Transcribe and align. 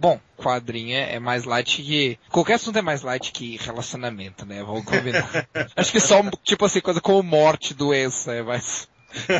Bom, 0.00 0.20
quadrinho 0.36 0.96
é 0.96 1.18
mais 1.18 1.42
light 1.42 1.82
que. 1.82 2.16
Qualquer 2.30 2.54
assunto 2.54 2.78
é 2.78 2.82
mais 2.82 3.02
light 3.02 3.32
que 3.32 3.56
relacionamento, 3.56 4.46
né? 4.46 4.62
Vamos 4.62 4.84
combinar. 4.84 5.48
Acho 5.74 5.90
que 5.90 5.98
só, 5.98 6.22
tipo 6.44 6.64
assim, 6.64 6.80
coisa 6.80 7.00
como 7.00 7.20
morte, 7.20 7.74
doença 7.74 8.32
é 8.32 8.40
mais, 8.40 8.88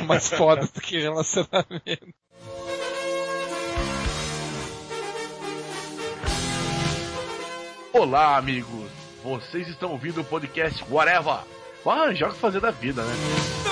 mais 0.05 0.29
foda 0.29 0.67
do 0.67 0.81
que 0.81 0.99
relacionamento. 0.99 2.09
Olá, 7.93 8.37
amigos! 8.37 8.91
Vocês 9.23 9.69
estão 9.69 9.93
ouvindo 9.93 10.23
o 10.23 10.25
podcast 10.25 10.85
Whatever. 10.91 11.39
Ah, 11.87 12.13
joga 12.13 12.35
fazer 12.35 12.61
da 12.61 12.73
vida, 12.73 13.03
né? 13.05 13.68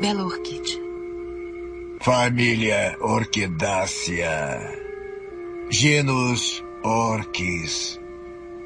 Bela 0.00 0.24
Orquídea. 0.24 0.80
Família 2.00 2.96
Orquidácea. 3.00 4.74
Genus 5.68 6.64
Orquis. 6.82 8.00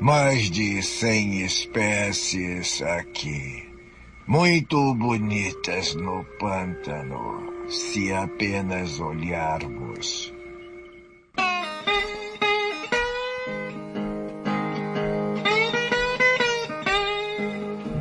Mais 0.01 0.51
de 0.51 0.83
cem 0.83 1.43
espécies 1.43 2.81
aqui. 2.83 3.69
Muito 4.27 4.95
bonitas 4.95 5.95
no 5.95 6.25
pântano, 6.39 7.53
se 7.69 8.13
apenas 8.13 9.01
olharmos. 9.01 10.34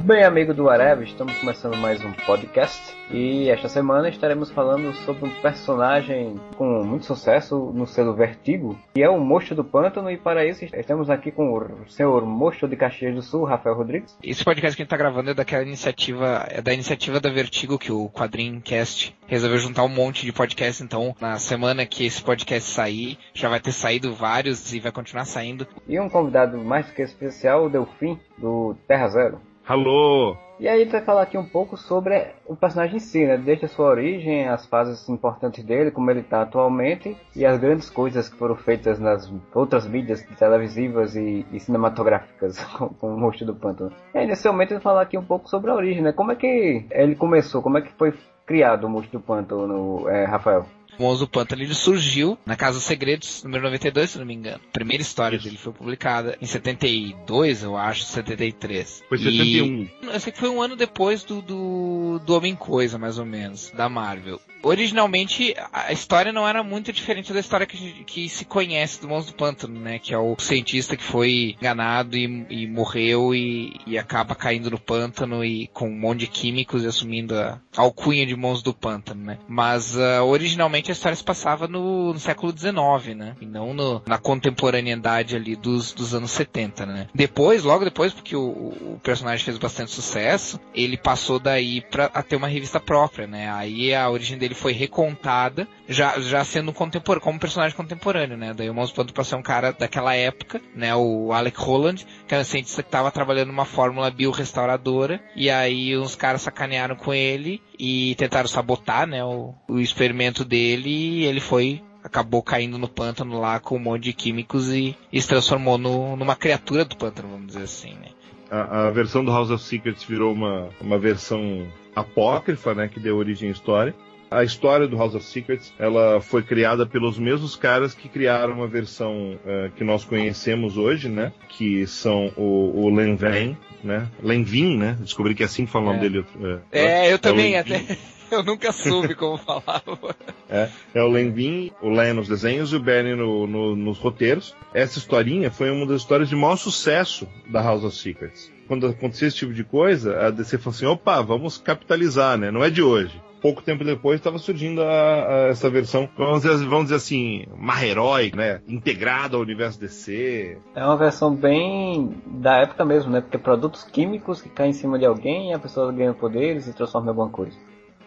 Bem, 0.03 0.21
amigo 0.25 0.53
do 0.53 0.69
Areva, 0.69 1.01
estamos 1.01 1.33
começando 1.37 1.77
mais 1.77 2.03
um 2.03 2.11
podcast 2.11 2.93
e 3.09 3.49
esta 3.49 3.69
semana 3.69 4.09
estaremos 4.09 4.51
falando 4.51 4.93
sobre 5.05 5.23
um 5.23 5.41
personagem 5.41 6.37
com 6.57 6.83
muito 6.83 7.05
sucesso 7.05 7.71
no 7.73 7.87
selo 7.87 8.13
Vertigo, 8.13 8.77
que 8.93 9.01
é 9.01 9.09
o 9.09 9.17
Monstro 9.17 9.55
do 9.55 9.63
Pântano, 9.63 10.11
e 10.11 10.17
para 10.17 10.45
isso 10.45 10.65
estamos 10.65 11.09
aqui 11.09 11.31
com 11.31 11.53
o 11.53 11.89
senhor 11.89 12.25
Monstro 12.25 12.67
de 12.67 12.75
Caxias 12.75 13.15
do 13.15 13.21
Sul, 13.21 13.45
Rafael 13.45 13.77
Rodrigues. 13.77 14.17
Esse 14.21 14.43
podcast 14.43 14.75
que 14.75 14.81
a 14.81 14.83
gente 14.83 14.87
está 14.93 14.97
gravando 14.97 15.29
é 15.29 15.33
daquela 15.33 15.63
iniciativa, 15.63 16.45
é 16.49 16.61
da 16.61 16.73
iniciativa 16.73 17.21
da 17.21 17.29
Vertigo, 17.29 17.79
que 17.79 17.93
o 17.93 18.09
Quadrincast 18.09 19.15
resolveu 19.25 19.57
juntar 19.57 19.85
um 19.85 19.89
monte 19.89 20.25
de 20.25 20.33
podcasts, 20.33 20.81
então 20.81 21.15
na 21.21 21.37
semana 21.37 21.85
que 21.85 22.05
esse 22.05 22.21
podcast 22.21 22.69
sair, 22.69 23.17
já 23.33 23.47
vai 23.47 23.61
ter 23.61 23.71
saído 23.71 24.13
vários 24.13 24.73
e 24.73 24.81
vai 24.81 24.91
continuar 24.91 25.23
saindo. 25.23 25.65
E 25.87 25.97
um 25.97 26.09
convidado 26.09 26.57
mais 26.57 26.91
que 26.91 27.01
especial, 27.01 27.67
o 27.67 27.69
Delfim, 27.69 28.19
do 28.37 28.75
Terra 28.85 29.07
Zero. 29.07 29.52
Alô! 29.65 30.35
E 30.59 30.67
aí 30.67 30.85
vai 30.85 31.01
falar 31.01 31.21
aqui 31.21 31.37
um 31.37 31.45
pouco 31.45 31.77
sobre 31.77 32.33
o 32.45 32.55
personagem 32.55 32.97
em 32.97 32.99
si, 32.99 33.25
né? 33.25 33.37
Desde 33.37 33.65
a 33.65 33.67
sua 33.69 33.87
origem, 33.87 34.47
as 34.47 34.65
fases 34.65 35.07
importantes 35.07 35.63
dele, 35.63 35.89
como 35.89 36.11
ele 36.11 36.19
está 36.19 36.41
atualmente, 36.41 37.17
e 37.35 37.45
as 37.45 37.57
grandes 37.57 37.89
coisas 37.89 38.27
que 38.27 38.37
foram 38.37 38.55
feitas 38.55 38.99
nas 38.99 39.31
outras 39.53 39.87
mídias 39.87 40.21
televisivas 40.37 41.15
e, 41.15 41.45
e 41.51 41.59
cinematográficas, 41.59 42.61
com 42.99 43.15
o 43.15 43.17
Monstro 43.17 43.45
do 43.45 43.55
Pântano. 43.55 43.91
E 44.13 44.17
aí, 44.17 44.27
nesse 44.27 44.45
momento, 44.47 44.69
gente 44.69 44.83
vai 44.83 44.83
falar 44.83 45.01
aqui 45.01 45.17
um 45.17 45.23
pouco 45.23 45.49
sobre 45.49 45.71
a 45.71 45.75
origem, 45.75 46.03
né? 46.03 46.11
Como 46.11 46.31
é 46.31 46.35
que 46.35 46.85
ele 46.91 47.15
começou, 47.15 47.61
como 47.61 47.77
é 47.77 47.81
que 47.81 47.91
foi 47.93 48.13
criado 48.45 48.85
o 48.85 48.89
Monstro 48.89 49.19
do 49.19 49.25
Pântano, 49.25 50.09
é, 50.09 50.25
Rafael? 50.25 50.65
O 50.97 51.03
Monstro 51.03 51.25
do 51.25 51.31
Pântano 51.31 51.61
ele 51.61 51.73
surgiu 51.73 52.37
na 52.45 52.55
Casa 52.55 52.77
dos 52.77 52.85
Segredos, 52.85 53.43
número 53.43 53.63
92, 53.63 54.09
se 54.09 54.19
não 54.19 54.25
me 54.25 54.33
engano. 54.33 54.61
A 54.69 54.71
primeira 54.71 55.01
história 55.01 55.39
dele 55.39 55.57
foi 55.57 55.73
publicada 55.73 56.37
em 56.41 56.45
72, 56.45 57.63
eu 57.63 57.77
acho, 57.77 58.03
73. 58.03 59.03
Foi 59.07 59.17
71. 59.17 59.65
E... 59.65 59.91
Eu 60.03 60.19
sei 60.19 60.31
que 60.31 60.39
foi 60.39 60.49
um 60.49 60.61
ano 60.61 60.75
depois 60.75 61.23
do, 61.23 61.41
do, 61.41 62.19
do 62.25 62.35
Homem-Coisa, 62.35 62.97
mais 62.97 63.17
ou 63.17 63.25
menos, 63.25 63.71
da 63.75 63.89
Marvel. 63.89 64.39
Originalmente, 64.63 65.53
a 65.73 65.91
história 65.91 66.31
não 66.31 66.47
era 66.47 66.63
muito 66.63 66.93
diferente 66.93 67.33
da 67.33 67.39
história 67.41 67.65
que, 67.65 68.05
que 68.05 68.29
se 68.29 68.45
conhece 68.45 69.01
do 69.01 69.09
Monstro 69.09 69.33
do 69.33 69.37
Pântano, 69.37 69.77
né? 69.77 69.99
Que 69.99 70.13
é 70.13 70.17
o 70.17 70.37
cientista 70.39 70.95
que 70.95 71.03
foi 71.03 71.57
enganado 71.59 72.15
e, 72.15 72.45
e 72.49 72.65
morreu 72.65 73.35
e, 73.35 73.75
e, 73.85 73.97
acaba 73.97 74.33
caindo 74.33 74.71
no 74.71 74.79
pântano 74.79 75.43
e 75.43 75.67
com 75.67 75.89
um 75.89 75.99
monte 75.99 76.21
de 76.21 76.27
químicos 76.27 76.83
e 76.83 76.87
assumindo 76.87 77.35
a 77.35 77.59
alcunha 77.75 78.25
de 78.25 78.35
Monstro 78.37 78.71
do 78.71 78.77
Pântano, 78.77 79.21
né? 79.21 79.37
Mas 79.49 79.97
uh, 79.97 80.23
originalmente 80.23 80.82
a 80.91 80.93
história 80.93 81.15
se 81.15 81.23
passava 81.23 81.67
no, 81.67 82.13
no 82.13 82.19
século 82.19 82.53
XIX, 82.57 83.15
né? 83.15 83.35
E 83.41 83.45
não 83.45 83.73
no, 83.73 84.01
na 84.05 84.17
contemporaneidade 84.17 85.35
ali 85.35 85.55
dos, 85.55 85.93
dos 85.93 86.13
anos 86.13 86.31
70, 86.31 86.85
né? 86.85 87.07
Depois, 87.13 87.63
logo 87.63 87.83
depois, 87.83 88.13
porque 88.13 88.35
o, 88.35 88.41
o 88.41 88.99
personagem 89.03 89.43
fez 89.43 89.57
bastante 89.57 89.91
sucesso, 89.91 90.59
ele 90.73 90.97
passou 90.97 91.39
daí 91.39 91.81
pra 91.81 92.05
a 92.13 92.21
ter 92.21 92.35
uma 92.35 92.47
revista 92.47 92.79
própria, 92.79 93.27
né? 93.27 93.51
Aí 93.51 93.93
a 93.93 94.09
origem 94.09 94.37
dele 94.37 94.53
foi 94.53 94.71
recontada, 94.71 95.67
já, 95.87 96.19
já 96.19 96.43
sendo 96.43 96.71
contemporâneo, 96.71 97.23
como 97.23 97.39
personagem 97.39 97.75
contemporâneo, 97.75 98.37
né? 98.37 98.53
Daí 98.53 98.69
o 98.69 98.73
Monstro 98.73 98.97
Pântano 98.97 99.15
passou 99.15 99.39
um 99.39 99.43
cara 99.43 99.71
daquela 99.71 100.15
época, 100.15 100.61
né? 100.75 100.95
O 100.95 101.31
Alec 101.33 101.59
Holland, 101.59 102.05
que 102.27 102.33
era 102.33 102.41
um 102.41 102.45
cientista 102.45 102.81
que 102.81 102.87
estava 102.87 103.11
trabalhando 103.11 103.47
numa 103.47 103.65
fórmula 103.65 104.09
biorestauradora, 104.09 105.21
e 105.35 105.49
aí 105.49 105.97
uns 105.97 106.15
caras 106.15 106.41
sacanearam 106.41 106.95
com 106.95 107.13
ele 107.13 107.61
e 107.77 108.15
tentaram 108.15 108.47
sabotar, 108.47 109.07
né? 109.07 109.23
O, 109.23 109.53
o 109.67 109.79
experimento 109.79 110.45
dele 110.45 110.89
e 110.89 111.25
ele 111.25 111.39
foi 111.39 111.81
acabou 112.03 112.43
caindo 112.43 112.77
no 112.77 112.87
pântano 112.87 113.39
lá 113.39 113.59
com 113.59 113.77
um 113.77 113.79
monte 113.79 114.03
de 114.03 114.13
químicos 114.13 114.69
e, 114.69 114.95
e 115.11 115.21
se 115.21 115.27
transformou 115.27 115.77
no, 115.77 116.17
numa 116.17 116.35
criatura 116.35 116.83
do 116.83 116.97
pântano, 116.97 117.29
vamos 117.29 117.47
dizer 117.47 117.63
assim, 117.63 117.93
né? 117.93 118.09
A, 118.51 118.87
a, 118.87 118.91
versão 118.91 119.23
do 119.23 119.31
House 119.31 119.49
of 119.49 119.63
Secrets 119.63 120.03
virou 120.03 120.33
uma, 120.33 120.69
uma 120.81 120.99
versão 120.99 121.65
apócrifa, 121.95 122.75
né, 122.75 122.87
que 122.87 122.99
deu 122.99 123.17
origem 123.17 123.49
à 123.49 123.51
história. 123.51 123.95
A 124.33 124.43
história 124.43 124.87
do 124.87 124.97
House 124.97 125.13
of 125.13 125.23
Secrets, 125.23 125.71
ela 125.77 126.19
foi 126.19 126.41
criada 126.41 126.87
pelos 126.87 127.19
mesmos 127.19 127.55
caras 127.55 127.93
que 127.93 128.09
criaram 128.09 128.63
a 128.63 128.67
versão 128.67 129.33
uh, 129.35 129.71
que 129.75 129.83
nós 129.83 130.03
conhecemos 130.03 130.75
hoje, 130.75 131.07
né, 131.07 131.31
que 131.49 131.85
são 131.85 132.33
o, 132.35 132.85
o 132.85 132.89
Len 132.89 133.15
Vin, 133.15 133.55
né, 133.83 134.09
Len 134.23 134.43
Vin, 134.43 134.77
né, 134.77 134.97
descobri 134.99 135.35
que 135.35 135.43
é 135.43 135.45
assim 135.45 135.67
que 135.67 135.71
fala 135.71 135.85
o 135.85 135.87
nome 135.89 135.99
dele. 135.99 136.19
Uh, 136.35 136.59
é, 136.71 137.11
eu 137.11 137.15
é 137.15 137.17
também 137.19 137.57
até... 137.57 137.97
Eu 138.31 138.41
nunca 138.41 138.71
soube 138.71 139.13
como 139.13 139.37
falava. 139.37 140.15
É, 140.49 140.67
é 140.95 141.03
o 141.03 141.07
Len 141.07 141.29
Vin, 141.29 141.71
o 141.83 141.89
Len 141.89 142.13
nos 142.13 142.27
desenhos 142.27 142.73
e 142.73 142.75
o 142.75 142.79
Bernie 142.79 143.13
no, 143.13 143.45
no, 143.45 143.75
nos 143.75 143.99
roteiros. 143.99 144.55
Essa 144.73 144.97
historinha 144.97 145.51
foi 145.51 145.69
uma 145.69 145.85
das 145.85 146.01
histórias 146.01 146.29
de 146.29 146.35
maior 146.35 146.55
sucesso 146.55 147.27
da 147.47 147.61
House 147.61 147.83
of 147.83 147.95
Secrets. 147.95 148.51
Quando 148.67 148.87
acontecia 148.87 149.27
esse 149.27 149.37
tipo 149.37 149.53
de 149.53 149.63
coisa, 149.63 150.19
a 150.19 150.31
DC 150.31 150.57
falou 150.57 150.75
assim: 150.75 150.85
opa, 150.87 151.21
vamos 151.21 151.59
capitalizar, 151.59 152.35
né? 152.35 152.49
Não 152.49 152.63
é 152.63 152.71
de 152.71 152.81
hoje 152.81 153.21
pouco 153.43 153.61
tempo 153.61 153.83
depois 153.83 154.21
estava 154.21 154.37
surgindo 154.37 154.81
a, 154.81 154.85
a, 154.87 155.47
essa 155.49 155.69
versão, 155.69 156.07
vamos 156.17 156.43
dizer, 156.43 156.65
vamos 156.65 156.85
dizer 156.85 156.95
assim, 156.95 157.45
mais 157.57 157.83
heróica, 157.83 158.37
né? 158.37 158.61
Integrada 158.65 159.35
ao 159.35 159.41
universo 159.41 159.77
DC. 159.77 160.57
É 160.73 160.85
uma 160.85 160.95
versão 160.95 161.35
bem 161.35 162.15
da 162.25 162.59
época 162.59 162.85
mesmo, 162.85 163.11
né? 163.11 163.19
Porque 163.19 163.37
produtos 163.37 163.83
químicos 163.83 164.41
que 164.41 164.47
caem 164.47 164.69
em 164.69 164.73
cima 164.73 164.97
de 164.97 165.05
alguém 165.05 165.51
e 165.51 165.53
a 165.53 165.59
pessoa 165.59 165.91
ganha 165.91 166.13
poderes 166.13 166.67
e 166.67 166.73
transforma 166.73 167.07
em 167.07 167.09
alguma 167.09 167.29
coisa. 167.29 167.57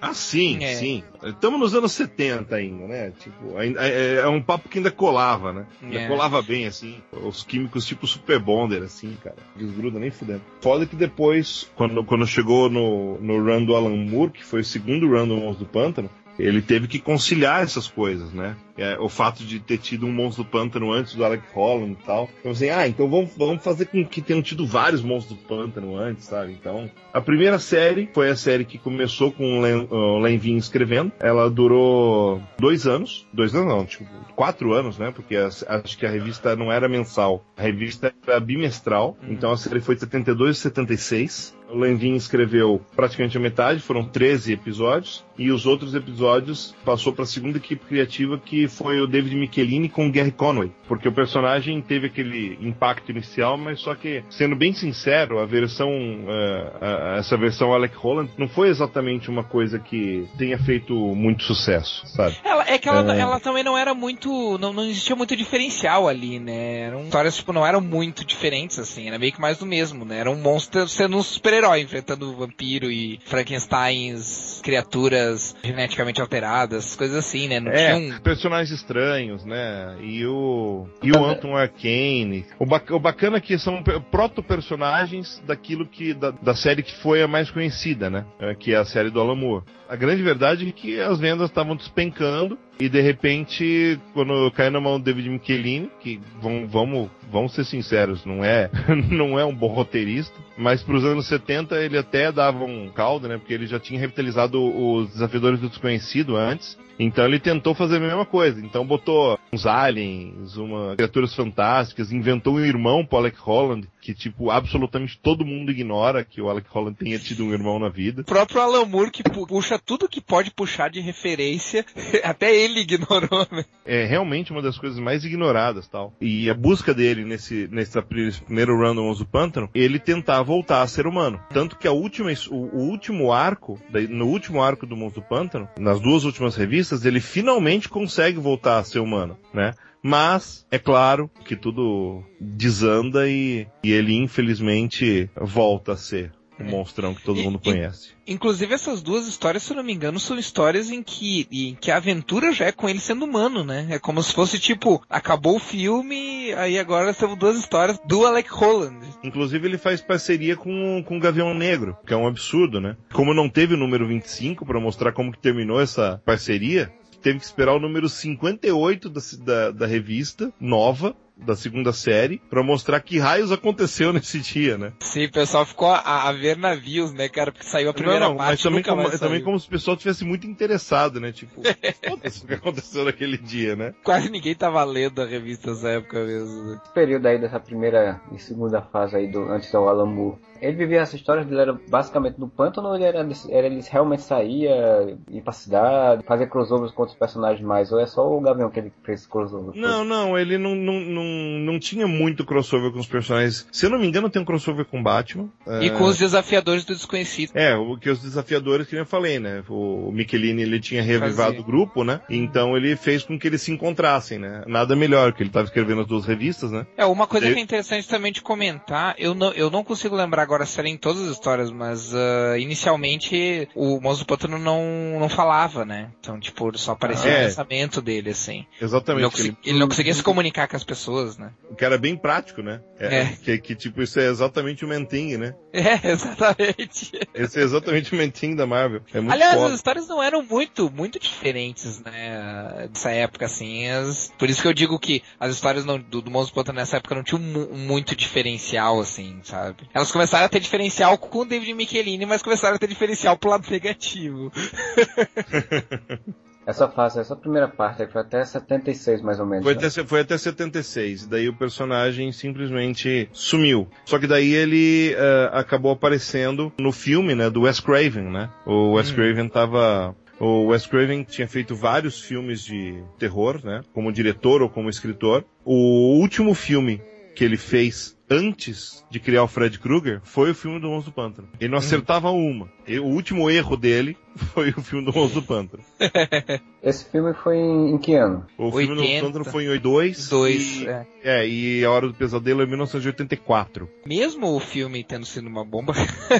Ah, 0.00 0.14
sim, 0.14 0.62
é. 0.62 0.74
sim. 0.74 1.02
Estamos 1.22 1.58
nos 1.58 1.74
anos 1.74 1.92
70 1.92 2.54
ainda, 2.54 2.86
né? 2.86 3.12
Tipo, 3.18 3.58
é, 3.58 4.16
é, 4.16 4.28
um 4.28 4.42
papo 4.42 4.68
que 4.68 4.78
ainda 4.78 4.90
colava, 4.90 5.52
né? 5.52 5.66
Ainda 5.82 6.00
é. 6.00 6.08
colava 6.08 6.42
bem, 6.42 6.66
assim. 6.66 7.02
Os 7.12 7.42
químicos 7.42 7.86
tipo 7.86 8.06
Super 8.06 8.38
Bonder, 8.38 8.82
assim, 8.82 9.16
cara. 9.22 9.36
Desgruda 9.56 9.98
nem 9.98 10.10
fudendo. 10.10 10.42
Foda 10.60 10.86
que 10.86 10.96
depois, 10.96 11.70
quando, 11.74 12.04
quando 12.04 12.26
chegou 12.26 12.68
no, 12.68 13.18
no 13.20 13.42
run 13.42 13.64
do 13.64 13.74
Alan 13.74 13.96
Moore, 13.96 14.32
que 14.32 14.44
foi 14.44 14.60
o 14.60 14.64
segundo 14.64 15.08
run 15.08 15.26
do 15.26 15.36
Monstro 15.36 15.64
do 15.64 15.70
Pântano, 15.70 16.10
ele 16.38 16.60
teve 16.60 16.86
que 16.86 16.98
conciliar 16.98 17.62
essas 17.62 17.88
coisas, 17.88 18.32
né? 18.32 18.56
É, 18.76 18.98
o 18.98 19.08
fato 19.08 19.42
de 19.42 19.58
ter 19.58 19.78
tido 19.78 20.04
um 20.04 20.12
monstro 20.12 20.44
do 20.44 20.50
pântano 20.50 20.92
antes 20.92 21.14
do 21.14 21.24
Alec 21.24 21.44
Holland 21.54 21.92
e 21.92 22.04
tal. 22.04 22.28
Então 22.40 22.52
assim, 22.52 22.68
ah, 22.68 22.86
então 22.86 23.08
vamos, 23.08 23.30
vamos 23.36 23.64
fazer 23.64 23.86
com 23.86 24.04
que 24.04 24.20
tenham 24.20 24.42
tido 24.42 24.66
vários 24.66 25.02
monstros 25.02 25.38
do 25.38 25.44
pântano 25.44 25.96
antes, 25.96 26.26
sabe? 26.26 26.52
Então, 26.52 26.90
a 27.12 27.20
primeira 27.20 27.58
série 27.58 28.08
foi 28.12 28.28
a 28.28 28.36
série 28.36 28.64
que 28.64 28.76
começou 28.76 29.32
com 29.32 29.58
o 29.58 29.60
Len, 29.62 29.88
o 29.90 30.18
Len 30.18 30.36
Vin 30.36 30.56
escrevendo. 30.56 31.10
Ela 31.18 31.48
durou 31.48 32.42
dois 32.58 32.86
anos. 32.86 33.26
Dois 33.32 33.54
anos 33.54 33.68
não, 33.68 33.86
tipo, 33.86 34.04
quatro 34.34 34.74
anos, 34.74 34.98
né? 34.98 35.10
Porque 35.10 35.36
a, 35.36 35.46
acho 35.46 35.96
que 35.96 36.04
a 36.04 36.10
revista 36.10 36.54
não 36.54 36.70
era 36.70 36.88
mensal. 36.88 37.44
A 37.56 37.62
revista 37.62 38.12
era 38.26 38.38
bimestral. 38.38 39.16
Uhum. 39.22 39.32
Então 39.32 39.52
a 39.52 39.56
série 39.56 39.80
foi 39.80 39.94
de 39.94 40.02
72 40.02 40.58
e 40.58 40.60
76. 40.60 41.56
O 41.70 41.78
Lenvin 41.78 42.14
escreveu 42.14 42.80
praticamente 42.94 43.36
a 43.36 43.40
metade, 43.40 43.80
foram 43.80 44.04
13 44.04 44.52
episódios, 44.52 45.24
e 45.38 45.50
os 45.50 45.66
outros 45.66 45.94
episódios 45.94 46.74
passou 46.84 47.12
para 47.12 47.24
a 47.24 47.26
segunda 47.26 47.58
equipe 47.58 47.84
criativa 47.86 48.38
que 48.38 48.68
foi 48.68 49.00
o 49.00 49.06
David 49.06 49.34
Michelini 49.34 49.88
com 49.88 50.06
o 50.06 50.12
Gary 50.12 50.30
Conway, 50.30 50.70
porque 50.86 51.08
o 51.08 51.12
personagem 51.12 51.80
teve 51.80 52.06
aquele 52.06 52.58
impacto 52.60 53.10
inicial, 53.10 53.56
mas 53.56 53.80
só 53.80 53.94
que, 53.94 54.22
sendo 54.30 54.54
bem 54.54 54.72
sincero, 54.72 55.38
a 55.38 55.46
versão, 55.46 55.88
uh, 55.88 57.18
essa 57.18 57.36
versão 57.36 57.72
Alec 57.72 57.96
Holland 57.96 58.30
não 58.36 58.48
foi 58.48 58.68
exatamente 58.68 59.30
uma 59.30 59.44
coisa 59.44 59.78
que 59.78 60.28
tenha 60.36 60.58
feito 60.58 60.94
muito 60.94 61.44
sucesso, 61.44 62.06
sabe? 62.08 62.36
Ela, 62.44 62.68
é 62.68 62.78
que 62.78 62.88
ela, 62.88 63.14
é... 63.14 63.20
ela 63.20 63.40
também 63.40 63.64
não 63.64 63.76
era 63.76 63.94
muito, 63.94 64.58
não, 64.58 64.72
não 64.72 64.84
existia 64.84 65.16
muito 65.16 65.36
diferencial 65.36 66.08
ali, 66.08 66.38
né? 66.38 66.80
Eram 66.80 67.04
histórias, 67.04 67.36
tipo, 67.36 67.52
não 67.52 67.66
eram 67.66 67.80
muito 67.80 68.24
diferentes, 68.24 68.78
assim, 68.78 69.08
era 69.08 69.18
meio 69.18 69.32
que 69.32 69.40
mais 69.40 69.58
do 69.58 69.66
mesmo, 69.66 70.04
né? 70.04 70.18
Era 70.18 70.30
um 70.30 70.36
monstro 70.36 70.86
sendo 70.88 71.16
um 71.16 71.22
super 71.22 71.46
super-herói, 71.46 71.80
enfrentando 71.80 72.36
vampiro 72.36 72.90
e 72.90 73.20
Frankensteins, 73.24 74.60
criaturas 74.62 75.25
geneticamente 75.62 76.20
alteradas, 76.20 76.94
coisas 76.96 77.16
assim, 77.16 77.48
né? 77.48 77.60
Não 77.60 77.72
é, 77.72 77.94
tinha 77.94 78.16
um... 78.16 78.20
personagens 78.20 78.70
estranhos, 78.70 79.44
né? 79.44 79.96
E 80.00 80.26
o, 80.26 80.86
e 81.02 81.12
o 81.12 81.24
Anton 81.24 81.56
Arcane. 81.56 82.46
O, 82.58 82.66
bac, 82.66 82.90
o 82.92 82.98
bacana 82.98 83.38
é 83.38 83.40
que 83.40 83.58
são 83.58 83.82
proto-personagens 84.10 85.42
daquilo 85.46 85.86
que, 85.86 86.14
da, 86.14 86.30
da, 86.30 86.54
série 86.54 86.82
que 86.82 86.94
foi 86.96 87.22
a 87.22 87.28
mais 87.28 87.50
conhecida, 87.50 88.10
né? 88.10 88.24
É, 88.38 88.54
que 88.54 88.72
é 88.72 88.76
a 88.76 88.84
série 88.84 89.10
do 89.10 89.20
Alan 89.20 89.36
Moore. 89.36 89.64
A 89.88 89.96
grande 89.96 90.22
verdade 90.22 90.68
é 90.68 90.72
que 90.72 91.00
as 91.00 91.18
vendas 91.18 91.48
estavam 91.48 91.76
despencando 91.76 92.58
e 92.78 92.88
de 92.88 93.00
repente, 93.00 93.98
quando 94.12 94.50
caiu 94.50 94.70
na 94.70 94.80
mão 94.80 94.98
do 94.98 95.04
David 95.04 95.30
Michelin, 95.30 95.90
que 96.00 96.20
vamos, 96.40 96.70
vamos, 96.70 97.10
vamos 97.30 97.54
ser 97.54 97.64
sinceros, 97.64 98.24
não 98.26 98.44
é, 98.44 98.70
não 99.10 99.38
é 99.38 99.44
um 99.44 99.54
bom 99.54 99.68
roteirista, 99.68 100.34
mas 100.58 100.82
para 100.82 100.96
os 100.96 101.04
anos 101.04 101.26
70 101.26 101.74
ele 101.82 101.96
até 101.96 102.30
dava 102.30 102.64
um 102.64 102.90
caldo, 102.90 103.28
né? 103.28 103.38
Porque 103.38 103.54
ele 103.54 103.66
já 103.66 103.80
tinha 103.80 103.98
revitalizado 103.98 104.62
os 104.62 105.10
Desafiadores 105.10 105.60
do 105.60 105.68
Desconhecido 105.68 106.36
antes. 106.36 106.76
Então 106.98 107.24
ele 107.24 107.38
tentou 107.38 107.74
fazer 107.74 107.96
a 107.96 108.00
mesma 108.00 108.24
coisa. 108.24 108.60
Então 108.60 108.86
botou 108.86 109.38
uns 109.52 109.66
aliens, 109.66 110.56
uma 110.56 110.96
criaturas 110.96 111.34
fantásticas, 111.34 112.12
inventou 112.12 112.54
um 112.54 112.64
irmão 112.64 113.04
pro 113.04 113.18
Alec 113.18 113.38
Holland, 113.38 113.88
que 114.00 114.14
tipo 114.14 114.50
absolutamente 114.50 115.18
todo 115.18 115.44
mundo 115.44 115.70
ignora 115.70 116.24
que 116.24 116.40
o 116.40 116.48
Alec 116.48 116.68
Holland 116.70 116.96
tenha 116.96 117.18
tido 117.18 117.44
um 117.44 117.52
irmão 117.52 117.78
na 117.78 117.88
vida. 117.88 118.22
O 118.22 118.24
próprio 118.24 118.60
Alan 118.60 118.84
Moore 118.84 119.10
que 119.10 119.22
puxa 119.22 119.78
tudo 119.78 120.08
que 120.08 120.20
pode 120.20 120.50
puxar 120.50 120.88
de 120.90 121.00
referência, 121.00 121.84
até 122.24 122.54
ele 122.54 122.80
ignorou, 122.80 123.46
né? 123.50 123.64
É 123.84 124.04
realmente 124.04 124.50
uma 124.50 124.62
das 124.62 124.78
coisas 124.78 124.98
mais 124.98 125.24
ignoradas, 125.24 125.86
tal. 125.88 126.12
E 126.20 126.48
a 126.50 126.54
busca 126.54 126.94
dele 126.94 127.24
nesse 127.24 127.68
nesse 127.70 128.00
primeiro 128.02 128.76
run 128.76 128.94
do 128.94 129.26
Pântano, 129.26 129.68
ele 129.74 129.98
tentar 129.98 130.42
voltar 130.42 130.82
a 130.82 130.86
ser 130.86 131.06
humano. 131.06 131.40
Tanto 131.50 131.76
que 131.76 131.86
a 131.86 131.92
última 131.92 132.30
o, 132.50 132.54
o 132.54 132.88
último 132.88 133.32
arco, 133.32 133.78
no 134.08 134.26
último 134.26 134.62
arco 134.62 134.86
do 134.86 134.96
Monstro 134.96 135.20
do 135.20 135.28
Pântano, 135.28 135.68
nas 135.78 136.00
duas 136.00 136.24
últimas 136.24 136.56
revistas 136.56 136.85
ele 136.92 137.20
finalmente 137.20 137.88
consegue 137.88 138.38
voltar 138.38 138.78
a 138.78 138.84
ser 138.84 139.00
humano, 139.00 139.38
né? 139.52 139.74
Mas, 140.02 140.64
é 140.70 140.78
claro 140.78 141.28
que 141.44 141.56
tudo 141.56 142.22
desanda 142.40 143.28
e, 143.28 143.66
e 143.82 143.92
ele 143.92 144.14
infelizmente 144.14 145.28
volta 145.34 145.92
a 145.92 145.96
ser 145.96 146.32
o 146.58 146.62
é. 146.62 146.70
monstrão 146.70 147.14
que 147.14 147.22
todo 147.22 147.40
e, 147.40 147.42
mundo 147.42 147.58
conhece. 147.58 148.10
Inclusive 148.26 148.74
essas 148.74 149.02
duas 149.02 149.26
histórias, 149.26 149.62
se 149.62 149.72
eu 149.72 149.76
não 149.76 149.84
me 149.84 149.92
engano, 149.92 150.18
são 150.18 150.38
histórias 150.38 150.90
em 150.90 151.02
que, 151.02 151.46
em 151.50 151.74
que 151.74 151.90
a 151.90 151.96
aventura 151.96 152.52
já 152.52 152.66
é 152.66 152.72
com 152.72 152.88
ele 152.88 152.98
sendo 152.98 153.24
humano, 153.24 153.64
né? 153.64 153.86
É 153.90 153.98
como 153.98 154.22
se 154.22 154.32
fosse 154.32 154.58
tipo, 154.58 155.02
acabou 155.08 155.56
o 155.56 155.60
filme, 155.60 156.52
aí 156.54 156.78
agora 156.78 157.14
temos 157.14 157.38
duas 157.38 157.58
histórias 157.58 157.98
do 158.06 158.26
Alec 158.26 158.50
Holland. 158.50 158.98
Inclusive 159.22 159.66
ele 159.66 159.78
faz 159.78 160.00
parceria 160.00 160.56
com, 160.56 161.02
com 161.06 161.16
o 161.16 161.20
Gavião 161.20 161.54
Negro, 161.54 161.96
que 162.06 162.14
é 162.14 162.16
um 162.16 162.26
absurdo, 162.26 162.80
né? 162.80 162.96
Como 163.12 163.34
não 163.34 163.48
teve 163.48 163.74
o 163.74 163.78
número 163.78 164.06
25 164.06 164.64
para 164.64 164.80
mostrar 164.80 165.12
como 165.12 165.32
que 165.32 165.38
terminou 165.38 165.80
essa 165.80 166.20
parceria, 166.24 166.92
teve 167.22 167.38
que 167.38 167.44
esperar 167.44 167.74
o 167.74 167.80
número 167.80 168.08
58 168.08 169.08
da, 169.08 169.20
da, 169.40 169.70
da 169.72 169.86
revista, 169.86 170.52
nova, 170.60 171.14
da 171.36 171.54
segunda 171.54 171.92
série 171.92 172.40
para 172.50 172.62
mostrar 172.62 173.00
que 173.00 173.18
raios 173.18 173.52
aconteceu 173.52 174.12
nesse 174.14 174.40
dia, 174.40 174.78
né? 174.78 174.92
Sim, 175.00 175.26
o 175.26 175.32
pessoal 175.32 175.66
ficou 175.66 175.88
a, 175.88 176.28
a 176.28 176.32
ver 176.32 176.56
navios, 176.56 177.12
né, 177.12 177.28
cara? 177.28 177.52
Porque 177.52 177.66
saiu 177.66 177.90
a 177.90 177.94
primeira 177.94 178.20
não, 178.20 178.30
não, 178.30 178.36
parte. 178.36 178.50
Mas 178.50 178.62
também 178.62 178.82
como, 178.82 179.18
também 179.18 179.42
como 179.42 179.60
se 179.60 179.66
o 179.66 179.70
pessoal 179.70 179.96
tivesse 179.96 180.24
muito 180.24 180.46
interessado, 180.46 181.20
né? 181.20 181.32
Tipo, 181.32 181.60
o 181.60 182.46
que 182.46 182.54
aconteceu 182.54 183.04
naquele 183.04 183.36
dia, 183.36 183.76
né? 183.76 183.94
Quase 184.02 184.30
ninguém 184.30 184.54
tava 184.54 184.82
lendo 184.84 185.20
a 185.20 185.26
revista 185.26 185.70
nessa 185.70 185.88
época 185.88 186.24
mesmo. 186.24 186.64
Né? 186.64 186.80
Esse 186.82 186.92
período 186.92 187.26
aí 187.26 187.38
dessa 187.38 187.60
primeira 187.60 188.20
e 188.32 188.38
segunda 188.38 188.80
fase 188.80 189.16
aí 189.16 189.30
do 189.30 189.42
antes 189.50 189.70
do 189.70 189.78
Alan 189.78 190.06
Moore 190.06 190.38
ele 190.60 190.76
vivia 190.76 191.00
essa 191.00 191.16
história, 191.16 191.42
ele 191.42 191.60
era 191.60 191.72
basicamente 191.88 192.38
no 192.38 192.48
pântano 192.48 192.88
ou 192.88 192.94
ele, 192.94 193.04
era, 193.04 193.18
era, 193.50 193.66
ele 193.66 193.80
realmente 193.88 194.22
saía, 194.22 195.16
ir 195.30 195.42
pra 195.42 195.52
cidade, 195.52 196.24
fazer 196.24 196.48
crossovers 196.48 196.92
com 196.92 197.02
outros 197.02 197.18
personagens 197.18 197.64
mais? 197.64 197.92
Ou 197.92 198.00
é 198.00 198.06
só 198.06 198.26
o 198.26 198.40
Gavião 198.40 198.70
que 198.70 198.80
ele 198.80 198.92
fez 199.04 199.26
crossover? 199.26 199.74
Não, 199.74 200.04
não, 200.04 200.38
ele 200.38 200.58
não, 200.58 200.74
não, 200.74 201.00
não, 201.00 201.24
não 201.26 201.78
tinha 201.78 202.06
muito 202.06 202.44
crossover 202.44 202.90
com 202.92 202.98
os 202.98 203.06
personagens. 203.06 203.66
Se 203.72 203.86
eu 203.86 203.90
não 203.90 203.98
me 203.98 204.06
engano, 204.06 204.30
tem 204.30 204.40
um 204.40 204.44
crossover 204.44 204.84
com 204.84 205.02
Batman. 205.02 205.48
E 205.80 205.86
é... 205.86 205.90
com 205.90 206.04
os 206.04 206.18
desafiadores 206.18 206.84
do 206.84 206.94
desconhecido. 206.94 207.52
É, 207.54 207.76
o 207.76 207.96
que 207.96 208.10
os 208.10 208.20
desafiadores 208.20 208.86
que 208.86 208.96
eu 208.96 209.06
falei, 209.06 209.38
né? 209.38 209.62
O 209.68 210.10
Michelini 210.12 210.62
ele 210.62 210.80
tinha 210.80 211.02
revivado 211.02 211.60
o 211.60 211.64
grupo, 211.64 212.04
né? 212.04 212.20
Então 212.28 212.76
ele 212.76 212.96
fez 212.96 213.22
com 213.22 213.38
que 213.38 213.46
eles 213.46 213.62
se 213.62 213.72
encontrassem, 213.72 214.38
né? 214.38 214.64
Nada 214.66 214.96
melhor, 214.96 215.32
que 215.32 215.42
ele 215.42 215.50
estava 215.50 215.66
escrevendo 215.66 216.02
as 216.02 216.06
duas 216.06 216.24
revistas, 216.24 216.70
né? 216.70 216.86
É, 216.96 217.04
uma 217.04 217.26
coisa 217.26 217.50
que 217.50 217.58
é 217.58 217.62
interessante 217.62 218.08
também 218.08 218.32
de 218.32 218.40
comentar, 218.40 219.14
eu 219.18 219.34
não, 219.34 219.52
eu 219.52 219.70
não 219.70 219.84
consigo 219.84 220.16
lembrar 220.16 220.42
agora 220.42 220.66
se 220.66 220.78
era 220.78 220.88
em 220.88 220.96
todas 220.96 221.22
as 221.22 221.32
histórias, 221.32 221.70
mas 221.70 222.12
uh, 222.12 222.56
inicialmente 222.58 223.68
o 223.74 224.00
Monstro 224.00 224.26
do 224.26 224.28
Pântano 224.28 224.58
não, 224.58 225.18
não 225.18 225.28
falava, 225.28 225.84
né? 225.84 226.10
Então, 226.20 226.38
tipo, 226.38 226.76
só 226.78 226.92
aparecia 226.92 227.30
é. 227.30 227.42
o 227.42 227.44
pensamento 227.46 228.00
dele, 228.00 228.30
assim. 228.30 228.66
Exatamente. 228.80 229.40
Ele 229.40 229.48
não, 229.48 229.56
ele 229.64 229.78
não, 229.78 229.88
conseguia 229.88 230.14
se 230.14 230.22
comunicar 230.22 230.68
com 230.68 230.76
as 230.76 230.84
pessoas, 230.84 231.15
né? 231.38 231.50
O 231.70 231.74
que 231.74 231.84
era 231.84 231.98
bem 231.98 232.16
prático, 232.16 232.62
né? 232.62 232.80
É. 232.98 233.20
é. 233.20 233.26
Que, 233.42 233.58
que, 233.58 233.74
tipo, 233.74 234.02
isso 234.02 234.18
é 234.20 234.26
exatamente 234.26 234.84
o 234.84 234.88
Menting, 234.88 235.36
né? 235.36 235.54
É, 235.76 236.10
exatamente. 236.10 237.12
Esse 237.34 237.60
é 237.60 237.62
exatamente 237.62 238.12
o 238.12 238.16
Menting 238.16 238.56
da 238.56 238.66
Marvel. 238.66 239.02
É 239.12 239.20
muito 239.20 239.32
Aliás, 239.32 239.54
foda. 239.54 239.68
as 239.68 239.74
histórias 239.74 240.08
não 240.08 240.22
eram 240.22 240.42
muito, 240.42 240.90
muito 240.90 241.18
diferentes, 241.18 242.00
né? 242.00 242.88
Dessa 242.90 243.10
época, 243.10 243.44
assim. 243.44 243.86
As... 243.88 244.32
Por 244.38 244.48
isso 244.48 244.62
que 244.62 244.68
eu 244.68 244.72
digo 244.72 244.98
que 244.98 245.22
as 245.38 245.54
histórias 245.54 245.84
não, 245.84 245.98
do, 245.98 246.22
do 246.22 246.30
Monstro 246.30 246.54
do 246.54 246.56
Pântano 246.56 246.78
nessa 246.78 246.96
época 246.96 247.14
não 247.14 247.22
tinham 247.22 247.40
muito 247.40 248.16
diferencial, 248.16 248.98
assim, 249.00 249.38
sabe? 249.44 249.88
Elas 249.92 250.10
começaram 250.10 250.46
a 250.46 250.48
ter 250.48 250.60
diferencial 250.60 251.18
com 251.18 251.40
o 251.40 251.44
David 251.44 251.74
Michelini, 251.74 252.24
mas 252.24 252.42
começaram 252.42 252.76
a 252.76 252.78
ter 252.78 252.88
diferencial 252.88 253.36
pro 253.36 253.50
lado 253.50 253.70
negativo. 253.70 254.50
Essa 256.66 256.88
fase, 256.88 257.20
essa 257.20 257.36
primeira 257.36 257.68
parte 257.68 258.06
foi 258.08 258.22
até 258.22 258.44
76 258.44 259.22
mais 259.22 259.38
ou 259.38 259.46
menos. 259.46 259.64
Foi, 259.64 259.74
né? 259.74 259.86
até, 259.86 260.04
foi 260.04 260.20
até 260.20 260.36
76. 260.36 261.26
Daí 261.26 261.48
o 261.48 261.56
personagem 261.56 262.32
simplesmente 262.32 263.28
sumiu. 263.32 263.88
Só 264.04 264.18
que 264.18 264.26
daí 264.26 264.52
ele 264.52 265.14
uh, 265.14 265.56
acabou 265.56 265.92
aparecendo 265.92 266.72
no 266.78 266.90
filme, 266.90 267.34
né, 267.36 267.48
do 267.48 267.62
Wes 267.62 267.78
Craven, 267.78 268.24
né? 268.24 268.50
O 268.66 268.94
Wes 268.94 269.10
hum. 269.10 269.14
Craven 269.14 269.48
tava 269.48 270.14
o 270.38 270.66
Wes 270.66 270.86
Craven 270.86 271.22
tinha 271.22 271.48
feito 271.48 271.74
vários 271.74 272.20
filmes 272.20 272.62
de 272.62 273.02
terror, 273.18 273.60
né? 273.64 273.82
Como 273.94 274.12
diretor 274.12 274.60
ou 274.60 274.68
como 274.68 274.90
escritor. 274.90 275.44
O 275.64 276.18
último 276.18 276.52
filme 276.52 277.00
que 277.34 277.44
ele 277.44 277.56
fez 277.56 278.15
antes 278.30 279.04
de 279.10 279.20
criar 279.20 279.44
o 279.44 279.48
Fred 279.48 279.78
Krueger 279.78 280.20
foi 280.24 280.50
o 280.50 280.54
filme 280.54 280.80
do 280.80 280.88
Monstro 280.88 281.12
do 281.12 281.14
Pântano. 281.14 281.48
Ele 281.60 281.70
não 281.70 281.78
acertava 281.78 282.30
uma. 282.30 282.68
E 282.86 282.98
o 282.98 283.04
último 283.04 283.50
erro 283.50 283.76
dele 283.76 284.16
foi 284.54 284.70
o 284.70 284.82
filme 284.82 285.04
do 285.04 285.12
Monstro 285.12 285.40
do 285.40 285.46
Pântano. 285.46 285.82
Esse 286.82 287.04
filme 287.10 287.34
foi 287.34 287.56
em, 287.56 287.98
que 287.98 288.14
ano? 288.14 288.46
O 288.56 288.66
80. 288.66 288.78
filme 288.78 288.94
do 288.94 289.02
Monstro 289.02 289.20
do 289.20 289.26
Pântano 289.26 289.44
foi 289.44 289.64
em 289.64 289.68
82. 289.70 290.28
2, 290.28 290.62
e, 290.62 290.88
é. 290.88 291.06
é. 291.24 291.48
e 291.48 291.84
A 291.84 291.90
Hora 291.90 292.06
do 292.06 292.14
Pesadelo 292.14 292.60
é 292.60 292.64
em 292.64 292.68
1984. 292.68 293.88
Mesmo 294.06 294.54
o 294.54 294.60
filme 294.60 295.02
tendo 295.02 295.26
sido 295.26 295.48
uma 295.48 295.64
bomba, 295.64 295.94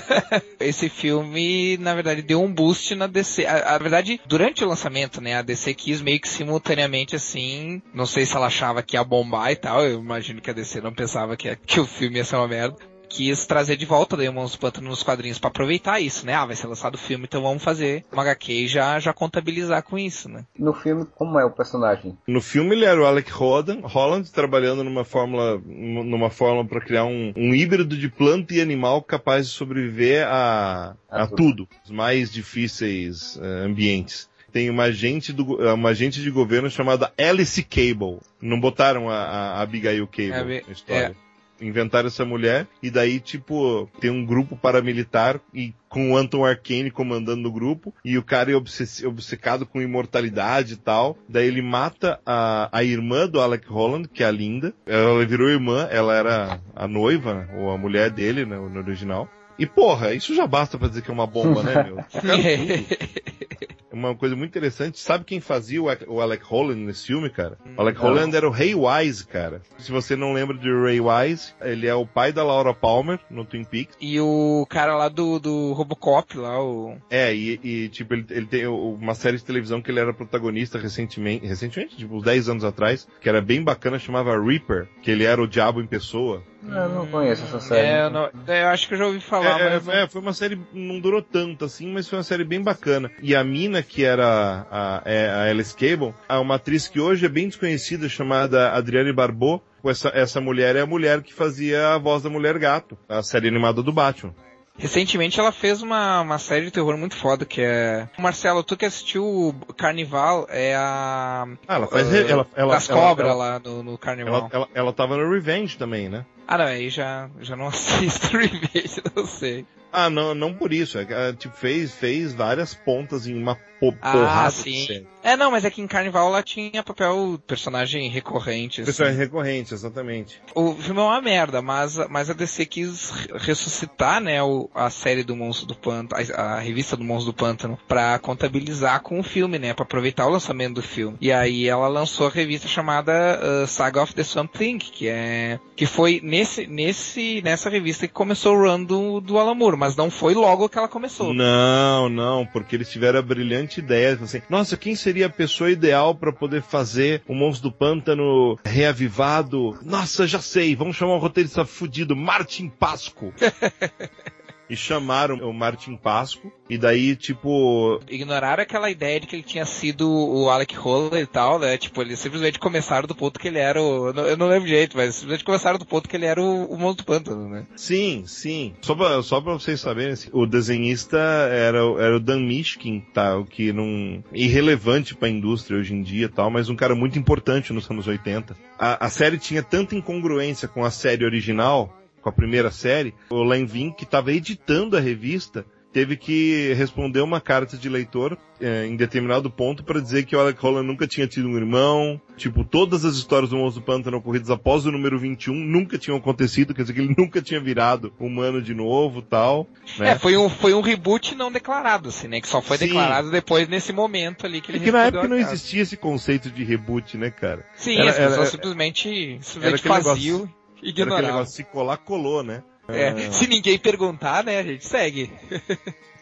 esse 0.61 0.89
filme, 0.89 1.77
na 1.79 1.95
verdade, 1.95 2.23
deu 2.23 2.41
um 2.41 2.53
boost 2.53 2.95
na 2.95 3.07
DC. 3.09 3.45
A, 3.45 3.75
a, 3.75 3.79
verdade, 3.79 4.21
durante 4.27 4.63
o 4.63 4.69
lançamento, 4.69 5.21
né, 5.21 5.35
a 5.35 5.43
DC 5.43 5.75
quis 5.75 6.01
meio 6.01 6.21
que 6.21 6.29
simultaneamente, 6.29 7.17
assim, 7.17 7.83
não 7.93 8.07
sei 8.07 8.25
se 8.25 8.37
ela 8.37 8.47
achava 8.47 8.83
que 8.83 8.97
ia 8.97 9.03
bombar 9.03 9.51
e 9.51 9.57
tal, 9.57 9.85
eu 9.85 9.99
imagino 9.99 10.41
que 10.41 10.51
a 10.51 10.55
DC 10.55 10.81
não 10.81 10.93
pensava 10.93 11.37
que, 11.37 11.57
que 11.77 11.81
o 11.81 11.87
filme 11.87 12.17
ia 12.17 12.25
ser 12.25 12.37
uma 12.37 12.49
merda, 12.49 12.75
quis 13.07 13.45
trazer 13.45 13.77
de 13.77 13.85
volta 13.85 14.17
daí 14.17 14.31
Monstro 14.31 14.59
Pântano 14.59 14.89
nos 14.89 15.03
quadrinhos 15.03 15.39
para 15.39 15.49
aproveitar 15.49 16.01
isso, 16.01 16.25
né? 16.25 16.33
Ah, 16.33 16.47
vai 16.47 16.57
ser 16.57 16.67
lançado 16.67 16.95
o 16.95 16.99
filme, 16.99 17.27
então 17.29 17.43
vamos 17.43 17.63
fazer 17.63 18.03
uma 18.11 18.23
HQ 18.23 18.51
e 18.51 18.67
já, 18.67 18.99
já 18.99 19.13
contabilizar 19.13 19.83
com 19.83 19.99
isso, 19.99 20.27
né? 20.27 20.47
No 20.59 20.73
filme, 20.73 21.07
como 21.15 21.39
é 21.39 21.45
o 21.45 21.51
personagem? 21.51 22.17
No 22.27 22.41
filme 22.41 22.75
ele 22.75 22.87
era 22.87 22.99
o 22.99 23.05
Alec 23.05 23.31
Holland, 23.31 23.83
Holland 23.85 24.33
trabalhando 24.33 24.83
numa 24.83 25.05
fórmula, 25.05 25.61
numa 25.67 26.31
fórmula 26.31 26.67
para 26.67 26.81
criar 26.81 27.05
um, 27.05 27.35
um 27.37 27.55
híbrido 27.55 27.95
de 27.95 28.09
planta 28.09 28.55
e 28.55 28.63
animal 28.63 29.03
capaz 29.03 29.47
de 29.47 29.53
sobreviver 29.53 30.27
a, 30.27 30.97
a, 31.11 31.25
a 31.25 31.27
tudo. 31.27 31.69
Os 31.85 31.91
mais 31.91 32.33
difíceis 32.33 33.37
uh, 33.37 33.67
ambientes 33.67 34.31
tem 34.51 34.71
uma 34.71 34.85
agente, 34.85 35.31
do, 35.31 35.59
uma 35.75 35.91
agente 35.91 36.23
de 36.23 36.31
governo 36.31 36.71
chamada 36.71 37.13
Alice 37.19 37.63
Cable. 37.63 38.21
Não 38.41 38.59
botaram 38.59 39.11
a, 39.11 39.17
a 39.17 39.61
Abigail 39.61 40.07
Cable 40.07 40.57
é, 40.57 40.63
na 40.67 40.73
história. 40.73 41.26
Inventaram 41.61 42.09
essa 42.09 42.25
mulher 42.25 42.67
e 42.83 42.91
daí 42.91 43.21
tipo 43.21 43.89
tem 44.01 44.11
um 44.11 44.25
grupo 44.25 44.57
paramilitar 44.57 45.41
e 45.55 45.75
com 45.89 46.13
o 46.13 46.17
Anton 46.17 46.45
Arcane 46.45 46.91
comandando 46.91 47.49
o 47.49 47.53
grupo 47.53 47.95
e 48.05 48.19
o 48.19 48.23
cara 48.23 48.53
é 48.53 48.55
obcecado 48.55 49.65
com 49.65 49.81
imortalidade 49.81 50.75
e 50.75 50.77
tal. 50.77 51.17
Daí 51.29 51.47
ele 51.47 51.63
mata 51.63 52.21
a, 52.27 52.69
a 52.71 52.85
irmã 52.85 53.27
do 53.27 53.41
Alec 53.41 53.67
Holland, 53.69 54.09
que 54.09 54.23
é 54.23 54.27
a 54.27 54.31
Linda. 54.31 54.75
Ela 54.87 55.25
virou 55.25 55.49
irmã, 55.49 55.89
ela 55.91 56.15
era 56.15 56.61
a 56.75 56.87
noiva, 56.87 57.35
né, 57.35 57.49
ou 57.57 57.71
a 57.71 57.79
mulher 57.79 58.11
dele, 58.11 58.45
né, 58.45 58.57
no 58.57 58.79
original. 58.79 59.29
E 59.59 59.67
porra, 59.67 60.13
isso 60.13 60.35
já 60.35 60.47
basta 60.47 60.77
pra 60.77 60.89
dizer 60.89 61.03
que 61.03 61.11
é 61.11 61.15
uma 61.15 61.27
bomba, 61.27 61.63
né, 61.63 61.85
meu? 61.85 62.05
uma 63.97 64.15
coisa 64.15 64.37
muito 64.37 64.51
interessante. 64.51 64.99
Sabe 64.99 65.25
quem 65.25 65.41
fazia 65.41 65.83
o 65.83 66.21
Alec 66.21 66.45
Holland 66.45 66.81
nesse 66.81 67.07
filme, 67.07 67.31
cara? 67.31 67.59
O 67.77 67.81
Alec 67.81 67.99
Holland 67.99 68.37
era 68.37 68.47
o 68.47 68.51
Ray 68.51 68.75
Wise, 68.75 69.27
cara. 69.27 69.63
Se 69.79 69.91
você 69.91 70.15
não 70.15 70.33
lembra 70.33 70.57
de 70.57 70.71
Ray 70.71 71.01
Wise, 71.01 71.55
ele 71.61 71.87
é 71.87 71.95
o 71.95 72.07
pai 72.07 72.33
da 72.33 72.45
Laura 72.45 72.75
Palmer 72.75 73.19
no 73.31 73.45
Twin 73.45 73.65
Peaks. 73.65 73.97
E 74.01 74.21
o 74.21 74.67
cara 74.69 74.97
lá 74.97 75.09
do, 75.09 75.39
do 75.39 75.73
Robocop, 75.73 76.37
lá, 76.37 76.63
o... 76.63 76.97
É, 77.11 77.35
e, 77.35 77.61
e 77.63 77.89
tipo, 77.89 78.15
ele, 78.15 78.27
ele 78.31 78.47
tem 78.47 78.67
uma 78.67 79.15
série 79.15 79.37
de 79.37 79.45
televisão 79.45 79.81
que 79.81 79.91
ele 79.91 80.01
era 80.01 80.13
protagonista 80.13 80.79
recentemente, 80.79 81.47
recentemente, 81.47 81.97
tipo, 81.97 82.17
uns 82.17 82.23
10 82.23 82.49
anos 82.49 82.65
atrás, 82.65 83.09
que 83.21 83.29
era 83.29 83.41
bem 83.41 83.63
bacana, 83.63 83.99
chamava 83.99 84.39
Reaper, 84.41 84.89
que 85.03 85.11
ele 85.11 85.25
era 85.25 85.43
o 85.43 85.49
diabo 85.49 85.81
em 85.81 85.87
pessoa. 85.87 86.43
Eu 86.63 86.89
não 86.89 87.07
conheço 87.07 87.45
essa 87.45 87.61
série. 87.61 87.87
É, 87.87 88.05
eu, 88.07 88.11
não, 88.11 88.31
é, 88.47 88.63
eu 88.63 88.69
acho 88.69 88.89
que 88.89 88.95
eu 88.95 88.99
já 88.99 89.07
ouvi 89.07 89.21
falar, 89.21 89.61
é, 89.61 89.75
mas... 89.75 89.89
É, 89.89 90.09
foi 90.09 90.21
uma 90.21 90.33
série, 90.33 90.61
não 90.73 91.01
durou 91.01 91.23
tanto 91.23 91.65
assim, 91.65 91.93
mas 91.93 92.09
foi 92.09 92.19
uma 92.19 92.25
série 92.25 92.45
bem 92.45 92.63
bacana. 92.63 93.11
E 93.23 93.35
a 93.35 93.45
mina, 93.45 93.83
que 93.83 94.05
era 94.05 94.27
a, 94.71 94.99
a, 94.99 95.03
é, 95.05 95.29
a 95.29 95.43
Alice 95.51 95.75
Cable, 95.75 96.15
uma 96.29 96.57
atriz 96.57 96.89
que 96.89 97.01
hoje 97.01 97.27
é 97.27 97.29
bem 97.29 97.49
desconhecida, 97.49 98.09
chamada 98.09 98.73
Adriane 98.73 99.13
Barbeau, 99.13 99.63
essa, 99.85 100.11
essa 100.15 100.41
mulher 100.41 100.75
é 100.77 100.81
a 100.81 100.87
mulher 100.87 101.23
que 101.23 101.33
fazia 101.33 101.95
a 101.95 101.99
voz 101.99 102.23
da 102.23 102.31
Mulher 102.31 102.59
Gato, 102.59 102.99
a 103.09 103.23
série 103.23 103.49
animada 103.49 103.83
do 103.83 103.93
Batman. 103.93 104.35
Recentemente 104.79 105.41
ela 105.41 105.53
fez 105.53 105.83
uma, 105.83 106.21
uma 106.21 106.39
série 106.39 106.67
de 106.67 106.71
terror 106.71 106.97
muito 106.97 107.17
foda, 107.17 107.45
que 107.45 107.63
é... 107.63 108.09
Marcelo, 108.19 108.63
tu 108.63 108.77
que 108.77 108.85
assistiu 108.85 109.55
Carnival, 109.77 110.47
é 110.51 110.75
a... 110.75 111.47
Ah, 111.67 111.75
ela 111.77 111.87
faz... 111.87 112.09
Uh, 112.09 112.17
ela, 112.29 112.47
ela, 112.55 112.75
das 112.75 112.87
cobras 112.87 113.37
lá 113.37 113.59
no, 113.59 113.83
no 113.83 113.99
Carnival. 113.99 114.35
Ela, 114.35 114.49
ela, 114.53 114.69
ela 114.75 114.93
tava 114.93 115.17
no 115.17 115.31
Revenge 115.31 115.79
também, 115.79 116.09
né? 116.09 116.27
Ah, 116.47 116.59
não, 116.59 116.67
aí 116.67 116.91
já, 116.91 117.29
já 117.41 117.57
não 117.57 117.69
assisto 117.69 118.37
Revenge, 118.37 119.03
não 119.15 119.27
sei. 119.27 119.67
Ah, 119.93 120.11
não, 120.11 120.35
não 120.35 120.53
por 120.53 120.73
isso. 120.75 120.99
É, 120.99 121.07
é, 121.09 121.33
tipo, 121.33 121.57
fez, 121.57 121.95
fez 121.95 122.35
várias 122.35 122.75
pontas 122.75 123.27
em 123.27 123.35
uma 123.35 123.57
po 123.81 123.95
ah, 124.03 124.13
porrada 124.13 124.51
sim. 124.51 125.07
É, 125.27 125.37
não, 125.37 125.51
mas 125.51 125.65
é 125.65 125.71
que 125.71 125.83
em 125.83 125.89
Carnival 125.89 126.29
ela 126.29 126.41
tinha 126.41 126.85
papel 126.85 127.37
personagem 127.49 128.09
recorrente. 128.09 128.81
Assim. 128.81 128.87
Personagem 128.87 129.19
recorrente, 129.19 129.75
exatamente. 129.75 130.41
O 130.55 130.73
filme 130.75 131.01
é 131.01 131.03
uma 131.03 131.21
merda, 131.21 131.61
mas, 131.61 131.99
mas 132.09 132.31
a 132.31 132.33
DC 132.33 132.65
quis 132.65 133.11
ressuscitar, 133.35 134.21
né, 134.21 134.41
o, 134.41 134.71
a 134.73 134.89
série 134.89 135.25
do 135.25 135.35
Monstro 135.35 135.67
do 135.67 135.75
Pântano, 135.75 136.23
a, 136.33 136.43
a, 136.43 136.61
revista 136.61 136.97
do 136.97 137.03
Monstro 137.03 137.33
do 137.33 137.37
Pântano, 137.37 137.77
pra 137.89 138.21
contabilizar 138.21 139.03
com 139.03 139.19
o 139.19 139.23
filme, 139.25 139.59
né, 139.59 139.75
pra 139.75 139.83
aproveitar 139.83 140.29
o 140.29 140.31
lançamento 140.31 140.75
do 140.75 140.83
filme. 140.83 141.19
E 141.21 141.33
aí 141.33 141.69
ela 141.69 141.89
lançou 141.89 142.29
a 142.29 142.31
revista 142.31 142.69
chamada 142.69 143.13
uh, 143.13 143.67
Saga 143.67 144.05
of 144.05 144.15
the 144.15 144.23
Swamp 144.23 144.55
Thing, 144.57 144.79
que 144.79 145.09
é, 145.09 145.59
que 145.75 145.87
foi 145.87 146.21
nesse, 146.23 146.69
nesse, 146.69 147.43
nessa 147.43 147.69
revista 147.69 148.07
que 148.07 148.15
começou 148.15 148.55
o 148.55 148.61
run 148.63 148.85
do, 148.85 149.21
do 149.21 149.41
Alan 149.41 149.57
Moore, 149.57 149.77
mas 149.77 149.97
não 149.97 150.09
foi 150.09 150.35
logo 150.35 150.69
que 150.69 150.79
ela 150.79 150.87
começou. 150.87 151.35
Não, 151.35 152.09
não, 152.09 152.47
porque 152.47 152.77
eles 152.77 152.89
tiveram 152.89 153.19
a 153.19 153.23
brilhante 153.23 153.81
ideia, 153.81 154.17
assim, 154.23 154.41
nossa, 154.49 154.77
quem 154.77 154.95
seria 154.95 155.16
seria 155.17 155.29
a 155.29 155.31
pessoa 155.31 155.71
ideal 155.71 156.15
para 156.15 156.31
poder 156.31 156.61
fazer 156.61 157.23
o 157.27 157.35
Monstro 157.35 157.71
do 157.71 157.75
Pântano 157.75 158.59
reavivado? 158.63 159.79
Nossa, 159.83 160.27
já 160.27 160.41
sei, 160.41 160.77
vamos 160.77 160.95
chamar 160.95 161.15
um 161.15 161.19
roteirista 161.19 161.65
fudido, 161.65 162.15
Martin 162.15 162.69
Pasco. 162.69 163.33
e 164.69 164.77
chamaram 164.77 165.37
o 165.37 165.53
Martin 165.53 165.97
Pasco. 165.97 166.53
E 166.69 166.77
daí, 166.77 167.15
tipo. 167.15 168.01
Ignoraram 168.09 168.63
aquela 168.63 168.91
ideia 168.91 169.21
de 169.21 169.27
que 169.27 169.37
ele 169.37 169.43
tinha 169.43 169.65
sido 169.65 170.11
o 170.11 170.51
Alec 170.51 170.75
Roller 170.77 171.23
e 171.23 171.27
tal, 171.27 171.59
né? 171.59 171.77
Tipo, 171.79 172.03
eles 172.03 172.19
simplesmente 172.19 172.59
começaram 172.59 173.07
do 173.07 173.15
ponto 173.15 173.39
que 173.39 173.49
ele 173.49 173.59
era 173.59 173.81
o. 173.81 174.09
Eu 174.11 174.37
não 174.37 174.49
lembro 174.49 174.69
jeito, 174.69 174.97
mas 174.97 175.15
simplesmente 175.15 175.45
começaram 175.45 175.79
do 175.79 175.87
ponto 175.87 176.09
que 176.09 176.17
ele 176.17 176.27
era 176.27 176.43
o, 176.43 176.73
o 176.73 176.95
do 176.95 177.05
pântano, 177.05 177.49
né? 177.49 177.67
Sim, 177.77 178.25
sim. 178.27 178.75
Só 178.81 178.95
pra, 178.95 179.23
só 179.23 179.41
pra 179.41 179.53
vocês 179.53 179.81
saberem, 179.81 180.13
assim, 180.13 180.29
o 180.33 180.47
desenhista 180.47 181.19
era, 181.19 181.79
era 181.99 182.17
o 182.17 182.21
Dan 182.21 182.41
Mishkin, 182.41 183.01
tá? 183.13 183.39
O 183.39 183.45
que 183.45 183.73
não. 183.73 184.23
irrelevante 184.33 185.15
pra 185.15 185.29
indústria 185.29 185.79
hoje 185.79 185.95
em 185.95 186.03
dia 186.03 186.29
tal, 186.29 186.51
mas 186.51 186.69
um 186.69 186.77
cara 186.77 186.95
muito 186.95 187.19
importante 187.19 187.73
nos 187.73 187.89
anos 187.91 188.07
80. 188.07 188.57
A, 188.79 189.07
a 189.07 189.11
série 189.11 189.39
tinha 189.39 189.63
tanta 189.63 189.95
incongruência 189.95 190.67
com 190.67 190.85
a 190.85 190.91
série 190.91 191.25
original 191.25 191.97
com 192.27 192.31
a 192.31 192.33
primeira 192.33 192.73
série, 192.73 193.15
o 193.31 193.45
Len 193.45 193.65
Vin, 193.65 193.93
que 193.93 194.03
estava 194.03 194.33
editando 194.33 194.97
a 194.97 195.01
revista, 195.01 195.65
teve 195.93 196.17
que 196.17 196.75
responder 196.75 197.21
uma 197.21 197.41
carta 197.41 197.77
de 197.77 197.89
leitor 197.89 198.37
é, 198.61 198.85
em 198.85 198.97
determinado 198.97 199.49
ponto 199.49 199.85
para 199.85 200.01
dizer 200.01 200.27
que 200.27 200.35
o 200.35 200.41
Alec 200.41 200.61
Holland 200.61 200.89
nunca 200.89 201.07
tinha 201.07 201.29
tido 201.29 201.47
um 201.47 201.57
irmão, 201.57 202.21
tipo, 202.37 202.65
todas 202.65 203.05
as 203.05 203.15
histórias 203.15 203.51
do 203.51 203.57
Monstro 203.57 203.81
do 203.81 203.87
Pântano 203.87 204.17
ocorridas 204.17 204.51
após 204.51 204.85
o 204.85 204.91
número 204.91 205.21
21 205.21 205.55
nunca 205.55 205.97
tinham 205.97 206.19
acontecido, 206.19 206.75
quer 206.75 206.83
dizer 206.83 206.95
que 206.95 207.01
ele 207.01 207.15
nunca 207.17 207.41
tinha 207.41 207.61
virado 207.61 208.13
humano 208.19 208.61
de 208.61 208.75
novo 208.75 209.23
tal. 209.23 209.69
Né? 209.97 210.11
É, 210.11 210.19
foi 210.19 210.37
um, 210.37 210.49
foi 210.49 210.75
um 210.75 210.81
reboot 210.81 211.37
não 211.37 211.53
declarado, 211.53 212.09
assim, 212.09 212.27
né? 212.27 212.41
Que 212.41 212.49
só 212.49 212.61
foi 212.61 212.77
Sim. 212.77 212.89
declarado 212.89 213.31
depois 213.31 213.69
nesse 213.69 213.93
momento 213.93 214.47
ali 214.47 214.61
que 214.61 214.73
ele 214.73 214.79
Porque 214.81 214.91
na 214.91 215.05
época 215.05 215.29
não 215.29 215.39
existia 215.39 215.83
esse 215.83 215.97
conceito 215.97 216.51
de 216.51 216.65
reboot, 216.65 217.17
né, 217.17 217.31
cara? 217.31 217.65
Sim, 217.77 217.97
era, 217.97 218.11
as 218.11 218.17
pessoas 218.17 218.39
era, 218.39 218.47
simplesmente, 218.47 219.39
simplesmente 219.41 219.83
faziam. 219.83 220.41
Negócio 220.41 220.66
Ignorar. 220.87 221.23
Negócio, 221.23 221.55
se 221.55 221.65
colar, 221.65 221.97
colou, 221.99 222.43
né? 222.43 222.63
É, 222.89 223.09
ah. 223.09 223.33
se 223.33 223.49
ninguém 223.49 223.79
perguntar, 223.79 224.45
né, 224.45 224.59
a 224.59 224.63
gente 224.63 224.87
segue. 224.87 225.31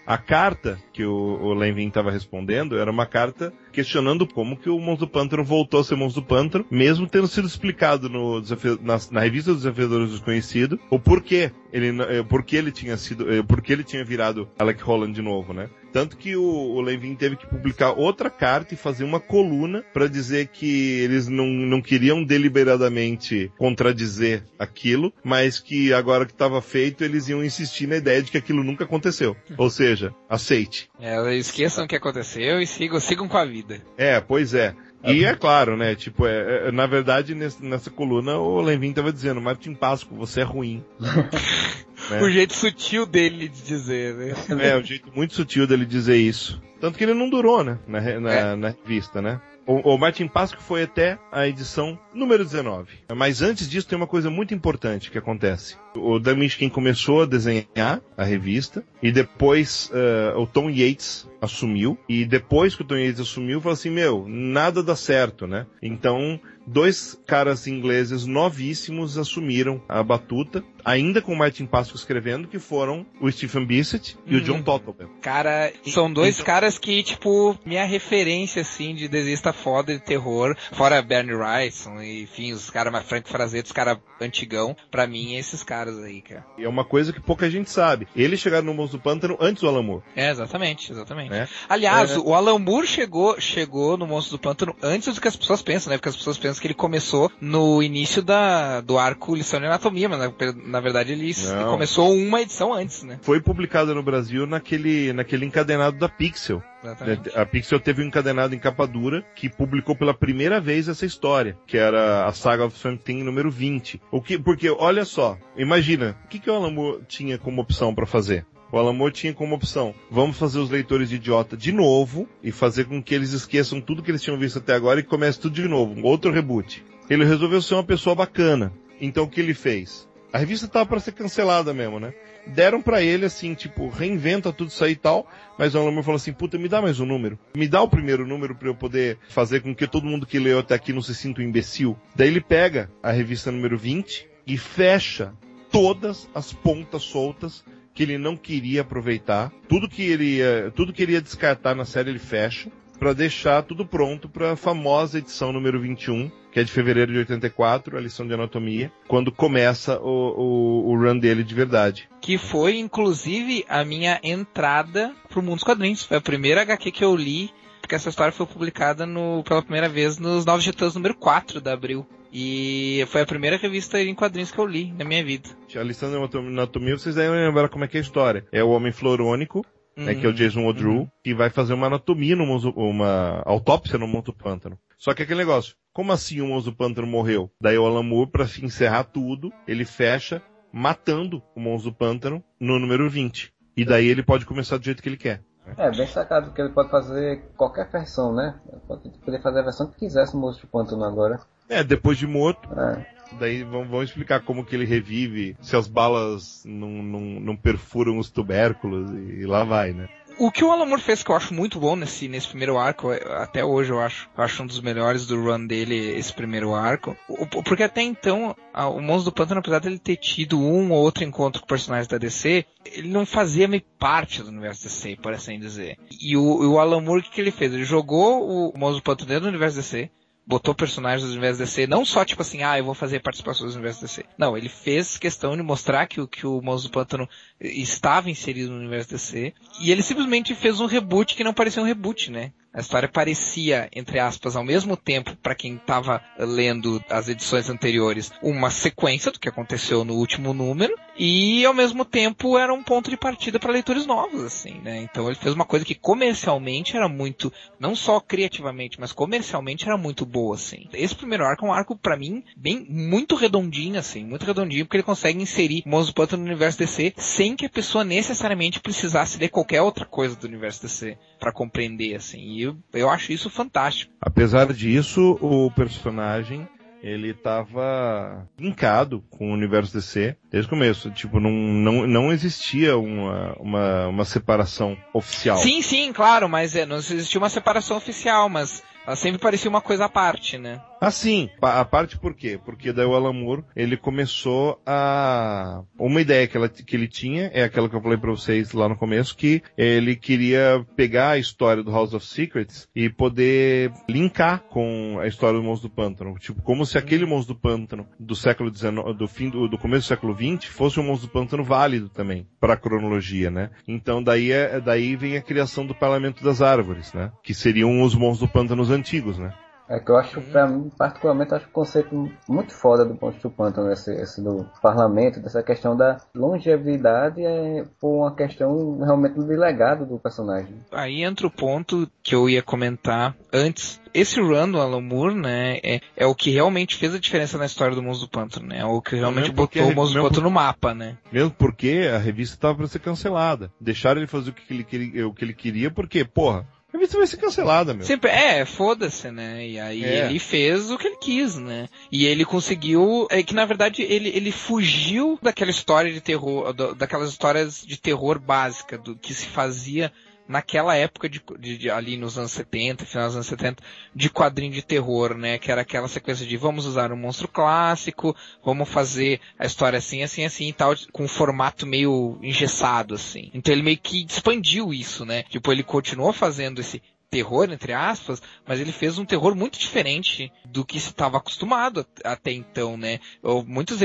A 0.06 0.18
carta 0.18 0.78
que 0.92 1.04
o, 1.04 1.12
o 1.12 1.54
Lenvin 1.54 1.88
estava 1.88 2.10
respondendo 2.10 2.78
era 2.78 2.90
uma 2.90 3.06
carta 3.06 3.52
questionando 3.74 4.26
como 4.26 4.56
que 4.56 4.70
o 4.70 4.78
Monstro 4.78 5.08
Pântano 5.08 5.44
voltou 5.44 5.80
a 5.80 5.84
ser 5.84 5.96
Monstro 5.96 6.22
Pântano, 6.22 6.64
mesmo 6.70 7.06
tendo 7.06 7.26
sido 7.26 7.46
explicado 7.46 8.08
no 8.08 8.40
na, 8.80 8.98
na, 9.10 9.20
revista 9.20 9.52
dos 9.52 9.62
Desafiadores 9.62 10.10
Desconhecidos, 10.10 10.78
o 10.88 10.98
porquê 10.98 11.50
ele, 11.72 12.00
eh, 12.02 12.22
porque 12.22 12.56
ele 12.56 12.70
tinha 12.70 12.96
sido, 12.96 13.30
eh, 13.30 13.42
porque 13.42 13.72
ele 13.72 13.82
tinha 13.82 14.04
virado 14.04 14.48
Alec 14.58 14.82
Holland 14.82 15.12
de 15.12 15.22
novo, 15.22 15.52
né? 15.52 15.68
Tanto 15.94 16.16
que 16.16 16.34
o, 16.34 16.42
o 16.42 16.80
Levin 16.80 17.14
teve 17.14 17.36
que 17.36 17.46
publicar 17.46 17.92
outra 17.92 18.28
carta 18.28 18.74
e 18.74 18.76
fazer 18.76 19.04
uma 19.04 19.20
coluna 19.20 19.84
para 19.92 20.08
dizer 20.08 20.48
que 20.48 21.00
eles 21.00 21.28
não, 21.28 21.46
não 21.46 21.80
queriam 21.80 22.24
deliberadamente 22.24 23.52
contradizer 23.56 24.42
aquilo, 24.58 25.12
mas 25.22 25.60
que 25.60 25.92
agora 25.92 26.26
que 26.26 26.32
estava 26.32 26.60
feito, 26.60 27.04
eles 27.04 27.28
iam 27.28 27.44
insistir 27.44 27.86
na 27.86 27.96
ideia 27.96 28.20
de 28.20 28.32
que 28.32 28.38
aquilo 28.38 28.64
nunca 28.64 28.82
aconteceu. 28.82 29.36
Ou 29.56 29.70
seja, 29.70 30.12
aceite. 30.28 30.88
É, 30.98 31.36
esqueçam 31.36 31.84
o 31.84 31.88
que 31.88 31.94
aconteceu 31.94 32.60
e 32.60 32.66
sigam, 32.66 32.98
sigam 32.98 33.28
com 33.28 33.38
a 33.38 33.44
vida. 33.44 33.63
É, 33.96 34.20
pois 34.20 34.54
é. 34.54 34.74
E 35.06 35.24
é 35.24 35.34
claro, 35.34 35.76
né? 35.76 35.94
Tipo, 35.94 36.26
é, 36.26 36.68
é 36.68 36.72
na 36.72 36.86
verdade, 36.86 37.34
nessa, 37.34 37.62
nessa 37.62 37.90
coluna, 37.90 38.38
o 38.38 38.60
Levin 38.60 38.92
tava 38.92 39.12
dizendo, 39.12 39.40
Martin 39.40 39.74
Pasco, 39.74 40.14
você 40.14 40.40
é 40.40 40.44
ruim. 40.44 40.84
Né? 42.10 42.20
O 42.20 42.28
jeito 42.28 42.52
sutil 42.52 43.06
dele 43.06 43.48
de 43.48 43.62
dizer, 43.62 44.14
né? 44.14 44.34
É, 44.68 44.76
o 44.76 44.82
jeito 44.82 45.10
muito 45.14 45.32
sutil 45.32 45.66
dele 45.66 45.86
dizer 45.86 46.16
isso. 46.16 46.60
Tanto 46.78 46.98
que 46.98 47.04
ele 47.04 47.14
não 47.14 47.30
durou, 47.30 47.64
né? 47.64 47.78
Na, 47.86 48.00
na, 48.20 48.32
é. 48.32 48.56
na 48.56 48.68
revista, 48.68 49.22
né? 49.22 49.40
O, 49.66 49.94
o 49.94 49.98
Martin 49.98 50.28
Pasco 50.28 50.60
foi 50.60 50.82
até 50.82 51.18
a 51.32 51.46
edição 51.48 51.98
número 52.12 52.44
19. 52.44 52.92
Mas 53.14 53.40
antes 53.40 53.68
disso 53.68 53.88
tem 53.88 53.96
uma 53.96 54.06
coisa 54.06 54.30
muito 54.30 54.54
importante 54.54 55.10
que 55.10 55.18
acontece. 55.18 55.76
O 55.96 56.18
Dan 56.18 56.36
Mishkin 56.36 56.68
começou 56.68 57.22
a 57.22 57.26
desenhar 57.26 58.00
a 58.16 58.24
revista 58.24 58.84
e 59.02 59.10
depois 59.10 59.90
uh, 59.90 60.38
o 60.38 60.46
Tom 60.46 60.68
Yates 60.68 61.28
assumiu 61.40 61.98
e 62.08 62.24
depois 62.24 62.74
que 62.74 62.82
o 62.82 62.84
Tom 62.84 62.96
Yates 62.96 63.20
assumiu 63.20 63.60
falou 63.60 63.74
assim, 63.74 63.90
meu, 63.90 64.26
nada 64.28 64.82
dá 64.82 64.96
certo, 64.96 65.46
né? 65.46 65.66
Então 65.82 66.40
dois 66.66 67.18
caras 67.26 67.66
ingleses 67.66 68.26
novíssimos 68.26 69.18
assumiram 69.18 69.82
a 69.88 70.02
batuta, 70.02 70.64
ainda 70.84 71.20
com 71.20 71.32
o 71.32 71.36
Martin 71.36 71.66
Pasco 71.66 71.96
escrevendo, 71.96 72.48
que 72.48 72.58
foram 72.58 73.06
o 73.20 73.30
Stephen 73.30 73.64
Bissett 73.64 74.16
e 74.26 74.36
hum. 74.36 74.38
o 74.38 74.40
John 74.42 74.62
Totleben. 74.62 75.08
Cara, 75.20 75.72
são 75.86 76.12
dois 76.12 76.34
então... 76.34 76.46
caras 76.46 76.78
que, 76.78 77.02
tipo, 77.02 77.58
minha 77.64 77.84
referência, 77.84 78.62
assim, 78.62 78.94
de 78.94 79.08
desenhista 79.08 79.52
foda 79.52 79.94
de 79.94 80.00
terror, 80.00 80.56
fora 80.72 81.02
Bernie 81.02 81.34
Wrightson, 81.34 82.00
enfim, 82.02 82.52
os 82.52 82.70
caras 82.70 82.92
mais 82.92 83.06
Frank 83.06 83.28
Frazetta, 83.28 83.66
os 83.66 83.72
caras 83.72 83.98
antigão, 84.20 84.76
pra 84.90 85.06
mim, 85.06 85.34
esses 85.34 85.62
caras 85.62 85.98
aí, 85.98 86.20
cara. 86.20 86.44
E 86.58 86.64
é 86.64 86.68
uma 86.68 86.84
coisa 86.84 87.12
que 87.12 87.20
pouca 87.20 87.50
gente 87.50 87.70
sabe. 87.70 88.06
Eles 88.14 88.40
chegaram 88.40 88.66
no 88.66 88.74
Monstro 88.74 88.98
do 88.98 89.02
Pântano 89.02 89.36
antes 89.40 89.62
do 89.62 89.68
Alan 89.68 89.82
Moore. 89.82 90.02
É, 90.16 90.30
exatamente, 90.30 90.92
exatamente. 90.92 91.34
É. 91.34 91.48
Aliás, 91.68 92.12
é. 92.12 92.18
o 92.18 92.34
Alan 92.34 92.58
Moore 92.58 92.86
chegou, 92.86 93.40
chegou 93.40 93.96
no 93.96 94.06
Monstro 94.06 94.36
do 94.36 94.40
Pântano 94.40 94.74
antes 94.82 95.14
do 95.14 95.20
que 95.20 95.28
as 95.28 95.36
pessoas 95.36 95.62
pensam, 95.62 95.90
né? 95.90 95.96
Porque 95.96 96.08
as 96.08 96.16
pessoas 96.16 96.38
pensam 96.38 96.53
que 96.58 96.66
ele 96.66 96.74
começou 96.74 97.30
no 97.40 97.82
início 97.82 98.22
da, 98.22 98.80
do 98.80 98.98
arco 98.98 99.34
Lição 99.34 99.60
de 99.60 99.66
Anatomia, 99.66 100.08
mas 100.08 100.18
na, 100.18 100.32
na 100.66 100.80
verdade 100.80 101.12
ele, 101.12 101.32
começou 101.68 102.14
uma 102.14 102.40
edição 102.40 102.72
antes, 102.72 103.02
né? 103.02 103.18
Foi 103.22 103.40
publicado 103.40 103.94
no 103.94 104.02
Brasil 104.02 104.46
naquele, 104.46 105.12
naquele 105.12 105.44
encadenado 105.44 105.98
da 105.98 106.08
Pixel. 106.08 106.62
Exatamente. 106.82 107.38
A 107.38 107.46
Pixel 107.46 107.80
teve 107.80 108.02
um 108.02 108.06
encadenado 108.06 108.54
em 108.54 108.58
capa 108.58 108.86
dura 108.86 109.24
que 109.34 109.48
publicou 109.48 109.96
pela 109.96 110.12
primeira 110.12 110.60
vez 110.60 110.88
essa 110.88 111.06
história, 111.06 111.56
que 111.66 111.78
era 111.78 112.26
a 112.26 112.32
Saga 112.32 112.66
of 112.66 112.78
Something 112.78 113.22
número 113.22 113.50
20. 113.50 114.00
O 114.10 114.20
que, 114.20 114.38
porque, 114.38 114.68
olha 114.70 115.04
só, 115.04 115.38
imagina, 115.56 116.16
o 116.24 116.28
que, 116.28 116.38
que 116.38 116.50
o 116.50 116.54
Alamo 116.54 117.00
tinha 117.08 117.38
como 117.38 117.62
opção 117.62 117.94
para 117.94 118.06
fazer? 118.06 118.46
O 118.72 118.78
Alamo 118.78 119.10
tinha 119.10 119.32
como 119.32 119.54
opção, 119.54 119.94
vamos 120.10 120.36
fazer 120.36 120.58
os 120.58 120.70
leitores 120.70 121.08
de 121.08 121.16
idiota 121.16 121.56
de 121.56 121.70
novo 121.70 122.28
e 122.42 122.50
fazer 122.50 122.86
com 122.86 123.02
que 123.02 123.14
eles 123.14 123.32
esqueçam 123.32 123.80
tudo 123.80 124.02
que 124.02 124.10
eles 124.10 124.22
tinham 124.22 124.38
visto 124.38 124.58
até 124.58 124.74
agora 124.74 125.00
e 125.00 125.04
comece 125.04 125.38
tudo 125.38 125.54
de 125.54 125.68
novo, 125.68 125.94
um 125.94 126.04
outro 126.04 126.32
reboot. 126.32 126.84
Ele 127.08 127.24
resolveu 127.24 127.60
ser 127.62 127.74
uma 127.74 127.84
pessoa 127.84 128.16
bacana. 128.16 128.72
Então 129.00 129.24
o 129.24 129.28
que 129.28 129.40
ele 129.40 129.54
fez? 129.54 130.08
A 130.32 130.38
revista 130.38 130.66
tava 130.66 130.86
para 130.86 130.98
ser 130.98 131.12
cancelada 131.12 131.72
mesmo, 131.72 132.00
né? 132.00 132.12
Deram 132.44 132.82
para 132.82 133.00
ele 133.00 133.24
assim, 133.24 133.54
tipo, 133.54 133.88
reinventa 133.88 134.52
tudo 134.52 134.68
isso 134.68 134.82
aí 134.82 134.92
e 134.92 134.96
tal, 134.96 135.28
mas 135.56 135.74
o 135.74 135.78
Alan 135.78 135.92
Moore 135.92 136.04
falou 136.04 136.16
assim, 136.16 136.32
puta, 136.32 136.58
me 136.58 136.68
dá 136.68 136.82
mais 136.82 136.98
um 136.98 137.06
número. 137.06 137.38
Me 137.54 137.68
dá 137.68 137.80
o 137.80 137.88
primeiro 137.88 138.26
número 138.26 138.52
para 138.54 138.66
eu 138.66 138.74
poder 138.74 139.16
fazer 139.28 139.60
com 139.60 139.72
que 139.72 139.86
todo 139.86 140.06
mundo 140.06 140.26
que 140.26 140.40
leu 140.40 140.58
até 140.58 140.74
aqui 140.74 140.92
não 140.92 141.00
se 141.00 141.14
sinta 141.14 141.40
um 141.40 141.44
imbecil. 141.44 141.96
Daí 142.16 142.26
ele 142.26 142.40
pega 142.40 142.90
a 143.00 143.12
revista 143.12 143.52
número 143.52 143.78
20 143.78 144.28
e 144.44 144.58
fecha 144.58 145.32
todas 145.70 146.28
as 146.34 146.52
pontas 146.52 147.04
soltas 147.04 147.64
que 147.94 148.02
ele 148.02 148.18
não 148.18 148.36
queria 148.36 148.80
aproveitar. 148.80 149.52
Tudo 149.68 149.88
que 149.88 150.02
ele 150.02 150.36
ia, 150.36 150.72
tudo 150.74 150.92
que 150.92 151.02
ele 151.02 151.12
ia 151.12 151.22
descartar 151.22 151.74
na 151.74 151.84
série 151.84 152.10
ele 152.10 152.18
fecha 152.18 152.70
para 152.98 153.12
deixar 153.12 153.62
tudo 153.62 153.84
pronto 153.84 154.28
para 154.28 154.52
a 154.52 154.56
famosa 154.56 155.18
edição 155.18 155.52
número 155.52 155.80
21, 155.80 156.30
que 156.52 156.60
é 156.60 156.64
de 156.64 156.70
fevereiro 156.70 157.12
de 157.12 157.18
84, 157.18 157.96
a 157.96 158.00
lição 158.00 158.26
de 158.26 158.34
anatomia, 158.34 158.90
quando 159.08 159.32
começa 159.32 160.00
o, 160.00 160.06
o, 160.06 160.90
o 160.90 160.96
run 160.96 161.18
dele 161.18 161.42
de 161.42 161.54
verdade. 161.54 162.08
Que 162.20 162.38
foi, 162.38 162.78
inclusive, 162.78 163.64
a 163.68 163.84
minha 163.84 164.18
entrada 164.22 165.12
pro 165.28 165.42
mundo 165.42 165.56
dos 165.56 165.64
quadrinhos. 165.64 166.04
Foi 166.04 166.16
a 166.16 166.20
primeira 166.20 166.62
HQ 166.62 166.92
que 166.92 167.04
eu 167.04 167.14
li, 167.14 167.50
porque 167.80 167.94
essa 167.94 168.08
história 168.08 168.32
foi 168.32 168.46
publicada 168.46 169.04
no, 169.04 169.42
pela 169.44 169.62
primeira 169.62 169.88
vez 169.88 170.18
nos 170.18 170.46
Novos 170.46 170.64
Titãs 170.64 170.94
número 170.94 171.14
4 171.14 171.60
da 171.60 171.72
Abril. 171.72 172.06
E 172.36 173.06
foi 173.10 173.20
a 173.20 173.26
primeira 173.26 173.56
revista 173.56 174.02
em 174.02 174.12
quadrinhos 174.12 174.50
que 174.50 174.58
eu 174.58 174.66
li 174.66 174.92
na 174.92 175.04
minha 175.04 175.24
vida. 175.24 175.48
A 175.76 175.82
lição 175.84 176.10
de 176.10 176.36
anatomia, 176.36 176.98
vocês 176.98 177.14
devem 177.14 177.46
lembrar 177.46 177.68
como 177.68 177.84
é 177.84 177.88
que 177.88 177.96
é 177.96 178.00
a 178.00 178.02
história. 178.02 178.44
É 178.50 178.62
o 178.64 178.70
homem 178.70 178.90
florônico, 178.90 179.64
uhum. 179.96 180.04
né, 180.04 180.16
que 180.16 180.26
é 180.26 180.28
o 180.28 180.32
uhum. 180.32 180.36
Jason 180.36 180.66
O'Drew, 180.66 180.90
uhum. 180.90 181.08
que 181.22 181.32
vai 181.32 181.48
fazer 181.48 181.74
uma 181.74 181.86
anatomia, 181.86 182.34
no 182.34 182.44
uma 182.74 183.40
autópsia 183.46 183.96
no 183.98 184.08
monstro 184.08 184.32
pântano. 184.32 184.76
Só 184.98 185.14
que 185.14 185.22
aquele 185.22 185.38
negócio, 185.38 185.76
como 185.92 186.10
assim 186.10 186.40
o 186.40 186.48
monstro 186.48 186.74
pântano 186.74 187.06
morreu? 187.06 187.52
Daí 187.60 187.78
o 187.78 187.86
Alan 187.86 188.02
Moore, 188.02 188.30
pra 188.32 188.46
encerrar 188.60 189.04
tudo, 189.04 189.52
ele 189.68 189.84
fecha 189.84 190.42
matando 190.72 191.40
o 191.54 191.60
monstro 191.60 191.92
pântano 191.92 192.42
no 192.58 192.80
número 192.80 193.08
20. 193.08 193.54
E 193.76 193.84
daí 193.84 194.08
ele 194.08 194.24
pode 194.24 194.44
começar 194.44 194.76
do 194.76 194.84
jeito 194.84 195.00
que 195.00 195.08
ele 195.08 195.16
quer. 195.16 195.40
É, 195.78 195.90
bem 195.90 196.06
sacado, 196.06 196.52
que 196.52 196.60
ele 196.60 196.72
pode 196.72 196.90
fazer 196.90 197.42
qualquer 197.56 197.88
versão, 197.90 198.34
né? 198.34 198.60
Ele 198.70 198.80
pode 198.88 199.08
poder 199.20 199.40
fazer 199.40 199.60
a 199.60 199.62
versão 199.62 199.86
que 199.86 199.98
quisesse 199.98 200.34
o 200.34 200.38
monstro 200.38 200.66
pântano 200.66 201.04
agora. 201.04 201.40
É, 201.68 201.82
depois 201.82 202.18
de 202.18 202.26
morto. 202.26 202.68
É. 202.78 203.14
Daí 203.38 203.64
vamos, 203.64 203.88
vamos, 203.88 204.08
explicar 204.08 204.40
como 204.40 204.64
que 204.64 204.76
ele 204.76 204.84
revive, 204.84 205.56
se 205.60 205.74
as 205.74 205.88
balas 205.88 206.62
não, 206.64 207.02
não, 207.02 207.20
não 207.20 207.56
perfuram 207.56 208.18
os 208.18 208.30
tubérculos 208.30 209.10
e 209.10 209.44
lá 209.44 209.64
vai, 209.64 209.92
né? 209.92 210.08
O 210.36 210.50
que 210.50 210.64
o 210.64 210.70
Alan 210.72 210.98
fez 210.98 211.22
que 211.22 211.30
eu 211.30 211.36
acho 211.36 211.54
muito 211.54 211.78
bom 211.78 211.94
nesse, 211.94 212.26
nesse 212.26 212.48
primeiro 212.48 212.76
arco, 212.76 213.12
é, 213.12 213.20
até 213.36 213.64
hoje 213.64 213.90
eu 213.90 214.00
acho, 214.00 214.28
eu 214.36 214.42
acho 214.42 214.62
um 214.62 214.66
dos 214.66 214.80
melhores 214.80 215.26
do 215.26 215.40
run 215.40 215.64
dele, 215.64 215.94
esse 216.16 216.32
primeiro 216.32 216.74
arco. 216.74 217.16
Porque 217.64 217.84
até 217.84 218.02
então, 218.02 218.56
o 218.74 219.00
Monstro 219.00 219.30
do 219.30 219.34
Pântano, 219.34 219.60
apesar 219.60 219.78
dele 219.78 219.98
ter 219.98 220.16
tido 220.16 220.58
um 220.58 220.90
ou 220.90 220.98
outro 221.02 221.22
encontro 221.22 221.60
com 221.60 221.68
personagens 221.68 222.08
da 222.08 222.18
DC, 222.18 222.64
ele 222.84 223.08
não 223.08 223.24
fazia 223.24 223.68
meio 223.68 223.84
parte 223.98 224.42
do 224.42 224.48
universo 224.48 224.82
DC, 224.84 225.16
por 225.22 225.32
assim 225.32 225.58
dizer. 225.58 225.96
E 226.20 226.36
o, 226.36 226.72
o 226.72 226.80
Alan 226.80 227.00
Moore, 227.00 227.20
o 227.20 227.22
que, 227.22 227.30
que 227.30 227.40
ele 227.40 227.52
fez? 227.52 227.72
Ele 227.72 227.84
jogou 227.84 228.70
o 228.70 228.78
Monstro 228.78 229.00
do 229.00 229.04
Pântano 229.04 229.28
dentro 229.28 229.44
do 229.44 229.48
universo 229.50 229.76
DC, 229.76 230.10
botou 230.46 230.74
personagens 230.74 231.22
do 231.26 231.32
universo 231.32 231.58
DC, 231.58 231.86
não 231.86 232.04
só 232.04 232.24
tipo 232.24 232.42
assim, 232.42 232.62
ah, 232.62 232.78
eu 232.78 232.84
vou 232.84 232.94
fazer 232.94 233.20
participações 233.20 233.72
do 233.72 233.76
universo 233.76 234.02
DC. 234.02 234.24
Não, 234.36 234.56
ele 234.56 234.68
fez 234.68 235.16
questão 235.16 235.56
de 235.56 235.62
mostrar 235.62 236.06
que, 236.06 236.26
que 236.26 236.46
o 236.46 236.60
Monstro 236.60 236.90
do 236.90 236.92
Pântano 236.92 237.28
estava 237.60 238.30
inserido 238.30 238.72
no 238.72 238.78
universo 238.78 239.10
DC, 239.10 239.54
e 239.80 239.90
ele 239.90 240.02
simplesmente 240.02 240.54
fez 240.54 240.80
um 240.80 240.86
reboot 240.86 241.34
que 241.34 241.44
não 241.44 241.54
parecia 241.54 241.82
um 241.82 241.86
reboot, 241.86 242.30
né? 242.30 242.52
A 242.74 242.80
história 242.80 243.08
parecia, 243.08 243.88
entre 243.94 244.18
aspas, 244.18 244.56
ao 244.56 244.64
mesmo 244.64 244.96
tempo, 244.96 245.36
para 245.36 245.54
quem 245.54 245.76
estava 245.76 246.20
lendo 246.36 247.00
as 247.08 247.28
edições 247.28 247.70
anteriores, 247.70 248.32
uma 248.42 248.68
sequência 248.68 249.30
do 249.30 249.38
que 249.38 249.48
aconteceu 249.48 250.04
no 250.04 250.14
último 250.14 250.52
número, 250.52 250.92
e 251.16 251.64
ao 251.64 251.72
mesmo 251.72 252.04
tempo 252.04 252.58
era 252.58 252.74
um 252.74 252.82
ponto 252.82 253.08
de 253.08 253.16
partida 253.16 253.60
para 253.60 253.70
leitores 253.70 254.06
novos, 254.06 254.42
assim, 254.42 254.80
né? 254.82 254.98
Então 255.02 255.28
ele 255.28 255.36
fez 255.36 255.54
uma 255.54 255.64
coisa 255.64 255.84
que 255.84 255.94
comercialmente 255.94 256.96
era 256.96 257.08
muito, 257.08 257.52
não 257.78 257.94
só 257.94 258.18
criativamente, 258.18 258.98
mas 258.98 259.12
comercialmente 259.12 259.86
era 259.86 259.96
muito 259.96 260.26
boa, 260.26 260.56
assim. 260.56 260.88
Esse 260.92 261.14
primeiro 261.14 261.44
arco 261.44 261.64
é 261.64 261.68
um 261.68 261.72
arco, 261.72 261.96
para 261.96 262.16
mim, 262.16 262.42
bem, 262.56 262.84
muito 262.90 263.36
redondinho, 263.36 264.00
assim, 264.00 264.24
muito 264.24 264.44
redondinho, 264.44 264.84
porque 264.84 264.96
ele 264.96 265.04
consegue 265.04 265.40
inserir 265.40 265.84
Monstro 265.86 266.14
Pântano 266.14 266.42
no 266.42 266.48
universo 266.48 266.78
DC 266.78 267.14
sem 267.16 267.54
que 267.54 267.66
a 267.66 267.70
pessoa 267.70 268.02
necessariamente 268.02 268.80
precisasse 268.80 269.38
ler 269.38 269.50
qualquer 269.50 269.80
outra 269.80 270.04
coisa 270.04 270.34
do 270.34 270.48
universo 270.48 270.82
DC 270.82 271.16
para 271.38 271.52
compreender, 271.52 272.16
assim. 272.16 272.40
E 272.40 272.63
eu, 272.64 272.76
eu 272.92 273.10
acho 273.10 273.32
isso 273.32 273.48
fantástico. 273.50 274.12
Apesar 274.20 274.72
disso, 274.72 275.38
o 275.40 275.70
personagem 275.70 276.68
ele 277.04 277.32
estava 277.32 278.48
linkado 278.58 279.22
com 279.28 279.50
o 279.50 279.52
universo 279.52 279.92
DC 279.92 280.36
desde 280.50 280.66
o 280.66 280.70
começo. 280.70 281.10
Tipo, 281.10 281.38
não, 281.38 281.50
não, 281.50 282.06
não 282.06 282.32
existia 282.32 282.96
uma, 282.96 283.54
uma, 283.60 284.06
uma 284.08 284.24
separação 284.24 284.96
oficial. 285.12 285.58
Sim, 285.58 285.82
sim, 285.82 286.14
claro, 286.14 286.48
mas 286.48 286.74
é, 286.74 286.86
não 286.86 286.96
existia 286.96 287.38
uma 287.38 287.50
separação 287.50 287.98
oficial, 287.98 288.48
mas 288.48 288.82
ela 289.06 289.16
sempre 289.16 289.38
parecia 289.38 289.68
uma 289.68 289.82
coisa 289.82 290.06
à 290.06 290.08
parte, 290.08 290.56
né? 290.56 290.80
Assim, 291.04 291.50
a 291.60 291.84
parte 291.84 292.18
por 292.18 292.32
quê? 292.32 292.58
Porque 292.64 292.90
daí 292.90 293.04
o 293.04 293.14
Alan 293.14 293.34
Moore, 293.34 293.62
ele 293.76 293.94
começou 293.94 294.80
a... 294.86 295.82
Uma 295.98 296.22
ideia 296.22 296.46
que, 296.48 296.56
ela, 296.56 296.66
que 296.66 296.96
ele 296.96 297.06
tinha, 297.06 297.50
é 297.52 297.62
aquela 297.62 297.90
que 297.90 297.94
eu 297.94 298.00
falei 298.00 298.16
pra 298.16 298.30
vocês 298.30 298.72
lá 298.72 298.88
no 298.88 298.96
começo, 298.96 299.36
que 299.36 299.62
ele 299.76 300.16
queria 300.16 300.82
pegar 300.96 301.32
a 301.32 301.38
história 301.38 301.82
do 301.82 301.90
House 301.90 302.14
of 302.14 302.24
Secrets 302.24 302.88
e 302.96 303.10
poder 303.10 303.92
linkar 304.08 304.60
com 304.70 305.18
a 305.20 305.26
história 305.26 305.60
do 305.60 305.62
Monstro 305.62 305.90
do 305.90 305.94
Pântano. 305.94 306.38
Tipo, 306.38 306.62
como 306.62 306.86
se 306.86 306.96
aquele 306.96 307.26
Monstro 307.26 307.52
do 307.52 307.60
Pântano 307.60 308.08
do 308.18 308.34
século 308.34 308.74
XIX, 308.74 309.14
do 309.14 309.28
fim 309.28 309.50
do, 309.50 309.68
do 309.68 309.76
começo 309.76 310.06
do 310.06 310.08
século 310.08 310.34
XX, 310.34 310.64
fosse 310.70 310.98
um 310.98 311.02
Monstro 311.02 311.28
do 311.28 311.32
Pântano 311.32 311.62
válido 311.62 312.08
também, 312.08 312.48
para 312.58 312.72
a 312.72 312.78
cronologia, 312.78 313.50
né? 313.50 313.68
Então 313.86 314.22
daí, 314.22 314.50
é, 314.50 314.80
daí 314.80 315.16
vem 315.16 315.36
a 315.36 315.42
criação 315.42 315.84
do 315.84 315.94
Parlamento 315.94 316.42
das 316.42 316.62
Árvores, 316.62 317.12
né? 317.12 317.30
Que 317.42 317.52
seriam 317.52 318.00
os 318.00 318.14
Monstros 318.14 318.48
do 318.48 318.52
Pântano 318.52 318.84
antigos, 318.84 319.36
né? 319.36 319.52
É 319.88 319.98
que 319.98 320.10
eu 320.10 320.16
acho, 320.16 320.40
pra 320.40 320.66
mim, 320.66 320.90
particularmente, 320.96 321.54
acho 321.54 321.66
o 321.66 321.70
conceito 321.70 322.30
muito 322.48 322.72
foda 322.72 323.04
do 323.04 323.18
Monstro 323.20 323.50
do 323.50 323.54
Pântano, 323.54 323.92
esse, 323.92 324.12
esse 324.14 324.42
do 324.42 324.66
parlamento, 324.80 325.40
dessa 325.40 325.62
questão 325.62 325.96
da 325.96 326.18
longevidade 326.34 327.44
é 327.44 327.84
por 328.00 328.22
uma 328.22 328.34
questão 328.34 328.98
realmente 329.00 329.38
de 329.38 329.56
legado 329.56 330.06
do 330.06 330.18
personagem. 330.18 330.74
Aí 330.90 331.22
entra 331.22 331.46
o 331.46 331.50
ponto 331.50 332.08
que 332.22 332.34
eu 332.34 332.48
ia 332.48 332.62
comentar 332.62 333.36
antes. 333.52 334.00
Esse 334.14 334.40
run 334.40 334.70
do 334.70 334.80
Alan 334.80 335.00
Moore, 335.00 335.34
né, 335.34 335.80
é, 335.82 336.00
é 336.16 336.26
o 336.26 336.34
que 336.34 336.50
realmente 336.50 336.96
fez 336.96 337.14
a 337.14 337.18
diferença 337.18 337.58
na 337.58 337.66
história 337.66 337.96
do 337.96 338.02
Monstro 338.02 338.28
do 338.28 338.30
Pântano, 338.30 338.68
né? 338.68 338.78
É 338.78 338.84
o 338.84 339.02
que 339.02 339.16
realmente 339.16 339.50
botou 339.50 339.82
o 339.82 339.94
Monstro 339.94 340.22
do 340.22 340.28
Pântano 340.28 340.44
no 340.44 340.50
mapa, 340.50 340.94
né? 340.94 341.18
Mesmo 341.32 341.50
porque 341.50 342.08
a 342.14 342.18
revista 342.18 342.54
estava 342.54 342.76
para 342.76 342.86
ser 342.86 343.00
cancelada. 343.00 343.72
Deixaram 343.80 344.20
ele 344.20 344.28
fazer 344.28 344.50
o 344.50 344.52
que 344.52 344.72
ele, 344.72 344.84
queria, 344.84 345.26
o 345.26 345.34
que 345.34 345.44
ele 345.44 345.52
queria, 345.52 345.90
porque, 345.90 346.24
porra, 346.24 346.64
revista 346.94 347.18
vai 347.18 347.26
ser 347.26 347.36
cancelada, 347.36 347.92
meu. 347.94 348.06
Sempre, 348.06 348.30
é, 348.30 348.64
foda-se, 348.64 349.30
né? 349.30 349.66
E 349.66 349.78
aí 349.78 350.04
é. 350.04 350.26
ele 350.26 350.38
fez 350.38 350.90
o 350.90 350.98
que 350.98 351.08
ele 351.08 351.16
quis, 351.16 351.56
né? 351.56 351.88
E 352.10 352.24
ele 352.26 352.44
conseguiu, 352.44 353.26
é 353.30 353.42
que 353.42 353.54
na 353.54 353.64
verdade 353.64 354.02
ele, 354.02 354.28
ele 354.30 354.52
fugiu 354.52 355.38
daquela 355.42 355.70
história 355.70 356.12
de 356.12 356.20
terror, 356.20 356.72
daquelas 356.94 357.30
histórias 357.30 357.84
de 357.84 357.96
terror 357.96 358.38
básica, 358.38 358.96
do 358.96 359.16
que 359.16 359.34
se 359.34 359.46
fazia 359.46 360.12
naquela 360.46 360.94
época 360.94 361.28
de, 361.28 361.42
de, 361.58 361.78
de, 361.78 361.90
ali 361.90 362.16
nos 362.16 362.38
anos 362.38 362.52
70, 362.52 363.04
final 363.04 363.26
dos 363.26 363.36
anos 363.36 363.46
70, 363.46 363.82
de 364.14 364.30
quadrinho 364.30 364.72
de 364.72 364.82
terror, 364.82 365.34
né? 365.34 365.58
Que 365.58 365.70
era 365.70 365.80
aquela 365.80 366.08
sequência 366.08 366.46
de 366.46 366.56
vamos 366.56 366.86
usar 366.86 367.12
um 367.12 367.16
monstro 367.16 367.48
clássico, 367.48 368.36
vamos 368.64 368.88
fazer 368.88 369.40
a 369.58 369.66
história 369.66 369.98
assim, 369.98 370.22
assim, 370.22 370.44
assim 370.44 370.68
e 370.68 370.72
tal, 370.72 370.94
com 371.12 371.24
um 371.24 371.28
formato 371.28 371.86
meio 371.86 372.38
engessado, 372.42 373.14
assim. 373.14 373.50
Então 373.54 373.72
ele 373.72 373.82
meio 373.82 373.98
que 373.98 374.24
expandiu 374.24 374.92
isso, 374.92 375.24
né? 375.24 375.44
Tipo, 375.44 375.72
ele 375.72 375.82
continuou 375.82 376.32
fazendo 376.32 376.80
esse 376.80 377.02
terror, 377.34 377.68
entre 377.72 377.92
aspas, 377.92 378.40
mas 378.64 378.78
ele 378.78 378.92
fez 378.92 379.18
um 379.18 379.24
terror 379.24 379.56
muito 379.56 379.76
diferente 379.76 380.52
do 380.64 380.84
que 380.84 381.00
se 381.00 381.08
estava 381.08 381.38
acostumado 381.38 382.06
até 382.22 382.52
então, 382.52 382.96
né? 382.96 383.18
Muitos, 383.66 383.98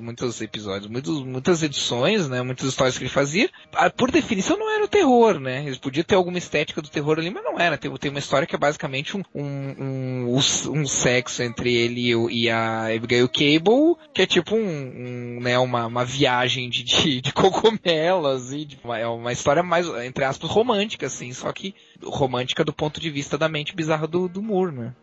muitos 0.00 0.40
episódios, 0.40 0.88
muitos, 0.88 1.24
muitas 1.24 1.64
edições, 1.64 2.28
né? 2.28 2.42
Muitas 2.42 2.68
histórias 2.68 2.96
que 2.96 3.02
ele 3.02 3.10
fazia, 3.10 3.50
por 3.96 4.12
definição 4.12 4.56
não 4.56 4.72
era 4.72 4.84
o 4.84 4.88
terror, 4.88 5.40
né? 5.40 5.64
Eles 5.64 5.78
podiam 5.78 6.04
ter 6.04 6.14
alguma 6.14 6.38
estética 6.38 6.80
do 6.80 6.88
terror 6.88 7.18
ali, 7.18 7.28
mas 7.28 7.42
não 7.42 7.58
era. 7.58 7.76
Tem, 7.76 7.92
tem 7.96 8.10
uma 8.10 8.20
história 8.20 8.46
que 8.46 8.54
é 8.54 8.58
basicamente 8.58 9.16
um, 9.16 9.24
um, 9.34 10.36
um, 10.36 10.36
um 10.70 10.86
sexo 10.86 11.42
entre 11.42 11.74
ele 11.74 12.12
e 12.30 12.48
a 12.48 12.86
Abigail 12.94 13.28
Cable, 13.28 13.96
que 14.14 14.22
é 14.22 14.26
tipo 14.26 14.54
um, 14.54 14.60
um 14.60 15.40
né, 15.40 15.58
uma, 15.58 15.86
uma 15.86 16.04
viagem 16.04 16.70
de, 16.70 16.84
de, 16.84 17.20
de 17.20 17.32
cogumelas 17.32 18.52
e 18.52 18.64
de, 18.64 18.78
é 18.96 19.08
uma 19.08 19.32
história 19.32 19.64
mais, 19.64 19.88
entre 20.04 20.24
aspas, 20.24 20.48
romântica, 20.48 21.06
assim, 21.06 21.32
só 21.32 21.52
que 21.52 21.74
romântica 22.02 22.64
do 22.64 22.72
ponto 22.72 23.00
de 23.00 23.10
vista 23.10 23.36
da 23.36 23.48
mente 23.48 23.74
bizarra 23.74 24.06
do, 24.06 24.28
do 24.28 24.42
Moore, 24.42 24.74
né? 24.74 24.94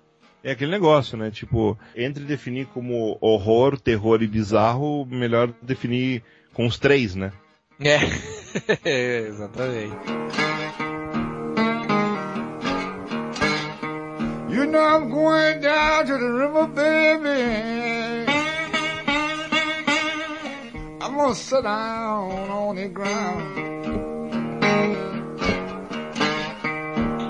É 0.43 0.51
aquele 0.51 0.71
negócio, 0.71 1.17
né? 1.17 1.31
Tipo, 1.31 1.77
entre 1.95 2.23
definir 2.25 2.67
como 2.67 3.17
horror, 3.21 3.79
terror 3.79 4.21
e 4.21 4.27
bizarro, 4.27 5.05
melhor 5.05 5.53
definir 5.61 6.21
com 6.53 6.65
os 6.65 6.77
três, 6.77 7.15
né? 7.15 7.31
É, 7.79 7.97
exatamente. 9.27 9.95
You 14.49 14.65
know 14.67 14.83
I'm 14.83 15.09
going 15.09 15.61
down 15.61 16.05
to 16.05 16.17
the 16.17 16.27
river, 16.27 16.67
baby. 16.67 18.13
Mama, 20.99 21.35
sit 21.35 21.63
down 21.63 22.49
on 22.49 22.75
the 22.75 22.87
ground. 22.87 23.73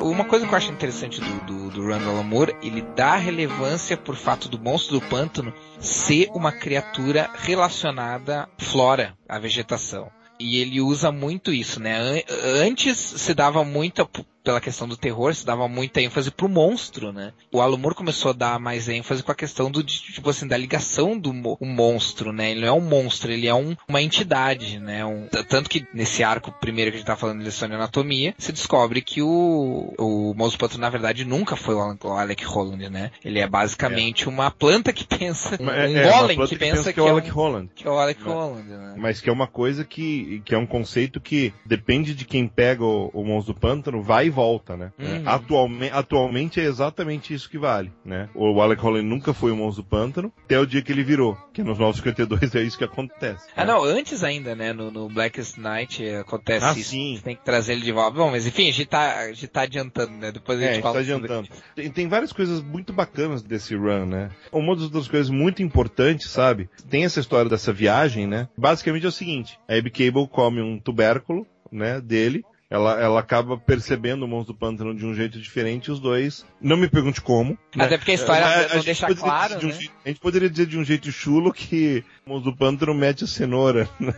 Uma 0.03 0.25
coisa 0.25 0.45
que 0.45 0.53
eu 0.53 0.57
acho 0.57 0.69
interessante 0.69 1.21
do, 1.21 1.45
do, 1.45 1.69
do 1.69 1.87
Randall 1.87 2.21
Moore, 2.25 2.57
ele 2.61 2.81
dá 2.81 3.15
relevância 3.15 3.95
por 3.95 4.17
fato 4.17 4.49
do 4.49 4.59
monstro 4.59 4.99
do 4.99 5.07
pântano 5.07 5.53
ser 5.79 6.29
uma 6.33 6.51
criatura 6.51 7.29
relacionada 7.33 8.43
à 8.43 8.47
flora, 8.61 9.17
à 9.29 9.39
vegetação. 9.39 10.11
E 10.37 10.57
ele 10.57 10.81
usa 10.81 11.09
muito 11.09 11.53
isso, 11.53 11.79
né? 11.79 12.21
Antes 12.61 12.97
se 12.97 13.33
dava 13.33 13.63
muita 13.63 14.05
pela 14.43 14.61
questão 14.61 14.87
do 14.87 14.97
terror, 14.97 15.33
se 15.33 15.45
dava 15.45 15.67
muita 15.67 16.01
ênfase 16.01 16.29
pro 16.29 16.49
monstro, 16.49 17.11
né? 17.11 17.31
O 17.51 17.61
Alan 17.61 17.77
Moore 17.77 17.95
começou 17.95 18.31
a 18.31 18.33
dar 18.33 18.59
mais 18.59 18.89
ênfase 18.89 19.23
com 19.23 19.31
a 19.31 19.35
questão 19.35 19.71
do, 19.71 19.83
tipo 19.83 20.29
assim, 20.29 20.47
da 20.47 20.57
ligação 20.57 21.17
do 21.17 21.31
o 21.59 21.65
monstro, 21.65 22.31
né? 22.31 22.51
Ele 22.51 22.61
não 22.61 22.67
é 22.67 22.71
um 22.71 22.81
monstro, 22.81 23.31
ele 23.31 23.47
é 23.47 23.53
um, 23.53 23.75
uma 23.87 24.01
entidade, 24.01 24.79
né? 24.79 25.05
Um, 25.05 25.27
tanto 25.49 25.69
que 25.69 25.85
nesse 25.93 26.23
arco 26.23 26.51
primeiro 26.51 26.91
que 26.91 26.97
a 26.97 26.99
gente 26.99 27.07
tá 27.07 27.15
falando 27.15 27.39
de 27.39 27.45
lição 27.45 27.67
de 27.67 27.75
anatomia, 27.75 28.35
se 28.37 28.51
descobre 28.51 29.01
que 29.01 29.21
o, 29.21 29.93
o 29.97 30.33
monstro 30.35 30.59
pântano, 30.59 30.81
na 30.81 30.89
verdade, 30.89 31.25
nunca 31.25 31.55
foi 31.55 31.75
o, 31.75 32.13
Alec 32.13 32.43
Holland, 32.45 32.89
né? 32.89 33.11
Ele 33.23 33.39
é 33.39 33.47
basicamente 33.47 34.25
é. 34.25 34.29
uma 34.29 34.51
planta 34.51 34.91
que 34.91 35.05
pensa, 35.05 35.57
um 35.59 35.69
é, 35.69 36.11
golem 36.11 36.37
que, 36.37 36.47
que, 36.47 36.55
pensa 36.57 36.91
que, 36.91 36.93
que, 36.93 36.99
é 36.99 37.03
o 37.03 37.07
Alec 37.07 37.29
é 37.29 37.31
um, 37.31 37.35
Holland. 37.35 37.69
Que 37.73 37.87
é 37.87 37.91
o 37.91 37.97
Alec 37.97 38.21
Holland, 38.23 38.69
né? 38.69 38.95
Mas 38.97 39.21
que 39.21 39.29
é 39.29 39.33
uma 39.33 39.47
coisa 39.47 39.85
que, 39.85 40.41
que 40.45 40.53
é 40.53 40.57
um 40.57 40.65
conceito 40.65 41.21
que 41.21 41.53
depende 41.65 42.13
de 42.13 42.25
quem 42.25 42.47
pega 42.47 42.83
o, 42.83 43.09
o 43.13 43.23
monstro 43.23 43.53
do 43.53 43.59
pântano, 43.59 44.01
vai 44.01 44.29
volta, 44.33 44.75
né? 44.75 44.91
Uhum. 44.99 45.23
Atualmente, 45.25 45.93
atualmente 45.93 46.59
é 46.59 46.63
exatamente 46.63 47.33
isso 47.33 47.49
que 47.49 47.57
vale, 47.57 47.91
né? 48.03 48.29
O 48.33 48.61
Alec 48.61 48.81
Holland 48.81 49.07
nunca 49.07 49.33
foi 49.33 49.51
o 49.51 49.55
monstro 49.55 49.83
do 49.83 49.89
pântano, 49.89 50.31
até 50.43 50.59
o 50.59 50.65
dia 50.65 50.81
que 50.81 50.91
ele 50.91 51.03
virou, 51.03 51.37
que 51.53 51.63
nos 51.63 51.77
952 51.77 52.55
é 52.55 52.61
isso 52.61 52.77
que 52.77 52.83
acontece. 52.83 53.47
Ah, 53.55 53.65
né? 53.65 53.71
não, 53.71 53.83
antes 53.83 54.23
ainda, 54.23 54.55
né? 54.55 54.73
No, 54.73 54.91
no 54.91 55.07
Blackest 55.09 55.57
Night 55.57 56.05
acontece 56.15 56.65
ah, 56.65 56.71
isso. 56.71 56.89
Sim. 56.89 57.15
Você 57.15 57.23
tem 57.23 57.35
que 57.35 57.43
trazer 57.43 57.73
ele 57.73 57.81
de 57.81 57.91
volta. 57.91 58.17
Bom, 58.17 58.31
mas 58.31 58.45
enfim, 58.47 58.67
a 58.69 58.71
gente 58.71 58.87
tá, 58.87 59.19
a 59.19 59.27
gente 59.33 59.47
tá 59.47 59.61
adiantando, 59.61 60.11
né? 60.11 60.31
Depois 60.31 60.59
a 60.59 60.61
gente 60.61 60.79
é, 60.79 60.81
fala. 60.81 60.99
A 60.99 61.03
gente 61.03 61.09
tá 61.09 61.25
adiantando. 61.25 61.49
Tem, 61.75 61.91
tem, 61.91 62.07
várias 62.07 62.33
coisas 62.33 62.61
muito 62.61 62.91
bacanas 62.91 63.41
desse 63.41 63.75
run, 63.75 64.05
né? 64.05 64.29
Uma 64.51 64.75
das 64.75 65.07
coisas 65.07 65.29
muito 65.29 65.61
importantes, 65.61 66.29
sabe? 66.29 66.69
Tem 66.89 67.05
essa 67.05 67.19
história 67.19 67.49
dessa 67.49 67.71
viagem, 67.71 68.27
né? 68.27 68.47
Basicamente 68.57 69.05
é 69.05 69.09
o 69.09 69.11
seguinte: 69.11 69.59
a 69.67 69.75
Abby 69.75 69.91
Cable 69.91 70.27
come 70.27 70.61
um 70.61 70.79
tubérculo, 70.79 71.45
né, 71.71 71.99
dele, 71.99 72.45
ela, 72.73 72.99
ela 72.99 73.19
acaba 73.19 73.55
percebendo 73.55 74.23
o 74.25 74.27
monstro 74.27 74.51
do 74.51 74.57
pântano 74.57 74.95
de 74.95 75.05
um 75.05 75.13
jeito 75.13 75.39
diferente 75.39 75.91
os 75.91 75.99
dois. 75.99 76.43
Não 76.59 76.75
me 76.75 76.87
pergunte 76.87 77.21
como. 77.21 77.55
Né? 77.75 77.85
Até 77.85 77.99
porque 77.99 78.09
a 78.09 78.15
história 78.15 78.43
a, 78.43 78.73
não 78.73 78.79
a 78.79 78.83
deixa 78.83 79.13
claro, 79.13 79.59
um, 79.63 79.67
né? 79.67 79.79
A 80.03 80.07
gente 80.07 80.19
poderia 80.19 80.49
dizer 80.49 80.65
de 80.65 80.79
um 80.79 80.83
jeito 80.83 81.11
chulo 81.11 81.53
que 81.53 82.03
o 82.25 82.31
monstro 82.31 82.51
do 82.51 82.57
pântano 82.57 82.95
mete 82.95 83.25
a 83.25 83.27
cenoura. 83.27 83.87
Né? 84.03 84.13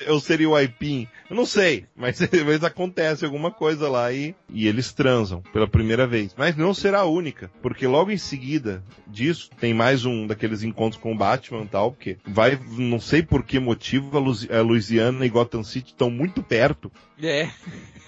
eu 0.00 0.20
seria 0.20 0.48
o 0.48 0.54
Aipim. 0.54 1.08
Eu 1.28 1.36
não 1.36 1.46
sei, 1.46 1.86
mas 1.96 2.20
às 2.22 2.28
vezes 2.28 2.64
acontece 2.64 3.24
alguma 3.24 3.50
coisa 3.50 3.88
lá 3.88 4.12
e, 4.12 4.34
e 4.48 4.66
eles 4.66 4.92
transam 4.92 5.42
pela 5.52 5.66
primeira 5.66 6.06
vez. 6.06 6.34
Mas 6.36 6.56
não 6.56 6.74
será 6.74 7.00
a 7.00 7.06
única, 7.06 7.50
porque 7.62 7.86
logo 7.86 8.10
em 8.10 8.18
seguida 8.18 8.82
disso 9.06 9.50
tem 9.58 9.74
mais 9.74 10.04
um 10.04 10.26
daqueles 10.26 10.62
encontros 10.62 11.00
com 11.00 11.12
o 11.12 11.16
Batman 11.16 11.62
e 11.62 11.68
tal, 11.68 11.92
porque 11.92 12.16
vai, 12.26 12.58
não 12.78 13.00
sei 13.00 13.22
por 13.22 13.42
que 13.42 13.58
motivo, 13.58 14.16
a 14.16 14.60
Louisiana 14.60 15.26
e 15.26 15.30
Gotham 15.30 15.64
City 15.64 15.88
estão 15.88 16.10
muito 16.10 16.42
perto. 16.42 16.90
É. 17.22 17.48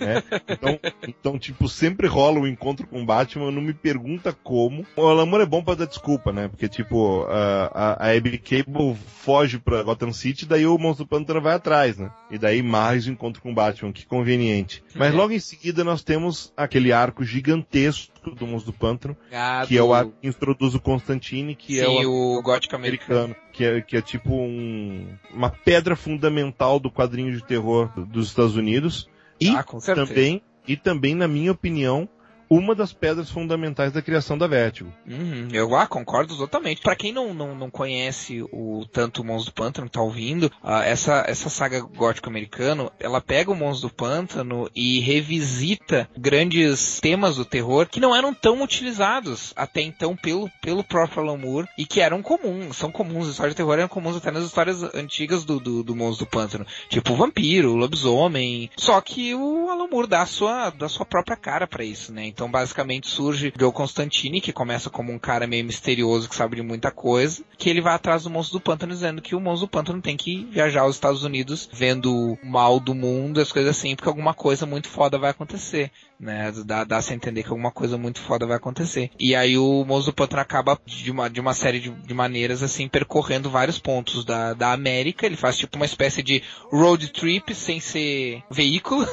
É. 0.01 0.23
Então, 0.49 0.81
então, 1.07 1.38
tipo, 1.38 1.68
sempre 1.68 2.07
rola 2.07 2.38
o 2.38 2.42
um 2.42 2.47
encontro 2.47 2.87
com 2.87 3.03
o 3.03 3.05
Batman, 3.05 3.51
não 3.51 3.62
me 3.62 3.75
pergunta 3.75 4.33
como. 4.33 4.87
O 4.97 5.07
Alamor 5.07 5.40
é 5.40 5.47
bom 5.47 5.62
pra 5.62 5.75
dar 5.75 5.87
desculpa, 5.87 6.33
né? 6.33 6.49
Porque, 6.49 6.68
tipo, 6.68 7.25
a, 7.25 7.71
a, 7.75 8.07
a 8.07 8.16
Abby 8.16 8.38
Cable 8.38 8.97
foge 9.23 9.59
pra 9.59 9.83
Gotham 9.83 10.12
City, 10.12 10.47
daí 10.47 10.66
o 10.66 10.79
Monstro 10.79 11.07
Pantera 11.07 11.40
vai 11.40 11.55
atrás, 11.55 11.99
né? 11.99 12.11
E 12.31 12.38
daí 12.38 12.62
mais 12.62 13.07
o 13.07 13.11
encontro 13.11 13.42
com 13.42 13.51
o 13.51 13.55
Batman, 13.55 13.92
que 13.92 14.07
conveniente. 14.07 14.83
Mas 14.94 15.12
logo 15.14 15.33
em 15.33 15.40
seguida 15.40 15.83
nós 15.83 16.03
temos 16.03 16.53
aquele 16.57 16.92
arco 16.92 17.25
gigantesco 17.25 18.17
do 18.22 18.46
Monstro 18.46 18.72
do 18.72 18.78
Pântano, 18.78 19.16
ah, 19.33 19.64
que 19.66 19.74
do... 19.74 19.81
é 19.81 19.83
o 19.83 19.92
arco 19.92 20.12
que 20.20 20.28
introduz 20.28 20.74
o 20.74 20.81
Constantine, 20.81 21.54
que 21.54 21.74
Sim, 21.74 21.81
é 21.81 22.07
o, 22.07 22.38
o 22.38 22.42
gótico 22.42 22.76
americano. 22.76 23.35
Que 23.52 23.64
é, 23.64 23.81
que 23.81 23.96
é 23.96 24.02
tipo 24.02 24.33
um, 24.33 25.07
uma 25.33 25.50
pedra 25.50 25.96
fundamental 25.96 26.78
do 26.78 26.90
quadrinho 26.90 27.33
de 27.33 27.44
terror 27.44 27.90
dos 28.07 28.28
Estados 28.28 28.57
Unidos. 28.57 29.09
E 29.40 29.48
ah, 29.50 29.64
também, 29.94 30.42
e 30.66 30.76
também, 30.76 31.14
na 31.14 31.28
minha 31.28 31.52
opinião, 31.52 32.09
uma 32.48 32.74
das 32.74 32.92
pedras 32.92 33.30
fundamentais 33.30 33.92
da 33.92 34.02
criação 34.02 34.38
da 34.38 34.46
Vertigo. 34.46 34.92
Uhum, 35.06 35.48
eu 35.52 35.74
ah, 35.76 35.87
concordo 35.87 36.37
totalmente. 36.37 36.80
Para 36.80 36.96
quem 36.96 37.12
não, 37.12 37.34
não, 37.34 37.54
não 37.54 37.70
conhece 37.70 38.42
o 38.52 38.87
tanto 38.92 39.22
o 39.22 39.24
Monstro 39.24 39.52
do 39.52 39.54
Pântano, 39.54 39.88
tá 39.88 40.00
ouvindo, 40.00 40.44
uh, 40.62 40.82
essa, 40.84 41.24
essa 41.26 41.48
saga 41.48 41.80
gótico-americano, 41.80 42.90
ela 42.98 43.20
pega 43.20 43.50
o 43.50 43.54
Monstro 43.54 43.88
do 43.88 43.94
Pântano 43.94 44.70
e 44.74 45.00
revisita 45.00 46.08
grandes 46.16 47.00
temas 47.00 47.37
do 47.37 47.44
terror 47.44 47.87
que 47.87 48.00
não 48.00 48.14
eram 48.14 48.32
tão 48.32 48.62
utilizados 48.62 49.52
até 49.54 49.82
então 49.82 50.16
pelo, 50.16 50.50
pelo 50.62 50.82
próprio 50.82 51.22
Alan 51.22 51.37
Moore 51.37 51.68
e 51.76 51.84
que 51.84 52.00
eram 52.00 52.22
comuns, 52.22 52.76
são 52.76 52.90
comuns, 52.90 53.26
as 53.26 53.32
histórias 53.32 53.54
de 53.54 53.58
terror 53.58 53.74
eram 53.74 53.88
comuns 53.88 54.16
até 54.16 54.30
nas 54.30 54.44
histórias 54.44 54.82
antigas 54.94 55.44
do, 55.44 55.61
do, 55.61 55.82
do 55.82 55.98
do 55.98 56.26
Pântano. 56.26 56.66
Tipo 56.88 57.12
o 57.12 57.16
vampiro, 57.16 57.72
o 57.72 57.76
lobisomem. 57.76 58.70
Só 58.76 59.00
que 59.00 59.34
o 59.34 59.68
Alan 59.68 59.88
Moore 59.88 60.06
dá 60.06 60.24
sua, 60.24 60.70
dá 60.70 60.88
sua 60.88 61.04
própria 61.04 61.37
cara 61.37 61.66
para 61.66 61.84
isso, 61.84 62.12
né? 62.12 62.26
Então, 62.38 62.48
basicamente, 62.48 63.09
surge 63.09 63.53
Joe 63.59 63.72
Constantine, 63.72 64.40
que 64.40 64.53
começa 64.53 64.88
como 64.88 65.12
um 65.12 65.18
cara 65.18 65.44
meio 65.44 65.64
misterioso 65.64 66.29
que 66.29 66.37
sabe 66.37 66.55
de 66.55 66.62
muita 66.62 66.88
coisa, 66.88 67.42
que 67.57 67.68
ele 67.68 67.81
vai 67.81 67.92
atrás 67.92 68.22
do 68.22 68.31
monstro 68.31 68.61
do 68.61 68.62
pântano 68.62 68.92
dizendo 68.92 69.20
que 69.20 69.35
o 69.35 69.40
monstro 69.40 69.66
do 69.66 69.70
pântano 69.72 70.01
tem 70.01 70.16
que 70.16 70.44
viajar 70.44 70.83
aos 70.83 70.94
Estados 70.94 71.24
Unidos 71.24 71.68
vendo 71.72 72.14
o 72.14 72.38
mal 72.44 72.79
do 72.79 72.94
mundo, 72.94 73.40
as 73.40 73.51
coisas 73.51 73.77
assim, 73.77 73.96
porque 73.96 74.09
alguma 74.09 74.35
coisa 74.35 74.64
muito 74.64 74.88
foda 74.88 75.18
vai 75.18 75.31
acontecer 75.31 75.90
né? 76.20 76.52
Dá, 76.64 76.85
dá 76.85 76.98
a 76.98 77.14
entender 77.14 77.42
que 77.42 77.50
alguma 77.50 77.70
coisa 77.70 77.96
muito 77.96 78.20
foda 78.20 78.46
vai 78.46 78.57
acontecer. 78.57 79.11
E 79.18 79.35
aí 79.35 79.57
o 79.57 79.85
do 79.85 80.12
Pântano 80.12 80.42
acaba 80.42 80.78
de 80.85 81.11
uma, 81.11 81.28
de 81.28 81.40
uma 81.40 81.54
série 81.54 81.81
de, 81.81 81.90
de, 81.90 82.14
maneiras, 82.14 82.62
assim, 82.62 82.88
percorrendo 82.88 83.50
vários 83.50 83.78
pontos 83.78 84.24
da, 84.24 84.54
da 84.54 84.72
América. 84.72 85.26
Ele 85.26 85.37
faz 85.37 85.57
tipo 85.57 85.76
uma 85.76 85.87
espécie 85.87 86.22
de 86.22 86.42
road 86.70 87.12
trip 87.12 87.54
sem 87.54 87.81
ser 87.81 88.42
veículo. 88.50 89.07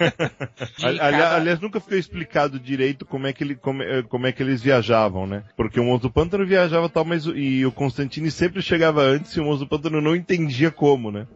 cada... 0.80 1.36
Aliás, 1.36 1.60
nunca 1.60 1.80
ficou 1.80 1.98
explicado 1.98 2.58
direito 2.58 3.04
como 3.04 3.26
é 3.26 3.32
que, 3.32 3.44
ele, 3.44 3.54
como, 3.54 3.82
é, 3.82 4.02
como 4.02 4.26
é 4.26 4.32
que 4.32 4.42
eles 4.42 4.62
viajavam, 4.62 5.26
né? 5.26 5.44
Porque 5.56 5.78
o 5.78 5.98
do 5.98 6.10
Pântano 6.10 6.46
viajava 6.46 6.88
tal, 6.88 7.04
mas 7.04 7.26
e 7.26 7.64
o 7.66 7.72
Constantine 7.72 8.30
sempre 8.30 8.62
chegava 8.62 9.02
antes 9.02 9.32
e 9.36 9.40
o 9.40 9.56
do 9.56 9.66
Pântano 9.66 10.00
não 10.00 10.16
entendia 10.16 10.70
como, 10.70 11.10
né? 11.10 11.26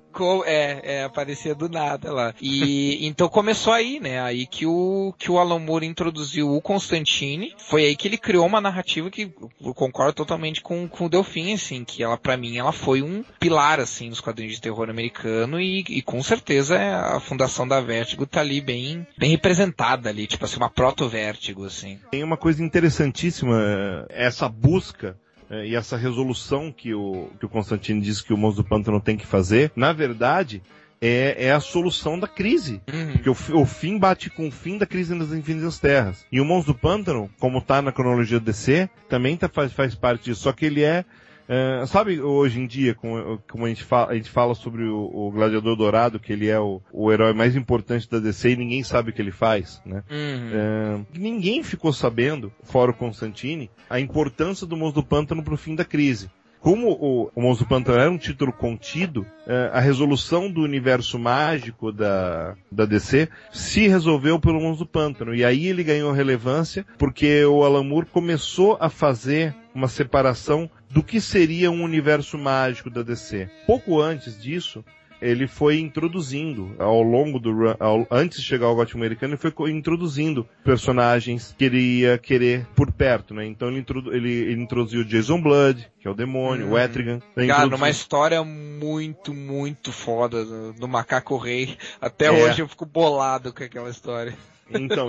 É, 0.44 0.81
é, 0.83 1.05
aparecia 1.05 1.55
do 1.55 1.68
nada 1.68 2.12
lá. 2.12 2.35
E 2.40 3.07
então 3.07 3.29
começou 3.29 3.72
aí, 3.72 4.00
né? 4.00 4.20
Aí 4.20 4.46
que 4.46 4.66
o, 4.66 5.14
que 5.18 5.31
o 5.31 5.38
Alan 5.38 5.59
Moore 5.59 5.87
introduziu 5.87 6.55
o 6.55 6.61
Constantine. 6.61 7.55
Foi 7.59 7.85
aí 7.85 7.96
que 7.96 8.09
ele 8.09 8.18
criou 8.18 8.46
uma 8.46 8.61
narrativa 8.61 9.11
que 9.11 9.33
eu 9.61 9.74
concordo 9.74 10.14
totalmente 10.14 10.61
com, 10.61 10.88
com 10.88 11.07
o 11.07 11.09
Delfim, 11.09 11.52
assim, 11.52 11.85
que 11.85 12.02
ela, 12.02 12.16
para 12.16 12.37
mim, 12.37 12.57
ela 12.57 12.72
foi 12.72 13.02
um 13.02 13.24
pilar, 13.38 13.81
assim, 13.81 14.09
nos 14.09 14.20
quadrinhos 14.20 14.55
de 14.55 14.61
terror 14.61 14.88
americano 14.88 15.61
e, 15.61 15.85
e 15.88 16.02
com 16.02 16.22
certeza 16.22 16.79
a 16.79 17.20
fundação 17.20 17.66
da 17.66 17.81
Vertigo 17.81 18.26
tá 18.26 18.40
ali 18.40 18.61
bem, 18.61 19.07
bem 19.18 19.31
representada 19.31 20.09
ali, 20.09 20.26
tipo 20.26 20.44
assim, 20.44 20.57
uma 20.57 20.70
proto-Vertigo, 20.70 21.64
assim. 21.64 21.98
Tem 22.11 22.22
uma 22.22 22.37
coisa 22.37 22.62
interessantíssima, 22.62 24.07
essa 24.09 24.48
busca 24.48 25.07
é, 25.07 25.25
e 25.50 25.74
essa 25.74 25.96
resolução 25.96 26.72
que 26.72 26.94
o, 26.94 27.30
que 27.38 27.46
o 27.46 27.48
Constantino 27.48 28.00
disse 28.00 28.24
que 28.24 28.32
o 28.32 28.37
Monstro 28.37 28.62
do 28.62 28.68
Pântano 28.68 29.00
tem 29.00 29.16
que 29.16 29.26
fazer, 29.26 29.70
na 29.76 29.92
verdade, 29.92 30.62
é, 31.00 31.46
é, 31.46 31.52
a 31.52 31.61
solução 31.61 32.18
da 32.18 32.26
crise. 32.26 32.80
Uhum. 32.92 33.12
Porque 33.12 33.30
o, 33.30 33.61
o, 33.61 33.66
fim 33.66 33.98
bate 33.98 34.30
com 34.30 34.48
o 34.48 34.50
fim 34.50 34.78
da 34.78 34.87
crise 34.87 35.14
nas 35.14 35.32
Infinitas 35.32 35.78
Terras. 35.78 36.24
E 36.32 36.40
o 36.40 36.44
Monstro 36.44 36.72
do 36.72 36.78
Pântano, 36.78 37.30
como 37.38 37.61
tá 37.61 37.80
na 37.82 37.92
cronologia 37.92 38.40
do 38.40 38.46
DC, 38.46 38.88
também 39.09 39.37
tá, 39.37 39.48
faz, 39.48 39.72
faz 39.72 39.94
parte 39.94 40.24
disso. 40.24 40.42
Só 40.42 40.52
que 40.52 40.66
ele 40.66 40.82
é 40.82 41.04
é, 41.48 41.87
sabe 41.87 42.20
hoje 42.20 42.61
em 42.61 42.66
dia, 42.66 42.94
como, 42.94 43.40
como 43.48 43.66
a, 43.66 43.68
gente 43.68 43.85
fala, 43.85 44.12
a 44.12 44.14
gente 44.14 44.30
fala 44.30 44.54
sobre 44.54 44.85
o, 44.85 45.11
o, 45.12 45.30
Gladiador 45.30 45.76
Dourado, 45.76 46.18
que 46.18 46.32
ele 46.32 46.48
é 46.48 46.59
o, 46.59 46.80
o, 46.92 47.12
herói 47.12 47.32
mais 47.32 47.54
importante 47.54 48.11
da 48.11 48.18
DC 48.18 48.50
e 48.50 48.56
ninguém 48.56 48.82
sabe 48.82 49.11
o 49.11 49.12
que 49.12 49.22
ele 49.22 49.32
faz, 49.32 49.80
né? 49.85 50.02
Uhum. 50.11 50.50
É, 50.52 51.18
ninguém 51.18 51.62
ficou 51.62 51.92
sabendo, 51.92 52.52
fora 52.62 52.90
o 52.90 52.94
Constantine, 52.94 53.70
a 53.88 54.00
importância 54.00 54.66
do 54.66 54.76
Monstro 54.76 55.02
do 55.02 55.06
Pântano 55.06 55.42
pro 55.42 55.56
fim 55.56 55.74
da 55.74 55.85
crise 55.85 56.30
como 56.66 56.90
o, 56.90 57.30
o 57.32 57.40
Monstro 57.40 57.64
do 57.64 57.68
Pântano 57.68 58.00
era 58.00 58.11
um 58.11 58.18
título 58.18 58.52
contido, 58.52 59.24
é, 59.46 59.70
a 59.72 59.78
resolução 59.78 60.50
do 60.50 60.62
universo 60.62 61.16
mágico 61.16 61.92
da, 61.92 62.56
da 62.72 62.85
DC 62.85 63.28
se 63.52 63.87
resolveu 63.87 64.40
pelo 64.40 64.61
Monstro 64.61 64.85
do 64.85 64.90
Pântano. 64.90 65.32
E 65.32 65.44
aí 65.44 65.68
ele 65.68 65.85
ganhou 65.85 66.11
relevância 66.11 66.85
porque 66.98 67.44
o 67.44 67.62
Alan 67.62 67.85
Moore 67.85 68.06
começou 68.06 68.76
a 68.80 68.88
fazer 68.90 69.54
uma 69.76 69.88
separação 69.88 70.70
do 70.88 71.02
que 71.02 71.20
seria 71.20 71.70
um 71.70 71.82
universo 71.82 72.38
mágico 72.38 72.88
da 72.88 73.02
DC. 73.02 73.48
Pouco 73.66 74.00
antes 74.00 74.40
disso, 74.40 74.82
ele 75.20 75.46
foi 75.46 75.78
introduzindo 75.78 76.74
ao 76.78 77.02
longo 77.02 77.38
do 77.38 77.52
run, 77.52 77.74
ao, 77.78 78.06
antes 78.10 78.38
de 78.38 78.44
chegar 78.44 78.66
ao 78.66 78.74
Gótico 78.74 78.98
Americano, 78.98 79.34
ele 79.34 79.52
foi 79.52 79.70
introduzindo 79.70 80.46
personagens 80.64 81.54
que 81.56 81.64
ele 81.64 81.80
ia 82.00 82.18
querer 82.18 82.66
por 82.74 82.92
perto, 82.92 83.34
né? 83.34 83.46
Então 83.46 83.68
ele, 83.68 83.80
introdu, 83.80 84.14
ele, 84.14 84.30
ele 84.30 84.62
introduziu 84.62 85.00
o 85.00 85.04
Jason 85.04 85.40
Blood, 85.40 85.90
que 86.00 86.08
é 86.08 86.10
o 86.10 86.14
demônio, 86.14 86.66
hum. 86.66 86.72
o 86.72 86.78
Etrigan. 86.78 87.20
Cara, 87.46 87.74
uma 87.74 87.90
história 87.90 88.42
muito, 88.42 89.32
muito 89.32 89.92
foda 89.92 90.44
do, 90.44 90.72
do 90.74 90.88
Macaco 90.88 91.36
Rei. 91.36 91.76
Até 92.00 92.26
é. 92.26 92.30
hoje 92.30 92.62
eu 92.62 92.68
fico 92.68 92.86
bolado 92.86 93.52
com 93.52 93.62
aquela 93.62 93.90
história. 93.90 94.34
Então, 94.70 95.09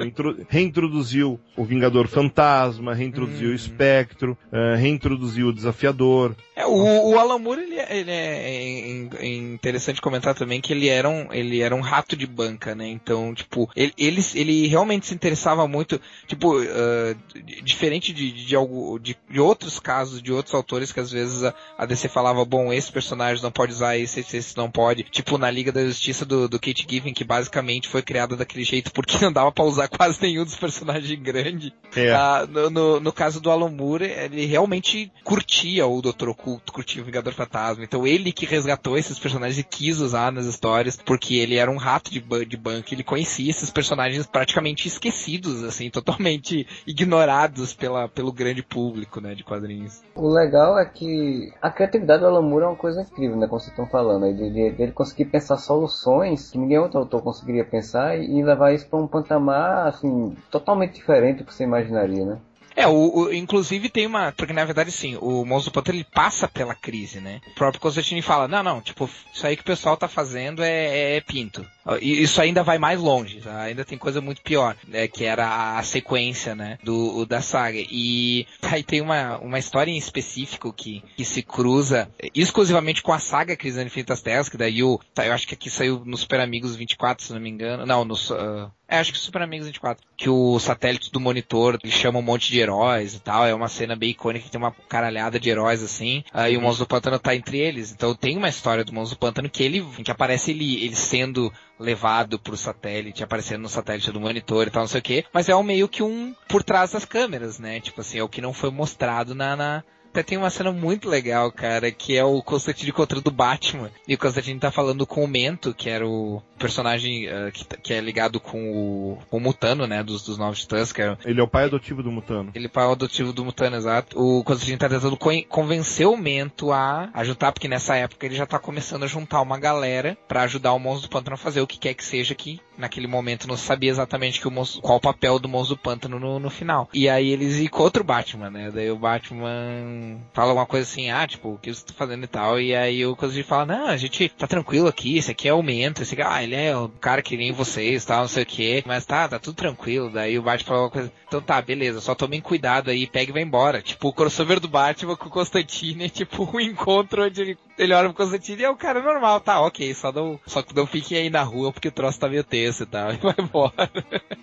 reintroduziu 0.49 1.39
o 1.55 1.63
Vingador 1.63 2.07
Fantasma, 2.07 2.93
reintroduziu 2.93 3.49
hum. 3.49 3.51
o 3.51 3.55
Espectro, 3.55 4.37
uh, 4.51 4.75
reintroduziu 4.77 5.47
o 5.47 5.53
Desafiador. 5.53 6.35
É, 6.55 6.65
o, 6.65 7.11
o 7.11 7.19
Alan 7.19 7.37
Moore, 7.37 7.61
ele, 7.61 7.75
é, 7.75 7.97
ele 7.97 8.11
é, 8.11 9.27
interessante 9.27 10.01
comentar 10.01 10.33
também 10.33 10.59
que 10.59 10.73
ele 10.73 10.87
era 10.87 11.07
um, 11.07 11.31
ele 11.31 11.61
era 11.61 11.75
um 11.75 11.81
rato 11.81 12.15
de 12.15 12.25
banca, 12.25 12.73
né? 12.73 12.87
Então, 12.87 13.33
tipo, 13.33 13.69
ele, 13.75 13.93
ele, 13.97 14.21
ele 14.33 14.67
realmente 14.67 15.07
se 15.07 15.13
interessava 15.13 15.67
muito, 15.67 15.99
tipo, 16.27 16.59
uh, 16.59 17.15
diferente 17.63 18.13
de, 18.13 18.31
de, 18.31 18.45
de, 18.45 18.55
algo, 18.55 18.99
de, 18.99 19.15
de, 19.29 19.39
outros 19.39 19.79
casos, 19.79 20.21
de 20.21 20.31
outros 20.31 20.53
autores 20.53 20.91
que 20.91 20.99
às 20.99 21.11
vezes 21.11 21.43
a, 21.43 21.53
a, 21.77 21.85
DC 21.85 22.09
falava, 22.09 22.43
bom, 22.43 22.73
esse 22.73 22.91
personagem 22.91 23.43
não 23.43 23.51
pode 23.51 23.73
usar 23.73 23.97
esse, 23.97 24.19
esse, 24.19 24.37
esse 24.37 24.57
não 24.57 24.69
pode. 24.69 25.03
Tipo, 25.03 25.37
na 25.37 25.49
Liga 25.49 25.71
da 25.71 25.85
Justiça 25.85 26.25
do, 26.25 26.47
do 26.47 26.59
Kate 26.59 26.85
Giffen, 26.89 27.13
que 27.13 27.23
basicamente 27.23 27.87
foi 27.87 28.01
criada 28.01 28.35
daquele 28.35 28.63
jeito 28.63 28.91
porque 28.91 29.17
não 29.23 29.31
dava 29.47 29.51
pra 29.51 29.63
usar 29.63 29.87
quase 29.89 30.21
nenhum 30.21 30.43
dos 30.43 30.55
personagens 30.55 31.19
grandes. 31.19 31.71
É. 31.95 32.11
Ah, 32.11 32.45
no, 32.47 32.69
no, 32.69 32.99
no, 32.99 33.13
caso 33.13 33.39
do 33.39 33.49
Alan 33.49 33.69
Moore, 33.69 34.05
ele 34.05 34.45
realmente 34.45 35.11
curtia 35.23 35.87
o 35.87 36.01
Dr. 36.01 36.29
Oculto, 36.29 36.73
curtia 36.73 37.01
o 37.01 37.05
Vingador 37.05 37.33
Fantasma. 37.33 37.83
Então 37.83 38.05
ele 38.05 38.31
que 38.31 38.45
resgatou 38.45 38.97
esses 38.97 39.17
personagens 39.17 39.57
e 39.57 39.63
quis 39.63 39.99
usar 39.99 40.31
nas 40.31 40.45
histórias, 40.45 40.97
porque 40.97 41.35
ele 41.35 41.55
era 41.55 41.71
um 41.71 41.77
rato 41.77 42.11
de, 42.11 42.19
de 42.45 42.57
banco, 42.57 42.93
ele 42.93 43.03
conhecia 43.03 43.49
esses 43.49 43.69
personagens 43.69 44.25
praticamente 44.25 44.87
esquecidos, 44.87 45.63
assim, 45.63 45.89
totalmente 45.89 46.67
ignorados 46.85 47.73
pela, 47.73 48.07
pelo 48.07 48.31
grande 48.31 48.61
público, 48.61 49.21
né, 49.21 49.33
de 49.33 49.43
quadrinhos. 49.43 50.01
O 50.15 50.29
legal 50.29 50.77
é 50.77 50.85
que 50.85 51.51
a 51.61 51.69
criatividade 51.69 52.21
do 52.21 52.27
Alan 52.27 52.41
Moore 52.41 52.65
é 52.65 52.67
uma 52.67 52.75
coisa 52.75 53.01
incrível, 53.01 53.37
né, 53.37 53.47
como 53.47 53.59
vocês 53.59 53.71
estão 53.71 53.87
falando, 53.87 54.25
ele, 54.25 54.75
ele 54.77 54.91
conseguir 54.91 55.25
pensar 55.25 55.57
soluções 55.57 56.51
que 56.51 56.57
ninguém 56.57 56.77
outro 56.77 56.99
autor 56.99 57.21
conseguiria 57.21 57.65
pensar 57.65 58.17
e, 58.17 58.39
e 58.39 58.43
levar 58.43 58.73
isso 58.73 58.87
para 58.87 58.99
um 58.99 59.07
patamar 59.07 59.36
patamar, 59.37 59.87
assim, 59.87 60.35
totalmente 60.51 60.95
diferente 60.95 61.37
do 61.37 61.45
que 61.45 61.53
você 61.53 61.63
imaginaria, 61.63 62.25
né? 62.25 62.37
É, 62.77 62.85
o, 62.85 62.93
o, 62.93 63.33
inclusive 63.33 63.89
tem 63.89 64.05
uma. 64.05 64.31
Porque 64.31 64.53
na 64.53 64.63
verdade, 64.63 64.91
sim, 64.91 65.17
o 65.19 65.43
Monstro 65.43 65.71
do 65.71 65.73
Pântano 65.73 65.97
ele 65.97 66.05
passa 66.13 66.47
pela 66.47 66.75
crise, 66.75 67.19
né? 67.19 67.41
O 67.47 67.55
próprio 67.55 67.81
Constantine 67.81 68.21
fala: 68.21 68.47
não, 68.47 68.61
não, 68.61 68.81
tipo, 68.81 69.09
isso 69.33 69.47
aí 69.47 69.55
que 69.55 69.63
o 69.63 69.65
pessoal 69.65 69.97
tá 69.97 70.07
fazendo 70.07 70.63
é, 70.63 71.15
é 71.15 71.21
pinto. 71.21 71.65
Isso 71.99 72.39
ainda 72.39 72.61
vai 72.61 72.77
mais 72.77 72.99
longe, 72.99 73.41
tá? 73.41 73.61
ainda 73.61 73.83
tem 73.83 73.97
coisa 73.97 74.21
muito 74.21 74.43
pior, 74.43 74.75
né? 74.87 75.07
Que 75.07 75.25
era 75.25 75.79
a 75.79 75.81
sequência, 75.81 76.53
né? 76.53 76.77
Do, 76.83 77.25
da 77.25 77.41
saga. 77.41 77.79
E 77.79 78.45
aí 78.61 78.83
tem 78.83 79.01
uma, 79.01 79.39
uma 79.39 79.57
história 79.57 79.89
em 79.89 79.97
específico 79.97 80.71
que, 80.71 81.03
que 81.15 81.25
se 81.25 81.41
cruza 81.41 82.07
exclusivamente 82.35 83.01
com 83.01 83.11
a 83.11 83.17
saga 83.17 83.57
Crise 83.57 83.77
das 83.77 83.87
Infinitas 83.87 84.21
Terras, 84.21 84.49
que 84.49 84.57
daí 84.57 84.83
o. 84.83 84.99
Eu 85.17 85.33
acho 85.33 85.47
que 85.47 85.55
aqui 85.55 85.71
saiu 85.71 86.03
no 86.05 86.15
Super 86.15 86.41
Amigos 86.41 86.75
24, 86.75 87.25
se 87.25 87.33
não 87.33 87.39
me 87.39 87.49
engano. 87.49 87.87
Não, 87.87 88.05
no. 88.05 88.13
Uh, 88.13 88.71
é, 88.89 88.99
acho 88.99 89.11
que 89.11 89.19
Super 89.19 89.41
Amigos 89.41 89.67
24. 89.67 90.03
Que 90.15 90.29
o 90.29 90.57
satélite 90.59 91.11
do 91.11 91.19
monitor 91.19 91.77
ele 91.83 91.91
chama 91.91 92.19
um 92.19 92.21
monte 92.21 92.49
de 92.49 92.59
heróis 92.59 93.13
e 93.13 93.19
tal. 93.19 93.45
É 93.45 93.53
uma 93.53 93.67
cena 93.67 93.95
bem 93.95 94.11
icônica 94.11 94.45
que 94.45 94.51
tem 94.51 94.59
uma 94.59 94.71
caralhada 94.71 95.39
de 95.39 95.49
heróis 95.49 95.83
assim. 95.83 96.23
Aí 96.33 96.55
o 96.55 96.61
Monstro 96.61 96.85
do 96.85 96.89
Pântano 96.89 97.19
tá 97.19 97.35
entre 97.35 97.59
eles. 97.59 97.91
Então 97.91 98.15
tem 98.15 98.37
uma 98.37 98.47
história 98.47 98.85
do 98.85 98.93
Monstro 98.93 99.17
do 99.17 99.19
Pântano 99.19 99.49
que 99.49 99.61
ele. 99.61 99.85
que 100.03 100.11
aparece 100.11 100.51
ele, 100.51 100.83
ele 100.83 100.95
sendo 100.95 101.51
levado 101.79 102.39
pro 102.39 102.57
satélite, 102.57 103.23
aparecendo 103.23 103.61
no 103.61 103.69
satélite 103.69 104.11
do 104.11 104.19
monitor 104.19 104.67
e 104.67 104.71
tal, 104.71 104.83
não 104.83 104.87
sei 104.87 104.99
o 104.99 105.03
que. 105.03 105.25
Mas 105.31 105.49
é 105.49 105.55
um 105.55 105.63
meio 105.63 105.87
que 105.87 106.01
um 106.01 106.33
por 106.47 106.63
trás 106.63 106.91
das 106.91 107.05
câmeras, 107.05 107.59
né? 107.59 107.79
Tipo 107.79 108.01
assim, 108.01 108.19
é 108.19 108.23
o 108.23 108.29
que 108.29 108.41
não 108.41 108.53
foi 108.53 108.71
mostrado 108.71 109.35
na, 109.35 109.55
na 109.55 109.83
até 110.17 110.23
tem 110.23 110.37
uma 110.37 110.49
cena 110.49 110.71
muito 110.71 111.07
legal, 111.07 111.51
cara, 111.51 111.91
que 111.91 112.17
é 112.17 112.23
o 112.23 112.41
Constantine 112.41 112.91
contra 112.91 113.21
do 113.21 113.29
Batman. 113.29 113.91
E 114.07 114.15
o 114.15 114.17
Constantine 114.17 114.59
tá 114.59 114.71
falando 114.71 115.05
com 115.05 115.23
o 115.23 115.27
Mento, 115.27 115.75
que 115.75 115.89
era 115.89 116.07
o 116.07 116.41
personagem 116.57 117.27
uh, 117.27 117.51
que, 117.51 117.65
que, 117.65 117.93
é 117.93 118.01
ligado 118.01 118.39
com 118.39 118.71
o, 118.71 119.19
o 119.29 119.39
Mutano, 119.39 119.85
né, 119.85 120.03
dos, 120.03 120.23
dos 120.23 120.37
Novos 120.37 120.61
Titãs. 120.61 120.91
Que 120.91 121.03
é, 121.03 121.17
ele 121.23 121.39
é 121.39 121.43
o 121.43 121.47
pai 121.47 121.65
adotivo 121.65 122.01
do 122.01 122.11
Mutano. 122.11 122.51
Ele 122.55 122.65
é 122.65 122.67
o 122.67 122.71
pai 122.71 122.91
adotivo 122.91 123.31
do 123.31 123.45
Mutano, 123.45 123.75
exato. 123.75 124.19
O 124.19 124.43
Constantine 124.43 124.77
tá 124.77 124.89
tentando 124.89 125.17
convencer 125.47 126.07
o 126.07 126.17
Mento 126.17 126.71
a, 126.71 127.09
a 127.13 127.23
juntar, 127.23 127.51
porque 127.51 127.67
nessa 127.67 127.95
época 127.95 128.25
ele 128.25 128.35
já 128.35 128.47
tá 128.47 128.57
começando 128.57 129.03
a 129.03 129.07
juntar 129.07 129.41
uma 129.41 129.59
galera 129.59 130.17
para 130.27 130.41
ajudar 130.41 130.73
o 130.73 130.79
Monstro 130.79 131.09
do 131.09 131.11
Pântano 131.11 131.35
a 131.35 131.37
fazer 131.37 131.61
o 131.61 131.67
que 131.67 131.77
quer 131.77 131.93
que 131.93 132.03
seja 132.03 132.33
que 132.33 132.59
naquele 132.77 133.07
momento 133.07 133.47
não 133.47 133.57
sabia 133.57 133.89
exatamente 133.89 134.39
que 134.39 134.47
o 134.47 134.51
monstro, 134.51 134.81
qual 134.81 134.97
o 134.97 135.01
papel 135.01 135.39
do 135.39 135.47
Monstro 135.47 135.75
do 135.75 135.81
Pântano 135.81 136.19
no, 136.19 136.39
no 136.39 136.49
final. 136.49 136.89
E 136.93 137.09
aí 137.09 137.29
eles 137.29 137.59
encontram 137.59 138.03
o 138.03 138.05
Batman, 138.05 138.49
né? 138.49 138.71
Daí 138.71 138.91
o 138.91 138.97
Batman 138.97 140.19
fala 140.33 140.53
uma 140.53 140.65
coisa 140.65 140.89
assim, 140.89 141.09
ah, 141.09 141.27
tipo, 141.27 141.53
o 141.53 141.57
que 141.57 141.73
você 141.73 141.85
tá 141.85 141.93
fazendo 141.93 142.23
e 142.23 142.27
tal, 142.27 142.59
e 142.59 142.75
aí 142.75 143.05
o 143.05 143.15
Constantine 143.15 143.43
fala, 143.43 143.65
não, 143.65 143.87
a 143.87 143.97
gente 143.97 144.29
tá 144.29 144.47
tranquilo 144.47 144.87
aqui, 144.87 145.17
esse 145.17 145.31
aqui 145.31 145.47
é 145.47 145.53
o 145.53 145.63
Mento, 145.63 146.01
esse 146.01 146.13
aqui, 146.13 146.23
ah, 146.23 146.43
ele 146.43 146.55
é 146.55 146.75
o 146.75 146.89
cara 146.89 147.21
que 147.21 147.37
nem 147.37 147.51
vocês, 147.51 148.05
tal, 148.05 148.21
não 148.21 148.27
sei 148.27 148.43
o 148.43 148.45
que, 148.45 148.83
mas 148.85 149.05
tá, 149.05 149.27
tá 149.27 149.39
tudo 149.39 149.55
tranquilo, 149.55 150.09
daí 150.09 150.37
o 150.37 150.43
Batman 150.43 150.67
fala 150.67 150.81
uma 150.83 150.89
coisa, 150.89 151.11
então 151.27 151.41
tá, 151.41 151.61
beleza, 151.61 152.01
só 152.01 152.15
tomem 152.15 152.41
cuidado 152.41 152.89
aí, 152.89 153.07
pega 153.07 153.31
e 153.31 153.33
vai 153.33 153.41
embora. 153.41 153.81
Tipo, 153.81 154.09
o 154.09 154.13
crossover 154.13 154.59
do 154.59 154.67
Batman 154.67 155.15
com 155.15 155.27
o 155.27 155.31
Constantine 155.31 156.05
é 156.05 156.09
tipo 156.09 156.49
um 156.53 156.59
encontro 156.59 157.25
onde 157.25 157.41
ele, 157.41 157.57
ele 157.77 157.93
olha 157.93 158.09
pro 158.09 158.25
Constantine 158.25 158.61
e 158.61 158.65
é 158.65 158.69
o 158.69 158.75
cara 158.75 159.01
normal, 159.01 159.39
tá, 159.39 159.59
ok, 159.61 159.93
só 159.93 160.11
não, 160.11 160.39
só 160.45 160.61
que 160.61 160.75
não 160.75 160.85
fiquem 160.85 161.17
aí 161.17 161.29
na 161.29 161.43
rua 161.43 161.71
porque 161.71 161.87
o 161.87 161.91
troço 161.91 162.19
tá 162.19 162.29
meio 162.29 162.43
tenso 162.43 162.66
e 162.83 162.85
tal, 162.85 163.11
e 163.13 163.17
vai 163.17 163.35
embora. 163.39 163.89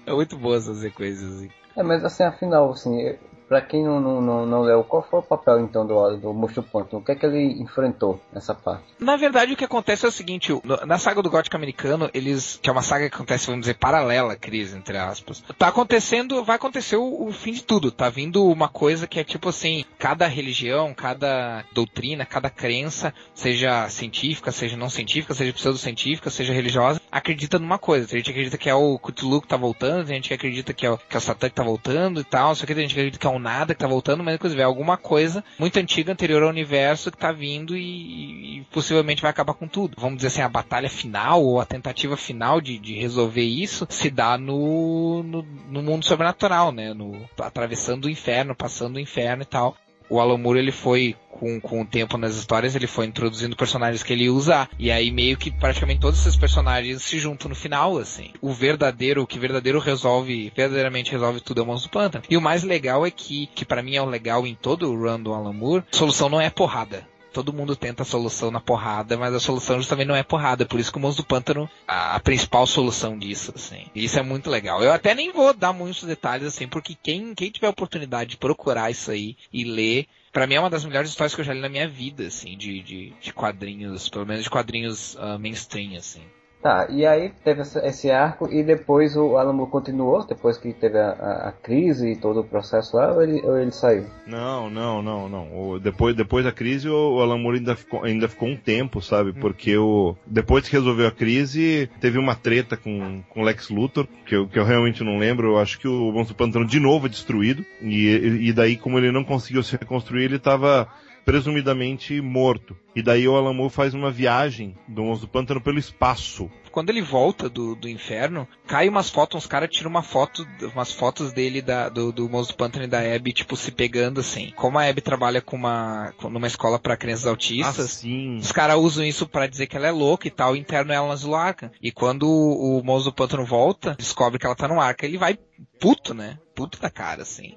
é 0.07 0.13
muito 0.13 0.37
boa 0.37 0.57
essas 0.57 0.79
sequências, 0.79 1.37
assim. 1.37 1.51
É, 1.77 1.83
mas 1.83 2.05
assim, 2.05 2.23
afinal, 2.23 2.71
assim, 2.71 3.17
Pra 3.49 3.61
quem 3.61 3.85
não, 3.85 4.01
não, 4.01 4.21
não, 4.23 4.47
não 4.47 4.63
leu, 4.63 4.83
qual 4.83 5.03
foi 5.03 5.21
o 5.21 5.23
papel 5.23 5.61
então 5.61 5.87
do, 5.87 6.17
do 6.17 6.33
Monstro 6.33 6.63
Pântano? 6.63 7.03
O 7.03 7.05
que 7.05 7.13
é 7.13 7.15
que 7.15 7.27
ele 7.27 7.61
enfrentou 7.61 8.19
nessa 8.33 8.55
parte? 8.55 8.85
Na 8.99 9.17
verdade, 9.17 9.53
o 9.53 9.57
que 9.57 9.65
acontece 9.65 10.07
é 10.07 10.09
o 10.09 10.13
seguinte: 10.13 10.51
na 10.87 10.99
saga 10.99 11.23
do 11.23 11.31
Gótico 11.31 11.57
Americano, 11.57 12.11
eles. 12.15 12.59
que 12.63 12.71
é 12.71 12.73
uma 12.73 12.83
saga 12.83 13.09
que 13.09 13.15
acontece, 13.15 13.47
vamos 13.47 13.61
dizer, 13.61 13.75
paralela 13.75 14.33
à 14.33 14.37
crise, 14.37 14.77
entre 14.77 14.97
aspas. 14.97 15.45
Tá 15.59 15.69
acontecendo, 15.69 16.43
vai 16.43 16.57
acontecer 16.57 16.97
o, 16.97 17.27
o 17.27 17.33
fim 17.33 17.53
de 17.53 17.63
tudo. 17.63 17.91
Tá 17.91 18.09
vindo 18.09 18.45
uma 18.47 18.69
coisa 18.69 19.07
que 19.07 19.21
é 19.21 19.25
tipo 19.25 19.51
assim: 19.51 19.85
cada 19.99 20.27
religião, 20.27 20.95
cada 20.95 21.65
doutrina, 21.75 22.25
cada 22.25 22.49
crença, 22.49 23.13
seja 23.35 23.89
científica, 23.91 24.51
seja 24.51 24.77
não 24.77 24.89
científica, 24.89 25.35
seja 25.35 25.53
pseudocientífica, 25.53 26.31
seja 26.31 26.55
religiosa, 26.55 26.99
acredita 27.15 27.61
numa 27.61 27.79
coisa. 27.79 28.09
Tem 28.09 28.19
gente 28.19 28.25
que 28.25 28.31
acredita 28.33 28.59
que 28.59 28.69
é 28.69 28.75
o 28.75 28.99
Cthulhu 28.99 29.41
que 29.41 29.47
tá 29.47 29.57
voltando, 29.57 30.07
tem 30.07 30.17
gente 30.17 30.29
que 30.29 30.35
acredita 30.35 30.75
que 30.75 30.85
é 30.85 30.91
o, 30.91 30.99
que 30.99 31.17
é 31.17 31.19
o 31.19 31.21
Satã 31.21 31.49
que 31.49 31.55
tá 31.55 31.63
voltando 31.63 32.21
e 32.21 32.25
tal, 32.25 32.57
só 32.57 32.67
que 32.67 32.75
tem 32.75 32.83
gente 32.83 32.95
que 32.95 33.01
acredita 33.01 33.21
que 33.21 33.27
é 33.27 33.31
um 33.31 33.39
nada 33.39 33.73
que 33.73 33.81
tá 33.81 33.87
voltando, 33.87 34.25
mas 34.25 34.35
inclusive 34.35 34.61
é 34.61 34.65
alguma 34.65 34.97
coisa 34.97 35.45
muito 35.57 35.79
antiga, 35.79 36.11
anterior 36.11 36.43
ao 36.43 36.49
universo 36.49 37.13
que 37.13 37.17
tá 37.17 37.31
vindo 37.31 37.77
e, 37.77 38.59
e, 38.59 38.65
possivelmente 38.73 39.23
vai 39.23 39.31
acabar 39.31 39.55
com 39.55 39.69
tudo. 39.69 39.97
Vamos 39.97 40.17
dizer 40.17 40.29
assim, 40.29 40.43
a 40.43 40.49
batalha 40.49 40.91
final 40.91 41.41
ou 41.41 41.61
a 41.61 41.65
tentativa 41.65 42.17
final 42.17 42.61
de, 42.61 42.81
de 42.81 42.95
resolver 42.95 43.45
isso 43.45 43.87
se 43.89 44.11
dá 44.11 44.37
no, 44.37 45.23
no, 45.23 45.43
no 45.71 45.83
mundo 45.83 46.05
sobrenatural, 46.05 46.73
né? 46.73 46.93
No, 46.93 47.29
atravessando 47.39 48.07
o 48.07 48.11
inferno, 48.11 48.57
passando 48.57 48.97
o 48.97 49.01
inferno 49.01 49.45
e 49.45 49.47
tal 49.47 49.77
o 50.09 50.21
Alan 50.21 50.39
Moore 50.39 50.59
ele 50.59 50.73
foi 50.73 51.17
com, 51.31 51.61
com 51.61 51.83
o 51.83 51.85
tempo 51.85 52.17
nas 52.17 52.37
histórias, 52.37 52.75
ele 52.75 52.87
foi 52.87 53.07
introduzindo 53.07 53.57
personagens 53.57 54.03
que 54.03 54.13
ele 54.13 54.25
ia 54.25 54.33
usar. 54.33 54.69
E 54.79 54.91
aí 54.91 55.11
meio 55.11 55.37
que 55.37 55.51
praticamente 55.51 56.01
todos 56.01 56.21
esses 56.21 56.37
personagens 56.37 57.03
se 57.03 57.19
juntam 57.19 57.49
no 57.49 57.55
final, 57.55 57.99
assim. 57.99 58.31
O 58.41 58.53
verdadeiro, 58.53 59.23
o 59.23 59.27
que 59.27 59.39
verdadeiro 59.39 59.79
resolve, 59.79 60.53
verdadeiramente 60.55 61.11
resolve 61.11 61.41
tudo 61.41 61.61
é 61.61 61.65
o 61.65 61.67
Monstro 61.67 61.91
do 61.91 61.93
Pântano. 61.93 62.25
E 62.31 62.37
o 62.37 62.41
mais 62.41 62.63
legal 62.63 63.05
é 63.05 63.11
que, 63.11 63.47
que 63.55 63.65
para 63.65 63.83
mim 63.83 63.97
é 63.97 64.03
o 64.03 64.07
legal 64.07 64.47
em 64.47 64.55
todo 64.55 64.91
o 64.91 64.97
run 64.97 65.21
do 65.21 65.33
Alan 65.33 65.53
Moore, 65.53 65.85
a 65.93 65.97
solução 65.97 66.29
não 66.29 66.41
é 66.41 66.51
porrada 66.51 67.14
todo 67.35 67.53
mundo 67.53 67.75
tenta 67.75 68.03
a 68.03 68.07
solução 68.07 68.51
na 68.51 68.61
porrada, 68.61 69.17
mas 69.17 69.35
a 69.35 69.41
solução 69.41 69.77
justamente 69.77 70.07
não 70.07 70.17
é 70.17 70.23
porrada. 70.23 70.65
Por 70.65 70.79
isso 70.79 70.93
que 70.93 70.99
o 70.99 71.01
Monstro 71.01 71.25
do 71.25 71.27
Pântano, 71.27 71.69
a, 71.87 72.15
a, 72.15 72.21
principal 72.21 72.67
solução 72.67 73.19
disso, 73.19 73.53
assim. 73.55 73.87
E 73.95 74.05
isso 74.05 74.19
é 74.19 74.23
muito 74.23 74.49
legal. 74.49 74.83
Eu 74.83 74.93
até 74.93 75.15
nem 75.15 75.33
vou 75.33 75.53
dar 75.53 75.73
muitos 75.73 76.05
detalhes, 76.05 76.47
assim, 76.47 76.69
porque 76.69 76.97
quem, 77.03 77.35
quem 77.35 77.51
tiver 77.51 77.69
oportunidade 77.69 78.31
de 78.31 78.37
procurar 78.37 78.91
isso 78.91 79.11
aí 79.11 79.37
e 79.53 79.65
ler, 79.65 80.07
para 80.33 80.47
mim 80.47 80.55
é 80.55 80.61
uma 80.61 80.71
das 80.71 80.85
melhores 80.85 81.11
histórias 81.11 81.35
que 81.35 81.41
eu 81.41 81.45
já 81.45 81.53
li 81.53 81.61
na 81.61 81.69
minha 81.69 81.89
vida, 81.89 82.27
assim, 82.29 82.57
de, 82.57 82.81
de, 82.81 83.13
de 83.21 83.33
quadrinhos, 83.33 84.09
pelo 84.09 84.25
menos 84.25 84.45
de 84.45 84.51
quadrinhos 84.51 85.17
uh, 85.17 85.39
mainstream, 85.39 85.97
assim. 85.97 86.23
Tá, 86.65 86.87
e 86.89 87.05
aí 87.05 87.31
teve 87.45 87.61
esse 87.61 88.11
arco 88.11 88.49
e 88.51 88.63
depois 88.63 89.15
o 89.19 89.37
Alamo 89.37 89.67
continuou, 89.67 90.25
depois 90.27 90.57
que 90.57 90.73
teve 90.73 90.99
a, 90.99 91.11
a, 91.11 91.49
a, 91.51 91.53
crise 91.53 92.13
e 92.13 92.17
todo 92.17 92.41
o 92.41 92.45
processo 92.45 92.97
lá, 92.97 93.13
ou 93.13 93.23
ele, 93.23 93.43
ou 93.43 93.59
ele 93.59 93.71
saiu? 93.71 94.07
Não, 94.27 94.71
não, 94.71 95.03
não, 95.03 95.29
não. 95.29 95.49
O, 95.55 95.79
depois, 95.79 96.17
depois 96.17 96.43
da 96.43 96.51
crise 96.51 96.89
o, 96.89 97.17
o 97.17 97.21
Alamo 97.21 97.51
ainda 97.51 97.77
ficou, 97.77 98.03
ainda 98.03 98.31
ficou 98.31 98.49
um 98.49 98.57
tempo, 98.57 99.03
sabe? 99.03 99.33
Hum. 99.33 99.41
Porque 99.43 99.77
o, 99.77 100.17
depois 100.27 100.67
que 100.67 100.75
resolveu 100.75 101.07
a 101.07 101.11
crise, 101.11 101.91
teve 102.01 102.17
uma 102.17 102.35
treta 102.35 102.79
com, 102.79 103.23
com 103.29 103.43
Lex 103.43 103.69
Luthor, 103.69 104.09
que 104.25 104.35
eu, 104.35 104.49
que 104.49 104.59
eu 104.59 104.65
realmente 104.65 105.05
não 105.05 105.19
lembro. 105.19 105.49
Eu 105.49 105.59
acho 105.59 105.79
que 105.79 105.87
o 105.87 106.13
Monstro 106.13 106.35
Pantano 106.35 106.65
de 106.65 106.81
novo 106.81 107.05
é 107.05 107.11
destruído. 107.11 107.63
E, 107.83 108.49
e 108.49 108.53
daí, 108.55 108.79
como 108.79 108.97
ele 108.97 109.13
não 109.13 109.23
conseguiu 109.23 109.63
se 109.63 109.77
reconstruir, 109.77 110.25
ele 110.25 110.39
tava 110.39 110.89
presumidamente 111.25 112.21
morto. 112.21 112.77
E 112.95 113.03
daí 113.03 113.27
o 113.27 113.35
Alan 113.35 113.53
Moore 113.53 113.73
faz 113.73 113.95
uma 113.95 114.11
viagem 114.11 114.77
do 114.87 115.03
Monstro 115.03 115.27
do 115.27 115.33
Pântano 115.33 115.61
pelo 115.61 115.79
espaço. 115.79 116.51
Quando 116.71 116.91
ele 116.91 117.03
volta 117.03 117.49
do, 117.49 117.77
do 117.77 117.89
inferno, 117.89 118.49
cai 118.67 118.89
umas 118.89 119.09
fotos, 119.09 119.45
uns 119.45 119.47
caras 119.47 119.71
tiram 119.71 119.89
uma 119.89 120.03
foto, 120.03 120.47
umas 120.73 120.93
fotos 120.93 121.33
dele 121.33 121.63
da, 121.63 121.89
do, 121.89 122.11
do 122.11 122.29
Monstro 122.29 122.57
do 122.57 122.59
Pântano 122.59 122.85
e 122.85 122.89
da 122.89 123.01
Abby, 123.01 123.33
tipo, 123.33 123.57
se 123.57 123.71
pegando 123.71 124.21
assim. 124.21 124.53
Como 124.57 124.79
a 124.79 124.89
Abby 124.89 125.01
trabalha 125.01 125.41
com 125.41 125.57
uma, 125.57 126.13
numa 126.23 126.49
escola 126.49 126.79
para 126.79 126.97
crianças 126.97 127.27
autistas, 127.27 128.05
ah, 128.05 128.39
os 128.41 128.51
caras 128.51 128.77
usam 128.77 129.05
isso 129.05 129.27
para 129.27 129.47
dizer 129.47 129.69
que 129.69 129.77
ela 129.77 129.87
é 129.87 129.93
louca 129.93 130.27
e 130.27 130.33
tal, 130.33 130.57
interno 130.57 130.93
ela 130.93 131.09
na 131.09 131.17
Zulaca. 131.17 131.71
E 131.81 131.93
quando 131.93 132.29
o, 132.29 132.79
o 132.79 132.85
Monstro 132.85 133.13
do 133.13 133.15
Pântano 133.15 133.45
volta, 133.45 133.95
descobre 133.97 134.39
que 134.39 134.47
ela 134.47 134.57
tá 134.57 134.67
no 134.67 134.81
arca, 134.81 135.07
ele 135.07 135.17
vai 135.17 135.39
puto, 135.79 136.13
né? 136.13 136.39
Puto 136.55 136.81
da 136.81 136.91
cara, 136.91 137.23
assim. 137.23 137.55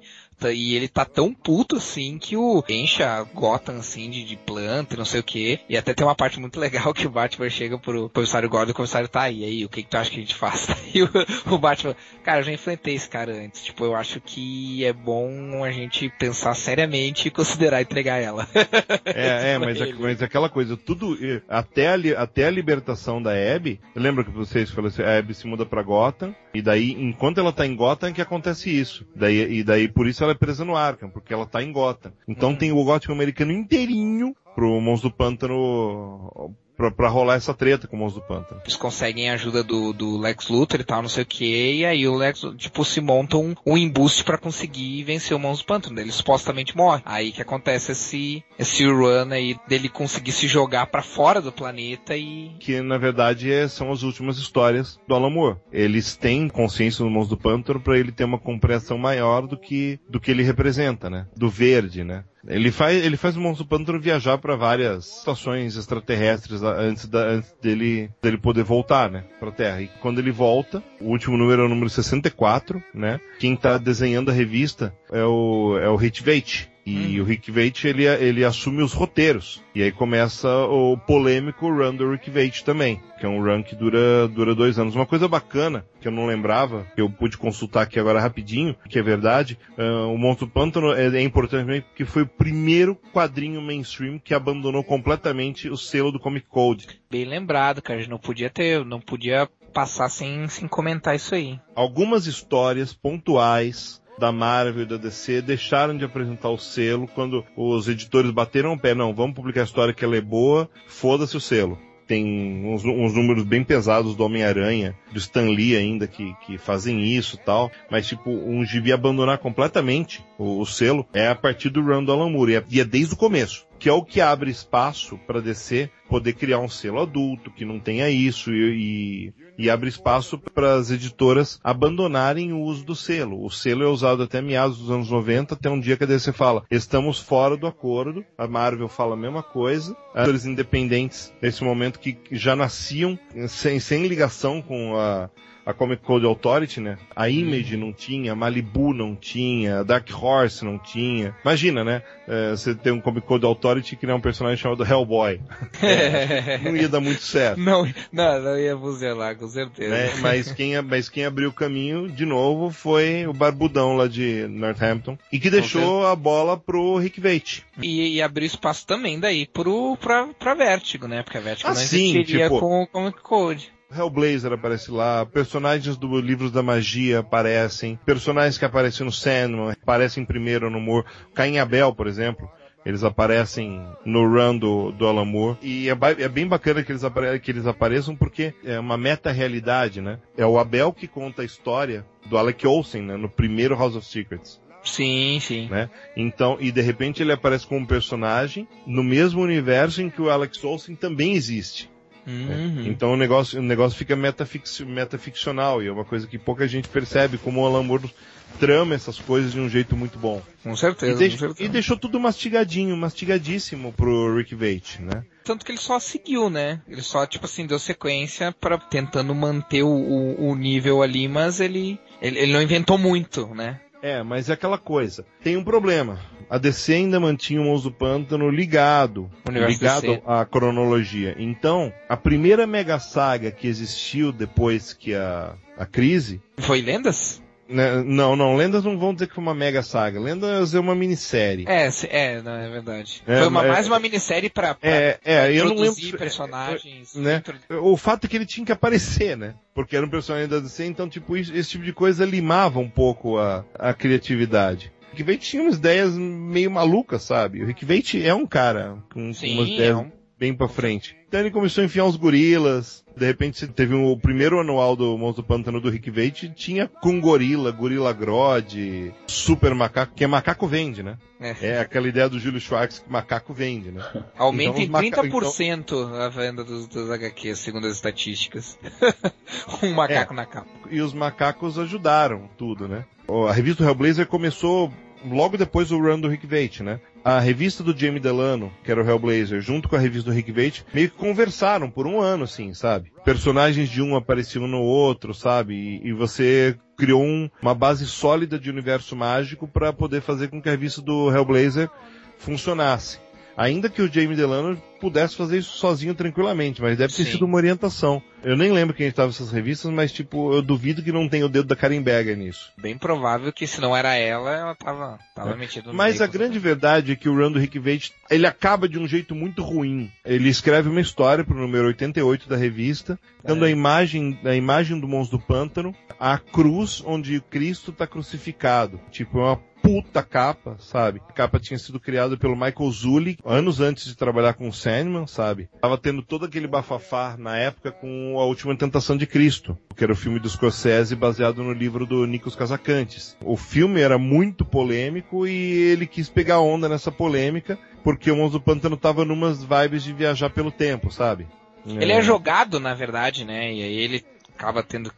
E 0.52 0.74
ele 0.74 0.88
tá 0.88 1.04
tão 1.04 1.32
puto 1.32 1.76
assim 1.76 2.18
que 2.18 2.36
o 2.36 2.62
encha 2.68 3.22
Gotham 3.34 3.78
assim 3.78 4.10
de, 4.10 4.24
de 4.24 4.36
planta, 4.36 4.96
não 4.96 5.04
sei 5.04 5.20
o 5.20 5.24
que. 5.24 5.60
E 5.68 5.76
até 5.76 5.94
tem 5.94 6.06
uma 6.06 6.14
parte 6.14 6.40
muito 6.40 6.58
legal 6.60 6.92
que 6.94 7.06
o 7.06 7.10
Batman 7.10 7.50
chega 7.50 7.78
pro 7.78 8.08
comissário 8.08 8.48
Gordon 8.48 8.70
e 8.70 8.72
o 8.72 8.76
comissário 8.76 9.08
tá 9.08 9.22
aí. 9.22 9.44
aí, 9.44 9.64
o 9.64 9.68
que, 9.68 9.82
que 9.82 9.88
tu 9.88 9.96
acha 9.96 10.10
que 10.10 10.16
a 10.16 10.20
gente 10.20 10.34
faz? 10.34 10.68
E 10.94 11.02
o, 11.02 11.10
o 11.50 11.58
Batman, 11.58 11.94
cara, 12.24 12.40
eu 12.40 12.44
já 12.44 12.52
enfrentei 12.52 12.94
esse 12.94 13.08
cara 13.08 13.30
antes. 13.30 13.62
Tipo, 13.62 13.84
eu 13.84 13.94
acho 13.94 14.20
que 14.20 14.84
é 14.84 14.92
bom 14.92 15.62
a 15.62 15.70
gente 15.70 16.08
pensar 16.18 16.54
seriamente 16.54 17.28
e 17.28 17.30
considerar 17.30 17.82
entregar 17.82 18.16
ela. 18.16 18.48
É, 19.04 19.52
é, 19.52 19.58
mas, 19.58 19.80
é, 19.80 19.92
mas 19.94 20.22
aquela 20.22 20.48
coisa, 20.48 20.76
tudo, 20.76 21.16
até 21.48 21.88
a, 21.88 22.22
até 22.22 22.46
a 22.46 22.50
libertação 22.50 23.22
da 23.22 23.32
Abby, 23.32 23.80
lembra 23.94 24.24
que 24.24 24.30
vocês 24.30 24.70
falaram 24.70 24.88
assim, 24.88 25.02
a 25.02 25.18
Abby 25.18 25.34
se 25.34 25.46
muda 25.46 25.64
pra 25.64 25.82
Gotham, 25.82 26.34
e 26.52 26.62
daí, 26.62 26.92
enquanto 26.92 27.38
ela 27.38 27.52
tá 27.52 27.66
em 27.66 27.74
Gotham, 27.74 28.12
que 28.12 28.22
acontece 28.22 28.70
isso. 28.70 29.06
Daí, 29.14 29.58
e 29.58 29.62
daí, 29.62 29.88
por 29.88 30.06
isso 30.06 30.22
ela 30.28 30.36
é 30.36 30.38
presa 30.38 30.64
no 30.64 30.76
Arkham, 30.76 31.10
porque 31.10 31.32
ela 31.32 31.46
tá 31.46 31.62
em 31.62 31.72
Gotham. 31.72 32.12
Então 32.26 32.50
uhum. 32.50 32.56
tem 32.56 32.72
o 32.72 32.84
gótico 32.84 33.12
americano 33.12 33.52
inteirinho 33.52 34.34
pro 34.54 34.80
Monstro 34.80 35.10
do 35.10 35.16
Pântano 35.16 36.54
pra, 36.78 36.92
pra 36.92 37.08
rolar 37.08 37.34
essa 37.34 37.52
treta 37.52 37.88
com 37.88 37.96
o 37.96 37.98
Monstro 37.98 38.22
do 38.22 38.28
Pântano. 38.28 38.60
Eles 38.64 38.76
conseguem 38.76 39.28
a 39.28 39.34
ajuda 39.34 39.64
do, 39.64 39.92
do 39.92 40.16
Lex 40.16 40.48
Luthor 40.48 40.80
e 40.80 40.84
tal, 40.84 41.02
não 41.02 41.08
sei 41.08 41.24
o 41.24 41.26
que, 41.26 41.74
e 41.74 41.84
aí 41.84 42.06
o 42.06 42.14
Lex, 42.14 42.42
tipo, 42.56 42.84
se 42.84 43.00
monta 43.00 43.36
um, 43.36 43.54
um 43.66 43.76
embuste 43.76 44.22
para 44.22 44.38
conseguir 44.38 45.02
vencer 45.02 45.36
o 45.36 45.40
Monstro 45.40 45.66
do 45.66 45.68
Pântano. 45.68 46.00
Ele 46.00 46.12
supostamente 46.12 46.76
morre. 46.76 47.02
Aí 47.04 47.32
que 47.32 47.42
acontece 47.42 47.92
esse, 47.92 48.44
esse 48.58 48.86
run 48.86 49.32
aí 49.32 49.56
dele 49.66 49.88
conseguir 49.88 50.32
se 50.32 50.46
jogar 50.46 50.86
para 50.86 51.02
fora 51.02 51.40
do 51.42 51.50
planeta 51.50 52.16
e... 52.16 52.52
Que, 52.60 52.80
na 52.80 52.96
verdade, 52.96 53.52
é, 53.52 53.66
são 53.66 53.90
as 53.90 54.04
últimas 54.04 54.38
histórias 54.38 55.00
do 55.08 55.14
Alan 55.14 55.30
Moore. 55.30 55.58
Eles 55.72 56.16
têm 56.16 56.48
consciência 56.48 57.04
do 57.04 57.10
Monstro 57.10 57.36
do 57.36 57.42
Pântano 57.42 57.80
para 57.80 57.98
ele 57.98 58.12
ter 58.12 58.24
uma 58.24 58.38
compreensão 58.38 58.96
maior 58.96 59.46
do 59.46 59.58
que, 59.58 59.98
do 60.08 60.20
que 60.20 60.30
ele 60.30 60.44
representa, 60.44 61.10
né? 61.10 61.26
Do 61.36 61.48
verde, 61.48 62.04
né? 62.04 62.24
Ele 62.46 62.70
faz, 62.70 63.04
ele 63.04 63.16
faz 63.16 63.36
o 63.36 63.40
Monstro 63.40 63.66
Pântano 63.66 64.00
viajar 64.00 64.38
para 64.38 64.56
várias 64.56 65.18
estações 65.18 65.76
extraterrestres 65.76 66.62
antes, 66.62 67.06
da, 67.06 67.20
antes 67.20 67.52
dele, 67.60 68.10
dele 68.22 68.38
poder 68.38 68.62
voltar, 68.62 69.10
né, 69.10 69.24
pra 69.40 69.50
Terra. 69.50 69.82
E 69.82 69.88
quando 70.00 70.18
ele 70.18 70.30
volta, 70.30 70.82
o 71.00 71.10
último 71.10 71.36
número 71.36 71.62
é 71.62 71.64
o 71.64 71.68
número 71.68 71.90
64, 71.90 72.82
né? 72.94 73.20
Quem 73.38 73.56
tá 73.56 73.76
desenhando 73.78 74.30
a 74.30 74.34
revista 74.34 74.94
é 75.10 75.24
o, 75.24 75.78
é 75.78 75.88
o 75.88 75.96
Hit 75.96 76.22
Veit. 76.22 76.70
E 76.88 77.20
hum. 77.20 77.22
o 77.22 77.26
Rick 77.26 77.50
Veit, 77.50 77.86
ele, 77.86 78.04
ele 78.04 78.44
assume 78.44 78.82
os 78.82 78.94
roteiros. 78.94 79.62
E 79.74 79.82
aí 79.82 79.92
começa 79.92 80.48
o 80.48 80.96
polêmico 80.96 81.68
run 81.68 81.94
do 81.94 82.10
Rick 82.10 82.30
Veit 82.30 82.64
também, 82.64 83.00
que 83.20 83.26
é 83.26 83.28
um 83.28 83.42
run 83.42 83.62
que 83.62 83.76
dura, 83.76 84.26
dura 84.26 84.54
dois 84.54 84.78
anos. 84.78 84.94
Uma 84.94 85.04
coisa 85.04 85.28
bacana, 85.28 85.84
que 86.00 86.08
eu 86.08 86.12
não 86.12 86.26
lembrava, 86.26 86.86
que 86.94 87.00
eu 87.00 87.10
pude 87.10 87.36
consultar 87.36 87.82
aqui 87.82 88.00
agora 88.00 88.20
rapidinho, 88.20 88.74
que 88.88 88.98
é 88.98 89.02
verdade, 89.02 89.58
uh, 89.76 90.10
o 90.12 90.16
Monstro 90.16 90.48
Pântano 90.48 90.92
é, 90.92 91.06
é 91.06 91.22
importante 91.22 91.60
também 91.60 91.82
porque 91.82 92.06
foi 92.06 92.22
o 92.22 92.26
primeiro 92.26 92.96
quadrinho 93.12 93.60
mainstream 93.60 94.18
que 94.18 94.32
abandonou 94.32 94.82
completamente 94.82 95.68
o 95.68 95.76
selo 95.76 96.10
do 96.10 96.18
Comic 96.18 96.46
Code. 96.48 96.88
Bem 97.10 97.26
lembrado, 97.26 97.82
cara, 97.82 98.04
não 98.08 98.18
podia 98.18 98.48
ter, 98.48 98.84
não 98.84 99.00
podia 99.00 99.48
passar 99.72 100.08
sem, 100.08 100.48
sem 100.48 100.66
comentar 100.66 101.14
isso 101.14 101.34
aí. 101.34 101.60
Algumas 101.74 102.26
histórias 102.26 102.92
pontuais 102.92 104.00
da 104.18 104.32
Marvel 104.32 104.82
e 104.82 104.86
da 104.86 104.96
DC 104.96 105.42
deixaram 105.42 105.96
de 105.96 106.04
apresentar 106.04 106.50
o 106.50 106.58
selo 106.58 107.08
quando 107.14 107.44
os 107.56 107.88
editores 107.88 108.30
bateram 108.30 108.72
o 108.72 108.78
pé. 108.78 108.94
Não, 108.94 109.14
vamos 109.14 109.36
publicar 109.36 109.62
a 109.62 109.64
história 109.64 109.94
que 109.94 110.04
ela 110.04 110.16
é 110.16 110.20
boa, 110.20 110.68
foda-se 110.86 111.36
o 111.36 111.40
selo 111.40 111.78
tem 112.08 112.64
uns, 112.64 112.82
uns, 112.86 113.12
números 113.12 113.44
bem 113.44 113.62
pesados 113.62 114.16
do 114.16 114.24
Homem-Aranha, 114.24 114.96
do 115.12 115.18
Stan 115.18 115.50
Lee 115.50 115.76
ainda, 115.76 116.06
que, 116.06 116.34
que 116.46 116.56
fazem 116.56 117.04
isso 117.04 117.36
tal, 117.36 117.70
mas 117.90 118.06
tipo, 118.06 118.30
um 118.30 118.64
gibi 118.64 118.92
abandonar 118.92 119.36
completamente 119.36 120.24
o, 120.38 120.58
o, 120.58 120.64
selo 120.64 121.06
é 121.12 121.28
a 121.28 121.34
partir 121.34 121.68
do 121.68 121.82
run 121.82 122.02
do 122.02 122.10
Alan 122.10 122.30
Moore, 122.30 122.52
e 122.52 122.56
é, 122.56 122.64
e 122.70 122.80
é 122.80 122.84
desde 122.84 123.12
o 123.12 123.16
começo 123.18 123.67
que 123.78 123.88
é 123.88 123.92
o 123.92 124.04
que 124.04 124.20
abre 124.20 124.50
espaço 124.50 125.18
para 125.26 125.40
DC 125.40 125.90
poder 126.08 126.32
criar 126.32 126.58
um 126.58 126.68
selo 126.68 127.00
adulto 127.00 127.50
que 127.50 127.64
não 127.64 127.78
tenha 127.78 128.08
isso 128.08 128.52
e, 128.52 129.32
e, 129.58 129.64
e 129.64 129.70
abre 129.70 129.88
espaço 129.88 130.38
para 130.38 130.74
as 130.74 130.90
editoras 130.90 131.60
abandonarem 131.62 132.52
o 132.52 132.60
uso 132.60 132.84
do 132.84 132.96
selo. 132.96 133.44
O 133.44 133.50
selo 133.50 133.84
é 133.84 133.86
usado 133.86 134.22
até 134.22 134.40
meados 134.40 134.78
dos 134.78 134.90
anos 134.90 135.10
90, 135.10 135.54
até 135.54 135.68
um 135.68 135.78
dia 135.78 135.96
que 135.96 136.04
a 136.04 136.06
DC 136.06 136.32
fala, 136.32 136.64
estamos 136.70 137.20
fora 137.20 137.56
do 137.56 137.66
acordo, 137.66 138.24
a 138.36 138.48
Marvel 138.48 138.88
fala 138.88 139.14
a 139.14 139.18
mesma 139.18 139.42
coisa, 139.42 139.96
editores 140.14 140.46
independentes 140.46 141.32
nesse 141.40 141.62
momento 141.62 141.98
que 141.98 142.18
já 142.32 142.56
nasciam 142.56 143.18
sem, 143.48 143.78
sem 143.78 144.06
ligação 144.06 144.62
com 144.62 144.96
a, 144.96 145.30
a 145.68 145.74
Comic 145.74 146.02
Code 146.02 146.24
Authority, 146.24 146.80
né? 146.80 146.96
A 147.14 147.28
Image 147.28 147.76
não 147.76 147.92
tinha, 147.92 148.32
a 148.32 148.34
Malibu 148.34 148.94
não 148.94 149.14
tinha, 149.14 149.80
a 149.80 149.82
Dark 149.82 150.08
Horse 150.10 150.64
não 150.64 150.78
tinha. 150.78 151.36
Imagina, 151.44 151.84
né? 151.84 152.02
É, 152.26 152.52
você 152.52 152.74
tem 152.74 152.90
um 152.90 153.02
Comic 153.02 153.26
Code 153.26 153.44
Authority 153.44 153.94
que 153.94 154.06
é 154.06 154.14
um 154.14 154.20
personagem 154.20 154.56
chamado 154.56 154.82
Hellboy. 154.82 155.38
É, 155.80 156.58
não 156.58 156.76
ia 156.76 156.88
dar 156.88 157.00
muito 157.00 157.22
certo. 157.22 157.58
Não, 157.60 157.86
não, 158.12 158.42
não 158.42 158.58
ia 158.58 158.76
funcionar, 158.76 159.36
com 159.36 159.46
certeza. 159.48 159.94
É, 159.94 160.14
mas, 160.20 160.50
quem, 160.52 160.80
mas 160.82 161.08
quem 161.08 161.24
abriu 161.24 161.50
o 161.50 161.52
caminho, 161.52 162.10
de 162.10 162.24
novo, 162.24 162.70
foi 162.70 163.26
o 163.26 163.32
Barbudão 163.32 163.96
lá 163.96 164.08
de 164.08 164.46
Northampton. 164.48 165.18
E 165.30 165.38
que 165.38 165.50
deixou 165.50 166.06
a 166.06 166.16
bola 166.16 166.56
pro 166.56 166.96
Rick 166.96 167.20
Veit. 167.20 167.64
E, 167.80 168.16
e 168.16 168.22
abriu 168.22 168.46
espaço 168.46 168.86
também 168.86 169.20
daí 169.20 169.46
pro, 169.46 169.96
pra, 169.98 170.28
pra 170.38 170.54
Vertigo, 170.54 171.06
né? 171.06 171.22
Porque 171.22 171.38
a 171.38 171.42
Vertigo 171.42 171.68
ah, 171.68 171.74
não 171.74 171.80
existiria 171.80 172.44
tipo, 172.44 172.60
com 172.60 172.82
o 172.82 172.86
Comic 172.86 173.20
Code. 173.20 173.77
Hellblazer 173.90 174.52
aparece 174.52 174.90
lá, 174.90 175.24
personagens 175.24 175.96
do 175.96 176.20
Livros 176.20 176.52
da 176.52 176.62
Magia 176.62 177.20
aparecem, 177.20 177.98
personagens 178.04 178.58
que 178.58 178.64
aparecem 178.64 179.04
no 179.06 179.12
Sandman 179.12 179.70
aparecem 179.70 180.24
primeiro 180.24 180.70
no 180.70 180.80
Moore, 180.80 181.06
Caim 181.34 181.58
Abel, 181.58 181.94
por 181.94 182.06
exemplo, 182.06 182.50
eles 182.84 183.02
aparecem 183.04 183.86
no 184.04 184.26
run 184.26 184.56
do, 184.56 184.92
do 184.92 185.06
Alan 185.06 185.24
Moore. 185.24 185.58
E 185.62 185.88
é, 185.88 185.96
é 186.22 186.28
bem 186.28 186.46
bacana 186.46 186.82
que 186.82 186.92
eles, 186.92 187.02
que 187.42 187.50
eles 187.50 187.66
apareçam 187.66 188.16
porque 188.16 188.54
é 188.64 188.78
uma 188.78 188.96
meta-realidade, 188.96 190.00
né? 190.00 190.18
É 190.36 190.46
o 190.46 190.58
Abel 190.58 190.92
que 190.92 191.06
conta 191.06 191.42
a 191.42 191.44
história 191.44 192.06
do 192.26 192.38
Alec 192.38 192.66
Olsen, 192.66 193.02
né? 193.02 193.16
No 193.16 193.28
primeiro 193.28 193.76
House 193.76 193.96
of 193.96 194.06
Secrets. 194.06 194.60
Sim, 194.82 195.38
sim. 195.40 195.68
Né? 195.68 195.90
Então, 196.16 196.56
e 196.60 196.72
de 196.72 196.80
repente 196.80 197.22
ele 197.22 197.32
aparece 197.32 197.66
como 197.66 197.80
um 197.80 197.86
personagem 197.86 198.66
no 198.86 199.02
mesmo 199.02 199.42
universo 199.42 200.00
em 200.00 200.08
que 200.08 200.22
o 200.22 200.30
Alex 200.30 200.62
Olsen 200.64 200.94
também 200.94 201.34
existe. 201.34 201.90
Uhum. 202.26 202.84
Então 202.86 203.12
o 203.12 203.16
negócio, 203.16 203.58
o 203.58 203.62
negócio 203.62 203.96
fica 203.96 204.14
metafix, 204.14 204.80
metaficcional 204.80 205.82
e 205.82 205.86
é 205.86 205.92
uma 205.92 206.04
coisa 206.04 206.26
que 206.26 206.38
pouca 206.38 206.68
gente 206.68 206.88
percebe 206.88 207.38
como 207.38 207.62
o 207.62 207.66
Alan 207.66 207.82
Moore 207.82 208.12
trama 208.58 208.94
essas 208.94 209.18
coisas 209.18 209.52
de 209.52 209.60
um 209.60 209.68
jeito 209.68 209.96
muito 209.96 210.18
bom. 210.18 210.42
Com 210.62 210.76
certeza, 210.76 211.24
e, 211.24 211.30
com 211.30 211.38
certeza. 211.38 211.62
e 211.62 211.68
deixou 211.68 211.96
tudo 211.96 212.18
mastigadinho, 212.18 212.96
mastigadíssimo 212.96 213.92
pro 213.92 214.36
Rick 214.36 214.54
Veit, 214.54 215.00
né? 215.00 215.24
Tanto 215.44 215.64
que 215.64 215.72
ele 215.72 215.78
só 215.78 215.98
seguiu, 215.98 216.50
né? 216.50 216.80
Ele 216.88 217.02
só, 217.02 217.26
tipo 217.26 217.46
assim, 217.46 217.66
deu 217.66 217.78
sequência 217.78 218.52
para 218.52 218.78
tentando 218.78 219.34
manter 219.34 219.82
o, 219.82 219.88
o, 219.88 220.50
o, 220.50 220.54
nível 220.54 221.02
ali, 221.02 221.28
mas 221.28 221.60
ele, 221.60 221.98
ele, 222.20 222.38
ele 222.38 222.52
não 222.52 222.60
inventou 222.60 222.98
muito, 222.98 223.46
né? 223.54 223.80
É, 224.02 224.22
mas 224.22 224.48
é 224.48 224.52
aquela 224.52 224.78
coisa. 224.78 225.24
Tem 225.42 225.56
um 225.56 225.64
problema. 225.64 226.18
A 226.48 226.56
DC 226.56 226.94
ainda 226.94 227.20
mantinha 227.20 227.60
o 227.60 227.64
Monstro 227.64 227.90
do 227.90 227.96
Pântano 227.96 228.48
ligado, 228.48 229.30
ligado 229.48 230.22
à 230.24 230.44
cronologia. 230.44 231.36
Então, 231.38 231.92
a 232.08 232.16
primeira 232.16 232.66
mega 232.66 232.98
saga 232.98 233.50
que 233.50 233.66
existiu 233.66 234.32
depois 234.32 234.94
que 234.94 235.14
a, 235.14 235.54
a 235.76 235.84
crise... 235.84 236.40
Foi 236.56 236.80
Lendas? 236.80 237.42
Né, 237.68 238.02
não, 238.02 238.34
não, 238.34 238.56
Lendas 238.56 238.82
não 238.82 238.98
vão 238.98 239.12
dizer 239.12 239.26
que 239.28 239.34
foi 239.34 239.42
uma 239.42 239.54
mega 239.54 239.82
saga. 239.82 240.18
Lendas 240.18 240.74
é 240.74 240.80
uma 240.80 240.94
minissérie. 240.94 241.66
É, 241.68 241.88
é, 242.08 242.40
não, 242.40 242.52
é 242.52 242.68
verdade. 242.70 243.22
É, 243.26 243.38
foi 243.38 243.48
uma, 243.48 243.62
mais 243.62 243.86
uma 243.86 243.98
minissérie 243.98 244.48
pra, 244.48 244.74
pra, 244.74 244.90
é, 244.90 245.18
é, 245.22 245.40
pra 245.42 245.52
eu 245.52 245.66
não 245.66 245.74
lembro, 245.74 246.18
personagens. 246.18 247.14
É, 247.14 247.18
né? 247.18 247.42
O 247.82 247.96
fato 247.96 248.24
é 248.24 248.28
que 248.28 248.36
ele 248.36 248.46
tinha 248.46 248.64
que 248.64 248.72
aparecer, 248.72 249.36
né? 249.36 249.54
Porque 249.74 249.96
era 249.96 250.06
um 250.06 250.10
personagem 250.10 250.48
da 250.48 250.58
DC, 250.58 250.86
então, 250.86 251.08
tipo, 251.08 251.36
isso, 251.36 251.54
esse 251.54 251.70
tipo 251.70 251.84
de 251.84 251.92
coisa 251.92 252.24
limava 252.24 252.78
um 252.78 252.88
pouco 252.88 253.38
a, 253.38 253.64
a 253.78 253.92
criatividade. 253.92 254.90
Rick 255.10 255.22
Veit 255.22 255.44
tinha 255.44 255.62
umas 255.62 255.76
ideias 255.76 256.14
meio 256.14 256.70
malucas, 256.70 257.22
sabe? 257.22 257.62
O 257.62 257.66
Rick 257.66 257.84
Veit 257.84 258.24
é 258.24 258.34
um 258.34 258.46
cara 258.46 258.96
com, 259.12 259.32
Sim, 259.34 259.54
umas 259.58 259.68
ideias... 259.68 259.90
É 259.90 259.96
um 259.96 260.17
bem 260.38 260.54
pra 260.54 260.68
frente. 260.68 261.16
Então 261.26 261.40
ele 261.40 261.50
começou 261.50 261.82
a 261.82 261.84
enfiar 261.84 262.04
uns 262.04 262.16
gorilas. 262.16 263.04
De 263.16 263.26
repente 263.26 263.66
teve 263.66 263.94
o 263.94 264.16
primeiro 264.16 264.60
anual 264.60 264.94
do 264.94 265.18
Monstro 265.18 265.42
Pântano 265.42 265.80
do 265.80 265.90
Rick 265.90 266.08
Veit, 266.10 266.50
tinha 266.54 266.86
com 266.86 267.20
gorila, 267.20 267.70
gorila 267.72 268.12
Grodd, 268.12 269.12
super 269.26 269.74
macaco, 269.74 270.14
que 270.14 270.22
é 270.22 270.26
macaco 270.26 270.66
vende, 270.66 271.02
né? 271.02 271.18
É. 271.40 271.56
é 271.60 271.80
aquela 271.80 272.08
ideia 272.08 272.28
do 272.28 272.38
Júlio 272.38 272.60
Schwartz 272.60 273.00
que 273.00 273.10
macaco 273.10 273.52
vende, 273.52 273.90
né? 273.90 274.02
Aumenta 274.38 274.80
então, 274.80 275.02
em 275.02 275.10
30% 275.10 275.78
então... 275.78 276.14
a 276.14 276.28
venda 276.28 276.62
dos, 276.62 276.86
dos 276.86 277.10
HQs, 277.10 277.58
segundo 277.58 277.86
as 277.88 277.94
estatísticas. 277.94 278.78
um 279.82 279.92
macaco 279.92 280.32
é. 280.32 280.36
na 280.36 280.46
capa. 280.46 280.68
E 280.90 281.00
os 281.00 281.12
macacos 281.12 281.78
ajudaram 281.78 282.48
tudo, 282.56 282.86
né? 282.86 283.04
A 283.48 283.52
revista 283.52 283.82
do 283.82 283.88
Hellblazer 283.88 284.26
começou 284.26 284.92
logo 285.26 285.56
depois 285.56 285.88
do 285.88 285.98
run 285.98 286.20
do 286.20 286.28
Rick 286.28 286.46
Veit, 286.46 286.82
né? 286.82 287.00
A 287.24 287.40
revista 287.40 287.82
do 287.82 287.96
Jamie 287.96 288.20
Delano, 288.20 288.72
que 288.82 288.90
era 288.90 289.02
o 289.02 289.06
Hellblazer, 289.06 289.60
junto 289.60 289.88
com 289.88 289.96
a 289.96 289.98
revista 289.98 290.30
do 290.30 290.34
Rick 290.34 290.50
Veit, 290.52 290.84
meio 290.94 291.10
que 291.10 291.16
conversaram 291.16 291.90
por 291.90 292.06
um 292.06 292.20
ano, 292.20 292.44
assim, 292.44 292.72
sabe? 292.72 293.12
Personagens 293.24 293.88
de 293.88 294.00
um 294.00 294.16
apareciam 294.16 294.66
no 294.66 294.80
outro, 294.80 295.34
sabe? 295.34 295.74
E, 295.74 296.08
e 296.08 296.12
você 296.12 296.76
criou 296.96 297.22
um, 297.22 297.50
uma 297.60 297.74
base 297.74 298.06
sólida 298.06 298.58
de 298.58 298.70
universo 298.70 299.14
mágico 299.14 299.68
para 299.68 299.92
poder 299.92 300.22
fazer 300.22 300.48
com 300.48 300.60
que 300.60 300.68
a 300.68 300.72
revista 300.72 301.02
do 301.02 301.30
Hellblazer 301.30 301.90
funcionasse. 302.38 303.18
Ainda 303.58 303.90
que 303.90 304.00
o 304.00 304.10
Jamie 304.10 304.36
Delano 304.36 304.80
pudesse 305.00 305.34
fazer 305.34 305.58
isso 305.58 305.76
sozinho 305.76 306.14
tranquilamente, 306.14 306.80
mas 306.80 306.96
deve 306.96 307.12
ter 307.12 307.24
Sim. 307.24 307.32
sido 307.32 307.44
uma 307.44 307.56
orientação. 307.56 308.22
Eu 308.42 308.56
nem 308.56 308.70
lembro 308.70 308.94
quem 308.94 309.08
estava 309.08 309.28
nessas 309.28 309.50
revistas, 309.50 309.90
mas 309.90 310.12
tipo, 310.12 310.52
eu 310.52 310.62
duvido 310.62 311.02
que 311.02 311.10
não 311.10 311.28
tenha 311.28 311.44
o 311.44 311.48
dedo 311.48 311.66
da 311.66 311.74
Karen 311.74 312.00
Berger 312.00 312.36
nisso. 312.36 312.70
Bem 312.80 312.96
provável 312.96 313.52
que 313.52 313.66
se 313.66 313.80
não 313.80 313.96
era 313.96 314.14
ela, 314.14 314.54
ela 314.54 314.74
tava, 314.76 315.18
tava 315.34 315.50
é. 315.50 315.56
metida 315.56 315.88
no 315.88 315.94
Mas 315.94 316.20
a 316.20 316.26
grande 316.26 316.58
verdade 316.58 317.12
é 317.12 317.16
que 317.16 317.28
o 317.28 317.34
run 317.34 317.50
do 317.50 317.58
Rick 317.58 317.78
Veit, 317.80 318.12
ele 318.30 318.46
acaba 318.46 318.88
de 318.88 318.96
um 318.98 319.08
jeito 319.08 319.34
muito 319.34 319.62
ruim. 319.62 320.10
Ele 320.24 320.48
escreve 320.48 320.88
uma 320.88 321.00
história 321.00 321.42
pro 321.42 321.58
número 321.58 321.88
88 321.88 322.48
da 322.48 322.56
revista, 322.56 323.18
dando 323.42 323.64
é. 323.64 323.68
a 323.68 323.70
imagem, 323.70 324.38
a 324.44 324.54
imagem 324.54 325.00
do 325.00 325.08
monstro 325.08 325.38
do 325.38 325.44
pântano, 325.44 325.94
a 326.18 326.38
cruz 326.38 327.02
onde 327.04 327.40
Cristo 327.40 327.90
está 327.90 328.06
crucificado. 328.06 329.00
Tipo, 329.10 329.38
é 329.38 329.42
uma 329.42 329.56
puta 329.88 330.22
capa, 330.22 330.76
sabe? 330.78 331.22
A 331.28 331.32
capa 331.32 331.58
tinha 331.58 331.78
sido 331.78 331.98
criada 331.98 332.36
pelo 332.36 332.54
Michael 332.54 332.90
Zulli 332.90 333.38
anos 333.44 333.80
antes 333.80 334.04
de 334.04 334.16
trabalhar 334.16 334.52
com 334.54 334.68
o 334.68 334.72
Sandman, 334.72 335.26
sabe? 335.26 335.70
Tava 335.80 335.96
tendo 335.96 336.22
todo 336.22 336.44
aquele 336.44 336.66
bafafá 336.66 337.36
na 337.38 337.56
época 337.56 337.90
com 337.90 338.38
A 338.38 338.44
Última 338.44 338.76
Tentação 338.76 339.16
de 339.16 339.26
Cristo, 339.26 339.78
que 339.96 340.04
era 340.04 340.12
o 340.12 340.16
filme 340.16 340.38
do 340.38 340.48
Scorsese 340.48 341.16
baseado 341.16 341.62
no 341.62 341.72
livro 341.72 342.04
do 342.04 342.26
Nikos 342.26 342.54
Casacantes. 342.54 343.36
O 343.42 343.56
filme 343.56 344.00
era 344.00 344.18
muito 344.18 344.64
polêmico 344.64 345.46
e 345.46 345.52
ele 345.90 346.06
quis 346.06 346.28
pegar 346.28 346.60
onda 346.60 346.88
nessa 346.88 347.10
polêmica 347.10 347.78
porque 348.04 348.30
o 348.30 348.36
Monstro 348.36 348.58
do 348.58 348.64
Pântano 348.64 348.96
tava 348.96 349.24
numas 349.24 349.62
vibes 349.64 350.02
de 350.02 350.12
viajar 350.12 350.50
pelo 350.50 350.70
tempo, 350.70 351.10
sabe? 351.10 351.46
Ele 351.86 352.12
é, 352.12 352.18
é 352.18 352.22
jogado, 352.22 352.78
na 352.78 352.94
verdade, 352.94 353.44
né? 353.44 353.72
E 353.72 353.82
aí 353.82 353.98
ele 353.98 354.24
acaba 354.54 354.82
tendo 354.82 355.12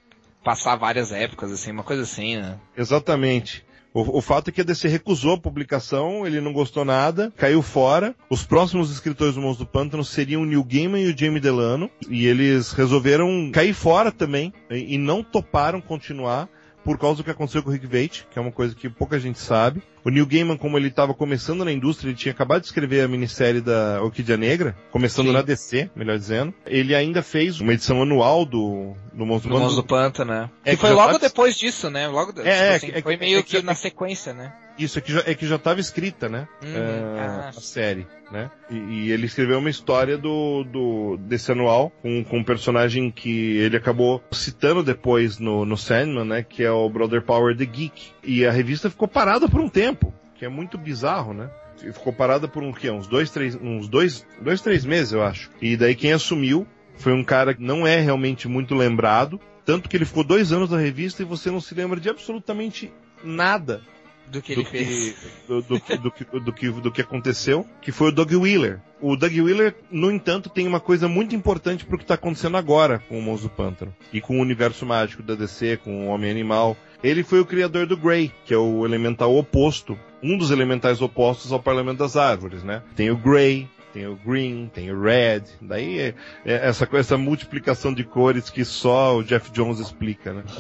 passar 0.45 0.77
várias 0.77 1.13
épocas, 1.13 1.51
assim, 1.51 1.71
uma 1.71 1.83
coisa 1.83 2.03
assim, 2.03 2.37
né? 2.37 2.59
Exatamente. 2.77 3.65
O, 3.93 4.19
o, 4.19 4.21
fato 4.21 4.49
é 4.49 4.53
que 4.53 4.61
a 4.61 4.65
DC 4.65 4.87
recusou 4.87 5.35
a 5.35 5.41
publicação, 5.41 6.25
ele 6.25 6.41
não 6.41 6.53
gostou 6.53 6.85
nada, 6.85 7.33
caiu 7.37 7.61
fora. 7.61 8.15
Os 8.29 8.45
próximos 8.45 8.91
escritores 8.91 9.35
do 9.35 9.41
Monstro 9.41 9.65
do 9.65 9.71
Pântano 9.71 10.05
seriam 10.05 10.43
o 10.43 10.47
Neil 10.47 10.63
Gaiman 10.63 11.03
e 11.03 11.13
o 11.13 11.19
Jamie 11.19 11.41
Delano, 11.41 11.91
e 12.09 12.27
eles 12.27 12.73
resolveram 12.73 13.51
cair 13.53 13.75
fora 13.75 14.13
também, 14.13 14.53
e, 14.71 14.95
e 14.95 14.99
não 14.99 15.25
toparam 15.25 15.81
continuar 15.81 16.49
por 16.85 16.99
causa 16.99 17.19
do 17.19 17.25
que 17.25 17.31
aconteceu 17.31 17.63
com 17.63 17.69
o 17.69 17.73
Rick 17.73 17.87
Veit, 17.87 18.27
que 18.31 18.39
é 18.39 18.43
uma 18.43 18.53
coisa 18.53 18.75
que 18.75 18.89
pouca 18.89 19.19
gente 19.19 19.39
sabe. 19.39 19.83
O 20.05 20.11
Neil 20.11 20.27
Gaiman, 20.27 20.57
como 20.57 20.79
ele 20.79 20.89
estava 20.89 21.13
começando 21.13 21.65
na 21.65 21.73
indústria, 21.73 22.09
ele 22.11 22.17
tinha 22.17 22.33
acabado 22.33 22.61
de 22.63 22.67
escrever 22.69 23.03
a 23.03 23.09
minissérie 23.09 23.61
da 23.61 24.03
Orquídea 24.03 24.37
Negra, 24.37 24.77
começando 24.91 25.27
Sim. 25.27 25.33
na 25.33 25.43
DC, 25.43 25.91
melhor 25.95 26.19
dizendo. 26.19 26.55
Ele 26.67 26.95
ainda 26.95 27.23
fez 27.23 27.61
uma 27.61 27.73
edição 27.73 28.03
anual 28.03 28.45
do, 28.45 28.95
do 29.13 29.27
Monstro 29.27 29.51
do, 29.59 29.77
do 29.77 29.85
Pântano, 29.85 30.33
né? 30.33 30.51
É 30.65 30.71
que, 30.71 30.77
que 30.77 30.81
foi 30.81 30.91
logo 30.93 31.13
tá... 31.13 31.19
depois 31.19 31.57
disso, 31.57 31.91
né? 31.91 32.09
Logo, 32.09 32.33
é, 32.41 32.49
é, 32.49 32.79
tipo 32.79 32.87
assim, 32.87 32.99
é, 32.99 33.03
foi 33.03 33.17
meio 33.17 33.39
é, 33.39 33.43
que, 33.43 33.61
na 33.63 33.75
sequência, 33.75 34.33
né? 34.33 34.53
Isso, 34.81 34.99
é 34.99 35.03
que 35.03 35.13
já, 35.13 35.23
é 35.27 35.35
que 35.35 35.47
já 35.47 35.57
estava 35.57 35.79
escrita, 35.79 36.27
né? 36.27 36.49
Uhum. 36.63 36.75
É, 36.75 37.21
ah. 37.21 37.49
A 37.51 37.53
série, 37.53 38.07
né? 38.33 38.51
E, 38.71 38.77
e, 38.77 39.13
ele 39.13 39.27
escreveu 39.27 39.59
uma 39.59 39.69
história 39.69 40.17
do, 40.17 40.65
do 40.65 41.19
desse 41.19 41.53
anual 41.53 41.93
com, 42.01 42.25
com 42.25 42.39
um 42.39 42.45
personagem 42.45 43.11
que 43.11 43.59
ele 43.59 43.77
acabou 43.77 44.23
citando 44.33 44.83
depois 44.83 45.39
no, 45.39 45.67
no 45.67 45.77
Sandman, 45.77 46.25
né? 46.25 46.43
Que 46.43 46.65
é 46.65 46.71
o 46.71 46.89
Brother 46.89 47.21
Power 47.21 47.55
The 47.55 47.67
Geek. 47.67 48.13
E 48.25 48.47
a 48.47 48.51
revista 48.51 48.89
ficou 48.89 49.07
parada 49.07 49.51
por 49.51 49.61
um 49.61 49.69
tempo, 49.69 50.15
que 50.35 50.47
é 50.47 50.49
muito 50.49 50.79
bizarro, 50.79 51.35
né? 51.35 51.51
Ficou 51.77 52.13
parada 52.13 52.49
por 52.49 52.63
um, 52.63 52.73
que, 52.73 52.91
uns 52.91 53.07
dois, 53.07 53.31
três, 53.31 53.55
uns 53.57 53.87
dois, 53.87 54.27
dois, 54.41 54.63
três 54.63 54.87
meses, 54.87 55.13
eu 55.13 55.23
acho. 55.23 55.51
E 55.61 55.77
daí 55.77 55.95
quem 55.95 56.15
assumiu 56.15 56.67
foi 56.97 57.13
um 57.13 57.23
cara 57.25 57.55
que 57.55 57.63
não 57.63 57.87
é 57.87 58.01
realmente 58.01 58.49
muito 58.49 58.75
lembrado, 58.75 59.39
tanto 59.63 59.91
que 59.91 59.97
ele 59.97 60.07
ficou 60.07 60.25
dois 60.25 60.53
anos 60.53 60.71
na 60.71 60.79
revista 60.79 61.21
e 61.23 61.27
você 61.27 61.51
não 61.51 61.61
se 61.61 61.75
lembra 61.75 62.01
de 62.01 62.09
absolutamente 62.09 62.91
nada 63.23 63.83
do 64.31 64.41
que 64.41 64.53
ele 64.53 64.63
do 64.63 64.69
fez. 64.69 65.17
do, 65.49 65.63
do, 65.63 65.79
do, 65.79 65.81
que, 65.81 65.97
do, 66.25 66.53
que, 66.53 66.71
do 66.71 66.93
que 66.93 67.01
aconteceu, 67.01 67.67
que 67.83 67.93
foi 67.93 68.09
o 68.09 68.13
Doug 68.13 68.33
Wheeler. 68.33 68.81
O 69.01 69.17
Doug 69.17 69.33
Wheeler, 69.33 69.75
no 69.91 70.11
entanto, 70.11 70.49
tem 70.49 70.67
uma 70.67 70.81
coisa 70.81 71.09
muito 71.09 71.35
importante 71.35 71.85
pro 71.85 71.99
que 71.99 72.05
está 72.05 72.15
acontecendo 72.15 72.57
agora 72.57 73.03
com 73.09 73.19
o 73.19 73.39
do 73.39 73.49
Pântano. 73.49 73.95
E 74.13 74.21
com 74.21 74.39
o 74.39 74.43
universo 74.43 74.85
mágico 74.87 75.23
da 75.23 75.35
DC, 75.35 75.79
com 75.79 76.07
o 76.07 76.11
Homem-Animal. 76.11 76.77
Ele 77.03 77.23
foi 77.23 77.41
o 77.41 77.47
criador 77.47 77.87
do 77.87 77.97
Grey, 77.97 78.31
que 78.45 78.53
é 78.53 78.59
o 78.59 78.85
elemental 78.85 79.35
oposto, 79.35 79.99
um 80.23 80.37
dos 80.37 80.51
elementais 80.51 81.01
opostos 81.01 81.51
ao 81.51 81.63
Parlamento 81.63 81.99
das 81.99 82.17
Árvores, 82.17 82.63
né? 82.63 82.83
Tem 82.95 83.11
o 83.11 83.17
Grey, 83.17 83.67
tem 83.93 84.07
o 84.07 84.17
green, 84.17 84.71
tem 84.73 84.91
o 84.91 85.01
red, 85.01 85.43
daí 85.61 85.99
é, 85.99 86.15
é 86.45 86.69
essa, 86.69 86.89
essa 86.93 87.19
multiplicação 87.19 87.93
de 87.93 88.05
cores 88.05 88.51
que 88.51 88.65
só 88.65 89.17
o 89.17 89.25
Jeff 89.25 89.51
Jones 89.51 89.79
explica, 89.79 90.33
né? 90.33 90.45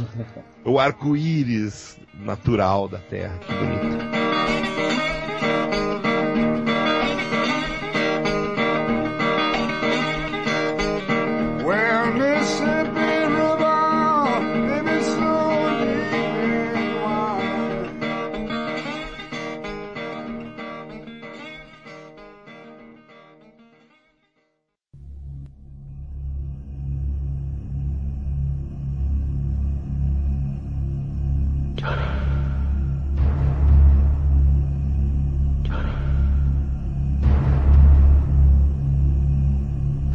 O 0.63 0.79
arco-íris 0.79 1.99
natural 2.15 2.87
da 2.87 2.99
Terra, 2.99 3.39
que 3.39 3.51
bonito. 3.51 5.00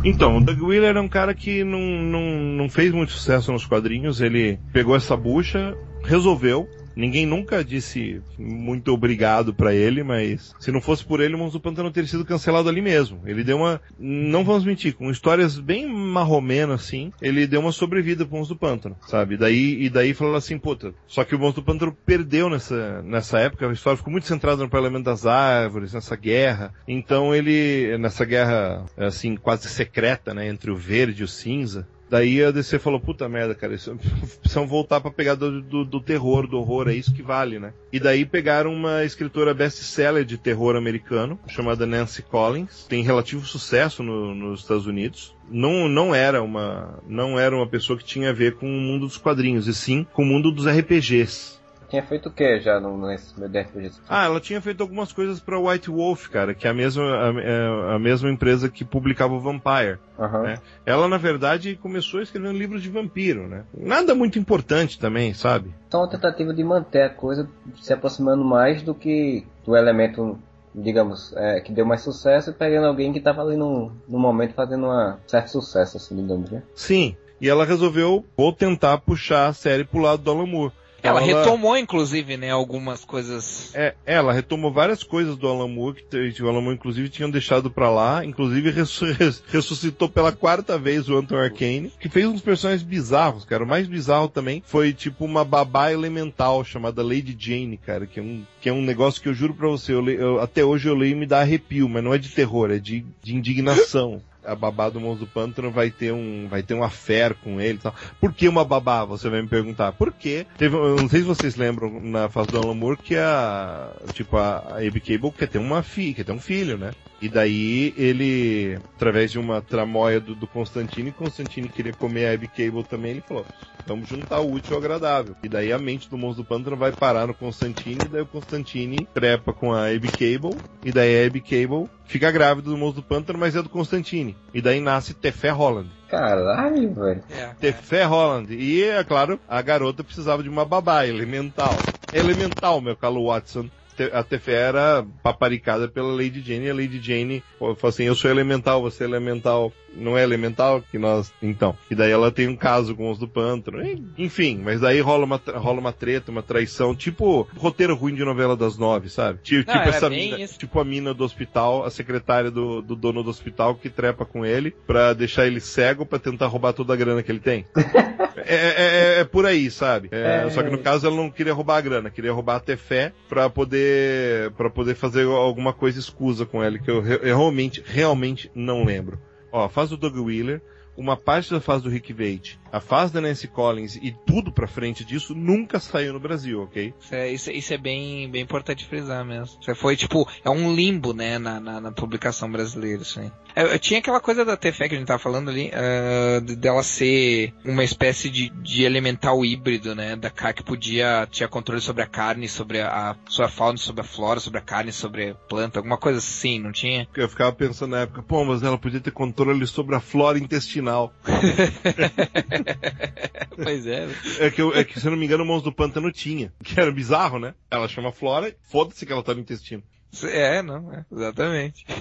Então, 0.05 0.37
o 0.37 0.39
Doug 0.39 0.61
Wheeler 0.61 0.95
é 0.95 1.01
um 1.01 1.07
cara 1.07 1.33
que 1.33 1.63
não, 1.63 1.79
não, 1.79 2.21
não 2.21 2.69
fez 2.69 2.91
muito 2.91 3.11
sucesso 3.11 3.51
nos 3.51 3.65
quadrinhos. 3.65 4.21
Ele 4.21 4.59
pegou 4.71 4.95
essa 4.95 5.17
bucha, 5.17 5.75
resolveu, 6.03 6.69
Ninguém 6.95 7.25
nunca 7.25 7.63
disse 7.63 8.21
muito 8.37 8.91
obrigado 8.91 9.53
para 9.53 9.73
ele, 9.73 10.03
mas 10.03 10.53
se 10.59 10.71
não 10.71 10.81
fosse 10.81 11.03
por 11.03 11.19
ele, 11.19 11.35
o 11.35 11.37
Monstro 11.37 11.59
do 11.59 11.63
Pântano 11.63 11.91
teria 11.91 12.07
sido 12.07 12.25
cancelado 12.25 12.69
ali 12.69 12.81
mesmo. 12.81 13.21
Ele 13.25 13.43
deu 13.43 13.57
uma, 13.57 13.81
não 13.99 14.43
vamos 14.43 14.63
mentir, 14.63 14.95
com 14.95 15.11
histórias 15.11 15.59
bem 15.59 15.87
marromeno 15.87 16.73
assim, 16.73 17.11
ele 17.21 17.47
deu 17.47 17.59
uma 17.59 17.71
sobrevida 17.71 18.25
pro 18.25 18.37
Monstro 18.37 18.55
do 18.55 18.59
Pântano, 18.59 18.95
sabe? 19.07 19.37
Daí, 19.37 19.83
e 19.83 19.89
daí 19.89 20.13
falou 20.13 20.35
assim, 20.35 20.57
puta, 20.57 20.93
só 21.07 21.23
que 21.23 21.35
o 21.35 21.39
Monstro 21.39 21.61
do 21.61 21.65
Pântano 21.65 21.95
perdeu 22.05 22.49
nessa, 22.49 23.01
nessa 23.01 23.39
época, 23.39 23.67
a 23.67 23.73
história 23.73 23.97
ficou 23.97 24.11
muito 24.11 24.27
centrada 24.27 24.63
no 24.63 24.69
Parlamento 24.69 25.05
das 25.05 25.25
Árvores, 25.25 25.93
nessa 25.93 26.15
guerra. 26.15 26.73
Então 26.87 27.33
ele, 27.33 27.97
nessa 27.97 28.25
guerra, 28.25 28.85
assim, 28.97 29.35
quase 29.35 29.67
secreta, 29.69 30.33
né, 30.33 30.47
entre 30.47 30.71
o 30.71 30.75
verde 30.75 31.21
e 31.21 31.25
o 31.25 31.27
cinza, 31.27 31.87
Daí 32.09 32.43
a 32.43 32.51
DC 32.51 32.79
falou, 32.79 32.99
puta 32.99 33.27
merda, 33.27 33.55
cara, 33.55 33.73
isso, 33.73 33.97
voltar 34.67 35.01
pra 35.01 35.11
pegar 35.11 35.35
do, 35.35 35.61
do, 35.61 35.83
do, 35.83 35.99
terror, 35.99 36.47
do 36.47 36.57
horror, 36.57 36.87
é 36.87 36.93
isso 36.93 37.13
que 37.13 37.23
vale, 37.23 37.59
né? 37.59 37.73
E 37.91 37.99
daí 37.99 38.25
pegaram 38.25 38.71
uma 38.73 39.03
escritora 39.03 39.53
best-seller 39.53 40.23
de 40.23 40.37
terror 40.37 40.75
americano, 40.75 41.39
chamada 41.47 41.85
Nancy 41.85 42.21
Collins, 42.21 42.85
tem 42.87 43.03
relativo 43.03 43.45
sucesso 43.45 44.03
no, 44.03 44.35
nos 44.35 44.61
Estados 44.61 44.85
Unidos. 44.85 45.35
Não, 45.49 45.87
não 45.87 46.13
era 46.13 46.41
uma 46.41 46.99
não 47.07 47.39
era 47.39 47.55
uma 47.55 47.67
pessoa 47.67 47.97
que 47.97 48.03
tinha 48.03 48.31
a 48.31 48.33
ver 48.33 48.55
com 48.55 48.65
o 48.65 48.81
mundo 48.81 49.05
dos 49.05 49.17
quadrinhos, 49.17 49.67
e 49.67 49.73
sim 49.73 50.05
com 50.13 50.23
o 50.23 50.25
mundo 50.25 50.51
dos 50.51 50.65
RPGs. 50.67 51.54
Tinha 51.89 52.03
feito 52.03 52.29
o 52.29 52.31
que 52.31 52.59
já 52.59 52.79
no, 52.79 53.07
nesse 53.07 53.33
RPG? 53.33 53.91
Ah, 54.09 54.25
ela 54.25 54.39
tinha 54.39 54.61
feito 54.61 54.81
algumas 54.81 55.11
coisas 55.11 55.39
para 55.39 55.59
White 55.59 55.89
Wolf, 55.89 56.27
cara, 56.29 56.53
que 56.53 56.67
é 56.67 56.69
a 56.71 56.73
mesma, 56.73 57.03
a, 57.03 57.41
é, 57.41 57.95
a 57.95 57.99
mesma 57.99 58.29
empresa 58.29 58.69
que 58.69 58.83
publicava 58.83 59.33
o 59.33 59.39
Vampire. 59.39 59.99
Uhum. 60.17 60.43
Né? 60.43 60.57
Ela, 60.85 61.07
na 61.07 61.17
verdade, 61.17 61.75
começou 61.75 62.21
escrevendo 62.21 62.57
livros 62.57 62.81
de 62.81 62.89
vampiro, 62.89 63.47
né? 63.47 63.63
Nada 63.77 64.15
muito 64.15 64.39
importante 64.39 64.97
também, 64.97 65.33
sabe? 65.33 65.73
Então, 65.87 66.01
uma 66.01 66.09
tentativa 66.09 66.53
de 66.53 66.63
manter 66.63 67.01
a 67.01 67.09
coisa 67.09 67.49
se 67.81 67.91
aproximando 67.91 68.43
mais 68.43 68.81
do 68.81 68.95
que 68.95 69.45
do 69.65 69.75
elemento 69.75 70.39
digamos, 70.77 71.33
é, 71.37 71.61
que 71.61 71.71
deu 71.71 71.85
mais 71.85 72.01
sucesso, 72.01 72.51
pegando 72.51 72.87
alguém 72.87 73.13
que 73.13 73.19
estava 73.19 73.41
ali 73.41 73.55
no, 73.55 73.91
no 74.07 74.19
momento 74.19 74.53
fazendo 74.53 74.87
um 74.87 75.15
certo 75.25 75.51
sucesso, 75.51 75.95
assim, 75.97 76.15
digamos, 76.15 76.51
né? 76.51 76.63
Sim, 76.75 77.15
e 77.39 77.49
ela 77.49 77.65
resolveu, 77.65 78.25
vou 78.35 78.51
tentar 78.51 78.97
puxar 78.99 79.47
a 79.47 79.53
série 79.53 79.83
pro 79.83 79.99
lado 79.99 80.21
do 80.21 80.31
Alan 80.31 80.45
Moore. 80.45 80.73
Ela, 81.05 81.21
ela 81.21 81.39
retomou, 81.41 81.77
inclusive, 81.77 82.37
né, 82.37 82.51
algumas 82.51 83.03
coisas. 83.05 83.71
É, 83.73 83.93
ela 84.05 84.33
retomou 84.33 84.71
várias 84.71 85.03
coisas 85.03 85.37
do 85.37 85.47
Alan 85.47 85.67
Moore, 85.67 86.03
que 86.09 86.43
o 86.43 86.49
Alan 86.49 86.61
Moore, 86.61 86.75
inclusive, 86.75 87.09
tinham 87.09 87.29
deixado 87.29 87.69
pra 87.69 87.89
lá. 87.89 88.25
Inclusive, 88.25 88.71
ressuscitou 89.47 90.09
pela 90.09 90.31
quarta 90.31 90.77
vez 90.77 91.09
o 91.09 91.17
Anton 91.17 91.37
Arcane, 91.37 91.91
que 91.99 92.09
fez 92.09 92.25
uns 92.25 92.41
personagens 92.41 92.83
bizarros, 92.83 93.45
cara. 93.45 93.63
O 93.63 93.67
mais 93.67 93.87
bizarro 93.87 94.27
também 94.27 94.61
foi, 94.65 94.93
tipo, 94.93 95.25
uma 95.25 95.45
babá 95.45 95.91
elemental 95.91 96.63
chamada 96.63 97.03
Lady 97.03 97.35
Jane, 97.37 97.77
cara, 97.77 98.05
que 98.05 98.19
é 98.19 98.23
um, 98.23 98.43
que 98.61 98.69
é 98.69 98.73
um 98.73 98.81
negócio 98.81 99.21
que 99.21 99.29
eu 99.29 99.33
juro 99.33 99.53
pra 99.53 99.67
você, 99.67 99.93
eu, 99.93 100.07
eu, 100.09 100.41
até 100.41 100.63
hoje 100.63 100.87
eu 100.87 100.95
leio 100.95 101.13
e 101.13 101.19
me 101.19 101.25
dá 101.25 101.41
arrepio, 101.41 101.87
mas 101.87 102.03
não 102.03 102.13
é 102.13 102.17
de 102.17 102.29
terror, 102.29 102.71
é 102.71 102.79
de, 102.79 103.05
de 103.21 103.35
indignação 103.35 104.21
a 104.45 104.55
babá 104.55 104.89
do 104.89 104.99
Monstro 104.99 105.25
do 105.25 105.31
Pântano 105.31 105.71
vai 105.71 105.89
ter 105.89 106.11
um, 106.11 106.47
vai 106.47 106.63
ter 106.63 106.73
um 106.73 106.83
affair 106.83 107.33
com 107.35 107.59
ele 107.59 107.77
e 107.77 107.81
tal. 107.81 107.95
Por 108.19 108.33
que 108.33 108.47
uma 108.47 108.63
babá? 108.63 109.03
Você 109.05 109.29
vai 109.29 109.41
me 109.41 109.47
perguntar. 109.47 109.91
Por 109.93 110.11
quê? 110.11 110.45
Teve, 110.57 110.75
eu 110.75 110.95
não 110.95 111.09
sei 111.09 111.21
se 111.21 111.25
vocês 111.25 111.55
lembram 111.55 111.99
na 112.01 112.29
fase 112.29 112.49
do 112.49 112.57
Alan 112.57 112.73
Moore 112.73 112.97
que 112.97 113.15
a, 113.15 113.91
tipo, 114.13 114.37
a, 114.37 114.77
Abby 114.77 114.99
Cable 114.99 115.31
quer 115.31 115.47
ter 115.47 115.57
uma 115.57 115.83
filha, 115.83 116.15
quer 116.15 116.25
ter 116.25 116.31
um 116.31 116.39
filho, 116.39 116.77
né? 116.77 116.91
E 117.21 117.29
daí 117.29 117.93
ele, 117.97 118.77
através 118.95 119.31
de 119.31 119.39
uma 119.39 119.61
tramóia 119.61 120.19
do, 120.19 120.35
do 120.35 120.45
Constantine, 120.45 121.11
Constantine 121.11 121.69
queria 121.69 121.93
comer 121.93 122.27
a 122.27 122.33
Abby 122.33 122.47
Cable 122.47 122.83
também, 122.83 123.11
ele 123.11 123.21
falou, 123.21 123.45
vamos 123.87 124.07
juntar 124.07 124.41
o 124.41 124.51
útil 124.51 124.73
ao 124.73 124.79
agradável. 124.79 125.35
E 125.41 125.49
daí 125.49 125.71
a 125.71 125.77
mente 125.79 126.09
do 126.09 126.17
monstro 126.17 126.43
do 126.43 126.47
pântano 126.47 126.75
vai 126.75 126.91
parar 126.91 127.27
no 127.27 127.33
Constantine, 127.33 127.97
e 128.05 128.09
daí 128.09 128.21
o 128.21 128.25
Constantine 128.25 129.07
trepa 129.13 129.53
com 129.53 129.73
a 129.73 129.87
Abby 129.87 130.09
Cable, 130.09 130.57
e 130.83 130.91
daí 130.91 131.23
a 131.23 131.27
Abby 131.27 131.41
Cable 131.41 131.89
fica 132.05 132.31
grávida 132.31 132.69
do 132.69 132.77
monstro 132.77 133.01
do 133.01 133.07
pântano, 133.07 133.39
mas 133.39 133.55
é 133.55 133.61
do 133.61 133.69
Constantine. 133.69 134.35
E 134.53 134.61
daí 134.61 134.79
nasce 134.79 135.13
Tefé 135.13 135.49
Holland. 135.49 135.89
Caralho, 136.07 136.93
velho. 136.93 137.23
É, 137.29 137.47
Tefé 137.59 138.03
Holland. 138.03 138.53
E, 138.53 138.83
é 138.83 139.03
claro, 139.03 139.39
a 139.47 139.61
garota 139.61 140.03
precisava 140.03 140.41
de 140.41 140.49
uma 140.49 140.65
babá 140.65 141.05
elemental. 141.05 141.77
Elemental, 142.13 142.79
meu 142.81 142.95
calo 142.95 143.27
Watson 143.27 143.69
a 144.11 144.23
Tefé 144.23 144.53
era 144.53 145.05
paparicada 145.23 145.87
pela 145.87 146.13
Lady 146.13 146.41
Jane 146.41 146.65
e 146.65 146.69
a 146.69 146.73
Lady 146.73 146.99
Jane 147.01 147.43
falou 147.57 147.77
assim, 147.83 148.03
eu 148.03 148.15
sou 148.15 148.29
elemental, 148.29 148.81
você 148.81 149.03
é 149.03 149.07
elemental, 149.07 149.71
não 149.95 150.17
é 150.17 150.23
elemental 150.23 150.81
que 150.81 150.97
nós, 150.97 151.31
então. 151.41 151.75
E 151.89 151.95
daí 151.95 152.11
ela 152.11 152.31
tem 152.31 152.47
um 152.47 152.55
caso 152.55 152.95
com 152.95 153.09
os 153.09 153.17
do 153.17 153.27
pântano, 153.27 153.79
enfim, 154.17 154.59
mas 154.63 154.81
daí 154.81 154.99
rola 154.99 155.25
uma, 155.25 155.41
rola 155.55 155.79
uma 155.79 155.91
treta, 155.91 156.31
uma 156.31 156.43
traição, 156.43 156.95
tipo 156.95 157.47
roteiro 157.57 157.95
ruim 157.95 158.15
de 158.15 158.23
novela 158.23 158.55
das 158.55 158.77
nove, 158.77 159.09
sabe? 159.09 159.39
Tipo, 159.41 159.71
não, 159.71 159.77
tipo 159.77 159.89
essa 159.89 160.09
mina, 160.09 160.39
isso. 160.39 160.57
tipo 160.57 160.79
a 160.79 160.85
mina 160.85 161.13
do 161.13 161.23
hospital, 161.23 161.83
a 161.83 161.89
secretária 161.89 162.51
do, 162.51 162.81
do 162.81 162.95
dono 162.95 163.23
do 163.23 163.29
hospital 163.29 163.75
que 163.75 163.89
trepa 163.89 164.25
com 164.25 164.45
ele 164.45 164.71
pra 164.85 165.13
deixar 165.13 165.47
ele 165.47 165.59
cego 165.59 166.05
pra 166.05 166.19
tentar 166.19 166.47
roubar 166.47 166.73
toda 166.73 166.93
a 166.93 166.97
grana 166.97 167.23
que 167.23 167.31
ele 167.31 167.39
tem. 167.39 167.65
É, 168.37 168.55
é, 168.55 168.73
é, 169.17 169.19
é, 169.21 169.23
por 169.23 169.45
aí, 169.45 169.71
sabe? 169.71 170.09
É, 170.11 170.49
só 170.49 170.61
que 170.61 170.69
no 170.69 170.77
caso 170.77 171.07
ela 171.07 171.15
não 171.15 171.31
queria 171.31 171.53
roubar 171.53 171.77
a 171.77 171.81
grana, 171.81 172.09
queria 172.09 172.33
roubar 172.33 172.57
a 172.57 172.59
Tefé 172.59 173.13
pra 173.29 173.49
poder, 173.49 174.51
pra 174.51 174.69
poder 174.69 174.95
fazer 174.95 175.25
alguma 175.25 175.73
coisa 175.73 175.99
escusa 175.99 176.45
com 176.45 176.61
ela, 176.61 176.77
que 176.77 176.91
eu, 176.91 177.05
eu 177.05 177.37
realmente, 177.37 177.81
realmente 177.85 178.51
não 178.53 178.83
lembro. 178.83 179.19
Ó, 179.55 179.69
faz 179.69 179.89
o 179.89 179.95
Doug 179.95 180.17
Wheeler, 180.17 180.61
uma 180.97 181.17
parte 181.17 181.51
da 181.51 181.59
fase 181.59 181.83
do 181.83 181.89
Rick 181.89 182.13
Veit, 182.13 182.59
a 182.71 182.79
fase 182.79 183.13
da 183.13 183.21
Nancy 183.21 183.47
Collins 183.47 183.95
e 183.95 184.13
tudo 184.25 184.51
pra 184.51 184.67
frente 184.67 185.05
disso 185.05 185.33
nunca 185.33 185.79
saiu 185.79 186.13
no 186.13 186.19
Brasil, 186.19 186.61
ok? 186.61 186.93
Isso 186.99 187.15
é, 187.15 187.31
isso, 187.31 187.51
isso 187.51 187.73
é 187.73 187.77
bem, 187.77 188.29
bem 188.29 188.41
importante 188.41 188.85
frisar 188.85 189.23
mesmo. 189.25 189.57
Isso 189.61 189.75
foi 189.75 189.95
tipo, 189.95 190.27
é 190.43 190.49
um 190.49 190.73
limbo, 190.73 191.13
né, 191.13 191.37
na, 191.37 191.59
na, 191.59 191.79
na 191.79 191.91
publicação 191.91 192.51
brasileira, 192.51 193.01
isso 193.01 193.19
aí. 193.19 193.31
Eu, 193.55 193.67
eu, 193.67 193.79
tinha 193.79 193.99
aquela 193.99 194.19
coisa 194.19 194.43
da 194.43 194.57
TFE 194.57 194.89
que 194.89 194.95
a 194.95 194.97
gente 194.97 195.07
tava 195.07 195.19
falando 195.19 195.49
ali, 195.49 195.71
uh, 195.71 196.41
dela 196.57 196.83
ser 196.83 197.53
uma 197.63 197.83
espécie 197.83 198.29
de, 198.29 198.49
de 198.49 198.83
elemental 198.83 199.45
híbrido, 199.45 199.95
né, 199.95 200.15
da 200.15 200.29
K 200.29 200.51
que 200.51 200.63
podia, 200.63 201.27
tinha 201.31 201.47
controle 201.47 201.79
sobre 201.81 202.03
a 202.03 202.07
carne, 202.07 202.49
sobre 202.49 202.81
a, 202.81 203.11
a 203.11 203.15
sua 203.29 203.47
fauna, 203.47 203.77
sobre 203.77 204.01
a 204.01 204.05
flora, 204.05 204.39
sobre 204.39 204.59
a 204.59 204.61
carne, 204.61 204.91
sobre 204.91 205.29
a 205.29 205.35
planta, 205.35 205.79
alguma 205.79 205.97
coisa 205.97 206.19
assim, 206.19 206.59
não 206.59 206.73
tinha? 206.73 207.07
Eu 207.15 207.29
ficava 207.29 207.53
pensando 207.53 207.91
na 207.91 208.01
época, 208.01 208.21
pô, 208.21 208.43
mas 208.43 208.63
ela 208.63 208.77
podia 208.77 208.99
ter 208.99 209.11
controle 209.11 209.65
sobre 209.65 209.95
a 209.95 210.01
flora 210.01 210.37
intestinal. 210.37 210.84
pois 213.63 213.87
é. 213.87 214.07
É 214.39 214.51
que, 214.51 214.61
eu, 214.61 214.73
é 214.73 214.83
que, 214.83 214.99
se 214.99 215.07
eu 215.07 215.11
não 215.11 215.17
me 215.17 215.25
engano, 215.25 215.43
o 215.43 215.47
Monstro 215.47 215.71
do 215.71 215.75
Pântano 215.75 216.11
tinha. 216.11 216.53
Que 216.63 216.79
era 216.79 216.91
bizarro, 216.91 217.39
né? 217.39 217.53
Ela 217.69 217.87
chama 217.87 218.11
Flora, 218.11 218.55
foda-se 218.63 219.05
que 219.05 219.11
ela 219.11 219.23
tá 219.23 219.33
no 219.33 219.39
intestino. 219.39 219.83
É, 220.23 220.61
não, 220.61 220.93
é, 220.93 221.05
exatamente. 221.11 221.85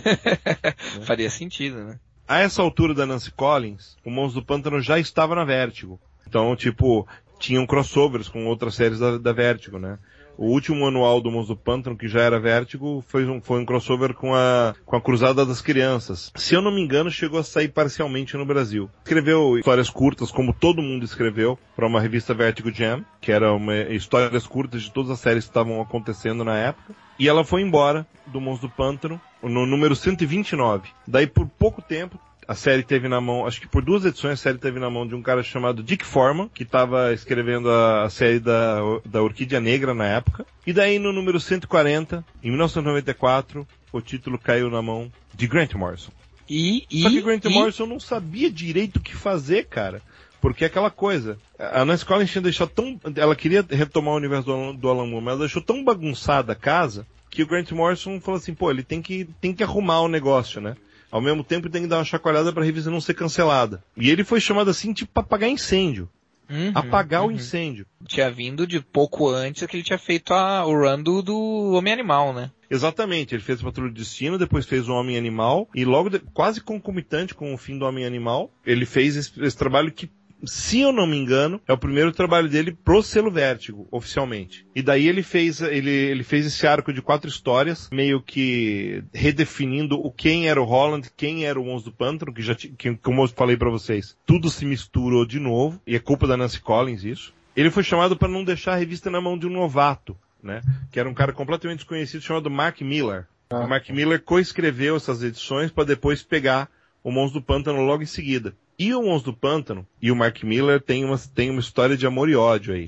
É. 1.00 1.04
Faria 1.04 1.28
sentido, 1.28 1.84
né? 1.84 1.98
A 2.26 2.40
essa 2.40 2.62
altura 2.62 2.94
da 2.94 3.04
Nancy 3.04 3.30
Collins, 3.30 3.96
o 4.04 4.10
Monstro 4.10 4.40
do 4.40 4.46
Pântano 4.46 4.80
já 4.80 4.98
estava 4.98 5.34
na 5.34 5.44
Vertigo. 5.44 6.00
Então, 6.26 6.56
tipo, 6.56 7.06
tinham 7.38 7.66
crossovers 7.66 8.28
com 8.28 8.46
outras 8.46 8.74
séries 8.74 8.98
da, 8.98 9.18
da 9.18 9.32
Vertigo, 9.32 9.78
né? 9.78 9.98
O 10.36 10.46
último 10.46 10.86
anual 10.86 11.20
do 11.20 11.30
Monstro 11.30 11.54
do 11.54 11.60
Pântano, 11.60 11.96
que 11.96 12.08
já 12.08 12.20
era 12.20 12.40
Vértigo, 12.40 13.04
foi 13.06 13.24
um, 13.26 13.40
foi 13.40 13.60
um 13.60 13.64
crossover 13.64 14.14
com 14.14 14.34
a, 14.34 14.74
com 14.84 14.96
a 14.96 15.00
Cruzada 15.00 15.46
das 15.46 15.60
Crianças. 15.60 16.32
Se 16.34 16.54
eu 16.54 16.62
não 16.62 16.72
me 16.72 16.80
engano, 16.80 17.10
chegou 17.10 17.38
a 17.38 17.44
sair 17.44 17.68
parcialmente 17.68 18.36
no 18.36 18.44
Brasil. 18.44 18.90
Escreveu 19.04 19.58
histórias 19.58 19.90
curtas, 19.90 20.30
como 20.30 20.52
todo 20.52 20.82
mundo 20.82 21.04
escreveu, 21.04 21.58
para 21.76 21.86
uma 21.86 22.00
revista 22.00 22.34
Vertigo 22.34 22.72
Jam, 22.72 23.04
que 23.20 23.30
era 23.30 23.52
uma 23.52 23.74
histórias 23.76 24.46
curtas 24.46 24.82
de 24.82 24.90
todas 24.90 25.10
as 25.10 25.20
séries 25.20 25.44
que 25.44 25.50
estavam 25.50 25.80
acontecendo 25.80 26.44
na 26.44 26.56
época. 26.56 26.94
E 27.18 27.28
ela 27.28 27.44
foi 27.44 27.62
embora 27.62 28.06
do 28.26 28.40
Monstro 28.40 28.68
do 28.68 28.74
Pântano 28.74 29.20
no 29.42 29.66
número 29.66 29.94
129. 29.94 30.88
Daí, 31.06 31.26
por 31.26 31.46
pouco 31.46 31.80
tempo, 31.80 32.18
a 32.46 32.54
série 32.54 32.82
teve 32.82 33.08
na 33.08 33.20
mão, 33.20 33.46
acho 33.46 33.60
que 33.60 33.68
por 33.68 33.84
duas 33.84 34.04
edições 34.04 34.34
a 34.34 34.42
série 34.42 34.58
teve 34.58 34.78
na 34.78 34.90
mão 34.90 35.06
de 35.06 35.14
um 35.14 35.22
cara 35.22 35.42
chamado 35.42 35.82
Dick 35.82 36.04
Forman, 36.04 36.48
que 36.52 36.62
estava 36.62 37.12
escrevendo 37.12 37.70
a, 37.70 38.04
a, 38.04 38.10
série 38.10 38.38
da, 38.38 38.78
da 39.04 39.22
Orquídea 39.22 39.60
Negra 39.60 39.94
na 39.94 40.06
época. 40.06 40.46
E 40.66 40.72
daí 40.72 40.98
no 40.98 41.12
número 41.12 41.40
140, 41.40 42.24
em 42.42 42.48
1994, 42.48 43.66
o 43.92 44.00
título 44.00 44.38
caiu 44.38 44.70
na 44.70 44.82
mão 44.82 45.10
de 45.34 45.46
Grant 45.46 45.74
Morrison. 45.74 46.10
E, 46.48 46.84
e 46.90 47.02
Só 47.02 47.10
que 47.10 47.22
Grant 47.22 47.44
e... 47.44 47.48
Morrison 47.48 47.86
não 47.86 48.00
sabia 48.00 48.50
direito 48.50 48.96
o 48.96 49.02
que 49.02 49.14
fazer, 49.14 49.66
cara. 49.66 50.02
Porque 50.40 50.62
é 50.62 50.66
aquela 50.66 50.90
coisa. 50.90 51.38
A 51.58 51.86
Nancy 51.86 52.04
Collins 52.04 52.30
tinha 52.30 52.42
deixado 52.42 52.68
tão. 52.68 53.00
Ela 53.16 53.34
queria 53.34 53.64
retomar 53.66 54.12
o 54.12 54.18
universo 54.18 54.44
do, 54.44 54.72
do 54.74 54.88
Alan 54.90 55.06
Moore, 55.06 55.24
mas 55.24 55.32
ela 55.32 55.40
deixou 55.40 55.62
tão 55.62 55.82
bagunçada 55.82 56.52
a 56.52 56.56
casa 56.56 57.06
que 57.30 57.42
o 57.42 57.46
Grant 57.46 57.72
Morrison 57.72 58.20
falou 58.20 58.38
assim: 58.38 58.52
pô, 58.52 58.70
ele 58.70 58.82
tem 58.82 59.00
que, 59.00 59.26
tem 59.40 59.54
que 59.54 59.64
arrumar 59.64 60.02
o 60.02 60.08
negócio, 60.08 60.60
né? 60.60 60.76
Ao 61.14 61.20
mesmo 61.20 61.44
tempo 61.44 61.70
tem 61.70 61.82
que 61.82 61.86
dar 61.88 61.98
uma 61.98 62.04
chacoalhada 62.04 62.52
para 62.52 62.64
a 62.64 62.66
revista 62.66 62.90
não 62.90 63.00
ser 63.00 63.14
cancelada. 63.14 63.84
E 63.96 64.10
ele 64.10 64.24
foi 64.24 64.40
chamado 64.40 64.68
assim 64.68 64.92
tipo 64.92 65.12
para 65.12 65.22
apagar 65.22 65.48
incêndio. 65.48 66.10
Uhum, 66.50 66.72
apagar 66.74 67.22
uhum. 67.22 67.28
o 67.28 67.30
incêndio. 67.30 67.86
Tinha 68.04 68.28
vindo 68.28 68.66
de 68.66 68.80
pouco 68.80 69.28
antes 69.28 69.64
que 69.64 69.76
ele 69.76 69.84
tinha 69.84 69.96
feito 69.96 70.34
a, 70.34 70.66
o 70.66 70.72
run 70.74 71.00
do, 71.00 71.22
do 71.22 71.72
Homem-Animal, 71.74 72.32
né? 72.32 72.50
Exatamente, 72.68 73.32
ele 73.32 73.44
fez 73.44 73.60
o 73.60 73.64
Patrulha 73.64 73.92
do 73.92 73.96
Destino, 73.96 74.36
depois 74.36 74.66
fez 74.66 74.88
o 74.88 74.92
Homem-Animal, 74.92 75.68
e 75.72 75.84
logo, 75.84 76.10
de, 76.10 76.18
quase 76.18 76.60
concomitante 76.60 77.32
com 77.32 77.54
o 77.54 77.56
fim 77.56 77.78
do 77.78 77.84
Homem-Animal, 77.84 78.50
ele 78.66 78.84
fez 78.84 79.16
esse, 79.16 79.40
esse 79.40 79.56
trabalho 79.56 79.92
que 79.92 80.10
se 80.46 80.80
eu 80.80 80.92
não 80.92 81.06
me 81.06 81.16
engano, 81.16 81.60
é 81.66 81.72
o 81.72 81.78
primeiro 81.78 82.12
trabalho 82.12 82.48
dele 82.48 82.72
pro 82.72 83.02
selo 83.02 83.30
Vértigo, 83.30 83.86
oficialmente. 83.90 84.66
E 84.74 84.82
daí 84.82 85.06
ele 85.06 85.22
fez, 85.22 85.60
ele, 85.60 85.90
ele 85.90 86.22
fez 86.22 86.46
esse 86.46 86.66
arco 86.66 86.92
de 86.92 87.02
quatro 87.02 87.28
histórias, 87.28 87.88
meio 87.92 88.20
que 88.20 89.02
redefinindo 89.12 89.98
o 89.98 90.10
quem 90.10 90.48
era 90.48 90.60
o 90.60 90.64
Holland, 90.64 91.10
quem 91.16 91.44
era 91.44 91.60
o 91.60 91.64
Monstro 91.64 91.90
do 91.90 91.96
Pântano, 91.96 92.32
que 92.32 92.42
já, 92.42 92.54
que, 92.54 92.96
como 92.96 93.22
eu 93.22 93.28
falei 93.28 93.56
para 93.56 93.70
vocês, 93.70 94.16
tudo 94.26 94.50
se 94.50 94.64
misturou 94.64 95.26
de 95.26 95.38
novo, 95.38 95.80
e 95.86 95.94
é 95.94 95.98
culpa 95.98 96.26
da 96.26 96.36
Nancy 96.36 96.60
Collins 96.60 97.04
isso. 97.04 97.34
Ele 97.56 97.70
foi 97.70 97.82
chamado 97.82 98.16
para 98.16 98.28
não 98.28 98.42
deixar 98.42 98.72
a 98.72 98.76
revista 98.76 99.10
na 99.10 99.20
mão 99.20 99.38
de 99.38 99.46
um 99.46 99.50
novato, 99.50 100.16
né? 100.42 100.60
Que 100.90 100.98
era 100.98 101.08
um 101.08 101.14
cara 101.14 101.32
completamente 101.32 101.78
desconhecido 101.78 102.22
chamado 102.22 102.50
Mark 102.50 102.80
Miller. 102.80 103.26
Ah. 103.50 103.60
O 103.60 103.68
Mark 103.68 103.88
Miller 103.90 104.20
coescreveu 104.20 104.96
essas 104.96 105.22
edições 105.22 105.70
para 105.70 105.84
depois 105.84 106.22
pegar 106.22 106.68
o 107.02 107.12
Monstro 107.12 107.40
do 107.40 107.46
Pântano 107.46 107.82
logo 107.82 108.02
em 108.02 108.06
seguida. 108.06 108.54
E 108.78 108.92
o 108.94 109.02
Monstro 109.02 109.32
do 109.32 109.38
Pântano 109.38 109.86
e 110.02 110.10
o 110.10 110.16
Mark 110.16 110.42
Miller 110.42 110.80
tem 110.80 111.04
uma, 111.04 111.16
tem 111.18 111.50
uma 111.50 111.60
história 111.60 111.96
de 111.96 112.06
amor 112.06 112.28
e 112.28 112.34
ódio 112.34 112.74
aí. 112.74 112.86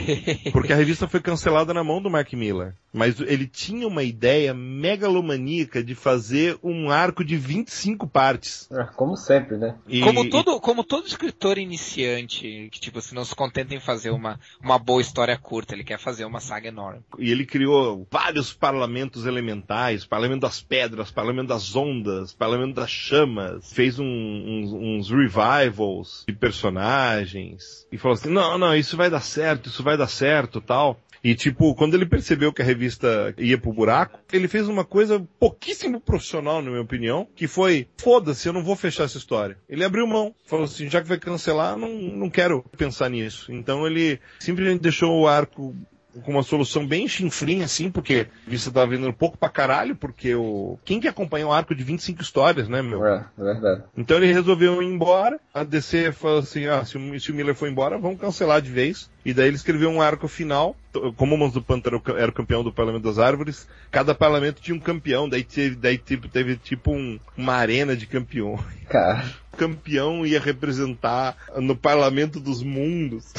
Porque 0.52 0.72
a 0.72 0.76
revista 0.76 1.06
foi 1.06 1.20
cancelada 1.20 1.74
na 1.74 1.84
mão 1.84 2.00
do 2.00 2.10
Mark 2.10 2.32
Miller. 2.32 2.74
Mas 2.96 3.20
ele 3.20 3.46
tinha 3.46 3.86
uma 3.86 4.02
ideia 4.02 4.54
megalomaníaca 4.54 5.84
de 5.84 5.94
fazer 5.94 6.58
um 6.62 6.90
arco 6.90 7.22
de 7.22 7.36
25 7.36 8.06
partes. 8.06 8.66
É, 8.72 8.84
como 8.96 9.14
sempre, 9.18 9.58
né? 9.58 9.76
E, 9.86 10.00
como, 10.00 10.30
todo, 10.30 10.58
como 10.58 10.82
todo 10.82 11.06
escritor 11.06 11.58
iniciante, 11.58 12.70
que 12.72 12.80
tipo, 12.80 13.02
se 13.02 13.14
não 13.14 13.22
se 13.22 13.34
contenta 13.34 13.74
em 13.74 13.80
fazer 13.80 14.08
uma, 14.08 14.40
uma 14.64 14.78
boa 14.78 15.02
história 15.02 15.36
curta, 15.36 15.74
ele 15.74 15.84
quer 15.84 15.98
fazer 15.98 16.24
uma 16.24 16.40
saga 16.40 16.68
enorme. 16.68 17.02
E 17.18 17.30
ele 17.30 17.44
criou 17.44 18.06
vários 18.10 18.54
parlamentos 18.54 19.26
elementais, 19.26 20.06
parlamento 20.06 20.40
das 20.40 20.62
pedras, 20.62 21.10
parlamento 21.10 21.48
das 21.48 21.76
ondas, 21.76 22.32
parlamento 22.32 22.76
das 22.76 22.90
chamas, 22.90 23.70
fez 23.74 23.98
um, 23.98 24.06
uns, 24.06 24.72
uns 24.72 25.10
revivals 25.10 26.24
de 26.26 26.34
personagens 26.34 27.86
e 27.92 27.98
falou 27.98 28.14
assim: 28.14 28.30
não, 28.30 28.56
não, 28.56 28.74
isso 28.74 28.96
vai 28.96 29.10
dar 29.10 29.20
certo, 29.20 29.68
isso 29.68 29.82
vai 29.82 29.98
dar 29.98 30.08
certo 30.08 30.62
tal. 30.62 30.98
E 31.26 31.34
tipo, 31.34 31.74
quando 31.74 31.94
ele 31.94 32.06
percebeu 32.06 32.52
que 32.52 32.62
a 32.62 32.64
revista 32.64 33.34
ia 33.36 33.58
pro 33.58 33.72
buraco, 33.72 34.16
ele 34.32 34.46
fez 34.46 34.68
uma 34.68 34.84
coisa 34.84 35.26
pouquíssimo 35.40 36.00
profissional, 36.00 36.62
na 36.62 36.70
minha 36.70 36.82
opinião, 36.82 37.26
que 37.34 37.48
foi, 37.48 37.88
foda-se, 37.98 38.46
eu 38.46 38.52
não 38.52 38.62
vou 38.62 38.76
fechar 38.76 39.02
essa 39.02 39.18
história. 39.18 39.58
Ele 39.68 39.82
abriu 39.82 40.06
mão, 40.06 40.32
falou 40.44 40.66
assim, 40.66 40.88
já 40.88 41.02
que 41.02 41.08
vai 41.08 41.18
cancelar, 41.18 41.76
não, 41.76 41.88
não 41.92 42.30
quero 42.30 42.62
pensar 42.78 43.10
nisso. 43.10 43.50
Então 43.50 43.84
ele 43.84 44.20
simplesmente 44.38 44.82
deixou 44.82 45.20
o 45.20 45.26
arco 45.26 45.74
com 46.22 46.32
uma 46.32 46.42
solução 46.42 46.86
bem 46.86 47.06
chinfrinha, 47.08 47.64
assim, 47.64 47.90
porque 47.90 48.26
você 48.46 48.70
tá 48.70 48.84
vendendo 48.84 49.12
pouco 49.12 49.36
pra 49.36 49.48
caralho, 49.48 49.96
porque 49.96 50.34
o. 50.34 50.78
Quem 50.84 51.00
que 51.00 51.08
acompanha 51.08 51.46
um 51.46 51.52
arco 51.52 51.74
de 51.74 51.84
25 51.84 52.22
histórias, 52.22 52.68
né, 52.68 52.82
meu? 52.82 53.04
É, 53.04 53.24
é 53.38 53.42
verdade. 53.42 53.82
Então 53.96 54.16
ele 54.16 54.32
resolveu 54.32 54.82
ir 54.82 54.86
embora. 54.86 55.38
A 55.52 55.64
DC 55.64 56.12
falou 56.12 56.38
assim: 56.38 56.66
ah, 56.66 56.84
se 56.84 56.96
o, 56.96 57.20
se 57.20 57.30
o 57.30 57.34
Miller 57.34 57.54
for 57.54 57.68
embora, 57.68 57.98
vamos 57.98 58.20
cancelar 58.20 58.60
de 58.60 58.70
vez. 58.70 59.10
E 59.24 59.34
daí 59.34 59.48
ele 59.48 59.56
escreveu 59.56 59.90
um 59.90 60.00
arco 60.00 60.28
final. 60.28 60.76
Como 61.16 61.34
o 61.34 61.38
Monstro 61.38 61.60
do 61.60 61.66
Pântano 61.66 62.00
era 62.16 62.30
o 62.30 62.34
campeão 62.34 62.62
do 62.62 62.72
Parlamento 62.72 63.02
das 63.02 63.18
Árvores, 63.18 63.68
cada 63.90 64.14
parlamento 64.14 64.62
tinha 64.62 64.74
um 64.74 64.80
campeão. 64.80 65.28
Daí 65.28 65.42
teve, 65.42 65.76
daí, 65.76 65.98
tipo, 65.98 66.28
teve 66.28 66.56
tipo 66.56 66.92
um, 66.92 67.18
uma 67.36 67.54
arena 67.54 67.96
de 67.96 68.06
campeões. 68.06 68.60
Cara. 68.88 69.26
O 69.52 69.56
campeão 69.58 70.24
ia 70.24 70.40
representar 70.40 71.36
no 71.56 71.76
Parlamento 71.76 72.38
dos 72.38 72.62
Mundos. 72.62 73.32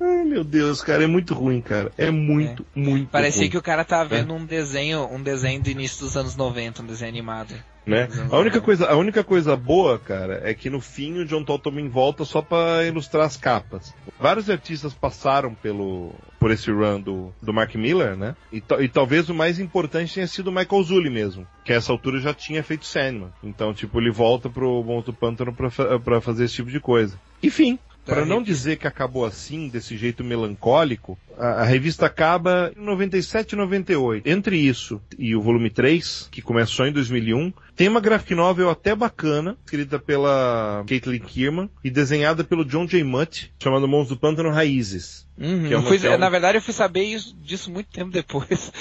Ai, 0.00 0.24
meu 0.24 0.44
Deus, 0.44 0.82
cara, 0.82 1.04
é 1.04 1.06
muito 1.06 1.34
ruim, 1.34 1.60
cara. 1.60 1.90
É 1.96 2.10
muito, 2.10 2.66
é. 2.74 2.78
muito 2.78 3.08
Parecia 3.10 3.42
ruim. 3.42 3.50
que 3.50 3.58
o 3.58 3.62
cara 3.62 3.84
tava 3.84 4.08
vendo 4.08 4.32
é. 4.32 4.36
um 4.36 4.44
desenho, 4.44 5.06
um 5.12 5.22
desenho 5.22 5.62
do 5.62 5.70
início 5.70 6.00
dos 6.00 6.16
anos 6.16 6.36
90, 6.36 6.82
um 6.82 6.86
desenho 6.86 7.10
animado. 7.10 7.54
Né? 7.86 8.08
A 8.32 8.38
única, 8.38 8.60
coisa, 8.60 8.88
a 8.88 8.96
única 8.96 9.22
coisa 9.22 9.56
boa, 9.56 9.96
cara, 9.96 10.40
é 10.42 10.52
que 10.52 10.68
no 10.68 10.80
fim 10.80 11.20
o 11.20 11.24
John 11.24 11.44
também 11.44 11.88
volta 11.88 12.24
só 12.24 12.42
para 12.42 12.84
ilustrar 12.84 13.24
as 13.24 13.36
capas. 13.36 13.94
Vários 14.18 14.50
artistas 14.50 14.92
passaram 14.92 15.54
pelo 15.54 16.12
por 16.40 16.50
esse 16.50 16.70
run 16.70 17.00
do, 17.00 17.32
do 17.40 17.52
Mark 17.52 17.74
Miller, 17.76 18.16
né? 18.16 18.34
E, 18.52 18.62
e 18.80 18.88
talvez 18.88 19.28
o 19.28 19.34
mais 19.34 19.58
importante 19.60 20.14
tenha 20.14 20.26
sido 20.26 20.48
o 20.48 20.52
Michael 20.52 20.82
Zulli 20.82 21.10
mesmo, 21.10 21.46
que 21.64 21.72
a 21.72 21.76
essa 21.76 21.92
altura 21.92 22.20
já 22.20 22.34
tinha 22.34 22.62
feito 22.62 22.84
Sandman. 22.84 23.30
Então, 23.42 23.72
tipo, 23.72 24.00
ele 24.00 24.10
volta 24.10 24.50
pro 24.50 24.82
Monstro 24.82 25.12
do 25.12 25.18
Pântano 25.18 25.52
pra, 25.52 25.70
pra 26.00 26.20
fazer 26.20 26.44
esse 26.44 26.54
tipo 26.54 26.70
de 26.70 26.80
coisa. 26.80 27.18
Enfim, 27.42 27.78
para 28.06 28.24
não 28.24 28.42
dizer 28.42 28.76
que 28.76 28.86
acabou 28.86 29.26
assim, 29.26 29.68
desse 29.68 29.96
jeito 29.96 30.22
melancólico, 30.22 31.18
a, 31.36 31.62
a, 31.62 31.64
revista 31.64 32.06
acaba 32.06 32.72
em 32.76 32.82
97 32.82 33.52
e 33.52 33.56
98. 33.56 34.28
Entre 34.28 34.56
isso 34.56 35.00
e 35.18 35.34
o 35.34 35.42
volume 35.42 35.68
3, 35.68 36.28
que 36.30 36.40
começou 36.40 36.86
em 36.86 36.92
2001, 36.92 37.52
tem 37.76 37.88
uma 37.88 38.00
graphic 38.00 38.34
novel 38.34 38.70
até 38.70 38.94
bacana, 38.94 39.56
escrita 39.64 39.98
pela 39.98 40.82
Caitlin 40.88 41.18
Kierman 41.18 41.70
e 41.84 41.90
desenhada 41.90 42.42
pelo 42.42 42.64
John 42.64 42.86
J. 42.86 43.04
Mutt, 43.04 43.52
chamada 43.62 43.86
Mãos 43.86 44.08
do 44.08 44.16
Pântano 44.16 44.50
Raízes. 44.50 45.26
Uhum, 45.38 45.66
é 45.66 45.82
fui, 45.82 45.98
Na 46.16 46.30
verdade, 46.30 46.56
eu 46.56 46.62
fui 46.62 46.72
saber 46.72 47.02
isso, 47.02 47.36
disso 47.36 47.70
muito 47.70 47.90
tempo 47.90 48.10
depois. 48.10 48.72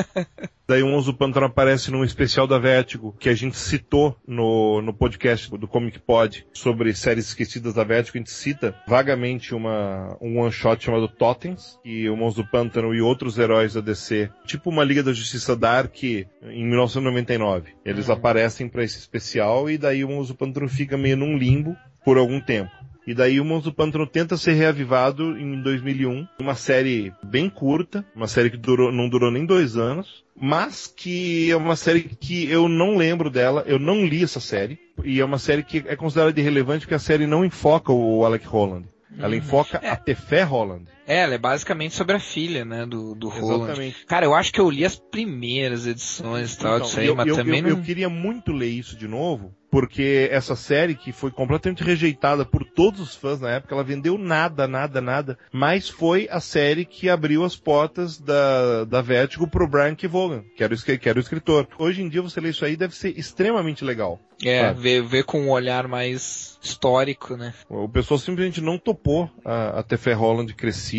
Daí 0.66 0.82
o 0.82 0.86
Mãos 0.86 1.06
do 1.06 1.14
Pântano 1.14 1.46
aparece 1.46 1.90
num 1.90 2.04
especial 2.04 2.46
da 2.46 2.58
Vertigo, 2.58 3.14
que 3.18 3.28
a 3.28 3.34
gente 3.34 3.56
citou 3.56 4.16
no, 4.26 4.82
no 4.82 4.92
podcast 4.92 5.50
do 5.50 5.68
Comic 5.68 5.98
Pod 5.98 6.46
sobre 6.52 6.94
séries 6.94 7.28
esquecidas 7.28 7.74
da 7.74 7.84
Vertigo. 7.84 8.16
A 8.16 8.20
gente 8.20 8.30
cita 8.30 8.74
vagamente 8.86 9.54
uma, 9.54 10.16
um 10.20 10.40
one-shot 10.40 10.84
chamado 10.84 11.08
Totems, 11.08 11.78
e 11.84 12.08
o 12.08 12.16
Mãos 12.16 12.34
do 12.34 12.46
Pântano 12.46 12.94
e 12.94 13.00
outros 13.00 13.38
heróis 13.38 13.74
da 13.74 13.80
DC, 13.80 14.30
tipo 14.46 14.68
uma 14.68 14.84
Liga 14.84 15.02
da 15.02 15.12
Justiça 15.12 15.56
Dark 15.56 16.02
em 16.02 16.26
1999. 16.42 17.74
Eles 17.84 18.08
uhum. 18.08 18.14
aparecem 18.14 18.37
para 18.68 18.84
esse 18.84 18.98
especial 18.98 19.70
e 19.70 19.78
daí 19.78 20.04
o 20.04 20.34
Pântano 20.34 20.68
fica 20.68 20.96
meio 20.96 21.16
num 21.16 21.36
limbo 21.36 21.76
por 22.04 22.18
algum 22.18 22.40
tempo. 22.40 22.70
E 23.06 23.14
daí 23.14 23.40
o 23.40 23.72
Pântano 23.72 24.06
tenta 24.06 24.36
ser 24.36 24.52
reavivado 24.52 25.38
em 25.38 25.62
2001, 25.62 26.28
uma 26.38 26.54
série 26.54 27.10
bem 27.22 27.48
curta, 27.48 28.04
uma 28.14 28.28
série 28.28 28.50
que 28.50 28.58
durou, 28.58 28.92
não 28.92 29.08
durou 29.08 29.30
nem 29.30 29.46
dois 29.46 29.78
anos, 29.78 30.22
mas 30.36 30.86
que 30.86 31.50
é 31.50 31.56
uma 31.56 31.74
série 31.74 32.02
que 32.02 32.50
eu 32.50 32.68
não 32.68 32.98
lembro 32.98 33.30
dela, 33.30 33.64
eu 33.66 33.78
não 33.78 34.04
li 34.04 34.22
essa 34.22 34.40
série, 34.40 34.78
e 35.02 35.20
é 35.20 35.24
uma 35.24 35.38
série 35.38 35.62
que 35.62 35.82
é 35.86 35.96
considerada 35.96 36.38
irrelevante 36.38 36.80
porque 36.80 36.94
a 36.94 36.98
série 36.98 37.26
não 37.26 37.44
enfoca 37.44 37.90
o 37.90 38.26
Alec 38.26 38.46
Holland. 38.46 38.86
Ela 39.16 39.28
uhum. 39.28 39.34
enfoca 39.36 39.80
é. 39.82 39.88
a 39.88 39.96
Tefé 39.96 40.42
Holland. 40.42 40.84
É, 41.08 41.20
ela 41.22 41.34
é 41.34 41.38
basicamente 41.38 41.94
sobre 41.94 42.14
a 42.14 42.20
filha, 42.20 42.66
né, 42.66 42.84
do, 42.84 43.14
do 43.14 43.28
Exatamente. 43.28 43.50
Roland. 43.50 43.94
Cara, 44.06 44.26
eu 44.26 44.34
acho 44.34 44.52
que 44.52 44.60
eu 44.60 44.68
li 44.68 44.84
as 44.84 44.94
primeiras 44.94 45.86
edições 45.86 46.52
e 46.52 46.58
tal 46.58 46.76
então, 46.76 46.86
disso 46.86 47.00
aí, 47.00 47.06
eu, 47.06 47.16
mas 47.16 47.26
eu, 47.26 47.34
também 47.34 47.60
eu, 47.60 47.62
não... 47.62 47.70
Eu 47.70 47.82
queria 47.82 48.10
muito 48.10 48.52
ler 48.52 48.68
isso 48.68 48.94
de 48.94 49.08
novo, 49.08 49.54
porque 49.70 50.28
essa 50.30 50.54
série 50.54 50.94
que 50.94 51.10
foi 51.10 51.30
completamente 51.30 51.82
rejeitada 51.82 52.44
por 52.44 52.62
todos 52.62 53.00
os 53.00 53.14
fãs 53.16 53.40
na 53.40 53.50
época, 53.50 53.74
ela 53.74 53.84
vendeu 53.84 54.18
nada, 54.18 54.68
nada, 54.68 55.00
nada, 55.00 55.38
mas 55.50 55.88
foi 55.88 56.28
a 56.30 56.40
série 56.40 56.84
que 56.84 57.08
abriu 57.08 57.42
as 57.42 57.56
portas 57.56 58.18
da, 58.18 58.84
da 58.84 59.00
Vertigo 59.00 59.48
pro 59.48 59.68
Brian 59.68 59.94
Kevogan, 59.94 60.44
que 60.56 60.62
era, 60.62 60.74
o, 60.74 60.78
que 60.78 61.08
era 61.08 61.18
o 61.18 61.22
escritor. 61.22 61.66
Hoje 61.78 62.02
em 62.02 62.08
dia 62.08 62.20
você 62.20 62.40
lê 62.40 62.50
isso 62.50 62.64
aí 62.66 62.76
deve 62.76 62.94
ser 62.94 63.18
extremamente 63.18 63.84
legal. 63.84 64.20
É, 64.44 64.72
ver, 64.72 65.02
ver 65.02 65.24
com 65.24 65.40
um 65.40 65.50
olhar 65.50 65.88
mais 65.88 66.58
histórico, 66.62 67.36
né? 67.36 67.52
O 67.68 67.88
pessoal 67.88 68.18
simplesmente 68.18 68.60
não 68.60 68.78
topou 68.78 69.28
a, 69.44 69.80
a 69.80 69.82
Tefé 69.82 70.12
Holland 70.12 70.54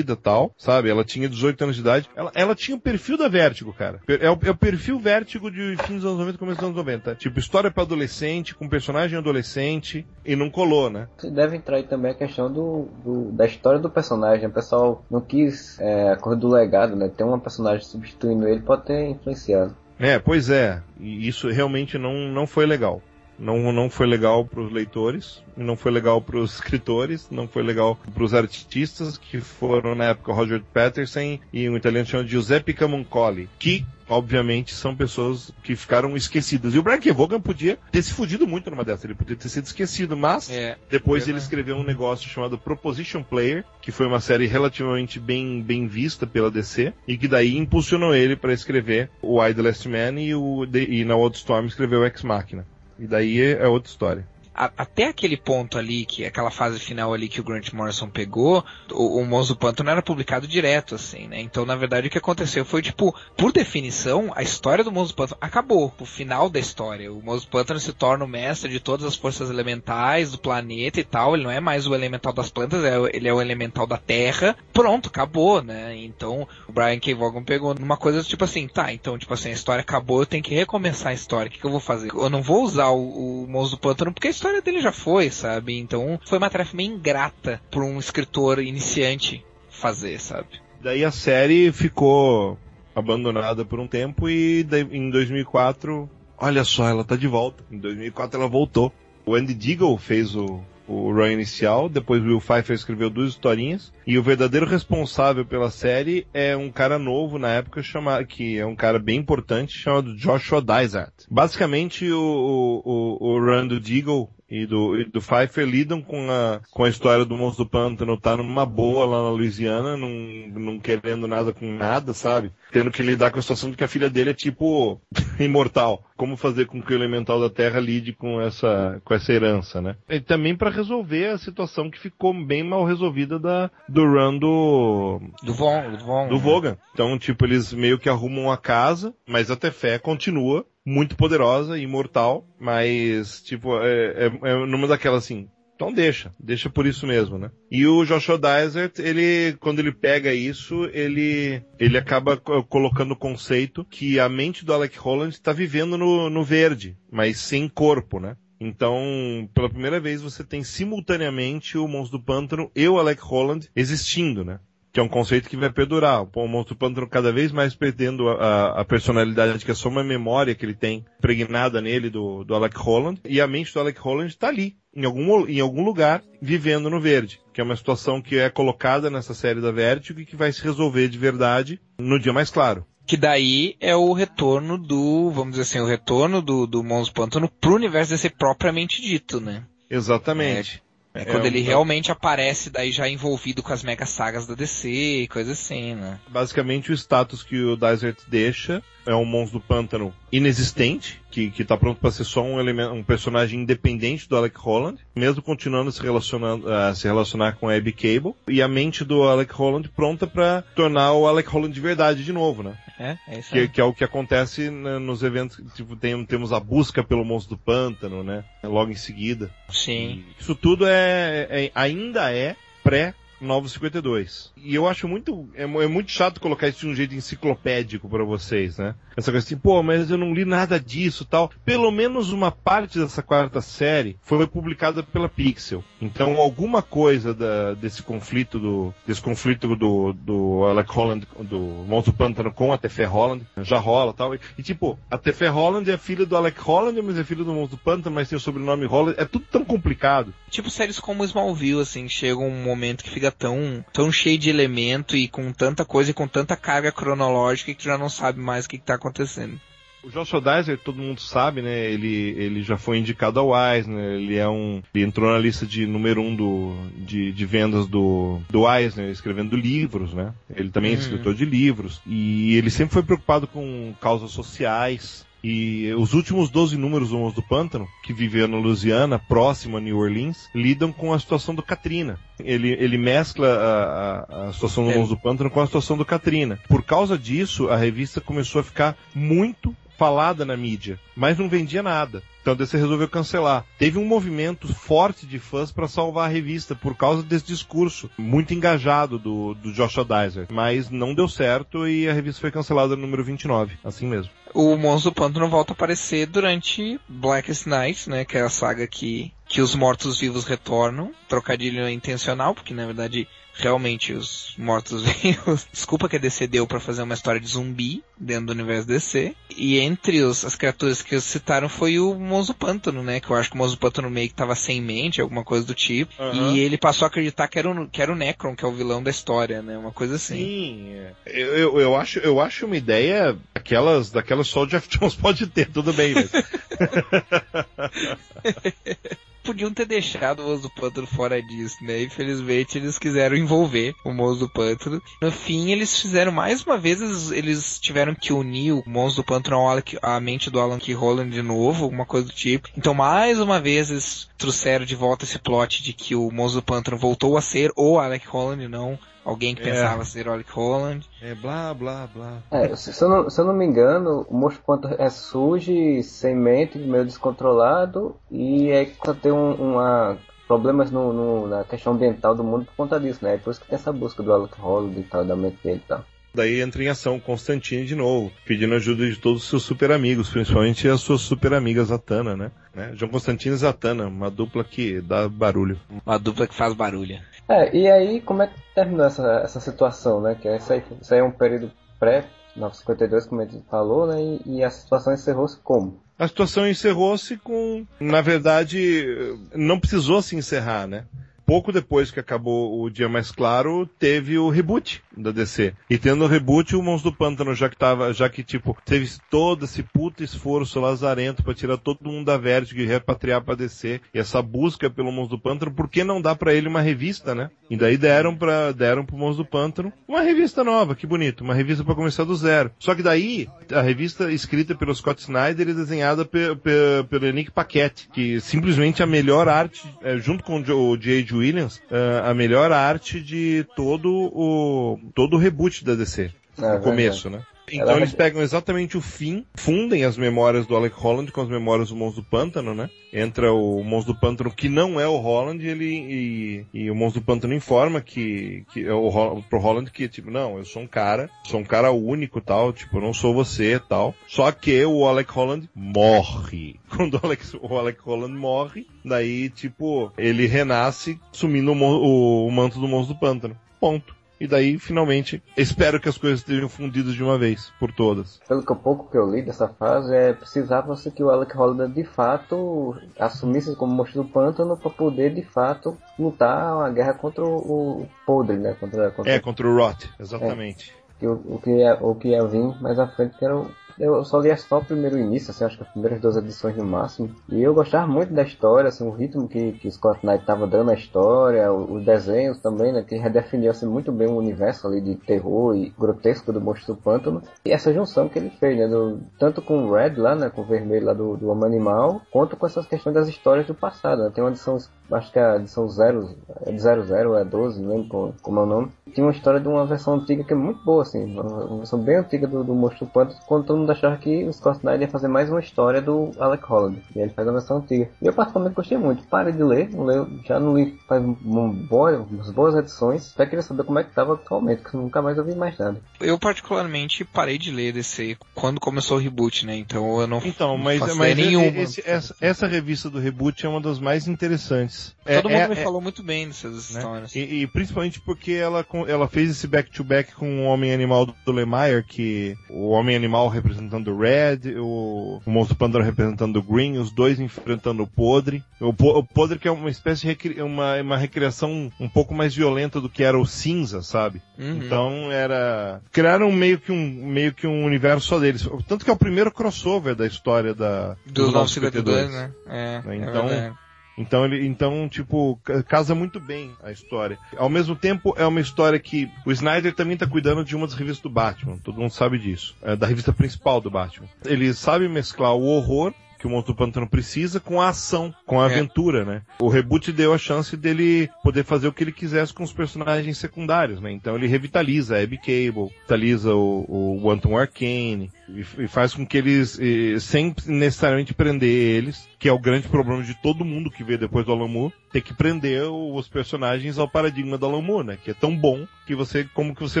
tal, 0.02 0.52
sabe? 0.58 0.90
Ela 0.90 1.04
tinha 1.04 1.28
18 1.28 1.62
anos 1.62 1.76
de 1.76 1.82
idade. 1.82 2.10
Ela, 2.16 2.32
ela 2.34 2.54
tinha 2.54 2.76
o 2.76 2.80
perfil 2.80 3.16
da 3.16 3.28
Vertigo, 3.28 3.72
cara. 3.72 4.00
É 4.08 4.30
o, 4.30 4.38
é 4.42 4.50
o 4.50 4.56
perfil 4.56 4.98
Vertigo 4.98 5.50
de 5.50 5.76
fim 5.84 5.96
dos 5.96 6.04
anos 6.04 6.18
90 6.18 6.38
começo 6.38 6.56
dos 6.56 6.64
anos 6.64 6.76
90. 6.76 7.14
Tipo, 7.16 7.38
história 7.38 7.70
para 7.70 7.82
adolescente, 7.82 8.54
com 8.54 8.68
personagem 8.68 9.18
adolescente, 9.18 10.06
e 10.24 10.34
não 10.34 10.50
colou, 10.50 10.90
né? 10.90 11.08
Deve 11.22 11.56
entrar 11.56 11.76
aí 11.76 11.84
também 11.84 12.12
a 12.12 12.14
questão 12.14 12.52
do, 12.52 12.88
do 13.04 13.32
da 13.32 13.46
história 13.46 13.78
do 13.78 13.90
personagem. 13.90 14.46
O 14.46 14.52
pessoal 14.52 15.04
não 15.10 15.20
quis 15.20 15.78
é, 15.80 16.10
a 16.10 16.16
coisa 16.16 16.38
do 16.38 16.48
legado, 16.48 16.96
né? 16.96 17.08
Ter 17.08 17.24
uma 17.24 17.38
personagem 17.38 17.84
substituindo 17.84 18.48
ele 18.48 18.60
pode 18.60 18.84
ter 18.84 19.08
influenciado. 19.08 19.76
É, 19.98 20.18
pois 20.18 20.50
é. 20.50 20.82
E 20.98 21.28
isso 21.28 21.48
realmente 21.50 21.98
não, 21.98 22.28
não 22.28 22.46
foi 22.46 22.66
legal. 22.66 23.00
Não, 23.38 23.72
não 23.72 23.90
foi 23.90 24.06
legal 24.06 24.44
para 24.44 24.60
os 24.60 24.72
leitores, 24.72 25.42
não 25.56 25.76
foi 25.76 25.92
legal 25.92 26.20
para 26.20 26.38
os 26.38 26.54
escritores, 26.60 27.28
não 27.30 27.48
foi 27.48 27.62
legal 27.62 27.98
para 28.12 28.24
os 28.24 28.34
artistas 28.34 29.18
que 29.18 29.40
foram 29.40 29.94
na 29.94 30.04
época 30.04 30.32
Roger 30.32 30.62
Patterson 30.72 31.38
e 31.52 31.68
um 31.68 31.76
italiano 31.76 32.06
chamado 32.06 32.28
Giuseppe 32.28 32.72
Camuncoli, 32.72 33.48
que 33.58 33.84
obviamente 34.08 34.74
são 34.74 34.94
pessoas 34.94 35.50
que 35.62 35.74
ficaram 35.74 36.16
esquecidas. 36.16 36.74
E 36.74 36.78
o 36.78 36.82
Brian 36.82 36.98
Kevogan 36.98 37.40
podia 37.40 37.78
ter 37.90 38.02
se 38.02 38.12
fudido 38.12 38.46
muito 38.46 38.70
numa 38.70 38.84
dessas, 38.84 39.04
ele 39.04 39.14
podia 39.14 39.36
ter 39.36 39.48
sido 39.48 39.64
esquecido, 39.64 40.16
mas 40.16 40.50
é, 40.50 40.76
depois 40.90 41.26
é, 41.26 41.30
ele 41.30 41.38
escreveu 41.38 41.76
um 41.76 41.84
negócio 41.84 42.28
chamado 42.28 42.58
Proposition 42.58 43.22
Player, 43.22 43.64
que 43.80 43.90
foi 43.90 44.06
uma 44.06 44.20
série 44.20 44.46
relativamente 44.46 45.18
bem, 45.18 45.62
bem 45.62 45.86
vista 45.86 46.26
pela 46.26 46.50
DC, 46.50 46.92
e 47.06 47.16
que 47.16 47.28
daí 47.28 47.56
impulsionou 47.56 48.14
ele 48.14 48.36
para 48.36 48.52
escrever 48.52 49.10
o 49.22 49.44
I 49.44 49.54
The 49.54 49.62
Last 49.62 49.88
Man 49.88 50.20
e, 50.20 50.34
o, 50.34 50.64
e 50.64 51.04
na 51.04 51.16
Wildstorm 51.16 51.66
escreveu 51.66 52.00
o 52.00 52.04
Ex 52.04 52.22
Machina. 52.22 52.66
E 52.98 53.06
daí 53.06 53.40
é 53.40 53.66
outra 53.66 53.90
história 53.90 54.26
a, 54.54 54.70
até 54.76 55.08
aquele 55.08 55.36
ponto 55.36 55.78
ali, 55.78 56.04
que 56.04 56.24
aquela 56.24 56.50
fase 56.50 56.78
final 56.78 57.12
ali 57.12 57.28
que 57.28 57.40
o 57.40 57.44
Grant 57.44 57.72
Morrison 57.72 58.08
pegou, 58.08 58.64
o, 58.90 59.20
o 59.20 59.24
Monstro 59.24 59.54
do 59.54 59.58
Pântano 59.58 59.90
era 59.90 60.02
publicado 60.02 60.46
direto, 60.46 60.94
assim, 60.94 61.26
né? 61.28 61.40
Então, 61.40 61.66
na 61.66 61.76
verdade, 61.76 62.06
o 62.06 62.10
que 62.10 62.18
aconteceu 62.18 62.64
foi, 62.64 62.82
tipo, 62.82 63.14
por 63.36 63.52
definição, 63.52 64.32
a 64.34 64.42
história 64.42 64.82
do 64.82 64.94
do 64.94 65.14
Pântano 65.14 65.38
acabou. 65.40 65.92
O 65.98 66.06
final 66.06 66.48
da 66.48 66.58
história. 66.58 67.12
O 67.12 67.20
do 67.20 67.46
Pântano 67.48 67.80
se 67.80 67.92
torna 67.92 68.24
o 68.24 68.28
mestre 68.28 68.70
de 68.70 68.80
todas 68.80 69.04
as 69.04 69.16
forças 69.16 69.50
elementais 69.50 70.30
do 70.30 70.38
planeta 70.38 71.00
e 71.00 71.04
tal. 71.04 71.34
Ele 71.34 71.44
não 71.44 71.50
é 71.50 71.60
mais 71.60 71.86
o 71.86 71.94
elemental 71.94 72.32
das 72.32 72.50
plantas, 72.50 72.84
é, 72.84 72.96
ele 73.12 73.28
é 73.28 73.34
o 73.34 73.40
elemental 73.40 73.86
da 73.86 73.96
terra. 73.96 74.56
Pronto, 74.72 75.08
acabou, 75.08 75.62
né? 75.62 75.96
Então, 75.96 76.46
o 76.68 76.72
Brian 76.72 76.98
K. 76.98 77.14
Vaughan 77.14 77.42
pegou 77.42 77.74
numa 77.74 77.96
coisa 77.96 78.22
tipo 78.22 78.44
assim, 78.44 78.68
tá, 78.68 78.92
então, 78.92 79.18
tipo 79.18 79.34
assim, 79.34 79.50
a 79.50 79.52
história 79.52 79.80
acabou, 79.80 80.20
eu 80.20 80.26
tenho 80.26 80.42
que 80.42 80.54
recomeçar 80.54 81.10
a 81.10 81.14
história. 81.14 81.48
O 81.48 81.50
que, 81.50 81.58
que 81.58 81.64
eu 81.64 81.70
vou 81.70 81.80
fazer? 81.80 82.10
Eu 82.12 82.30
não 82.30 82.42
vou 82.42 82.62
usar 82.62 82.88
o, 82.90 83.44
o 83.44 83.68
do 83.68 83.78
Pântano 83.78 84.12
porque 84.12 84.28
a 84.28 84.30
história 84.30 84.43
história 84.44 84.60
dele 84.60 84.80
já 84.80 84.92
foi, 84.92 85.30
sabe? 85.30 85.78
Então 85.78 86.20
foi 86.26 86.36
uma 86.36 86.50
tarefa 86.50 86.76
meio 86.76 86.92
ingrata 86.92 87.62
para 87.70 87.82
um 87.82 87.98
escritor 87.98 88.58
iniciante 88.58 89.42
fazer, 89.70 90.20
sabe? 90.20 90.60
Daí 90.82 91.02
a 91.02 91.10
série 91.10 91.72
ficou 91.72 92.58
abandonada 92.94 93.64
por 93.64 93.80
um 93.80 93.86
tempo 93.86 94.28
e 94.28 94.66
em 94.92 95.08
2004, 95.08 96.08
olha 96.36 96.62
só, 96.62 96.86
ela 96.86 97.04
tá 97.04 97.16
de 97.16 97.26
volta. 97.26 97.64
Em 97.70 97.78
2004 97.78 98.38
ela 98.38 98.48
voltou. 98.48 98.92
O 99.24 99.34
Andy 99.34 99.54
Deagle 99.54 99.96
fez 99.96 100.36
o, 100.36 100.60
o 100.86 101.12
run 101.12 101.28
inicial, 101.28 101.88
depois 101.88 102.22
Will 102.22 102.40
Pfeiffer 102.40 102.74
escreveu 102.74 103.10
duas 103.10 103.30
historinhas, 103.30 103.92
e 104.06 104.18
o 104.18 104.22
verdadeiro 104.22 104.66
responsável 104.66 105.44
pela 105.44 105.70
série 105.70 106.26
é 106.32 106.56
um 106.56 106.70
cara 106.70 106.98
novo 106.98 107.38
na 107.38 107.48
época, 107.48 107.82
chama, 107.82 108.22
que 108.24 108.58
é 108.58 108.66
um 108.66 108.76
cara 108.76 108.98
bem 108.98 109.18
importante, 109.18 109.78
chamado 109.78 110.14
Joshua 110.16 110.62
Dysart. 110.62 111.12
Basicamente, 111.30 112.10
o, 112.10 112.82
o, 112.84 113.34
o 113.34 113.38
run 113.38 113.66
do 113.66 113.80
Deagle 113.80 114.28
e 114.48 114.66
do, 114.66 115.00
e 115.00 115.04
do 115.04 115.20
Pfeiffer 115.20 115.66
lidam 115.66 116.02
com 116.02 116.30
a, 116.30 116.60
com 116.70 116.84
a 116.84 116.88
história 116.88 117.24
do 117.24 117.36
monstro 117.36 117.64
do 117.64 117.70
pântano, 117.70 118.20
tá 118.20 118.36
numa 118.36 118.66
boa 118.66 119.04
lá 119.06 119.22
na 119.22 119.30
Louisiana, 119.30 119.96
não, 119.96 120.08
não 120.08 120.78
querendo 120.78 121.26
nada 121.26 121.52
com 121.52 121.66
nada, 121.76 122.12
sabe? 122.12 122.52
Tendo 122.74 122.90
que 122.90 123.04
lidar 123.04 123.30
com 123.30 123.38
a 123.38 123.42
situação 123.42 123.70
de 123.70 123.76
que 123.76 123.84
a 123.84 123.88
filha 123.88 124.10
dele 124.10 124.30
é 124.30 124.34
tipo 124.34 125.00
imortal. 125.38 126.04
Como 126.16 126.36
fazer 126.36 126.66
com 126.66 126.82
que 126.82 126.92
o 126.92 126.96
elemental 126.96 127.40
da 127.40 127.48
Terra 127.48 127.78
lide 127.78 128.12
com 128.12 128.40
essa, 128.40 129.00
com 129.04 129.14
essa 129.14 129.32
herança, 129.32 129.80
né? 129.80 129.94
E 130.08 130.18
também 130.18 130.56
para 130.56 130.70
resolver 130.70 131.28
a 131.28 131.38
situação 131.38 131.88
que 131.88 132.00
ficou 132.00 132.34
bem 132.34 132.64
mal 132.64 132.84
resolvida 132.84 133.38
da, 133.38 133.70
do 133.88 134.04
run 134.04 134.38
do... 134.38 135.20
Do 135.40 135.54
Von. 135.54 135.92
Do, 135.92 136.04
Von, 136.04 136.28
do 136.28 136.38
Vogan. 136.40 136.76
Então, 136.92 137.16
tipo, 137.16 137.44
eles 137.44 137.72
meio 137.72 137.96
que 137.96 138.08
arrumam 138.08 138.50
a 138.50 138.56
casa, 138.56 139.14
mas 139.24 139.52
a 139.52 139.56
Tefé 139.56 139.96
continua 139.96 140.66
muito 140.84 141.16
poderosa, 141.16 141.78
imortal, 141.78 142.44
mas, 142.60 143.40
tipo, 143.42 143.78
é, 143.80 144.26
é, 144.26 144.32
é 144.42 144.66
numa 144.66 144.88
daquelas 144.88 145.24
assim, 145.24 145.48
então 145.84 145.92
deixa, 145.92 146.34
deixa 146.40 146.70
por 146.70 146.86
isso 146.86 147.06
mesmo, 147.06 147.36
né? 147.36 147.50
E 147.70 147.86
o 147.86 148.06
Joshua 148.06 148.38
Dysert, 148.38 148.98
ele, 148.98 149.54
quando 149.60 149.80
ele 149.80 149.92
pega 149.92 150.32
isso, 150.32 150.86
ele, 150.94 151.62
ele 151.78 151.98
acaba 151.98 152.38
colocando 152.38 153.12
o 153.12 153.16
conceito 153.16 153.84
que 153.84 154.18
a 154.18 154.26
mente 154.26 154.64
do 154.64 154.72
Alec 154.72 154.98
Holland 154.98 155.34
está 155.34 155.52
vivendo 155.52 155.98
no, 155.98 156.30
no 156.30 156.42
verde, 156.42 156.96
mas 157.12 157.38
sem 157.38 157.68
corpo, 157.68 158.18
né? 158.18 158.34
Então, 158.58 159.46
pela 159.52 159.68
primeira 159.68 160.00
vez, 160.00 160.22
você 160.22 160.42
tem 160.42 160.64
simultaneamente 160.64 161.76
o 161.76 161.86
Monstro 161.86 162.18
do 162.18 162.24
Pântano 162.24 162.70
e 162.74 162.88
o 162.88 162.98
Alec 162.98 163.20
Holland 163.20 163.68
existindo, 163.76 164.42
né? 164.42 164.60
Que 164.94 165.00
é 165.00 165.02
um 165.02 165.08
conceito 165.08 165.50
que 165.50 165.56
vai 165.56 165.70
perdurar. 165.70 166.22
O 166.22 166.46
monstro 166.46 166.76
pântano 166.76 167.08
cada 167.08 167.32
vez 167.32 167.50
mais 167.50 167.74
perdendo 167.74 168.28
a, 168.28 168.80
a, 168.80 168.84
personalidade, 168.84 169.64
que 169.64 169.72
é 169.72 169.74
só 169.74 169.88
uma 169.88 170.04
memória 170.04 170.54
que 170.54 170.64
ele 170.64 170.72
tem 170.72 171.04
pregnada 171.20 171.80
nele 171.82 172.08
do, 172.08 172.44
do 172.44 172.54
Alec 172.54 172.78
Holland, 172.78 173.20
e 173.24 173.40
a 173.40 173.46
mente 173.48 173.74
do 173.74 173.80
Alec 173.80 173.98
Holland 173.98 174.28
está 174.28 174.46
ali, 174.46 174.76
em 174.94 175.04
algum, 175.04 175.48
em 175.48 175.58
algum 175.58 175.84
lugar, 175.84 176.22
vivendo 176.40 176.88
no 176.88 177.00
verde, 177.00 177.40
que 177.52 177.60
é 177.60 177.64
uma 177.64 177.74
situação 177.74 178.22
que 178.22 178.38
é 178.38 178.48
colocada 178.48 179.10
nessa 179.10 179.34
série 179.34 179.60
da 179.60 179.72
Vertigo 179.72 180.20
e 180.20 180.26
que 180.26 180.36
vai 180.36 180.52
se 180.52 180.62
resolver 180.62 181.08
de 181.08 181.18
verdade 181.18 181.80
no 181.98 182.20
dia 182.20 182.32
mais 182.32 182.48
claro. 182.48 182.86
Que 183.04 183.16
daí 183.16 183.74
é 183.80 183.96
o 183.96 184.12
retorno 184.12 184.78
do, 184.78 185.28
vamos 185.32 185.56
dizer 185.56 185.62
assim, 185.62 185.80
o 185.80 185.88
retorno 185.88 186.40
do, 186.40 186.68
do 186.68 186.84
Monstro 186.84 187.14
Pântano 187.14 187.50
pro 187.60 187.74
universo 187.74 188.16
ser 188.16 188.30
propriamente 188.30 189.02
dito, 189.02 189.40
né? 189.40 189.64
Exatamente. 189.90 190.83
É, 191.14 191.24
quando 191.24 191.44
é 191.44 191.46
ele 191.46 191.60
realmente 191.60 192.10
aparece 192.10 192.68
daí 192.70 192.90
já 192.90 193.08
envolvido 193.08 193.62
com 193.62 193.72
as 193.72 193.84
mega 193.84 194.04
sagas 194.04 194.46
da 194.46 194.54
DC 194.54 194.88
e 194.88 195.28
coisa 195.28 195.52
assim, 195.52 195.94
né? 195.94 196.18
Basicamente 196.28 196.90
o 196.90 196.94
status 196.94 197.44
que 197.44 197.62
o 197.62 197.76
Desert 197.76 198.18
deixa 198.26 198.82
é 199.06 199.14
um 199.14 199.24
monstro 199.24 199.60
do 199.60 199.64
pântano 199.64 200.12
inexistente, 200.32 201.20
que, 201.34 201.50
que 201.50 201.64
tá 201.64 201.76
pronto 201.76 202.00
para 202.00 202.12
ser 202.12 202.22
só 202.22 202.44
um, 202.44 202.60
elemento, 202.60 202.92
um 202.92 203.02
personagem 203.02 203.60
independente 203.60 204.28
do 204.28 204.36
Alec 204.36 204.56
Holland, 204.56 205.00
mesmo 205.16 205.42
continuando 205.42 205.90
se, 205.90 206.00
relacionando, 206.00 206.66
uh, 206.68 206.94
se 206.94 207.08
relacionar 207.08 207.56
com 207.56 207.68
a 207.68 207.74
Abby 207.74 207.92
Cable, 207.92 208.34
e 208.46 208.62
a 208.62 208.68
mente 208.68 209.04
do 209.04 209.24
Alec 209.24 209.52
Holland 209.52 209.88
pronta 209.88 210.28
para 210.28 210.62
tornar 210.76 211.12
o 211.12 211.26
Alec 211.26 211.48
Holland 211.48 211.74
de 211.74 211.80
verdade 211.80 212.24
de 212.24 212.32
novo, 212.32 212.62
né? 212.62 212.78
É, 212.96 213.18
é 213.26 213.38
isso 213.40 213.50
que, 213.50 213.66
que, 213.66 213.80
é 213.80 213.84
o 213.84 213.92
que 213.92 214.04
acontece 214.04 214.70
né, 214.70 215.00
nos 215.00 215.24
eventos, 215.24 215.60
tipo, 215.74 215.96
tem, 215.96 216.24
temos 216.24 216.52
a 216.52 216.60
busca 216.60 217.02
pelo 217.02 217.24
monstro 217.24 217.56
do 217.56 217.60
pântano, 217.60 218.22
né? 218.22 218.44
Logo 218.62 218.92
em 218.92 218.96
seguida. 218.96 219.50
Sim. 219.68 220.22
E 220.38 220.40
isso 220.40 220.54
tudo 220.54 220.86
é, 220.86 221.48
é 221.50 221.70
ainda 221.74 222.32
é 222.32 222.54
pré 222.84 223.12
Novo 223.44 223.68
52. 223.68 224.52
E 224.56 224.74
eu 224.74 224.88
acho 224.88 225.06
muito. 225.06 225.48
É, 225.54 225.62
é, 225.62 225.66
muito 225.66 226.10
chato 226.10 226.40
colocar 226.40 226.68
isso 226.68 226.80
de 226.80 226.88
um 226.88 226.94
jeito 226.94 227.14
enciclopédico 227.14 228.08
para 228.08 228.24
vocês, 228.24 228.78
né? 228.78 228.94
Essa 229.16 229.30
coisa 229.30 229.46
assim, 229.46 229.56
pô, 229.56 229.82
mas 229.82 230.10
eu 230.10 230.18
não 230.18 230.34
li 230.34 230.44
nada 230.44 230.80
disso 230.80 231.24
tal. 231.24 231.50
Pelo 231.64 231.90
menos 231.90 232.32
uma 232.32 232.50
parte 232.50 232.98
dessa 232.98 233.22
quarta 233.22 233.60
série 233.60 234.16
foi 234.22 234.46
publicada 234.46 235.02
pela 235.02 235.28
Pixel. 235.28 235.84
Então 236.00 236.36
alguma 236.36 236.82
coisa 236.82 237.32
da, 237.32 237.74
desse 237.74 238.02
conflito 238.02 238.58
do. 238.58 238.94
desse 239.06 239.20
conflito 239.20 239.76
do, 239.76 240.12
do 240.12 240.64
Alec 240.64 240.90
Holland, 240.90 241.26
do 241.40 241.58
Monstro 241.86 242.12
Pântano 242.12 242.52
com 242.52 242.72
a 242.72 242.78
Tefé 242.78 243.04
Holland, 243.04 243.46
já 243.58 243.78
rola 243.78 244.12
tal. 244.12 244.34
E, 244.34 244.40
e 244.58 244.62
tipo, 244.62 244.98
a 245.10 245.16
Tefé 245.16 245.48
Holland 245.48 245.90
é 245.90 245.96
filha 245.96 246.26
do 246.26 246.36
Alec 246.36 246.60
Holland, 246.60 247.00
mas 247.02 247.18
é 247.18 247.24
filha 247.24 247.44
do 247.44 247.52
Monstro 247.52 247.78
Pântano, 247.78 248.14
mas 248.14 248.28
tem 248.28 248.36
o 248.36 248.40
sobrenome 248.40 248.86
Holland. 248.86 249.18
É 249.18 249.24
tudo 249.24 249.44
tão 249.50 249.64
complicado. 249.64 250.34
Tipo 250.50 250.70
séries 250.70 250.98
como 250.98 251.24
Smallville, 251.24 251.80
assim, 251.80 252.08
chega 252.08 252.38
um 252.38 252.62
momento 252.62 253.04
que 253.04 253.10
fica 253.10 253.30
tão, 253.38 253.84
tão 253.92 254.10
cheio 254.10 254.38
de 254.38 254.50
elemento 254.50 255.16
e 255.16 255.28
com 255.28 255.52
tanta 255.52 255.84
coisa 255.84 256.10
e 256.10 256.14
com 256.14 256.26
tanta 256.26 256.56
carga 256.56 256.92
cronológica 256.92 257.74
que 257.74 257.84
já 257.84 257.98
não 257.98 258.08
sabe 258.08 258.40
mais 258.40 258.64
o 258.64 258.68
que, 258.68 258.76
está 258.76 258.94
acontecendo. 258.94 259.60
O 260.02 260.10
Joshua 260.10 260.40
Dizer, 260.40 260.78
todo 260.80 261.00
mundo 261.00 261.20
sabe, 261.20 261.62
né? 261.62 261.90
Ele, 261.90 262.34
ele 262.36 262.62
já 262.62 262.76
foi 262.76 262.98
indicado 262.98 263.40
ao 263.40 263.52
Eisner, 263.56 264.16
ele 264.16 264.36
é 264.36 264.46
um. 264.46 264.82
Ele 264.94 265.02
entrou 265.02 265.32
na 265.32 265.38
lista 265.38 265.64
de 265.64 265.86
número 265.86 266.20
um 266.20 266.36
do, 266.36 266.76
de, 266.98 267.32
de 267.32 267.46
vendas 267.46 267.86
do, 267.86 268.38
do 268.50 268.70
Eisner, 268.70 269.08
escrevendo 269.10 269.56
livros, 269.56 270.12
né? 270.12 270.34
Ele 270.54 270.68
também 270.68 270.90
é 270.90 270.94
uhum. 270.94 271.00
escritor 271.00 271.34
de 271.34 271.46
livros. 271.46 272.02
E 272.06 272.54
ele 272.54 272.68
sempre 272.68 272.92
foi 272.92 273.02
preocupado 273.02 273.46
com 273.46 273.94
causas 273.98 274.30
sociais. 274.30 275.24
E 275.46 275.92
os 275.92 276.14
últimos 276.14 276.48
12 276.48 276.74
números 276.78 277.10
do 277.10 277.18
Monstro 277.18 277.42
do 277.42 277.46
Pântano, 277.46 277.86
que 278.02 278.14
viveram 278.14 278.48
na 278.48 278.56
Louisiana, 278.56 279.18
próximo 279.18 279.76
a 279.76 279.80
New 279.80 279.98
Orleans, 279.98 280.48
lidam 280.54 280.90
com 280.90 281.12
a 281.12 281.18
situação 281.18 281.54
do 281.54 281.62
Katrina. 281.62 282.18
Ele, 282.40 282.70
ele 282.70 282.96
mescla 282.96 283.48
a, 283.48 284.44
a, 284.46 284.48
a 284.48 284.52
situação 284.54 284.84
do 284.84 284.90
é. 284.92 284.96
Monstro 284.96 285.16
do 285.16 285.20
Pântano 285.20 285.50
com 285.50 285.60
a 285.60 285.66
situação 285.66 285.98
do 285.98 286.04
Katrina. 286.04 286.58
Por 286.66 286.82
causa 286.82 287.18
disso, 287.18 287.68
a 287.68 287.76
revista 287.76 288.22
começou 288.22 288.62
a 288.62 288.64
ficar 288.64 288.96
muito 289.14 289.76
falada 289.96 290.44
na 290.44 290.56
mídia, 290.56 290.98
mas 291.16 291.38
não 291.38 291.48
vendia 291.48 291.82
nada. 291.82 292.22
Então 292.44 292.54
DC 292.54 292.76
resolveu 292.76 293.08
cancelar. 293.08 293.64
Teve 293.78 293.98
um 293.98 294.04
movimento 294.04 294.68
forte 294.68 295.24
de 295.24 295.38
fãs 295.38 295.72
para 295.72 295.88
salvar 295.88 296.28
a 296.28 296.32
revista 296.32 296.74
por 296.74 296.94
causa 296.94 297.22
desse 297.22 297.46
discurso 297.46 298.10
muito 298.18 298.52
engajado 298.52 299.18
do, 299.18 299.54
do 299.54 299.72
Joshua 299.72 300.04
Dizer. 300.04 300.46
Mas 300.50 300.90
não 300.90 301.14
deu 301.14 301.26
certo 301.26 301.88
e 301.88 302.06
a 302.06 302.12
revista 302.12 302.42
foi 302.42 302.50
cancelada 302.50 302.94
no 302.94 303.02
número 303.02 303.24
29, 303.24 303.78
assim 303.82 304.06
mesmo. 304.06 304.30
O 304.52 304.76
Monstro 304.76 305.10
do 305.10 305.14
Pântano 305.14 305.48
volta 305.48 305.72
a 305.72 305.74
aparecer 305.74 306.26
durante 306.26 307.00
Blackest 307.08 307.66
Night, 307.66 308.10
né, 308.10 308.26
que 308.26 308.36
é 308.36 308.42
a 308.42 308.50
saga 308.50 308.86
que, 308.86 309.32
que 309.48 309.62
os 309.62 309.74
mortos-vivos 309.74 310.44
retornam. 310.44 311.12
Trocadilho 311.26 311.88
intencional, 311.88 312.54
porque 312.54 312.74
na 312.74 312.84
verdade 312.84 313.26
realmente 313.54 314.12
os 314.12 314.54
mortos-vivos. 314.58 315.66
Desculpa 315.72 316.08
que 316.08 316.16
a 316.16 316.18
DC 316.18 316.46
deu 316.46 316.66
pra 316.66 316.80
fazer 316.80 317.02
uma 317.02 317.14
história 317.14 317.40
de 317.40 317.46
zumbi 317.46 318.02
dentro 318.18 318.46
do 318.46 318.52
universo 318.52 318.86
DC. 318.86 319.34
E 319.56 319.78
entre 319.78 320.22
os, 320.22 320.44
as 320.44 320.56
criaturas 320.56 321.02
que 321.02 321.14
eles 321.14 321.24
citaram 321.24 321.68
foi 321.68 321.98
o 321.98 322.14
Monzo 322.14 322.54
Pântano, 322.54 323.02
né? 323.02 323.20
Que 323.20 323.30
eu 323.30 323.36
acho 323.36 323.50
que 323.50 323.56
o 323.56 323.58
Monzo 323.58 323.78
Pântano 323.78 324.10
meio 324.10 324.28
que 324.28 324.34
tava 324.34 324.54
sem 324.54 324.80
mente, 324.80 325.20
alguma 325.20 325.44
coisa 325.44 325.64
do 325.64 325.74
tipo. 325.74 326.12
Uhum. 326.20 326.54
E 326.54 326.58
ele 326.58 326.76
passou 326.76 327.06
a 327.06 327.08
acreditar 327.08 327.48
que 327.48 327.58
era, 327.58 327.70
o, 327.70 327.88
que 327.88 328.02
era 328.02 328.12
o 328.12 328.16
Necron, 328.16 328.56
que 328.56 328.64
é 328.64 328.68
o 328.68 328.72
vilão 328.72 329.02
da 329.02 329.10
história, 329.10 329.62
né? 329.62 329.78
Uma 329.78 329.92
coisa 329.92 330.16
assim. 330.16 330.36
Sim, 330.36 330.96
eu, 331.26 331.56
eu, 331.56 331.80
eu 331.80 331.96
acho, 331.96 332.18
eu 332.18 332.40
acho 332.40 332.66
uma 332.66 332.76
ideia 332.76 333.36
daquelas, 333.54 334.10
daquelas 334.10 334.48
só 334.48 334.62
o 334.62 334.66
Jeff 334.66 334.86
Jones 334.88 335.14
pode 335.14 335.46
ter, 335.46 335.70
tudo 335.70 335.92
bem, 335.92 336.14
mas... 336.14 336.30
podiam 339.44 339.72
ter 339.72 339.84
deixado 339.84 340.40
o 340.40 340.46
Moço 340.48 340.62
do 340.62 340.70
Pântano 340.70 341.06
fora 341.06 341.40
disso, 341.42 341.76
né? 341.82 342.02
Infelizmente 342.02 342.78
eles 342.78 342.98
quiseram 342.98 343.36
envolver 343.36 343.94
o 344.04 344.12
Moço 344.12 344.40
do 344.40 344.48
Pântano. 344.48 345.00
No 345.20 345.30
fim, 345.30 345.70
eles 345.70 346.00
fizeram 346.00 346.32
mais 346.32 346.64
uma 346.64 346.78
vez, 346.78 347.00
eles, 347.00 347.30
eles 347.30 347.78
tiveram 347.78 348.14
que 348.14 348.32
unir 348.32 348.72
o 348.72 348.82
Monstro 348.86 349.22
do 349.22 349.26
Pântano 349.26 349.56
ao 349.56 349.68
Alec, 349.68 349.98
à 350.02 350.18
mente 350.18 350.50
do 350.50 350.58
Alan 350.58 350.78
Key 350.78 350.94
Holland 350.94 351.30
de 351.30 351.42
novo, 351.42 351.84
alguma 351.84 352.06
coisa 352.06 352.26
do 352.26 352.32
tipo. 352.32 352.68
Então, 352.76 352.94
mais 352.94 353.38
uma 353.38 353.60
vez, 353.60 353.90
eles 353.90 354.28
trouxeram 354.38 354.84
de 354.84 354.96
volta 354.96 355.24
esse 355.24 355.38
plot 355.38 355.82
de 355.82 355.92
que 355.92 356.14
o 356.14 356.30
Monstro 356.30 356.60
do 356.60 356.64
Pântano 356.64 356.96
voltou 356.96 357.36
a 357.36 357.42
ser 357.42 357.70
o 357.76 357.98
Alec 357.98 358.26
Holland, 358.26 358.66
não 358.66 358.98
Alguém 359.24 359.54
que 359.54 359.62
é. 359.62 359.72
pensava 359.72 360.04
ser 360.04 360.28
Alec 360.28 360.50
Holland. 360.52 361.08
É, 361.22 361.34
blá, 361.34 361.72
blá, 361.72 362.06
blá. 362.12 362.42
É, 362.50 362.76
se, 362.76 363.02
eu 363.02 363.08
não, 363.08 363.30
se 363.30 363.40
eu 363.40 363.44
não 363.44 363.54
me 363.54 363.64
engano, 363.64 364.26
o 364.28 364.36
monstro 364.36 364.62
quanto 364.64 364.88
é 364.88 365.08
surge 365.08 366.02
sem 366.02 366.36
mente, 366.36 366.78
meio 366.78 367.04
descontrolado, 367.04 368.16
e 368.30 368.70
aí 368.70 368.92
tem 369.22 369.32
um, 369.32 369.54
uma 369.54 370.18
problemas 370.46 370.90
no, 370.90 371.12
no, 371.12 371.46
na 371.48 371.64
questão 371.64 371.94
ambiental 371.94 372.34
do 372.34 372.44
mundo 372.44 372.66
por 372.66 372.74
conta 372.76 373.00
disso, 373.00 373.24
né? 373.24 373.34
É 373.34 373.38
por 373.38 373.50
isso 373.50 373.60
que 373.60 373.68
tem 373.68 373.76
essa 373.76 373.92
busca 373.92 374.22
do 374.22 374.32
Alec 374.32 374.60
Holland 374.60 375.00
e 375.00 375.02
tal, 375.04 375.24
da 375.24 375.34
mente 375.34 375.58
dele 375.62 375.80
e 375.82 375.88
tal. 375.88 376.04
Daí 376.34 376.60
entra 376.60 376.82
em 376.82 376.88
ação 376.88 377.20
Constantine 377.20 377.86
de 377.86 377.94
novo, 377.94 378.32
pedindo 378.44 378.74
ajuda 378.74 379.08
de 379.08 379.16
todos 379.16 379.44
os 379.44 379.48
seus 379.48 379.62
super 379.62 379.92
amigos, 379.92 380.28
principalmente 380.28 380.88
as 380.88 381.00
suas 381.00 381.20
super 381.20 381.54
amigas 381.54 381.88
Zatanna, 381.88 382.36
né? 382.36 382.50
né? 382.74 382.90
João 382.94 383.10
Constantine 383.10 383.54
e 383.54 383.58
Zatanna, 383.58 384.08
uma 384.08 384.30
dupla 384.30 384.64
que 384.64 385.00
dá 385.00 385.28
barulho. 385.28 385.80
Uma 386.04 386.18
dupla 386.18 386.48
que 386.48 386.54
faz 386.54 386.74
barulho. 386.74 387.20
É, 387.48 387.76
e 387.76 387.88
aí 387.88 388.20
como 388.20 388.42
é 388.42 388.48
que 388.48 388.54
terminou 388.74 389.06
essa, 389.06 389.42
essa 389.44 389.60
situação, 389.60 390.20
né? 390.20 390.34
Que 390.34 390.48
isso 390.56 390.72
aí, 390.72 390.82
isso 391.00 391.14
aí 391.14 391.20
é 391.20 391.24
um 391.24 391.30
período 391.30 391.70
pré 392.00 392.24
952, 392.56 393.26
como 393.26 393.40
a 393.40 393.44
gente 393.44 393.64
falou, 393.70 394.06
né? 394.06 394.20
E, 394.20 394.58
e 394.58 394.64
a 394.64 394.70
situação 394.70 395.12
encerrou-se 395.12 395.58
como? 395.58 396.00
A 396.18 396.26
situação 396.26 396.68
encerrou-se 396.68 397.36
com, 397.36 397.86
na 398.00 398.20
verdade, 398.20 399.36
não 399.54 399.78
precisou 399.78 400.20
se 400.20 400.34
encerrar, 400.34 400.86
né? 400.86 401.04
Pouco 401.46 401.70
depois 401.70 402.10
que 402.10 402.18
acabou 402.18 402.80
o 402.80 402.88
Dia 402.88 403.08
Mais 403.08 403.30
Claro, 403.30 403.86
teve 403.86 404.38
o 404.38 404.48
reboot 404.48 405.03
da 405.16 405.30
DC. 405.30 405.74
E 405.88 405.98
tendo 405.98 406.24
o 406.24 406.28
reboot, 406.28 406.74
o 406.76 406.82
Monstro 406.82 407.10
do 407.10 407.16
Pântano, 407.16 407.54
já 407.54 407.68
que 407.68 407.76
tava, 407.76 408.12
já 408.12 408.28
que, 408.28 408.42
tipo, 408.42 408.76
teve 408.84 409.08
todo 409.30 409.64
esse 409.64 409.82
puto 409.82 410.22
esforço 410.22 410.80
lazarento 410.80 411.42
para 411.42 411.54
tirar 411.54 411.76
todo 411.76 412.10
mundo 412.10 412.26
da 412.26 412.36
Vertigo 412.36 412.80
e 412.80 412.86
repatriar 412.86 413.42
pra 413.42 413.54
DC, 413.54 414.00
e 414.12 414.18
essa 414.18 414.40
busca 414.42 414.90
pelo 414.90 415.12
Monstro 415.12 415.36
do 415.36 415.42
Pântano, 415.42 415.72
por 415.72 415.88
que 415.88 416.04
não 416.04 416.20
dá 416.20 416.34
para 416.34 416.54
ele 416.54 416.68
uma 416.68 416.80
revista, 416.80 417.34
né? 417.34 417.50
E 417.70 417.76
daí 417.76 417.96
deram 417.96 418.36
para 418.36 418.72
deram 418.72 419.04
pro 419.04 419.16
Monstro 419.16 419.44
do 419.44 419.50
Pântano 419.50 419.92
uma 420.06 420.20
revista 420.20 420.62
nova, 420.62 420.94
que 420.94 421.06
bonito, 421.06 421.42
uma 421.42 421.54
revista 421.54 421.84
para 421.84 421.94
começar 421.94 422.24
do 422.24 422.34
zero. 422.34 422.70
Só 422.78 422.94
que 422.94 423.02
daí, 423.02 423.48
a 423.72 423.80
revista 423.80 424.30
escrita 424.30 424.74
pelo 424.74 424.94
Scott 424.94 425.22
Snyder 425.22 425.68
e 425.68 425.74
desenhada 425.74 426.24
pe, 426.24 426.54
pe, 426.56 427.04
pelo 427.08 427.30
Nick 427.30 427.50
Paquette, 427.50 428.08
que 428.12 428.40
simplesmente 428.40 429.02
a 429.02 429.06
melhor 429.06 429.48
arte, 429.48 429.82
é, 430.02 430.16
junto 430.18 430.44
com 430.44 430.60
o 430.60 430.96
J.H. 430.96 431.34
Williams, 431.34 431.82
é, 431.90 432.22
a 432.28 432.34
melhor 432.34 432.72
arte 432.72 433.20
de 433.20 433.66
todo 433.76 434.10
o 434.12 434.98
todo 435.14 435.34
o 435.34 435.38
reboot 435.38 435.84
da 435.84 435.94
DC. 435.94 436.30
É, 436.58 436.74
no 436.74 436.80
começo, 436.80 437.28
né? 437.28 437.42
Então 437.72 437.90
Ela... 437.90 437.98
eles 437.98 438.12
pegam 438.12 438.42
exatamente 438.42 438.96
o 438.96 439.00
fim, 439.00 439.44
fundem 439.54 440.04
as 440.04 440.16
memórias 440.16 440.66
do 440.66 440.76
Alec 440.76 440.94
Holland 440.96 441.32
com 441.32 441.40
as 441.40 441.48
memórias 441.48 441.88
do 441.88 441.96
Monstro 441.96 442.22
do 442.22 442.28
Pântano, 442.28 442.74
né? 442.74 442.90
Entra 443.12 443.52
o 443.52 443.82
Monstro 443.82 444.12
do 444.12 444.20
Pântano 444.20 444.50
que 444.50 444.68
não 444.68 445.00
é 445.00 445.08
o 445.08 445.16
Holland 445.16 445.66
ele, 445.66 445.86
e, 445.86 446.66
e 446.74 446.90
o 446.90 446.94
Monstro 446.94 447.22
do 447.22 447.24
Pântano 447.24 447.54
informa 447.54 448.00
que, 448.00 448.64
que 448.72 448.84
é 448.84 448.92
o, 448.92 449.42
pro 449.48 449.58
Holland 449.58 449.90
que, 449.90 450.08
tipo, 450.08 450.30
não, 450.30 450.58
eu 450.58 450.64
sou 450.64 450.82
um 450.82 450.86
cara, 450.86 451.30
sou 451.44 451.60
um 451.60 451.64
cara 451.64 451.90
único 451.90 452.40
tal, 452.40 452.72
tipo, 452.72 452.98
eu 452.98 453.02
não 453.02 453.14
sou 453.14 453.32
você 453.32 453.80
tal. 453.88 454.14
Só 454.26 454.50
que 454.52 454.84
o 454.84 455.06
Alec 455.06 455.32
Holland 455.32 455.68
morre. 455.74 456.78
Quando 456.94 457.14
o 457.14 457.20
Alec, 457.24 457.44
o 457.60 457.78
Alec 457.78 458.00
Holland 458.02 458.34
morre, 458.34 458.86
daí, 459.04 459.48
tipo, 459.48 460.12
ele 460.18 460.46
renasce 460.46 461.18
sumindo 461.32 461.72
o, 461.72 461.76
o, 461.76 462.46
o 462.46 462.52
manto 462.52 462.78
do 462.78 462.86
Monstro 462.86 463.14
do 463.14 463.20
Pântano. 463.20 463.56
Ponto. 463.80 464.13
E 464.40 464.46
daí, 464.46 464.78
finalmente, 464.78 465.42
espero 465.56 466.00
que 466.00 466.08
as 466.08 466.18
coisas 466.18 466.40
estejam 466.40 466.68
fundidas 466.68 467.14
de 467.14 467.22
uma 467.22 467.38
vez, 467.38 467.72
por 467.78 467.92
todas. 467.92 468.40
Pelo 468.48 468.64
que 468.64 468.74
pouco 468.74 469.10
que 469.10 469.16
eu 469.16 469.30
li 469.30 469.42
dessa 469.42 469.68
fase, 469.68 470.14
é 470.14 470.32
precisava-se 470.32 471.10
que 471.10 471.22
o 471.22 471.30
Alec 471.30 471.56
Holland 471.56 471.94
de 471.94 472.04
fato 472.04 472.96
assumisse 473.18 473.74
como 473.76 473.94
monstro 473.94 474.22
do 474.22 474.28
pântano 474.28 474.76
para 474.76 474.90
poder 474.90 475.34
de 475.34 475.42
fato 475.42 475.96
lutar 476.18 476.76
uma 476.76 476.90
guerra 476.90 477.14
contra 477.14 477.44
o 477.44 478.06
podre, 478.26 478.56
né? 478.56 478.76
Contra, 478.78 479.10
contra... 479.10 479.32
É, 479.32 479.38
contra 479.38 479.68
o 479.68 479.76
Rot, 479.76 480.10
exatamente. 480.18 480.92
É. 481.22 481.26
O, 481.26 481.54
o, 481.54 481.60
que 481.62 481.70
ia, 481.70 481.94
o 481.94 482.14
que 482.14 482.28
ia 482.28 482.44
vir 482.44 482.82
mais 482.82 482.98
à 482.98 483.06
frente 483.06 483.38
que 483.38 483.44
era 483.44 483.56
o 483.56 483.70
eu 483.98 484.24
só 484.24 484.38
li 484.38 484.54
só 484.56 484.78
o 484.78 484.84
primeiro 484.84 485.18
início, 485.18 485.50
assim, 485.50 485.64
acho 485.64 485.76
que 485.76 485.82
as 485.82 485.90
primeiras 485.90 486.20
duas 486.20 486.36
edições 486.36 486.76
no 486.76 486.84
máximo. 486.84 487.30
E 487.48 487.62
eu 487.62 487.74
gostava 487.74 488.06
muito 488.06 488.32
da 488.32 488.42
história, 488.42 488.88
assim, 488.88 489.06
o 489.06 489.10
ritmo 489.10 489.48
que, 489.48 489.72
que 489.72 489.90
Scott 489.90 490.24
Knight 490.24 490.40
estava 490.40 490.66
dando 490.66 490.90
à 490.90 490.94
história, 490.94 491.72
os 491.72 492.04
desenhos 492.04 492.58
também, 492.60 492.92
né, 492.92 493.02
que 493.02 493.16
redefiniu 493.16 493.70
assim, 493.70 493.86
muito 493.86 494.12
bem 494.12 494.28
o 494.28 494.36
universo 494.36 494.86
ali 494.86 495.00
de 495.00 495.14
terror 495.14 495.76
e 495.76 495.92
grotesco 495.98 496.52
do 496.52 496.60
Monstro 496.60 496.94
do 496.94 497.00
Pântano. 497.00 497.42
E 497.64 497.72
essa 497.72 497.92
junção 497.92 498.28
que 498.28 498.38
ele 498.38 498.50
fez, 498.50 498.78
né, 498.78 498.88
do, 498.88 499.20
tanto 499.38 499.62
com 499.62 499.84
o 499.84 499.92
Red 499.92 500.14
lá, 500.16 500.34
né, 500.34 500.50
com 500.50 500.62
o 500.62 500.66
vermelho 500.66 501.06
lá 501.06 501.12
do, 501.12 501.36
do 501.36 501.48
Homem 501.48 501.66
Animal, 501.66 502.20
quanto 502.30 502.56
com 502.56 502.66
essas 502.66 502.86
questões 502.86 503.14
das 503.14 503.28
histórias 503.28 503.66
do 503.66 503.74
passado. 503.74 504.22
Né? 504.22 504.30
Tem 504.34 504.42
uma 504.42 504.50
edição, 504.50 504.76
acho 505.10 505.32
que 505.32 505.38
é 505.38 505.44
a 505.44 505.56
edição 505.56 505.88
0, 505.88 506.30
é 506.66 506.72
de 506.72 506.78
00, 506.78 507.36
é 507.36 507.44
12, 507.44 507.82
não 507.82 507.90
lembro 507.90 508.34
como, 508.42 508.60
é 508.60 508.62
o 508.62 508.66
nome. 508.66 508.92
Tinha 509.12 509.26
uma 509.26 509.32
história 509.32 509.60
de 509.60 509.68
uma 509.68 509.86
versão 509.86 510.14
antiga 510.14 510.44
que 510.44 510.52
é 510.52 510.56
muito 510.56 510.84
boa, 510.84 511.02
assim, 511.02 511.24
uma 511.24 511.76
versão 511.78 511.98
bem 512.00 512.16
antiga 512.16 512.46
do, 512.46 512.64
do 512.64 512.74
Monstro 512.74 513.06
do 513.06 513.12
Pântano, 513.12 513.38
quando 513.46 513.66
todo 513.66 513.78
mundo 513.78 513.92
achava 513.92 514.16
que 514.16 514.44
o 514.44 514.52
Scott 514.52 514.78
Snyder 514.78 515.02
ia 515.02 515.08
fazer 515.08 515.28
mais 515.28 515.50
uma 515.50 515.60
história 515.60 516.00
do 516.00 516.30
Alec 516.38 516.64
Holland. 516.64 517.02
E 517.14 517.20
ele 517.20 517.30
faz 517.30 517.46
a 517.46 517.52
versão 517.52 517.78
antiga. 517.78 518.08
E 518.20 518.26
eu 518.26 518.32
particularmente 518.32 518.76
gostei 518.76 518.98
muito. 518.98 519.26
Parei 519.28 519.52
de 519.52 519.62
ler, 519.62 519.90
não 519.90 520.04
leio, 520.04 520.40
já 520.44 520.58
não 520.58 520.76
li 520.76 520.98
faz 521.08 521.22
um 521.22 521.70
boa, 521.70 522.26
umas 522.30 522.50
boas 522.50 522.74
edições. 522.74 523.32
Até 523.34 523.46
queria 523.46 523.62
saber 523.62 523.84
como 523.84 523.98
é 523.98 524.02
que 524.02 524.10
estava 524.10 524.34
atualmente, 524.34 524.82
porque 524.82 524.96
nunca 524.96 525.22
mais 525.22 525.38
ouvi 525.38 525.54
mais 525.54 525.78
nada. 525.78 526.00
Eu 526.20 526.38
particularmente 526.38 527.24
parei 527.24 527.58
de 527.58 527.70
ler 527.70 527.92
DC 527.92 528.36
quando 528.54 528.80
começou 528.80 529.16
o 529.16 529.20
reboot, 529.20 529.66
né? 529.66 529.76
Então 529.76 530.20
eu 530.20 530.26
não 530.26 530.38
Então, 530.44 530.76
mas, 530.76 531.00
mas 531.16 531.36
nenhuma. 531.36 531.66
Esse, 531.66 532.02
essa, 532.06 532.34
essa, 532.40 532.66
revista 532.66 533.10
do 533.10 533.18
reboot 533.18 533.64
é 533.64 533.68
uma 533.68 533.80
das 533.80 533.98
mais 533.98 534.26
interessantes. 534.26 534.93
Todo 535.24 535.48
é, 535.48 535.52
mundo 535.52 535.62
é, 535.62 535.68
me 535.68 535.80
é, 535.80 535.82
falou 535.82 536.00
muito 536.00 536.22
bem 536.22 536.48
dessas 536.48 536.90
né? 536.90 537.00
histórias. 537.00 537.34
E, 537.34 537.40
e, 537.40 537.66
principalmente 537.66 538.20
porque 538.20 538.52
ela, 538.52 538.84
ela 539.08 539.26
fez 539.26 539.50
esse 539.50 539.66
back-to-back 539.66 540.30
-back 540.30 540.38
com 540.38 540.60
o 540.60 540.64
Homem-Animal 540.64 541.26
do 541.26 541.52
Lemire, 541.52 542.04
que 542.06 542.54
o 542.68 542.90
Homem-Animal 542.90 543.48
representando 543.48 544.12
o 544.12 544.18
Red, 544.18 544.78
o, 544.78 545.40
o 545.44 545.50
Monstro 545.50 545.76
Pandora 545.76 546.04
representando 546.04 546.56
o 546.56 546.62
Green, 546.62 546.98
os 546.98 547.10
dois 547.10 547.40
enfrentando 547.40 548.02
o 548.02 548.06
Podre. 548.06 548.62
O, 548.78 548.88
o 548.90 549.24
Podre 549.24 549.58
que 549.58 549.66
é 549.66 549.70
uma 549.70 549.88
espécie 549.88 550.34
de 550.34 550.60
uma, 550.60 551.00
uma 551.00 551.16
recriação 551.16 551.90
um 551.98 552.08
pouco 552.08 552.34
mais 552.34 552.54
violenta 552.54 553.00
do 553.00 553.08
que 553.08 553.24
era 553.24 553.38
o 553.38 553.46
Cinza, 553.46 554.02
sabe? 554.02 554.42
Uhum. 554.58 554.76
Então 554.76 555.32
era... 555.32 556.02
Criaram 556.12 556.52
meio 556.52 556.78
que, 556.78 556.92
um, 556.92 557.26
meio 557.26 557.54
que 557.54 557.66
um 557.66 557.84
universo 557.84 558.26
só 558.26 558.38
deles. 558.38 558.68
Tanto 558.86 559.04
que 559.04 559.10
é 559.10 559.14
o 559.14 559.18
primeiro 559.18 559.50
crossover 559.50 560.14
da 560.14 560.26
história 560.26 560.74
da... 560.74 561.16
Do, 561.24 561.46
do 561.46 561.52
952, 561.52 562.30
né? 562.30 562.52
É, 562.66 563.02
né? 563.02 563.16
então... 563.16 563.74
Então 564.16 564.44
ele, 564.44 564.66
então 564.66 565.08
tipo, 565.08 565.58
casa 565.88 566.14
muito 566.14 566.40
bem 566.40 566.72
a 566.82 566.90
história. 566.90 567.38
Ao 567.56 567.68
mesmo 567.68 567.96
tempo 567.96 568.34
é 568.36 568.46
uma 568.46 568.60
história 568.60 568.98
que 568.98 569.30
o 569.44 569.52
Snyder 569.52 569.94
também 569.94 570.14
está 570.14 570.26
cuidando 570.26 570.64
de 570.64 570.76
uma 570.76 570.86
das 570.86 570.94
revistas 570.94 571.22
do 571.22 571.30
Batman. 571.30 571.78
Todo 571.78 572.00
mundo 572.00 572.12
sabe 572.12 572.38
disso. 572.38 572.76
É 572.82 572.96
da 572.96 573.06
revista 573.06 573.32
principal 573.32 573.80
do 573.80 573.90
Batman. 573.90 574.28
Ele 574.44 574.72
sabe 574.72 575.08
mesclar 575.08 575.54
o 575.54 575.64
horror 575.64 576.12
que 576.44 576.46
o 576.46 576.50
Monstro 576.50 576.74
do 576.74 576.76
Pântano 576.76 577.08
precisa 577.08 577.58
com 577.58 577.80
a 577.80 577.88
ação, 577.88 578.34
com 578.44 578.60
a 578.60 578.64
é. 578.64 578.74
aventura, 578.74 579.24
né? 579.24 579.40
O 579.58 579.68
reboot 579.70 580.12
deu 580.12 580.34
a 580.34 580.36
chance 580.36 580.76
dele 580.76 581.30
poder 581.42 581.64
fazer 581.64 581.88
o 581.88 581.92
que 581.92 582.04
ele 582.04 582.12
quisesse 582.12 582.52
com 582.52 582.62
os 582.62 582.72
personagens 582.72 583.38
secundários, 583.38 583.98
né? 583.98 584.12
Então 584.12 584.36
ele 584.36 584.46
revitaliza 584.46 585.16
a 585.16 585.22
Abby 585.22 585.38
Cable, 585.38 585.88
revitaliza 585.94 586.54
o, 586.54 587.22
o 587.22 587.30
Anton 587.30 587.56
Arcane, 587.56 588.30
e, 588.48 588.88
faz 588.88 589.14
com 589.14 589.26
que 589.26 589.38
eles, 589.38 589.78
sem 590.20 590.54
necessariamente 590.66 591.32
prender 591.34 591.68
eles, 591.68 592.28
que 592.38 592.48
é 592.48 592.52
o 592.52 592.58
grande 592.58 592.88
problema 592.88 593.22
de 593.22 593.34
todo 593.34 593.64
mundo 593.64 593.90
que 593.90 594.04
vê 594.04 594.16
depois 594.16 594.44
do 594.44 594.56
Moore, 594.56 594.92
ter 595.12 595.20
que 595.20 595.32
prender 595.32 595.82
os 595.84 596.28
personagens 596.28 596.98
ao 596.98 597.08
paradigma 597.08 597.56
do 597.56 597.80
Moore, 597.80 598.06
né? 598.06 598.18
Que 598.22 598.32
é 598.32 598.34
tão 598.34 598.56
bom 598.56 598.86
que 599.06 599.14
você, 599.14 599.44
como 599.54 599.74
que 599.74 599.82
você 599.82 600.00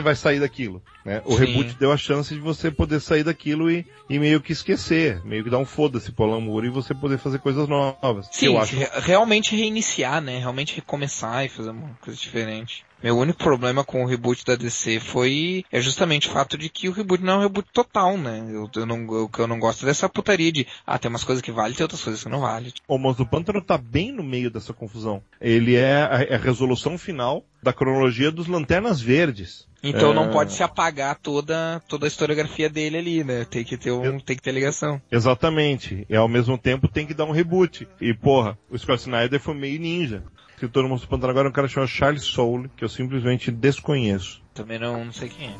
vai 0.00 0.14
sair 0.14 0.40
daquilo, 0.40 0.82
né? 1.04 1.22
O 1.24 1.36
Sim. 1.36 1.44
reboot 1.44 1.76
deu 1.78 1.92
a 1.92 1.96
chance 1.96 2.34
de 2.34 2.40
você 2.40 2.70
poder 2.70 3.00
sair 3.00 3.22
daquilo 3.22 3.70
e, 3.70 3.86
e 4.08 4.18
meio 4.18 4.40
que 4.40 4.52
esquecer, 4.52 5.24
meio 5.24 5.44
que 5.44 5.50
dar 5.50 5.58
um 5.58 5.64
foda-se 5.64 6.12
pro 6.12 6.40
Moore 6.40 6.66
e 6.66 6.70
você 6.70 6.94
poder 6.94 7.18
fazer 7.18 7.38
coisas 7.38 7.68
novas. 7.68 8.28
Sim, 8.32 8.46
eu 8.46 8.58
acho... 8.58 8.76
realmente 9.00 9.56
reiniciar, 9.56 10.20
né? 10.20 10.38
Realmente 10.38 10.76
recomeçar 10.76 11.44
e 11.44 11.48
fazer 11.48 11.70
uma 11.70 11.96
coisa 12.00 12.18
diferente. 12.18 12.84
Meu 13.02 13.18
único 13.18 13.38
problema 13.38 13.84
com 13.84 14.02
o 14.02 14.06
reboot 14.06 14.44
da 14.44 14.56
DC 14.56 14.98
foi 14.98 15.64
é 15.70 15.80
justamente 15.80 16.28
o 16.28 16.32
fato 16.32 16.56
de 16.56 16.68
que 16.68 16.88
o 16.88 16.92
reboot 16.92 17.22
não 17.22 17.34
é 17.34 17.36
um 17.36 17.42
reboot 17.42 17.68
total, 17.72 18.16
né? 18.16 18.46
Eu, 18.50 18.70
eu 18.74 18.86
não, 18.86 18.96
eu, 19.12 19.30
eu 19.38 19.46
não 19.46 19.58
gosto 19.58 19.84
dessa 19.84 20.08
putaria 20.08 20.50
de 20.50 20.66
ah, 20.86 20.98
tem 20.98 21.10
umas 21.10 21.24
coisas 21.24 21.42
que 21.42 21.52
valem, 21.52 21.74
tem 21.74 21.84
outras 21.84 22.02
coisas 22.02 22.22
que 22.22 22.30
não 22.30 22.40
valem. 22.40 22.72
O 22.88 22.98
Monstro 22.98 23.24
do 23.24 23.30
Pântano 23.30 23.60
tá 23.60 23.76
bem 23.76 24.10
no 24.10 24.22
meio 24.22 24.50
dessa 24.50 24.72
confusão. 24.72 25.22
Ele 25.40 25.76
é 25.76 26.02
a, 26.02 26.22
é 26.22 26.34
a 26.34 26.38
resolução 26.38 26.96
final 26.96 27.44
da 27.62 27.72
cronologia 27.72 28.30
dos 28.30 28.46
Lanternas 28.46 29.00
Verdes. 29.00 29.66
Então 29.82 30.12
é... 30.12 30.14
não 30.14 30.30
pode 30.30 30.52
se 30.52 30.62
apagar 30.62 31.18
toda, 31.18 31.82
toda 31.86 32.06
a 32.06 32.08
historiografia 32.08 32.70
dele 32.70 32.96
ali, 32.96 33.24
né? 33.24 33.44
Tem 33.44 33.62
que 33.62 33.76
ter 33.76 33.90
um, 33.90 34.18
tem 34.18 34.34
que 34.34 34.42
ter 34.42 34.52
ligação. 34.52 35.00
Exatamente. 35.10 36.06
E 36.08 36.16
ao 36.16 36.28
mesmo 36.28 36.56
tempo 36.56 36.88
tem 36.88 37.06
que 37.06 37.12
dar 37.12 37.26
um 37.26 37.32
reboot. 37.32 37.86
E 38.00 38.14
porra, 38.14 38.56
o 38.70 38.78
Scott 38.78 39.00
Snyder 39.02 39.38
foi 39.38 39.54
meio 39.54 39.78
ninja 39.78 40.22
escritor 40.54 40.84
do 40.84 40.88
Monstro 40.88 41.08
Pantano 41.08 41.30
agora 41.30 41.48
é 41.48 41.50
um 41.50 41.52
cara 41.52 41.68
chamado 41.68 41.88
Charles 41.88 42.22
Soule, 42.22 42.70
que 42.76 42.84
eu 42.84 42.88
simplesmente 42.88 43.50
desconheço. 43.50 44.42
Também 44.54 44.78
não, 44.78 45.04
não 45.04 45.12
sei 45.12 45.28
quem 45.28 45.48
é. 45.48 45.56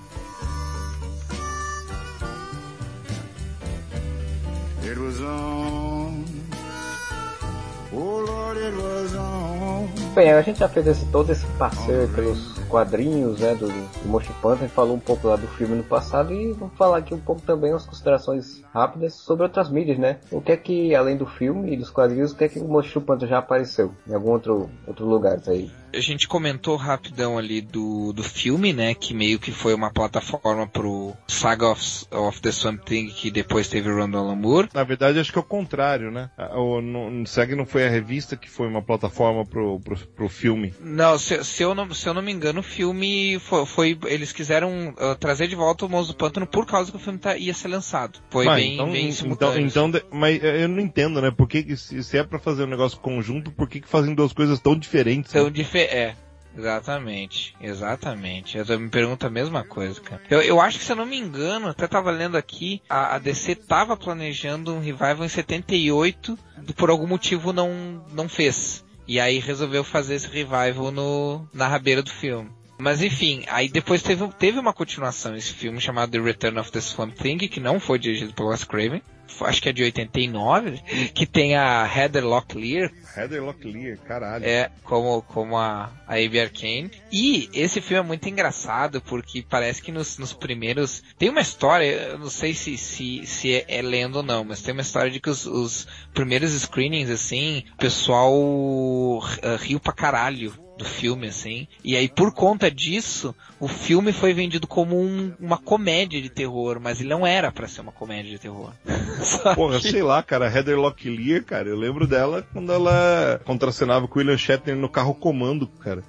It 4.88 4.98
was 4.98 5.20
on. 5.20 6.24
Oh 7.92 8.20
Lord, 8.20 8.58
it 8.58 8.76
was. 8.76 9.03
Bem, 10.14 10.30
a 10.30 10.40
gente 10.42 10.60
já 10.60 10.68
fez 10.68 10.86
esse, 10.86 11.04
todo 11.06 11.32
esse 11.32 11.44
passeio 11.58 12.08
pelos 12.14 12.56
quadrinhos, 12.68 13.40
né, 13.40 13.52
do, 13.56 13.66
do 13.66 14.08
Monstro 14.08 14.32
Panther, 14.40 14.68
falou 14.68 14.94
um 14.94 15.00
pouco 15.00 15.26
lá 15.26 15.34
do 15.34 15.48
filme 15.48 15.74
no 15.74 15.82
passado 15.82 16.32
e 16.32 16.52
vamos 16.52 16.76
falar 16.76 16.98
aqui 16.98 17.12
um 17.12 17.18
pouco 17.18 17.42
também 17.42 17.72
umas 17.72 17.84
considerações 17.84 18.62
rápidas 18.72 19.14
sobre 19.14 19.42
outras 19.42 19.68
mídias, 19.68 19.98
né? 19.98 20.18
O 20.30 20.40
que 20.40 20.52
é 20.52 20.56
que, 20.56 20.94
além 20.94 21.16
do 21.16 21.26
filme 21.26 21.72
e 21.72 21.76
dos 21.76 21.90
quadrinhos, 21.90 22.30
o 22.30 22.36
que 22.36 22.44
é 22.44 22.48
que 22.48 22.60
o 22.60 22.68
Monstro 22.68 23.00
Panther 23.00 23.28
já 23.28 23.38
apareceu 23.38 23.90
em 24.08 24.14
algum 24.14 24.30
outro, 24.30 24.70
outro 24.86 25.04
lugar 25.04 25.40
aí? 25.48 25.68
A 25.96 26.00
gente 26.00 26.26
comentou 26.28 26.76
rapidão 26.76 27.38
ali 27.38 27.60
do, 27.60 28.12
do 28.12 28.22
filme, 28.22 28.72
né? 28.72 28.94
Que 28.94 29.14
meio 29.14 29.38
que 29.38 29.52
foi 29.52 29.74
uma 29.74 29.92
plataforma 29.92 30.66
pro 30.66 31.12
Saga 31.26 31.68
of, 31.68 32.06
of 32.10 32.40
the 32.40 32.52
Swamp 32.52 32.82
Thing, 32.84 33.08
que 33.08 33.30
depois 33.30 33.68
teve 33.68 33.90
o 33.90 33.96
Randall 33.96 34.26
Lamour. 34.28 34.68
Na 34.74 34.84
verdade, 34.84 35.18
acho 35.18 35.32
que 35.32 35.38
é 35.38 35.40
o 35.40 35.44
contrário, 35.44 36.10
né? 36.10 36.30
O, 36.54 36.80
no, 36.80 37.26
Saga 37.26 37.56
não 37.56 37.66
foi 37.66 37.86
a 37.86 37.90
revista 37.90 38.36
que 38.36 38.50
foi 38.50 38.66
uma 38.66 38.82
plataforma 38.82 39.44
pro, 39.44 39.80
pro, 39.80 39.96
pro 39.96 40.28
filme. 40.28 40.74
Não 40.80 41.18
se, 41.18 41.42
se, 41.44 41.62
eu 41.62 41.74
não, 41.74 41.92
se 41.92 42.08
eu 42.08 42.14
não 42.14 42.22
me 42.22 42.32
engano, 42.32 42.60
o 42.60 42.62
filme 42.62 43.38
foi, 43.40 43.66
foi 43.66 43.98
eles 44.06 44.32
quiseram 44.32 44.90
uh, 44.90 45.14
trazer 45.18 45.48
de 45.48 45.56
volta 45.56 45.86
o 45.86 45.88
Monstro 45.88 46.14
do 46.14 46.18
Pântano 46.18 46.46
por 46.46 46.66
causa 46.66 46.90
que 46.90 46.96
o 46.96 47.00
filme 47.00 47.18
tá, 47.18 47.36
ia 47.36 47.54
ser 47.54 47.68
lançado. 47.68 48.18
Foi 48.30 48.44
mas, 48.44 48.56
bem, 48.56 48.74
então, 48.74 48.90
bem 48.90 49.12
simultâneo. 49.12 49.66
Então, 49.66 49.88
então, 49.88 50.00
mas 50.10 50.42
eu 50.42 50.68
não 50.68 50.80
entendo, 50.80 51.20
né? 51.20 51.30
Por 51.30 51.48
que, 51.48 51.76
se, 51.76 52.02
se 52.02 52.18
é 52.18 52.24
para 52.24 52.38
fazer 52.38 52.64
um 52.64 52.68
negócio 52.68 52.98
conjunto, 52.98 53.50
por 53.50 53.68
que, 53.68 53.80
que 53.80 53.88
fazem 53.88 54.14
duas 54.14 54.32
coisas 54.32 54.60
tão 54.60 54.76
diferentes? 54.76 55.32
Tão 55.32 55.44
né? 55.44 55.50
diferentes, 55.50 55.83
é. 55.84 56.16
Exatamente, 56.56 57.54
exatamente. 57.60 58.56
Eu 58.56 58.78
me 58.78 58.88
pergunto 58.88 59.26
a 59.26 59.30
mesma 59.30 59.64
coisa, 59.64 60.00
cara. 60.00 60.22
Eu, 60.30 60.40
eu 60.40 60.60
acho 60.60 60.78
que 60.78 60.84
se 60.84 60.92
eu 60.92 60.96
não 60.96 61.04
me 61.04 61.18
engano, 61.18 61.68
até 61.68 61.88
tava 61.88 62.12
lendo 62.12 62.36
aqui, 62.36 62.80
a, 62.88 63.16
a 63.16 63.18
DC 63.18 63.56
tava 63.56 63.96
planejando 63.96 64.72
um 64.72 64.78
revival 64.78 65.24
em 65.24 65.28
78, 65.28 66.38
por 66.76 66.90
algum 66.90 67.08
motivo 67.08 67.52
não, 67.52 68.04
não 68.12 68.28
fez. 68.28 68.84
E 69.06 69.18
aí 69.18 69.38
resolveu 69.38 69.82
fazer 69.82 70.14
esse 70.14 70.28
revival 70.28 70.90
no, 70.90 71.46
na 71.52 71.66
rabeira 71.66 72.02
do 72.02 72.10
filme. 72.10 72.50
Mas 72.78 73.02
enfim, 73.02 73.44
aí 73.48 73.68
depois 73.68 74.02
teve, 74.02 74.26
teve 74.38 74.58
uma 74.58 74.72
continuação, 74.72 75.36
esse 75.36 75.52
filme 75.52 75.80
chamado 75.80 76.10
The 76.10 76.20
Return 76.20 76.58
of 76.58 76.72
the 76.72 76.80
Swamp 76.80 77.14
Thing, 77.14 77.38
que 77.38 77.60
não 77.60 77.78
foi 77.78 77.98
dirigido 77.98 78.34
por 78.34 78.46
Wes 78.46 78.64
Craven, 78.64 79.02
acho 79.42 79.62
que 79.62 79.68
é 79.68 79.72
de 79.72 79.82
89, 79.82 80.78
que 81.14 81.26
tem 81.26 81.56
a 81.56 81.84
Heather 81.86 82.24
Locklear. 82.24 82.92
Heather 83.16 83.42
Locklear, 83.42 83.98
caralho. 83.98 84.44
É, 84.44 84.70
como, 84.82 85.22
como 85.22 85.56
a, 85.56 85.90
a 86.06 86.14
Abby 86.14 86.40
Arkane. 86.40 86.90
E 87.10 87.48
esse 87.52 87.80
filme 87.80 88.04
é 88.04 88.06
muito 88.06 88.28
engraçado, 88.28 89.00
porque 89.00 89.44
parece 89.48 89.82
que 89.82 89.90
nos, 89.90 90.18
nos 90.18 90.32
primeiros... 90.32 91.02
Tem 91.18 91.30
uma 91.30 91.40
história, 91.40 91.84
eu 91.84 92.18
não 92.18 92.30
sei 92.30 92.54
se, 92.54 92.76
se, 92.76 93.26
se 93.26 93.54
é, 93.54 93.64
é 93.68 93.82
lendo 93.82 94.16
ou 94.16 94.22
não, 94.22 94.44
mas 94.44 94.62
tem 94.62 94.72
uma 94.72 94.82
história 94.82 95.10
de 95.10 95.20
que 95.20 95.30
os, 95.30 95.46
os 95.46 95.86
primeiros 96.12 96.52
screenings, 96.52 97.10
assim, 97.10 97.64
o 97.74 97.76
pessoal 97.76 98.32
uh, 98.34 99.30
riu 99.58 99.80
pra 99.80 99.92
caralho 99.92 100.63
do 100.76 100.84
filme, 100.84 101.28
assim. 101.28 101.68
E 101.84 101.96
aí, 101.96 102.08
por 102.08 102.32
conta 102.32 102.70
disso, 102.70 103.34
o 103.60 103.68
filme 103.68 104.12
foi 104.12 104.32
vendido 104.32 104.66
como 104.66 105.00
um, 105.00 105.32
uma 105.38 105.58
comédia 105.58 106.20
de 106.20 106.28
terror, 106.28 106.78
mas 106.80 107.00
ele 107.00 107.08
não 107.08 107.26
era 107.26 107.52
para 107.52 107.68
ser 107.68 107.80
uma 107.80 107.92
comédia 107.92 108.30
de 108.30 108.38
terror. 108.38 108.72
Porra, 109.54 109.80
que... 109.80 109.90
sei 109.90 110.02
lá, 110.02 110.22
cara, 110.22 110.52
Heather 110.52 110.78
Locklear, 110.78 111.44
cara, 111.44 111.68
eu 111.68 111.76
lembro 111.76 112.06
dela 112.06 112.46
quando 112.52 112.72
ela 112.72 113.40
contracenava 113.44 114.08
com 114.08 114.18
o 114.18 114.18
William 114.18 114.38
Shatner 114.38 114.76
no 114.76 114.88
carro 114.88 115.14
comando, 115.14 115.66
cara. 115.66 116.02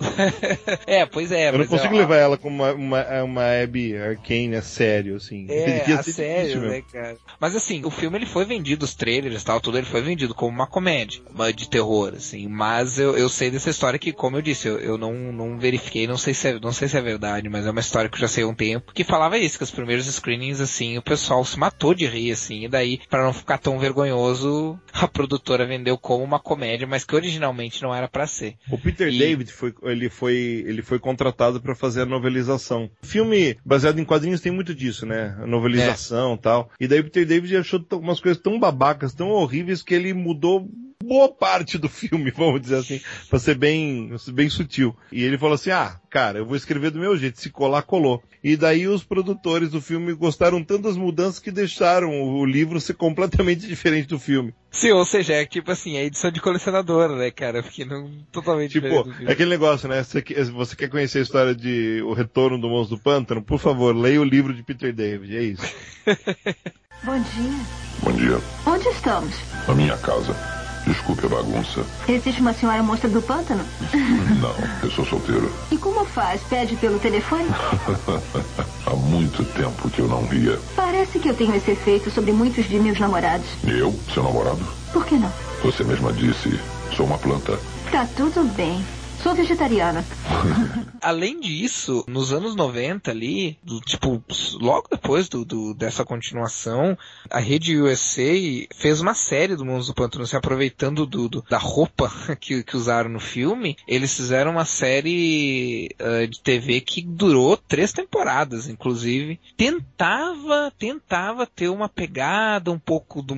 é, 0.86 1.04
pois 1.06 1.32
é. 1.32 1.48
Eu 1.48 1.58
não 1.58 1.66
consigo 1.66 1.96
levar 1.96 2.16
ela 2.16 2.36
como 2.36 2.62
uma, 2.62 2.72
uma, 2.72 3.22
uma 3.22 3.62
Abby 3.62 3.96
Arcane 3.96 4.56
a 4.56 4.62
sério, 4.62 5.16
assim. 5.16 5.46
É, 5.48 5.92
a 5.92 6.02
sério, 6.02 6.62
né, 6.62 6.82
cara? 6.92 7.16
Mas 7.38 7.54
assim, 7.54 7.84
o 7.84 7.90
filme 7.90 8.18
ele 8.18 8.26
foi 8.26 8.44
vendido, 8.44 8.84
os 8.84 8.94
trailers 8.94 9.42
e 9.42 9.44
tal, 9.44 9.60
tudo, 9.60 9.78
ele 9.78 9.86
foi 9.86 10.00
vendido 10.00 10.34
como 10.34 10.50
uma 10.50 10.66
comédia 10.66 11.20
uma 11.32 11.52
de 11.52 11.68
terror, 11.68 12.14
assim. 12.16 12.48
Mas 12.48 12.98
eu, 12.98 13.16
eu 13.16 13.28
sei 13.28 13.50
dessa 13.50 13.70
história 13.70 13.98
que, 13.98 14.12
como 14.12 14.36
eu 14.36 14.42
disse, 14.42 14.68
eu, 14.68 14.78
eu 14.78 14.98
não, 14.98 15.12
não 15.32 15.58
verifiquei, 15.58 16.06
não 16.06 16.18
sei, 16.18 16.34
se 16.34 16.48
é, 16.48 16.60
não 16.60 16.72
sei 16.72 16.88
se 16.88 16.96
é 16.96 17.00
verdade, 17.00 17.48
mas 17.48 17.66
é 17.66 17.70
uma 17.70 17.80
história 17.80 18.08
que 18.08 18.16
eu 18.16 18.20
já 18.20 18.28
sei 18.28 18.44
há 18.44 18.46
um 18.46 18.54
tempo, 18.54 18.92
que 18.92 19.04
falava 19.04 19.38
isso, 19.38 19.58
que 19.58 19.64
os 19.64 19.70
primeiros 19.70 20.06
screenings, 20.06 20.60
assim, 20.60 20.98
o 20.98 21.02
pessoal 21.02 21.44
se 21.44 21.58
matou 21.58 21.94
de 21.94 22.06
rir, 22.06 22.32
assim, 22.32 22.64
e 22.64 22.68
daí, 22.68 23.00
para 23.08 23.24
não 23.24 23.32
ficar 23.32 23.58
tão 23.58 23.78
vergonhoso, 23.78 24.78
a 24.92 25.08
produtora 25.08 25.66
vendeu 25.66 25.96
como 25.96 26.24
uma 26.24 26.38
comédia, 26.38 26.86
mas 26.86 27.04
que 27.04 27.14
originalmente 27.14 27.82
não 27.82 27.94
era 27.94 28.08
para 28.08 28.26
ser. 28.26 28.56
O 28.70 28.78
Peter 28.78 29.08
e... 29.08 29.18
David 29.18 29.52
foi 29.52 29.72
ele 29.90 30.08
foi, 30.08 30.64
ele 30.66 30.82
foi 30.82 30.98
contratado 30.98 31.60
para 31.60 31.74
fazer 31.74 32.02
a 32.02 32.06
novelização. 32.06 32.90
Filme 33.02 33.56
baseado 33.64 33.98
em 33.98 34.04
quadrinhos 34.04 34.40
tem 34.40 34.52
muito 34.52 34.74
disso, 34.74 35.06
né? 35.06 35.36
A 35.40 35.46
novelização 35.46 36.32
e 36.32 36.34
é. 36.34 36.38
tal. 36.38 36.70
E 36.80 36.88
daí 36.88 37.00
o 37.00 37.04
Peter 37.04 37.26
David 37.26 37.56
achou 37.56 37.84
umas 37.92 38.20
coisas 38.20 38.40
tão 38.42 38.58
babacas, 38.58 39.14
tão 39.14 39.30
horríveis, 39.30 39.82
que 39.82 39.94
ele 39.94 40.12
mudou 40.14 40.68
boa 41.02 41.28
parte 41.28 41.78
do 41.78 41.88
filme, 41.88 42.30
vamos 42.36 42.60
dizer 42.60 42.76
assim, 42.76 43.00
para 43.28 43.38
ser 43.38 43.56
bem, 43.56 44.14
bem 44.28 44.48
sutil. 44.48 44.94
E 45.10 45.22
ele 45.22 45.38
falou 45.38 45.54
assim: 45.54 45.70
ah, 45.70 45.98
cara, 46.08 46.38
eu 46.38 46.46
vou 46.46 46.56
escrever 46.56 46.90
do 46.90 46.98
meu 46.98 47.16
jeito, 47.16 47.40
se 47.40 47.50
colar, 47.50 47.82
colou. 47.82 48.22
E 48.42 48.56
daí 48.56 48.86
os 48.86 49.04
produtores 49.04 49.70
do 49.70 49.80
filme 49.80 50.14
gostaram 50.14 50.64
tanto 50.64 50.82
das 50.82 50.96
mudanças 50.96 51.38
que 51.38 51.50
deixaram 51.50 52.22
o 52.22 52.44
livro 52.44 52.80
ser 52.80 52.94
completamente 52.94 53.66
diferente 53.68 54.08
do 54.08 54.18
filme. 54.18 54.54
Sim, 54.70 54.92
ou 54.92 55.04
seja, 55.04 55.34
é 55.34 55.44
tipo 55.44 55.70
assim, 55.70 55.96
é 55.96 56.04
edição 56.04 56.30
de 56.30 56.40
colecionador, 56.40 57.16
né, 57.16 57.30
cara? 57.30 57.62
Porque 57.62 57.84
não 57.84 58.10
totalmente 58.30 58.72
tipo, 58.72 58.86
é 59.26 59.32
aquele 59.32 59.50
negócio, 59.50 59.88
né? 59.88 60.02
Você, 60.02 60.22
você 60.52 60.76
quer 60.76 60.88
conhecer 60.88 61.18
a 61.18 61.22
história 61.22 61.54
de 61.54 62.00
O 62.02 62.12
Retorno 62.12 62.58
do 62.58 62.68
Monstro 62.68 62.96
do 62.96 63.02
Pântano? 63.02 63.42
Por 63.42 63.58
favor, 63.58 63.94
leia 63.94 64.20
o 64.20 64.24
livro 64.24 64.54
de 64.54 64.62
Peter 64.62 64.92
David, 64.92 65.36
é 65.36 65.42
isso. 65.42 65.74
Bom 67.02 67.18
dia. 67.18 67.66
Bom 68.02 68.12
dia. 68.12 68.38
Onde 68.66 68.88
estamos? 68.88 69.34
Na 69.66 69.74
minha 69.74 69.96
casa. 69.96 70.59
Desculpe 70.86 71.26
a 71.26 71.28
bagunça. 71.28 71.84
Existe 72.08 72.40
uma 72.40 72.52
senhora 72.52 72.82
monstra 72.82 73.08
do 73.08 73.20
pântano? 73.22 73.64
Não, 74.40 74.54
eu 74.82 74.90
sou 74.90 75.04
solteiro. 75.04 75.52
E 75.70 75.76
como 75.76 76.04
faz? 76.04 76.40
Pede 76.48 76.76
pelo 76.76 76.98
telefone? 76.98 77.46
Há 78.86 78.94
muito 78.94 79.44
tempo 79.44 79.88
que 79.90 80.00
eu 80.00 80.08
não 80.08 80.22
via. 80.24 80.58
Parece 80.74 81.18
que 81.18 81.28
eu 81.28 81.34
tenho 81.34 81.54
esse 81.54 81.70
efeito 81.70 82.10
sobre 82.10 82.32
muitos 82.32 82.68
de 82.68 82.78
meus 82.78 82.98
namorados. 82.98 83.46
Eu? 83.64 83.94
Seu 84.12 84.22
namorado? 84.22 84.66
Por 84.92 85.04
que 85.04 85.16
não? 85.16 85.30
Você 85.62 85.84
mesma 85.84 86.12
disse, 86.12 86.58
sou 86.96 87.06
uma 87.06 87.18
planta. 87.18 87.58
Tá 87.92 88.08
tudo 88.16 88.42
bem. 88.54 88.84
Sou 89.22 89.34
vegetariana. 89.34 90.02
Além 91.02 91.40
disso, 91.40 92.04
nos 92.08 92.32
anos 92.32 92.54
90 92.54 93.10
ali, 93.10 93.58
do, 93.62 93.80
tipo, 93.80 94.22
logo 94.58 94.88
depois 94.90 95.28
do, 95.28 95.44
do, 95.44 95.74
dessa 95.74 96.04
continuação, 96.04 96.96
a 97.30 97.38
rede 97.38 97.78
USA 97.78 98.32
fez 98.74 99.00
uma 99.00 99.14
série 99.14 99.56
do 99.56 99.64
Monstros 99.64 99.88
do 99.88 99.94
Pântano, 99.94 100.26
se 100.26 100.36
aproveitando 100.36 101.06
do, 101.06 101.28
do, 101.28 101.44
da 101.48 101.58
roupa 101.58 102.10
que, 102.40 102.62
que 102.62 102.76
usaram 102.76 103.10
no 103.10 103.20
filme, 103.20 103.76
eles 103.86 104.14
fizeram 104.14 104.52
uma 104.52 104.64
série 104.64 105.94
uh, 106.00 106.26
de 106.26 106.40
TV 106.40 106.80
que 106.80 107.02
durou 107.02 107.56
três 107.56 107.92
temporadas, 107.92 108.68
inclusive. 108.68 109.38
Tentava, 109.56 110.72
tentava 110.78 111.46
ter 111.46 111.68
uma 111.68 111.88
pegada 111.88 112.70
um 112.70 112.78
pouco 112.78 113.22
do, 113.22 113.34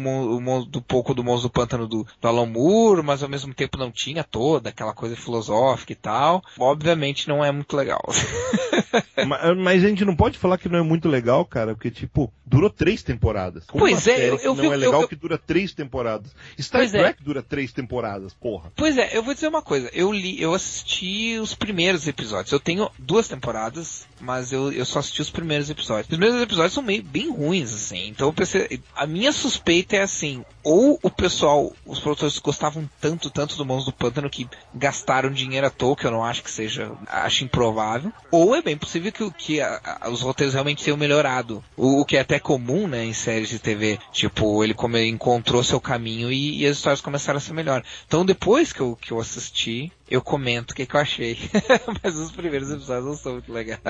do 0.66 0.82
pouco 0.82 1.12
do 1.12 1.24
Monstro 1.24 1.48
do 1.48 1.52
Pântano 1.52 1.88
do, 1.88 2.06
do 2.20 2.28
Alan 2.28 2.46
Moore, 2.46 3.02
mas 3.02 3.22
ao 3.22 3.28
mesmo 3.28 3.52
tempo 3.52 3.78
não 3.78 3.90
tinha 3.90 4.22
toda 4.22 4.68
aquela 4.68 4.92
coisa 4.92 5.16
filosófica 5.16 5.71
e 5.92 5.94
tal. 5.94 6.42
Obviamente 6.58 7.28
não 7.28 7.44
é 7.44 7.50
muito 7.50 7.76
legal. 7.76 8.02
mas, 9.26 9.56
mas, 9.56 9.84
a 9.84 9.88
gente 9.88 10.04
não 10.04 10.14
pode 10.14 10.38
falar 10.38 10.58
que 10.58 10.68
não 10.68 10.78
é 10.78 10.82
muito 10.82 11.08
legal, 11.08 11.44
cara, 11.44 11.74
porque, 11.74 11.90
tipo, 11.90 12.32
durou 12.44 12.70
três 12.70 13.02
temporadas. 13.02 13.64
Como 13.66 13.84
pois 13.84 14.06
é, 14.06 14.28
eu, 14.28 14.36
eu 14.38 14.54
Não 14.54 14.62
vi, 14.62 14.66
é 14.68 14.76
legal 14.76 15.02
eu, 15.02 15.08
que 15.08 15.16
dura 15.16 15.38
três 15.38 15.72
temporadas. 15.72 16.34
Star 16.60 16.82
é. 16.82 16.88
Trek 16.88 17.20
é. 17.20 17.24
dura 17.24 17.42
três 17.42 17.72
temporadas, 17.72 18.34
porra. 18.34 18.72
Pois 18.76 18.98
é, 18.98 19.16
eu 19.16 19.22
vou 19.22 19.34
dizer 19.34 19.48
uma 19.48 19.62
coisa. 19.62 19.90
Eu 19.92 20.12
li, 20.12 20.40
eu 20.40 20.52
assisti 20.52 21.38
os 21.38 21.54
primeiros 21.54 22.06
episódios. 22.06 22.52
Eu 22.52 22.60
tenho 22.60 22.90
duas 22.98 23.28
temporadas, 23.28 24.06
mas 24.20 24.52
eu, 24.52 24.72
eu 24.72 24.84
só 24.84 24.98
assisti 24.98 25.22
os 25.22 25.30
primeiros 25.30 25.70
episódios. 25.70 26.06
Os 26.06 26.16
primeiros 26.16 26.40
episódios 26.40 26.74
são 26.74 26.82
meio 26.82 27.02
bem 27.02 27.30
ruins, 27.30 27.72
assim. 27.72 28.08
Então 28.08 28.28
eu 28.28 28.32
pensei, 28.32 28.80
a 28.94 29.06
minha 29.06 29.32
suspeita 29.32 29.96
é 29.96 30.02
assim, 30.02 30.44
ou 30.62 30.98
o 31.02 31.10
pessoal, 31.10 31.72
os 31.84 31.98
produtores 31.98 32.38
gostavam 32.38 32.88
tanto, 33.00 33.30
tanto 33.30 33.56
do 33.56 33.66
Mãos 33.66 33.84
do 33.84 33.92
Pântano 33.92 34.30
que 34.30 34.48
gastaram 34.74 35.30
dinheiro 35.30 35.61
à 35.64 35.70
toa, 35.70 35.96
que 35.96 36.06
eu 36.06 36.10
não 36.10 36.24
acho 36.24 36.42
que 36.42 36.50
seja, 36.50 36.90
acho 37.08 37.44
improvável, 37.44 38.12
ou 38.30 38.54
é 38.54 38.62
bem 38.62 38.76
possível 38.76 39.12
que, 39.12 39.30
que 39.32 39.60
a, 39.60 39.98
a, 40.00 40.10
os 40.10 40.20
roteiros 40.20 40.54
realmente 40.54 40.84
tenham 40.84 40.96
melhorado. 40.96 41.62
O, 41.76 42.00
o, 42.00 42.04
que 42.04 42.16
é 42.16 42.20
até 42.20 42.38
comum, 42.38 42.86
né, 42.86 43.04
em 43.04 43.12
séries 43.12 43.48
de 43.48 43.58
TV. 43.58 43.98
Tipo, 44.12 44.62
ele 44.62 44.74
como 44.74 44.96
encontrou 44.98 45.62
seu 45.62 45.80
caminho 45.80 46.30
e, 46.32 46.62
e, 46.62 46.66
as 46.66 46.76
histórias 46.76 47.00
começaram 47.00 47.38
a 47.38 47.40
ser 47.40 47.52
melhor. 47.52 47.82
Então 48.06 48.24
depois 48.24 48.72
que 48.72 48.80
eu, 48.80 48.96
que 49.00 49.12
eu 49.12 49.20
assisti, 49.20 49.92
eu 50.12 50.20
comento 50.20 50.72
o 50.72 50.74
que, 50.74 50.84
que 50.84 50.94
eu 50.94 51.00
achei. 51.00 51.38
mas 52.02 52.16
os 52.16 52.30
primeiros 52.30 52.70
episódios 52.70 53.06
não 53.06 53.14
são 53.14 53.32
muito 53.32 53.50
legais. 53.50 53.80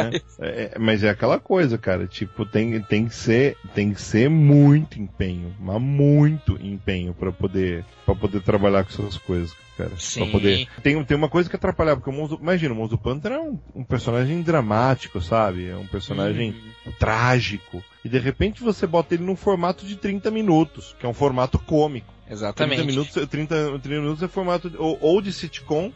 É, 0.40 0.72
é, 0.74 0.78
mas 0.78 1.02
é 1.02 1.10
aquela 1.10 1.40
coisa, 1.40 1.76
cara. 1.76 2.06
Tipo, 2.06 2.46
tem, 2.46 2.80
tem, 2.82 3.08
que, 3.08 3.14
ser, 3.14 3.56
tem 3.74 3.92
que 3.92 4.00
ser 4.00 4.30
muito 4.30 5.00
empenho. 5.00 5.54
Mas 5.58 5.82
muito 5.82 6.56
empenho 6.62 7.12
para 7.12 7.32
poder, 7.32 7.84
pra 8.06 8.14
poder 8.14 8.40
trabalhar 8.40 8.84
com 8.84 8.90
essas 8.90 9.18
coisas 9.18 9.52
cara. 9.76 9.90
Sim. 9.98 10.30
Poder... 10.30 10.68
tem, 10.82 11.02
tem 11.04 11.16
uma 11.16 11.28
coisa 11.28 11.50
que 11.50 11.56
atrapalhava, 11.56 12.00
porque 12.00 12.10
o 12.10 12.12
Monstro, 12.12 12.38
imagina, 12.40 12.74
o 12.74 12.88
do 12.88 12.98
Pântano 12.98 13.34
é 13.34 13.40
um, 13.40 13.58
um, 13.74 13.84
personagem 13.84 14.42
dramático, 14.42 15.20
sabe? 15.20 15.68
É 15.68 15.76
um 15.76 15.86
personagem 15.86 16.54
uhum. 16.86 16.92
trágico. 16.98 17.82
E 18.04 18.08
de 18.08 18.18
repente 18.18 18.62
você 18.62 18.86
bota 18.86 19.14
ele 19.14 19.24
num 19.24 19.34
formato 19.34 19.84
de 19.84 19.96
30 19.96 20.30
minutos, 20.30 20.94
que 21.00 21.06
é 21.06 21.08
um 21.08 21.14
formato 21.14 21.58
cômico. 21.58 22.12
Exatamente. 22.30 22.76
30 22.76 22.86
minutos, 22.86 23.28
30, 23.28 23.78
30 23.80 23.88
minutos 23.88 24.22
é 24.22 24.28
formato 24.28 24.72
ou, 24.78 24.98
ou 25.00 25.20
de 25.20 25.32
sitcom, 25.32 25.92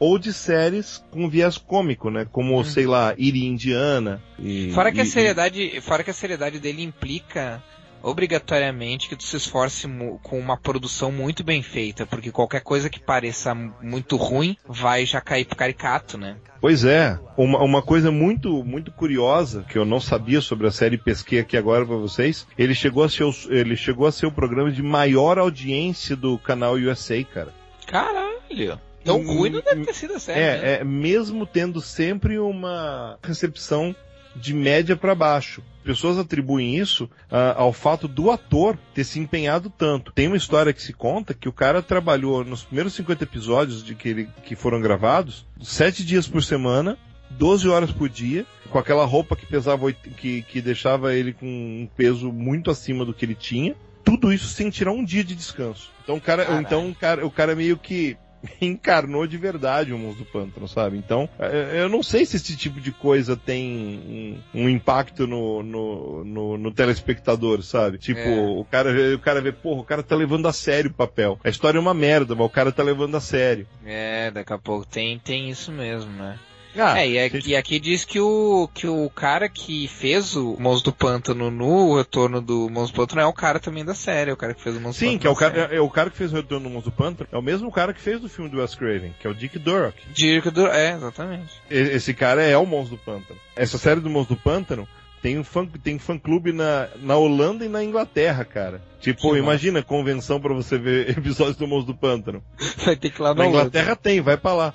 ou 0.00 0.18
de 0.18 0.32
séries 0.32 1.04
com 1.10 1.28
viés 1.28 1.58
cômico, 1.58 2.10
né? 2.10 2.26
Como, 2.32 2.56
uhum. 2.56 2.64
sei 2.64 2.86
lá, 2.86 3.14
Iri 3.18 3.44
Indiana. 3.44 4.20
E, 4.38 4.72
fora 4.72 4.90
que 4.90 4.98
e, 4.98 5.02
a 5.02 5.06
seriedade, 5.06 5.80
fora 5.82 6.02
que 6.02 6.10
a 6.10 6.14
seriedade 6.14 6.58
dele 6.58 6.82
implica 6.82 7.62
obrigatoriamente 8.02 9.08
que 9.08 9.16
tu 9.16 9.24
se 9.24 9.36
esforce 9.36 9.86
com 10.22 10.38
uma 10.38 10.56
produção 10.56 11.12
muito 11.12 11.44
bem 11.44 11.62
feita, 11.62 12.06
porque 12.06 12.30
qualquer 12.30 12.62
coisa 12.62 12.88
que 12.88 12.98
pareça 12.98 13.54
muito 13.54 14.16
ruim 14.16 14.56
vai 14.66 15.04
já 15.04 15.20
cair 15.20 15.44
pro 15.44 15.56
caricato, 15.56 16.16
né? 16.16 16.36
Pois 16.60 16.84
é, 16.84 17.18
uma, 17.36 17.62
uma 17.62 17.82
coisa 17.82 18.10
muito 18.10 18.64
muito 18.64 18.90
curiosa 18.90 19.64
que 19.68 19.76
eu 19.76 19.84
não 19.84 20.00
sabia 20.00 20.40
sobre 20.40 20.66
a 20.66 20.70
série 20.70 20.96
pesquei 20.98 21.40
aqui 21.40 21.56
agora 21.56 21.84
para 21.84 21.96
vocês, 21.96 22.46
ele 22.56 22.74
chegou 22.74 23.04
a 23.04 23.08
ser 23.08 23.24
o, 23.24 23.34
ele 23.48 23.76
chegou 23.76 24.06
a 24.06 24.12
ser 24.12 24.26
o 24.26 24.32
programa 24.32 24.70
de 24.70 24.82
maior 24.82 25.38
audiência 25.38 26.16
do 26.16 26.38
canal 26.38 26.74
USA, 26.74 27.22
cara. 27.24 27.52
Caralho. 27.86 28.80
Tão 29.04 29.24
ruim 29.24 29.50
não 29.50 29.60
deve 29.60 29.84
ter 29.84 29.94
sido 29.94 30.14
a 30.14 30.18
série. 30.18 30.40
É, 30.40 30.60
né? 30.60 30.72
é 30.80 30.84
mesmo 30.84 31.46
tendo 31.46 31.80
sempre 31.80 32.38
uma 32.38 33.18
recepção 33.22 33.94
de 34.36 34.54
média 34.54 34.96
para 34.96 35.14
baixo. 35.14 35.62
Pessoas 35.82 36.18
atribuem 36.18 36.76
isso 36.76 37.04
uh, 37.04 37.56
ao 37.56 37.72
fato 37.72 38.06
do 38.06 38.30
ator 38.30 38.78
ter 38.94 39.04
se 39.04 39.18
empenhado 39.18 39.70
tanto. 39.70 40.12
Tem 40.12 40.26
uma 40.26 40.36
história 40.36 40.72
que 40.72 40.82
se 40.82 40.92
conta 40.92 41.34
que 41.34 41.48
o 41.48 41.52
cara 41.52 41.82
trabalhou 41.82 42.44
nos 42.44 42.62
primeiros 42.62 42.94
50 42.94 43.24
episódios 43.24 43.82
de 43.82 43.94
que, 43.94 44.08
ele, 44.08 44.28
que 44.44 44.54
foram 44.54 44.80
gravados, 44.80 45.46
sete 45.62 46.04
dias 46.04 46.28
por 46.28 46.42
semana, 46.42 46.98
12 47.30 47.68
horas 47.68 47.90
por 47.90 48.08
dia, 48.08 48.44
com 48.68 48.78
aquela 48.78 49.04
roupa 49.04 49.34
que 49.34 49.46
pesava 49.46 49.90
que, 49.92 50.42
que 50.42 50.60
deixava 50.60 51.14
ele 51.14 51.32
com 51.32 51.46
um 51.46 51.88
peso 51.96 52.30
muito 52.30 52.70
acima 52.70 53.04
do 53.04 53.14
que 53.14 53.24
ele 53.24 53.34
tinha. 53.34 53.74
Tudo 54.04 54.32
isso 54.32 54.48
sem 54.48 54.70
tirar 54.70 54.92
um 54.92 55.04
dia 55.04 55.24
de 55.24 55.34
descanso. 55.34 55.90
Então 56.02 56.16
o 56.16 56.20
cara, 56.20 56.60
então 56.60 56.90
o 56.90 56.94
cara, 56.94 57.26
o 57.26 57.30
cara 57.30 57.54
meio 57.54 57.76
que 57.76 58.16
encarnou 58.60 59.26
de 59.26 59.36
verdade 59.36 59.92
o 59.92 59.98
monstro 59.98 60.24
do 60.24 60.30
pântano, 60.30 60.68
sabe? 60.68 60.96
Então, 60.96 61.28
é, 61.38 61.80
eu 61.82 61.88
não 61.88 62.02
sei 62.02 62.24
se 62.24 62.36
esse 62.36 62.56
tipo 62.56 62.80
de 62.80 62.92
coisa 62.92 63.36
tem 63.36 64.40
um, 64.54 64.62
um 64.62 64.68
impacto 64.68 65.26
no, 65.26 65.62
no, 65.62 66.24
no, 66.24 66.58
no, 66.58 66.72
telespectador, 66.72 67.62
sabe? 67.62 67.98
Tipo, 67.98 68.20
é. 68.20 68.40
o, 68.40 68.64
cara, 68.64 68.90
o 69.14 69.18
cara 69.18 69.40
vê, 69.40 69.52
porra, 69.52 69.80
o 69.80 69.84
cara 69.84 70.02
tá 70.02 70.14
levando 70.14 70.46
a 70.46 70.52
sério 70.52 70.90
o 70.90 70.94
papel. 70.94 71.38
A 71.44 71.48
história 71.48 71.78
é 71.78 71.80
uma 71.80 71.94
merda, 71.94 72.34
mas 72.34 72.46
o 72.46 72.50
cara 72.50 72.72
tá 72.72 72.82
levando 72.82 73.16
a 73.16 73.20
sério. 73.20 73.66
É, 73.84 74.30
daqui 74.30 74.52
a 74.52 74.58
pouco 74.58 74.86
tem, 74.86 75.18
tem 75.18 75.50
isso 75.50 75.72
mesmo, 75.72 76.10
né? 76.12 76.38
Ah, 76.76 77.00
é, 77.00 77.08
e 77.08 77.18
aqui, 77.18 77.50
e 77.50 77.56
aqui, 77.56 77.80
diz 77.80 78.04
que 78.04 78.20
o, 78.20 78.68
que 78.72 78.86
o 78.86 79.10
cara 79.10 79.48
que 79.48 79.88
fez 79.88 80.36
o 80.36 80.56
Monstro 80.58 80.92
do 80.92 80.96
Pântano 80.96 81.50
no 81.50 81.96
retorno 81.96 82.40
do 82.40 82.68
Monstro 82.70 82.94
do 82.94 83.00
Pântano 83.02 83.22
é 83.22 83.26
o 83.26 83.32
cara 83.32 83.58
também 83.58 83.84
da 83.84 83.94
série, 83.94 84.30
é 84.30 84.32
o 84.32 84.36
cara 84.36 84.54
que 84.54 84.62
fez 84.62 84.76
o 84.76 84.80
Monstro 84.80 85.06
Sim, 85.06 85.16
do 85.16 85.20
Pântano. 85.20 85.34
Sim, 85.34 85.42
que 85.42 85.46
é 85.46 85.48
o, 85.48 85.52
cara, 85.52 85.74
é, 85.74 85.76
é, 85.76 85.80
o 85.80 85.90
cara 85.90 86.10
que 86.10 86.16
fez 86.16 86.32
o 86.32 86.36
retorno 86.36 86.68
do 86.68 86.72
Monstro 86.72 86.92
do 86.92 86.96
Pântano, 86.96 87.28
é 87.32 87.38
o 87.38 87.42
mesmo 87.42 87.70
cara 87.72 87.92
que 87.92 88.00
fez 88.00 88.22
o 88.22 88.28
filme 88.28 88.50
do 88.50 88.58
Wes 88.60 88.74
Craven, 88.74 89.14
que 89.20 89.26
é 89.26 89.30
o 89.30 89.34
Dick 89.34 89.58
Durock. 89.58 89.96
Dick 90.12 90.50
Durock, 90.50 90.76
é, 90.76 90.92
exatamente. 90.92 91.50
Esse 91.68 92.14
cara 92.14 92.42
é 92.42 92.56
o 92.56 92.66
Monstro 92.66 92.96
do 92.96 93.02
Pântano. 93.02 93.38
Essa 93.56 93.78
série 93.78 94.00
do 94.00 94.10
Monstro 94.10 94.36
do 94.36 94.42
Pântano 94.42 94.88
tem 95.22 95.38
um 95.38 95.44
fã, 95.44 95.66
tem 95.66 95.98
fã 95.98 96.18
clube 96.18 96.52
na, 96.52 96.88
na 96.96 97.16
Holanda 97.16 97.64
e 97.64 97.68
na 97.68 97.84
Inglaterra, 97.84 98.44
cara. 98.44 98.82
Tipo, 99.00 99.32
que 99.32 99.38
imagina 99.38 99.82
convenção 99.82 100.40
para 100.40 100.54
você 100.54 100.78
ver 100.78 101.10
episódios 101.16 101.56
do 101.56 101.66
Monstro 101.66 101.92
do 101.92 101.98
Pântano. 101.98 102.42
Vai 102.84 102.96
ter 102.96 103.10
que 103.10 103.20
ir 103.20 103.22
lá 103.22 103.34
na, 103.34 103.42
na 103.42 103.48
Inglaterra 103.48 103.96
tem, 103.96 104.20
vai 104.20 104.36
para 104.36 104.54
lá. 104.54 104.74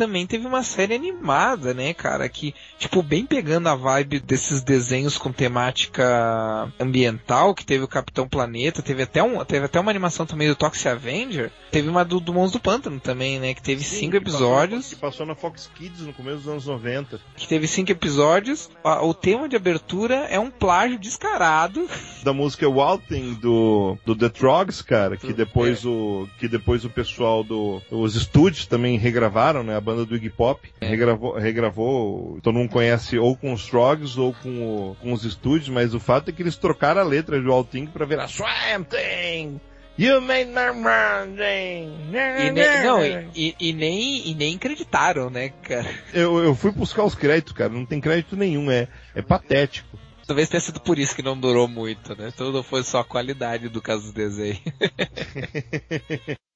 também 0.00 0.26
teve 0.26 0.46
uma 0.46 0.62
série 0.62 0.94
animada, 0.94 1.74
né, 1.74 1.92
cara, 1.92 2.26
que, 2.26 2.54
tipo, 2.78 3.02
bem 3.02 3.26
pegando 3.26 3.68
a 3.68 3.74
vibe 3.74 4.18
desses 4.20 4.62
desenhos 4.62 5.18
com 5.18 5.30
temática 5.30 6.72
ambiental, 6.80 7.54
que 7.54 7.66
teve 7.66 7.84
o 7.84 7.88
Capitão 7.88 8.26
Planeta, 8.26 8.80
teve 8.80 9.02
até, 9.02 9.22
um, 9.22 9.44
teve 9.44 9.66
até 9.66 9.78
uma 9.78 9.90
animação 9.90 10.24
também 10.24 10.48
do 10.48 10.56
Toxic 10.56 10.88
Avenger, 10.88 11.52
teve 11.70 11.86
uma 11.90 12.02
do, 12.02 12.18
do 12.18 12.32
Monstro 12.32 12.58
do 12.58 12.62
Pântano 12.62 12.98
também, 12.98 13.38
né, 13.38 13.52
que 13.52 13.60
teve 13.60 13.84
Sim, 13.84 13.96
cinco 13.96 14.12
que 14.12 14.16
episódios. 14.16 14.84
Passou, 14.84 14.96
que 14.96 15.00
passou 15.02 15.26
na 15.26 15.34
Fox 15.34 15.70
Kids 15.74 16.00
no 16.00 16.14
começo 16.14 16.38
dos 16.38 16.48
anos 16.48 16.66
90. 16.66 17.20
Que 17.36 17.46
teve 17.46 17.68
cinco 17.68 17.92
episódios. 17.92 18.70
O 19.02 19.12
tema 19.12 19.50
de 19.50 19.56
abertura 19.56 20.14
é 20.30 20.40
um 20.40 20.50
plágio 20.50 20.98
descarado. 20.98 21.86
Da 22.22 22.34
música 22.34 22.68
Walting 22.68 23.34
do, 23.34 23.96
do 24.04 24.14
The 24.14 24.28
Trogs, 24.28 24.82
cara, 24.82 25.16
que 25.16 25.32
depois, 25.32 25.84
é. 25.86 25.88
o, 25.88 26.28
que 26.38 26.46
depois 26.48 26.84
o 26.84 26.90
pessoal 26.90 27.42
do, 27.42 27.80
os 27.90 28.14
estúdios 28.14 28.66
também 28.66 28.98
regravaram, 28.98 29.62
né, 29.62 29.74
a 29.74 29.80
banda 29.90 30.06
do 30.06 30.16
Iggy 30.16 30.30
Pop, 30.30 30.72
regravou, 30.80 31.34
regravou, 31.36 32.38
todo 32.42 32.54
mundo 32.54 32.70
conhece 32.70 33.18
ou 33.18 33.36
com 33.36 33.52
os 33.52 33.68
Frogs 33.68 34.18
ou 34.18 34.32
com, 34.32 34.62
o, 34.62 34.96
com 34.96 35.12
os 35.12 35.24
estúdios, 35.24 35.68
mas 35.68 35.94
o 35.94 36.00
fato 36.00 36.30
é 36.30 36.32
que 36.32 36.42
eles 36.42 36.56
trocaram 36.56 37.00
a 37.00 37.04
letra 37.04 37.40
do 37.40 37.52
All 37.52 37.64
Thing 37.64 37.86
pra 37.86 38.06
virar 38.06 38.28
Swamp 38.28 38.88
Thing! 38.88 39.60
You 39.98 40.20
made 40.22 40.50
my 40.50 41.36
thing! 41.36 41.92
E 42.08 42.50
nem, 42.50 42.82
não, 42.82 43.04
e, 43.34 43.54
e, 43.60 43.72
nem, 43.72 44.28
e 44.30 44.34
nem 44.34 44.56
acreditaram, 44.56 45.28
né, 45.28 45.50
cara? 45.62 45.92
Eu, 46.14 46.42
eu 46.42 46.54
fui 46.54 46.70
buscar 46.70 47.04
os 47.04 47.14
créditos, 47.14 47.52
cara, 47.52 47.70
não 47.70 47.84
tem 47.84 48.00
crédito 48.00 48.34
nenhum, 48.34 48.70
é, 48.70 48.88
é 49.14 49.20
patético. 49.20 49.98
Talvez 50.26 50.48
tenha 50.48 50.60
sido 50.60 50.80
por 50.80 50.98
isso 50.98 51.14
que 51.14 51.22
não 51.22 51.38
durou 51.38 51.66
muito, 51.66 52.16
né? 52.16 52.32
Tudo 52.34 52.62
foi 52.62 52.84
só 52.84 53.00
a 53.00 53.04
qualidade 53.04 53.68
do 53.68 53.82
caso 53.82 54.06
do 54.06 54.12
desenho. 54.12 54.60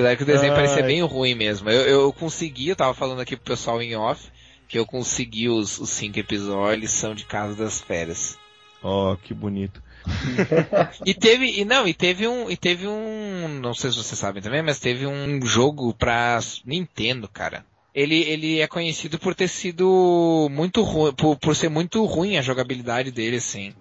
Apesar 0.00 0.16
que 0.16 0.22
o 0.22 0.26
desenho 0.26 0.54
parecia 0.54 0.82
bem 0.82 1.02
ruim 1.02 1.34
mesmo. 1.34 1.68
Eu, 1.68 1.82
eu 1.82 2.12
consegui, 2.12 2.68
eu 2.68 2.76
tava 2.76 2.94
falando 2.94 3.20
aqui 3.20 3.36
pro 3.36 3.52
pessoal 3.52 3.82
em 3.82 3.94
off, 3.94 4.30
que 4.66 4.78
eu 4.78 4.86
consegui 4.86 5.48
os, 5.48 5.78
os 5.78 5.90
cinco 5.90 6.18
episódios, 6.18 6.92
são 6.92 7.14
de 7.14 7.24
Casa 7.24 7.54
das 7.54 7.80
Férias. 7.80 8.38
Oh, 8.82 9.14
que 9.22 9.34
bonito. 9.34 9.82
e 11.04 11.12
teve, 11.12 11.60
e 11.60 11.64
não, 11.66 11.86
e 11.86 11.92
teve 11.92 12.26
um, 12.26 12.50
e 12.50 12.56
teve 12.56 12.86
um, 12.86 13.60
não 13.60 13.74
sei 13.74 13.90
se 13.90 13.98
vocês 13.98 14.18
sabem 14.18 14.42
também, 14.42 14.62
mas 14.62 14.80
teve 14.80 15.06
um 15.06 15.44
jogo 15.44 15.92
pra 15.92 16.38
Nintendo, 16.64 17.28
cara. 17.28 17.66
Ele, 17.94 18.22
ele 18.22 18.60
é 18.60 18.66
conhecido 18.66 19.18
por 19.18 19.34
ter 19.34 19.48
sido 19.48 20.48
muito 20.50 20.82
ruim, 20.82 21.12
por, 21.12 21.36
por 21.36 21.54
ser 21.54 21.68
muito 21.68 22.02
ruim 22.06 22.38
a 22.38 22.42
jogabilidade 22.42 23.10
dele, 23.10 23.36
assim. 23.36 23.74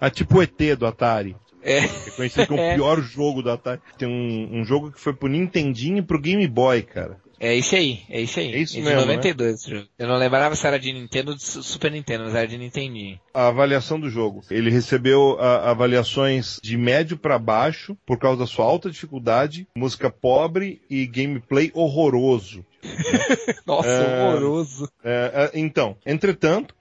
Ah, 0.00 0.10
tipo 0.10 0.38
o 0.38 0.42
ET 0.42 0.76
do 0.78 0.86
Atari. 0.86 1.34
É. 1.64 1.78
é 1.78 2.10
conhecido 2.14 2.46
como 2.46 2.60
o 2.60 2.64
é. 2.64 2.74
pior 2.74 3.00
jogo 3.00 3.42
da 3.42 3.54
Atari. 3.54 3.80
Tem 3.98 4.06
um, 4.06 4.60
um 4.60 4.64
jogo 4.64 4.92
que 4.92 5.00
foi 5.00 5.14
pro 5.14 5.28
Nintendinho 5.28 5.98
e 5.98 6.02
pro 6.02 6.20
Game 6.20 6.46
Boy, 6.46 6.82
cara. 6.82 7.18
É 7.40 7.54
isso 7.54 7.74
aí, 7.74 8.00
é 8.08 8.20
isso 8.20 8.38
aí. 8.38 8.54
É 8.54 8.58
isso 8.58 8.78
é 8.78 8.80
mesmo, 8.80 9.00
de 9.00 9.06
92 9.06 9.66
né? 9.66 9.84
Eu 9.98 10.08
não 10.08 10.16
lembrava 10.16 10.54
se 10.54 10.66
era 10.66 10.78
de 10.78 10.92
Nintendo 10.92 11.32
ou 11.32 11.36
de 11.36 11.42
Super 11.42 11.90
Nintendo, 11.90 12.24
mas 12.24 12.34
era 12.34 12.46
de 12.46 12.56
Nintendinho. 12.56 13.20
A 13.34 13.48
avaliação 13.48 13.98
do 13.98 14.08
jogo. 14.08 14.42
Ele 14.50 14.70
recebeu 14.70 15.36
a, 15.38 15.70
avaliações 15.70 16.58
de 16.62 16.76
médio 16.76 17.18
para 17.18 17.38
baixo 17.38 17.96
por 18.06 18.18
causa 18.18 18.38
da 18.38 18.46
sua 18.46 18.64
alta 18.64 18.90
dificuldade, 18.90 19.66
música 19.76 20.08
pobre 20.08 20.80
e 20.88 21.06
gameplay 21.06 21.70
horroroso. 21.74 22.64
Nossa, 23.66 23.88
é, 23.88 24.24
horroroso. 24.24 24.88
É, 25.02 25.50
é, 25.52 25.58
então, 25.58 25.96
entretanto, 26.06 26.74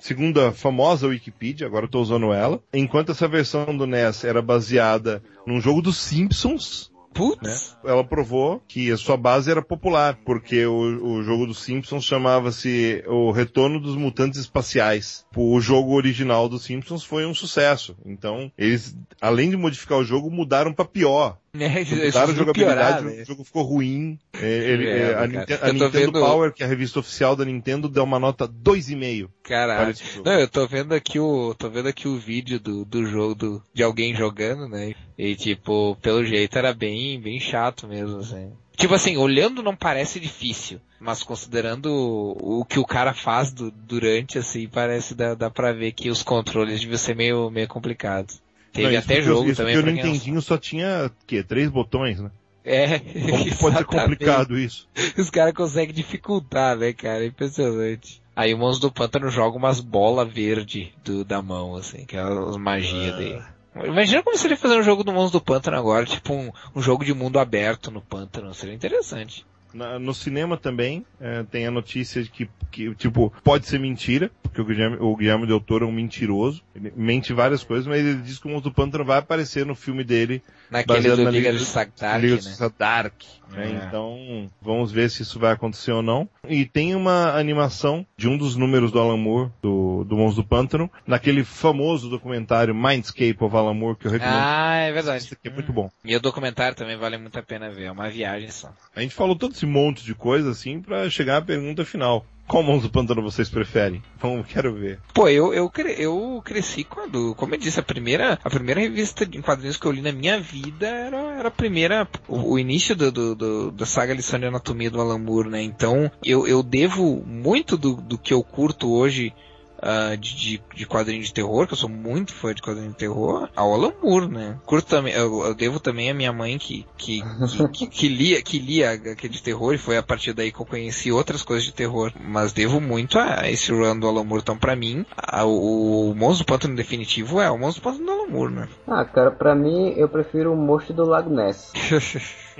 segundo 0.00 0.40
a 0.40 0.50
famosa 0.50 1.06
Wikipedia, 1.06 1.66
agora 1.66 1.84
estou 1.84 2.02
usando 2.02 2.32
ela, 2.32 2.60
enquanto 2.72 3.12
essa 3.12 3.28
versão 3.28 3.76
do 3.76 3.86
NES 3.86 4.24
era 4.24 4.42
baseada 4.42 5.22
num 5.46 5.60
jogo 5.60 5.80
dos 5.80 5.98
Simpsons, 5.98 6.90
Putz. 7.12 7.76
Né? 7.82 7.90
Ela 7.90 8.04
provou 8.04 8.62
que 8.68 8.90
a 8.90 8.96
sua 8.96 9.16
base 9.16 9.50
era 9.50 9.62
popular, 9.62 10.18
porque 10.24 10.64
o, 10.64 11.16
o 11.16 11.22
jogo 11.22 11.46
dos 11.46 11.62
Simpsons 11.62 12.04
chamava-se 12.04 13.02
O 13.06 13.30
Retorno 13.30 13.80
dos 13.80 13.96
Mutantes 13.96 14.38
Espaciais. 14.38 15.26
O 15.36 15.60
jogo 15.60 15.94
original 15.94 16.48
dos 16.48 16.64
Simpsons 16.64 17.04
foi 17.04 17.24
um 17.24 17.32
sucesso. 17.32 17.96
Então, 18.04 18.50
eles, 18.58 18.96
além 19.20 19.48
de 19.48 19.56
modificar 19.56 19.98
o 19.98 20.04
jogo, 20.04 20.30
mudaram 20.30 20.72
para 20.72 20.84
pior. 20.84 21.38
É, 21.52 21.84
mudaram 22.06 22.32
a 22.32 22.34
jogabilidade, 22.34 22.98
piorar, 22.98 23.02
né? 23.02 23.22
o 23.22 23.26
jogo 23.26 23.44
ficou 23.44 23.62
ruim. 23.64 24.18
É, 24.34 24.46
ele, 24.46 24.88
é, 24.88 24.98
é 24.98 25.14
a, 25.14 25.26
Nintendo, 25.26 25.64
a 25.64 25.72
Nintendo 25.72 25.90
vendo... 25.90 26.20
Power, 26.20 26.52
que 26.52 26.62
é 26.62 26.66
a 26.66 26.68
revista 26.68 27.00
oficial 27.00 27.34
da 27.34 27.44
Nintendo, 27.44 27.88
deu 27.88 28.04
uma 28.04 28.20
nota 28.20 28.46
2,5. 28.46 29.28
Caralho. 29.42 29.94
Não, 30.24 30.32
eu 30.32 30.48
tô 30.48 30.66
vendo 30.68 30.94
aqui 30.94 31.18
o, 31.18 31.52
tô 31.54 31.68
vendo 31.68 31.88
aqui 31.88 32.06
o 32.06 32.16
vídeo 32.16 32.60
do, 32.60 32.84
do 32.84 33.04
jogo 33.04 33.34
do, 33.34 33.62
de 33.74 33.82
alguém 33.82 34.14
jogando, 34.14 34.68
né? 34.68 34.94
E 35.18 35.34
tipo, 35.34 35.96
pelo 36.00 36.24
jeito 36.24 36.56
era 36.56 36.72
bem, 36.72 37.20
bem 37.20 37.40
chato 37.40 37.88
mesmo, 37.88 38.18
assim. 38.18 38.52
Tipo 38.80 38.94
assim, 38.94 39.18
olhando 39.18 39.62
não 39.62 39.76
parece 39.76 40.18
difícil, 40.18 40.80
mas 40.98 41.22
considerando 41.22 41.92
o, 41.92 42.60
o 42.60 42.64
que 42.64 42.78
o 42.78 42.84
cara 42.86 43.12
faz 43.12 43.52
do, 43.52 43.70
durante, 43.70 44.38
assim, 44.38 44.66
parece 44.66 45.14
dá, 45.14 45.34
dá 45.34 45.50
pra 45.50 45.70
ver 45.70 45.92
que 45.92 46.08
os 46.08 46.22
controles 46.22 46.80
deviam 46.80 46.96
ser 46.96 47.14
meio, 47.14 47.50
meio 47.50 47.68
complicados. 47.68 48.40
Teve 48.72 48.92
não, 48.92 48.98
até 48.98 49.20
jogo 49.20 49.54
também. 49.54 49.74
Porque 49.74 49.90
o 49.90 49.92
Nintendinho 49.92 50.40
só 50.40 50.56
tinha, 50.56 51.10
que 51.26 51.42
Três 51.42 51.68
botões, 51.68 52.20
né? 52.20 52.30
É. 52.64 52.98
Como 53.00 53.56
pode 53.56 53.76
ser 53.76 53.84
complicado 53.84 54.58
isso? 54.58 54.88
Os 55.18 55.28
caras 55.28 55.52
conseguem 55.52 55.94
dificultar, 55.94 56.74
né, 56.74 56.94
cara? 56.94 57.26
Impressionante. 57.26 58.22
Aí 58.34 58.54
o 58.54 58.58
Monstro 58.58 58.88
do 58.88 58.94
Pântano 58.94 59.28
joga 59.28 59.58
umas 59.58 59.80
bolas 59.80 60.32
verde 60.32 60.94
do, 61.04 61.22
da 61.22 61.42
mão, 61.42 61.76
assim, 61.76 62.06
que 62.06 62.16
é 62.16 62.20
as 62.20 62.56
magias 62.56 63.12
ah. 63.12 63.16
dele. 63.18 63.42
Imagina 63.74 64.22
como 64.22 64.36
seria 64.36 64.56
fazer 64.56 64.78
um 64.78 64.82
jogo 64.82 65.04
do 65.04 65.12
Monstro 65.12 65.38
do 65.38 65.44
Pântano 65.44 65.76
agora, 65.76 66.04
tipo 66.04 66.34
um, 66.34 66.52
um 66.74 66.82
jogo 66.82 67.04
de 67.04 67.14
mundo 67.14 67.38
aberto 67.38 67.90
no 67.90 68.02
pântano, 68.02 68.52
seria 68.52 68.74
interessante. 68.74 69.46
Na, 69.72 69.98
no 69.98 70.14
cinema 70.14 70.56
também 70.56 71.04
é, 71.20 71.42
tem 71.44 71.66
a 71.66 71.70
notícia 71.70 72.22
de 72.22 72.30
que, 72.30 72.48
que, 72.70 72.94
tipo, 72.94 73.32
pode 73.44 73.66
ser 73.66 73.78
mentira, 73.78 74.30
porque 74.42 74.60
o 74.60 74.64
Guilherme, 74.64 74.96
o 75.00 75.16
Guilherme 75.16 75.46
Del 75.46 75.60
Toro 75.60 75.84
é 75.84 75.88
um 75.88 75.92
mentiroso. 75.92 76.62
Ele 76.74 76.92
mente 76.96 77.32
várias 77.32 77.62
coisas, 77.62 77.86
mas 77.86 78.00
ele 78.00 78.22
diz 78.22 78.38
que 78.38 78.46
o 78.46 78.50
Monstro 78.50 78.70
do 78.70 78.74
Pântano 78.74 79.04
vai 79.04 79.18
aparecer 79.18 79.64
no 79.64 79.74
filme 79.74 80.02
dele. 80.02 80.42
Naquele 80.70 81.10
do 81.10 81.24
na 81.24 81.30
Liga, 81.30 81.50
Liga 81.50 81.64
Dark, 81.98 82.22
Liga 82.22 82.36
né? 82.36 82.70
Dark. 82.78 83.22
Né? 83.50 83.80
É. 83.82 83.86
Então, 83.86 84.50
vamos 84.60 84.92
ver 84.92 85.10
se 85.10 85.22
isso 85.22 85.38
vai 85.38 85.52
acontecer 85.52 85.92
ou 85.92 86.02
não. 86.02 86.28
E 86.48 86.64
tem 86.64 86.94
uma 86.94 87.36
animação 87.36 88.06
de 88.16 88.28
um 88.28 88.36
dos 88.36 88.56
números 88.56 88.92
do 88.92 88.98
Alan 88.98 89.16
Moore, 89.16 89.50
do, 89.60 90.04
do 90.04 90.16
Monstro 90.16 90.42
do 90.42 90.48
Pântano, 90.48 90.90
naquele 91.06 91.44
famoso 91.44 92.08
documentário 92.08 92.74
Mindscape 92.74 93.36
of 93.40 93.56
Alan 93.56 93.74
Moore, 93.74 93.96
que 93.96 94.06
eu 94.06 94.10
recomendo. 94.10 94.36
Ah, 94.36 94.76
é 94.76 94.92
verdade. 94.92 95.24
Esse 95.24 95.34
aqui 95.34 95.48
é 95.48 95.52
muito 95.52 95.72
bom. 95.72 95.90
E 96.04 96.14
o 96.14 96.20
documentário 96.20 96.76
também 96.76 96.96
vale 96.96 97.18
muito 97.18 97.38
a 97.38 97.42
pena 97.42 97.70
ver, 97.70 97.84
é 97.84 97.92
uma 97.92 98.08
viagem 98.08 98.50
só. 98.50 98.72
A 98.94 99.00
gente 99.00 99.14
falou 99.14 99.36
todo 99.36 99.54
esse 99.60 99.66
monte 99.66 100.04
de 100.04 100.14
coisa, 100.14 100.50
assim, 100.50 100.80
para 100.80 101.08
chegar 101.10 101.36
à 101.36 101.42
pergunta 101.42 101.84
final. 101.84 102.24
Qual 102.46 102.64
Monstro 102.64 102.88
do 102.88 102.92
Pântano 102.92 103.22
vocês 103.22 103.48
preferem? 103.48 104.02
Vamos, 104.18 104.46
quero 104.48 104.74
ver. 104.74 104.98
Pô, 105.14 105.28
eu, 105.28 105.54
eu, 105.54 105.70
eu 105.96 106.42
cresci 106.44 106.82
quando, 106.82 107.32
como 107.36 107.54
eu 107.54 107.58
disse, 107.58 107.78
a 107.78 107.82
primeira, 107.82 108.40
a 108.42 108.50
primeira 108.50 108.80
revista 108.80 109.22
em 109.24 109.40
quadrinhos 109.40 109.76
que 109.76 109.86
eu 109.86 109.92
li 109.92 110.00
na 110.00 110.10
minha 110.10 110.40
vida 110.40 110.88
era, 110.88 111.16
era 111.38 111.48
a 111.48 111.52
primeira, 111.52 112.08
o, 112.26 112.54
o 112.54 112.58
início 112.58 112.96
do, 112.96 113.12
do, 113.12 113.34
do, 113.36 113.70
da 113.70 113.86
saga 113.86 114.14
Lição 114.14 114.40
de 114.40 114.46
Anatomia 114.46 114.90
do 114.90 115.00
Alan 115.00 115.18
Moore, 115.18 115.48
né? 115.48 115.62
Então, 115.62 116.10
eu, 116.24 116.44
eu 116.48 116.60
devo 116.60 117.22
muito 117.24 117.76
do, 117.76 117.94
do 117.94 118.18
que 118.18 118.34
eu 118.34 118.42
curto 118.42 118.90
hoje 118.90 119.32
uh, 119.80 120.16
de, 120.16 120.62
de, 120.74 120.86
quadrinho 120.86 121.22
de 121.22 121.32
terror, 121.32 121.66
que 121.66 121.72
eu 121.72 121.78
sou 121.78 121.88
muito 121.88 122.32
fã 122.32 122.54
de 122.54 122.62
quadrinho 122.62 122.90
de 122.90 122.96
terror, 122.96 123.48
ao 123.56 123.72
Alan 123.72 123.92
Moore, 124.02 124.28
né? 124.28 124.58
Curto 124.64 124.88
também, 124.88 125.12
eu, 125.12 125.44
eu 125.44 125.54
devo 125.54 125.80
também 125.80 126.10
a 126.10 126.14
minha 126.14 126.32
mãe 126.32 126.58
que, 126.58 126.86
que, 126.96 127.22
que, 127.22 127.68
que, 127.68 127.86
que 127.86 128.08
lia, 128.08 128.42
que 128.42 128.58
lia 128.58 128.92
aquele 128.92 129.32
de 129.32 129.42
terror, 129.42 129.74
e 129.74 129.78
foi 129.78 129.96
a 129.96 130.02
partir 130.02 130.32
daí 130.32 130.52
que 130.52 130.60
eu 130.60 130.66
conheci 130.66 131.10
outras 131.10 131.42
coisas 131.42 131.64
de 131.64 131.72
terror. 131.72 132.12
Mas 132.20 132.52
devo 132.52 132.80
muito 132.80 133.18
a 133.18 133.50
esse 133.50 133.72
run 133.72 133.98
do 133.98 134.06
Alan 134.06 134.24
Moore. 134.24 134.42
Então, 134.42 134.56
pra 134.56 134.76
mim, 134.76 135.04
a, 135.16 135.44
o, 135.44 136.10
o 136.10 136.14
Monstro 136.14 136.44
do 136.44 136.48
Pântano 136.48 136.76
definitivo 136.76 137.40
é 137.40 137.50
o 137.50 137.58
Monstro 137.58 137.82
do 137.82 137.84
Pântano 137.84 138.06
do 138.06 138.12
Alan 138.12 138.28
Moore, 138.28 138.52
né? 138.52 138.68
Ah, 138.86 139.04
cara, 139.04 139.30
pra 139.30 139.54
mim, 139.54 139.94
eu 139.96 140.08
prefiro 140.08 140.52
o 140.52 140.56
Monstro 140.56 140.94
do 140.94 141.04
Lago 141.04 141.30
Ness. 141.30 141.72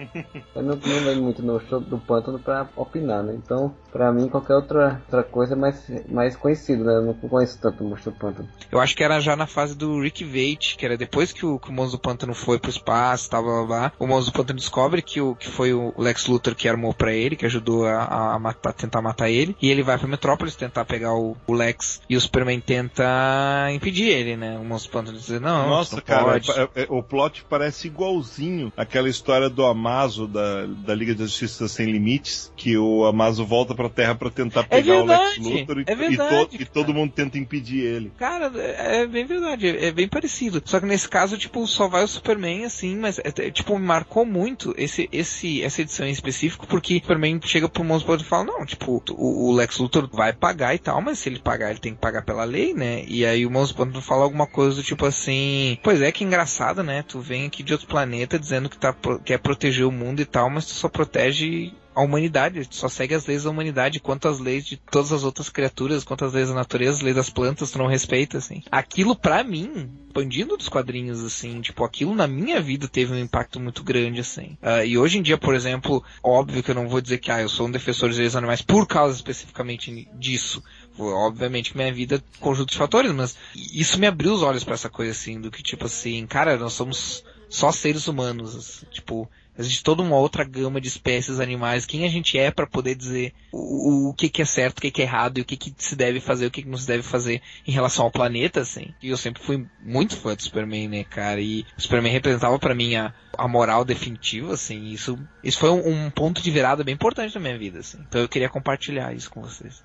eu 0.55 0.63
não, 0.63 0.77
não 0.77 1.05
lembro 1.05 1.23
muito 1.23 1.43
no 1.43 1.61
show 1.61 1.81
do 1.81 1.99
Pântano 1.99 2.39
pra 2.39 2.69
opinar, 2.77 3.23
né? 3.23 3.35
Então, 3.37 3.75
pra 3.93 4.13
mim, 4.13 4.29
qualquer 4.29 4.55
outra, 4.55 5.01
outra 5.07 5.23
coisa 5.23 5.55
é 5.55 5.57
mais, 5.57 5.91
mais 6.09 6.37
conhecido, 6.37 6.85
né? 6.85 7.01
Eu 7.11 7.17
não 7.23 7.29
conheço 7.29 7.59
tanto 7.61 7.85
o 7.85 7.89
Monstro 7.89 8.13
do 8.13 8.19
Pântano. 8.19 8.49
Eu 8.71 8.81
acho 8.81 8.97
que 8.97 9.03
era 9.05 9.21
já 9.21 9.35
na 9.37 9.47
fase 9.47 9.77
do 9.77 10.01
Rick 10.01 10.25
Veit, 10.25 10.77
que 10.77 10.85
era 10.85 10.97
depois 10.97 11.33
que 11.33 11.45
o, 11.45 11.59
que 11.59 11.71
o 11.71 11.73
Monstro 11.73 11.99
do 11.99 12.03
Pântano 12.03 12.35
foi 12.35 12.59
pro 12.59 12.71
espaço, 12.71 13.29
tal, 13.31 13.43
blá, 13.43 13.53
blá, 13.59 13.67
blá. 13.67 13.93
O 13.99 14.07
Monstro 14.07 14.33
do 14.33 14.37
Pântano 14.37 14.59
descobre 14.59 15.03
que, 15.03 15.21
o, 15.21 15.35
que 15.35 15.49
foi 15.49 15.73
o 15.73 15.93
Lex 15.99 16.27
Luthor 16.27 16.55
que 16.55 16.69
armou 16.69 16.93
pra 16.95 17.13
ele, 17.13 17.37
que 17.37 17.47
ajudou 17.47 17.87
a, 17.87 18.35
a, 18.35 18.39
matar, 18.39 18.73
tentar 18.73 19.03
matar 19.03 19.29
ele. 19.31 19.57
E 19.61 19.71
ele 19.71 19.83
vai 19.83 19.99
pra 19.99 20.07
Metrópolis 20.09 20.55
tentar 20.57 20.85
pegar 20.85 21.15
o, 21.15 21.37
o 21.47 21.53
Lex. 21.53 22.01
E 22.09 22.17
o 22.17 22.21
Superman 22.21 22.61
tenta 22.61 23.69
impedir 23.73 24.09
ele, 24.09 24.37
né? 24.37 24.59
O 24.59 24.65
Monstro 24.65 24.91
do 24.91 24.93
Pântano 24.93 25.19
diz, 25.19 25.29
não, 25.41 25.69
Nossa, 25.69 25.97
não 25.97 26.03
cara, 26.03 26.25
pode. 26.25 26.51
É, 26.51 26.69
é, 26.83 26.87
o 26.89 27.03
plot 27.03 27.45
parece 27.49 27.87
igualzinho 27.89 28.73
aquela 28.77 29.09
história 29.09 29.49
do 29.49 29.65
Amazo 29.65 30.27
da, 30.27 30.67
da 30.67 30.95
Liga 30.95 31.15
da 31.15 31.25
Justiça 31.25 31.69
Sem 31.69 31.87
Limites, 31.87 32.53
que 32.57 32.77
o 32.77 33.05
Amazo 33.07 33.45
volta 33.45 33.75
pra 33.75 33.89
Terra 33.89 34.15
pra 34.15 34.31
tentar 34.31 34.61
É 34.61 34.65
pegar 34.81 34.95
o 35.03 35.05
Lex 35.05 35.21
verdade, 35.37 35.41
Luthor 35.61 35.79
e, 35.79 35.85
é 35.87 35.93
e 35.93 35.95
verdade, 35.97 36.47
to- 36.59 36.63
e 36.63 36.65
todo 36.67 36.93
mundo 36.93 37.00
tenta 37.09 37.39
impedir 37.39 37.85
ele. 37.85 38.13
Cara, 38.19 38.51
é 38.57 39.01
é 39.01 39.07
bem 39.07 39.25
verdade, 39.25 39.67
é 39.67 39.91
é 39.91 39.93
bem 39.93 40.09
parecido. 40.09 40.63
Só 40.65 40.81
que 40.81 40.87
nesse 40.87 41.09
caso, 41.09 41.37
tipo, 41.37 41.67
só 41.67 41.89
vai 41.89 42.03
o 42.03 42.09
Superman, 42.09 42.65
assim, 42.65 42.97
mas, 42.97 43.19
é, 43.19 43.29
é, 43.29 43.51
tipo, 43.51 43.79
marcou 43.79 44.25
muito 44.25 44.75
esse, 44.77 45.09
esse, 45.13 45.63
essa 45.63 45.83
edição 45.83 46.07
em 46.07 46.13
específico, 46.13 46.67
porque 46.67 46.97
o 46.97 47.01
Superman 47.01 47.41
chega 47.45 47.69
pro 47.69 47.85
Monstro 47.85 48.17
e 48.17 48.25
fala, 48.25 48.45
não, 48.45 48.65
tipo, 48.65 49.03
o, 49.11 49.49
o 49.49 49.53
Lex 49.53 49.79
Luthor 49.79 50.09
vai 50.13 50.33
pagar 50.33 50.75
e 50.75 50.79
tal, 50.79 51.01
mas 51.03 51.19
se 51.19 51.29
ele 51.29 51.39
pagar, 51.39 51.71
ele 51.71 51.81
tem 51.81 51.95
que 51.95 52.01
pagar 52.01 52.23
pela 52.23 52.45
lei, 52.45 52.73
né? 52.73 53.05
E 53.07 53.27
aí 53.27 53.45
o 53.45 53.51
Monstro 53.51 54.01
fala 54.01 54.23
alguma 54.25 54.47
coisa 54.47 54.77
do 54.77 54.83
tipo 54.83 55.05
assim, 55.05 55.79
pois 55.83 56.01
é, 56.01 56.11
que 56.13 56.25
engraçado, 56.25 56.83
né? 56.83 57.05
Tu 57.07 57.21
vem 57.21 57.47
aqui 57.47 57.63
de 57.63 57.73
outro 57.73 57.89
planeta 57.89 58.39
dizendo 58.39 58.69
que 58.69 58.79
tá, 58.79 58.95
quer 59.25 59.39
proteger 59.39 59.87
o 59.87 59.93
mundo 59.93 60.21
e 60.21 60.25
tal, 60.25 60.49
mas 60.49 60.67
tu 60.67 60.73
só 60.73 60.89
protege 60.89 61.73
a 62.01 62.05
humanidade, 62.05 62.67
só 62.71 62.89
segue 62.89 63.15
as 63.15 63.27
leis 63.27 63.45
da 63.45 63.51
humanidade, 63.51 64.01
quanto 64.01 64.27
as 64.27 64.39
leis 64.39 64.65
de 64.65 64.77
todas 64.77 65.13
as 65.13 65.23
outras 65.23 65.51
criaturas, 65.51 66.03
quanto 66.03 66.25
as 66.25 66.33
leis 66.33 66.49
da 66.49 66.55
natureza, 66.55 66.99
as 66.99 67.03
leis 67.03 67.17
das 67.17 67.29
plantas, 67.29 67.71
tu 67.71 67.79
não 67.79 67.87
respeita, 67.87 68.39
assim. 68.39 68.63
Aquilo 68.71 69.15
pra 69.15 69.45
mim, 69.45 69.91
expandindo 70.07 70.57
dos 70.57 70.69
quadrinhos, 70.69 71.23
assim, 71.23 71.61
tipo, 71.61 71.85
aquilo 71.85 72.15
na 72.15 72.27
minha 72.27 72.61
vida 72.61 72.89
teve 72.89 73.13
um 73.13 73.19
impacto 73.19 73.61
muito 73.61 73.85
grande, 73.85 74.21
assim. 74.21 74.57
Ah, 74.63 74.83
e 74.83 74.97
hoje 74.97 75.19
em 75.19 75.23
dia, 75.23 75.37
por 75.37 75.55
exemplo, 75.55 76.03
óbvio 76.23 76.63
que 76.63 76.71
eu 76.71 76.75
não 76.75 76.89
vou 76.89 77.03
dizer 77.03 77.19
que, 77.19 77.31
ah, 77.31 77.43
eu 77.43 77.49
sou 77.49 77.67
um 77.67 77.71
defensor 77.71 78.09
dos 78.09 78.37
animais 78.37 78.63
por 78.63 78.87
causa 78.87 79.15
especificamente 79.17 80.09
disso. 80.15 80.63
Obviamente 80.99 81.73
que 81.73 81.77
minha 81.77 81.93
vida 81.93 82.17
é 82.17 82.41
conjunto 82.41 82.71
de 82.71 82.79
fatores, 82.79 83.13
mas 83.13 83.37
isso 83.55 83.99
me 83.99 84.07
abriu 84.07 84.33
os 84.33 84.43
olhos 84.43 84.65
pra 84.65 84.75
essa 84.75 84.89
coisa, 84.89 85.13
assim, 85.13 85.39
do 85.39 85.51
que, 85.51 85.63
tipo 85.63 85.85
assim, 85.85 86.27
cara, 86.27 86.57
nós 86.57 86.73
somos 86.73 87.23
só 87.49 87.71
seres 87.73 88.09
humanos, 88.09 88.57
assim, 88.57 88.87
tipo, 88.91 89.29
Existe 89.61 89.83
toda 89.83 90.03
uma 90.03 90.17
outra 90.17 90.43
gama 90.43 90.81
de 90.81 90.89
espécies 90.89 91.39
animais. 91.39 91.87
Quem 91.87 92.05
a 92.05 92.09
gente 92.09 92.39
é 92.39 92.51
para 92.51 92.67
poder 92.67 92.95
dizer 92.95 93.35
o, 93.53 94.09
o, 94.09 94.15
que, 94.15 94.29
que 94.29 94.43
é 94.43 94.45
certo, 94.45 94.79
o 94.79 94.83
que, 94.83 94.91
que 94.91 95.03
é 95.03 95.05
errado 95.05 95.39
e 95.39 95.43
o 95.43 95.45
que, 95.45 95.57
que 95.57 95.75
se 95.77 95.95
deve 95.95 96.19
fazer, 96.19 96.47
o 96.47 96.51
que, 96.51 96.63
que 96.63 96.69
não 96.69 96.79
se 96.79 96.87
deve 96.87 97.03
fazer 97.03 97.43
em 97.67 97.71
relação 97.71 98.05
ao 98.05 98.11
planeta, 98.11 98.61
assim. 98.61 98.95
E 99.03 99.11
eu 99.11 99.17
sempre 99.17 99.43
fui 99.43 99.67
muito 99.83 100.17
fã 100.17 100.35
do 100.35 100.43
Superman, 100.43 100.89
né, 100.89 101.05
cara? 101.05 101.41
E 101.41 101.67
o 101.77 101.83
Superman 101.83 102.13
representava 102.13 102.59
para 102.59 102.75
mim 102.75 102.97
a, 102.97 103.13
a 103.37 103.47
moral 103.47 103.85
definitiva, 103.85 104.55
assim. 104.55 104.87
Isso, 104.87 105.19
isso 105.45 105.59
foi 105.59 105.71
um, 105.71 106.07
um, 106.07 106.11
ponto 106.11 106.43
de 106.43 106.51
virada 106.51 106.83
bem 106.83 106.95
importante 106.95 107.35
na 107.35 107.41
minha 107.41 107.59
vida, 107.59 107.81
assim. 107.81 107.99
Então 108.09 108.21
eu 108.21 108.29
queria 108.29 108.49
compartilhar 108.49 109.13
isso 109.15 109.31
com 109.31 109.43
vocês. 109.43 109.83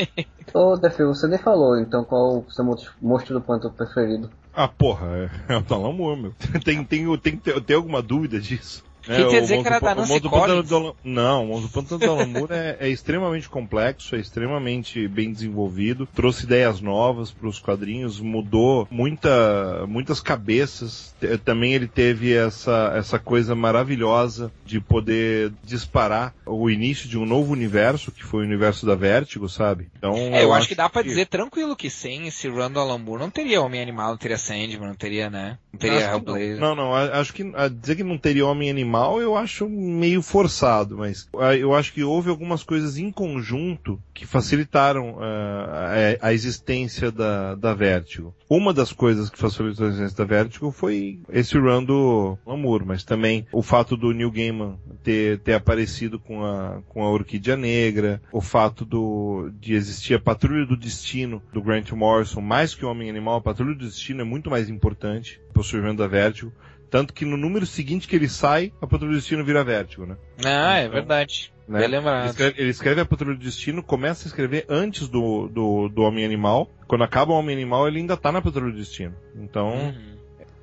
Ô, 0.54 0.76
Defi, 0.76 1.02
você 1.04 1.26
nem 1.26 1.38
falou, 1.38 1.78
então, 1.78 2.04
qual 2.04 2.38
o 2.38 2.50
seu 2.50 2.64
monstro 3.00 3.34
do 3.34 3.40
pântano 3.40 3.74
preferido? 3.74 4.30
Ah, 4.54 4.68
porra, 4.68 5.06
é, 5.48 5.52
é 5.54 5.58
o 5.58 5.74
Alan 5.74 5.92
Moore, 5.92 6.20
meu. 6.20 6.34
Tem, 6.64 6.82
tem, 6.82 7.16
tem, 7.18 7.36
tem, 7.36 7.60
tem 7.60 7.76
alguma 7.76 8.00
dúvida 8.00 8.40
disso? 8.40 8.82
Quem 9.06 9.14
É, 9.24 9.28
quer 9.28 9.40
dizer 9.40 9.62
que 9.62 9.66
era 9.68 9.78
do 9.78 9.84
da 9.84 9.94
Nancy 9.94 10.20
Collins? 10.20 10.68
do 10.68 10.96
Não, 11.04 11.44
o 11.44 11.46
Monstro 11.48 11.68
do 11.68 11.72
Pântano 11.72 11.98
do 12.00 12.10
Alan 12.10 12.26
Moore 12.26 12.52
é, 12.52 12.76
é 12.80 12.88
extremamente 12.88 13.48
complexo, 13.48 14.16
é 14.16 14.18
extremamente 14.18 15.06
bem 15.08 15.32
desenvolvido, 15.32 16.08
trouxe 16.14 16.44
ideias 16.44 16.80
novas 16.80 17.30
para 17.30 17.48
os 17.48 17.58
quadrinhos, 17.60 18.20
mudou 18.20 18.86
muita, 18.90 19.86
muitas 19.86 20.20
cabeças. 20.20 21.14
Também 21.44 21.72
ele 21.74 21.86
teve 21.86 22.34
essa, 22.34 22.92
essa 22.96 23.18
coisa 23.18 23.54
maravilhosa 23.54 24.50
de 24.64 24.80
poder 24.80 25.52
disparar 25.64 26.34
o 26.44 26.68
início 26.68 27.08
de 27.08 27.16
um 27.16 27.24
novo 27.24 27.52
universo, 27.52 28.10
que 28.10 28.24
foi 28.24 28.42
o 28.42 28.46
universo 28.46 28.84
da 28.86 28.94
Vertigo, 28.94 29.48
sabe? 29.48 29.88
Então, 29.96 30.14
É, 30.14 30.42
eu 30.42 30.52
acho 30.52 30.66
que 30.68 30.74
dá 30.74 30.88
pra 30.88 31.02
dizer 31.02 31.26
tranquilo 31.26 31.76
que 31.76 31.88
sem 31.90 32.26
esse 32.26 32.48
run 32.48 32.70
do 32.70 32.80
Alan 32.80 32.98
Moore 32.98 33.20
não 33.22 33.30
teria 33.30 33.60
Homem 33.62 33.80
Animal, 33.80 34.10
não 34.10 34.16
teria 34.16 34.38
Sandman, 34.38 34.88
não 34.88 34.94
teria, 34.94 35.30
né? 35.30 35.58
Não 35.72 35.78
teria 35.78 36.00
Hellblazer. 36.10 36.58
Não, 36.58 36.74
não, 36.74 36.94
a- 36.94 37.20
acho 37.20 37.32
que 37.32 37.44
dizer 37.80 37.96
que 37.96 38.02
não 38.04 38.18
teria 38.18 38.46
homem 38.46 38.70
animal 38.70 38.95
eu 39.20 39.36
acho 39.36 39.68
meio 39.68 40.22
forçado, 40.22 40.96
mas 40.98 41.28
ah, 41.38 41.54
eu 41.54 41.74
acho 41.74 41.92
que 41.92 42.02
houve 42.02 42.30
algumas 42.30 42.62
coisas 42.62 42.96
em 42.96 43.10
conjunto 43.10 44.00
que 44.14 44.26
facilitaram 44.26 45.18
ah, 45.20 46.16
a, 46.20 46.28
a 46.28 46.32
existência 46.32 47.10
da, 47.10 47.54
da 47.54 47.74
Vertigo. 47.74 48.34
Uma 48.48 48.72
das 48.72 48.92
coisas 48.92 49.28
que 49.28 49.38
facilitou 49.38 49.86
a 49.86 49.88
existência 49.88 50.16
da 50.16 50.24
Vertigo 50.24 50.70
foi 50.70 51.20
esse 51.30 51.58
run 51.58 51.84
do 51.84 52.38
Lamour, 52.46 52.84
mas 52.86 53.04
também 53.04 53.46
o 53.52 53.62
fato 53.62 53.96
do 53.96 54.12
Neil 54.12 54.30
Gaiman 54.30 54.78
ter, 55.02 55.38
ter 55.40 55.54
aparecido 55.54 56.18
com 56.18 56.44
a, 56.44 56.80
com 56.88 57.02
a 57.02 57.10
Orquídea 57.10 57.56
Negra, 57.56 58.20
o 58.32 58.40
fato 58.40 58.84
do, 58.84 59.50
de 59.60 59.74
existir 59.74 60.14
a 60.14 60.20
Patrulha 60.20 60.66
do 60.66 60.76
Destino 60.76 61.42
do 61.52 61.62
Grant 61.62 61.90
Morrison, 61.92 62.40
mais 62.40 62.74
que 62.74 62.84
o 62.84 62.90
Homem 62.90 63.10
Animal, 63.10 63.36
a 63.36 63.40
Patrulha 63.40 63.74
do 63.74 63.84
Destino 63.84 64.20
é 64.20 64.24
muito 64.24 64.50
mais 64.50 64.68
importante 64.68 65.40
para 65.52 65.60
o 65.60 65.64
surgimento 65.64 65.98
da 65.98 66.06
Vertigo. 66.06 66.52
Tanto 66.90 67.12
que 67.12 67.24
no 67.24 67.36
número 67.36 67.66
seguinte 67.66 68.06
que 68.08 68.14
ele 68.16 68.28
sai, 68.28 68.72
a 68.80 68.86
Patrulha 68.86 69.12
do 69.12 69.18
Destino 69.18 69.44
vira 69.44 69.64
Vértigo, 69.64 70.06
né? 70.06 70.16
Ah, 70.44 70.78
é 70.78 70.82
Então, 70.82 70.92
verdade. 70.94 71.52
né? 71.68 71.78
Bem 71.78 71.88
Ele 71.88 71.96
lembrado. 71.96 72.26
escreve, 72.30 72.60
ele 72.60 72.70
escreve 72.70 73.00
a 73.00 73.04
Patrulha 73.04 73.36
do 73.36 73.42
Destino, 73.44 73.82
começa 73.82 74.26
a 74.26 74.28
escrever 74.28 74.64
antes 74.68 75.08
do, 75.08 75.48
do, 75.48 75.88
do 75.88 76.02
Homem 76.02 76.24
Animal. 76.24 76.70
Quando 76.86 77.02
acaba 77.04 77.32
o 77.32 77.36
Homem 77.36 77.54
Animal, 77.56 77.88
ele 77.88 77.98
ainda 77.98 78.16
tá 78.16 78.30
na 78.30 78.40
Patrulha 78.40 78.72
do 78.72 78.78
Destino. 78.78 79.14
Então, 79.34 79.68
Uhum. 79.68 80.16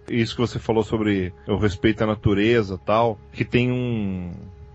isso 0.09 0.35
que 0.35 0.41
você 0.41 0.59
falou 0.59 0.83
sobre 0.83 1.33
o 1.47 1.57
respeito 1.57 2.03
à 2.03 2.07
natureza 2.07 2.77
tal, 2.85 3.19
que 3.33 3.43
tem 3.43 3.69
um, 3.71 4.31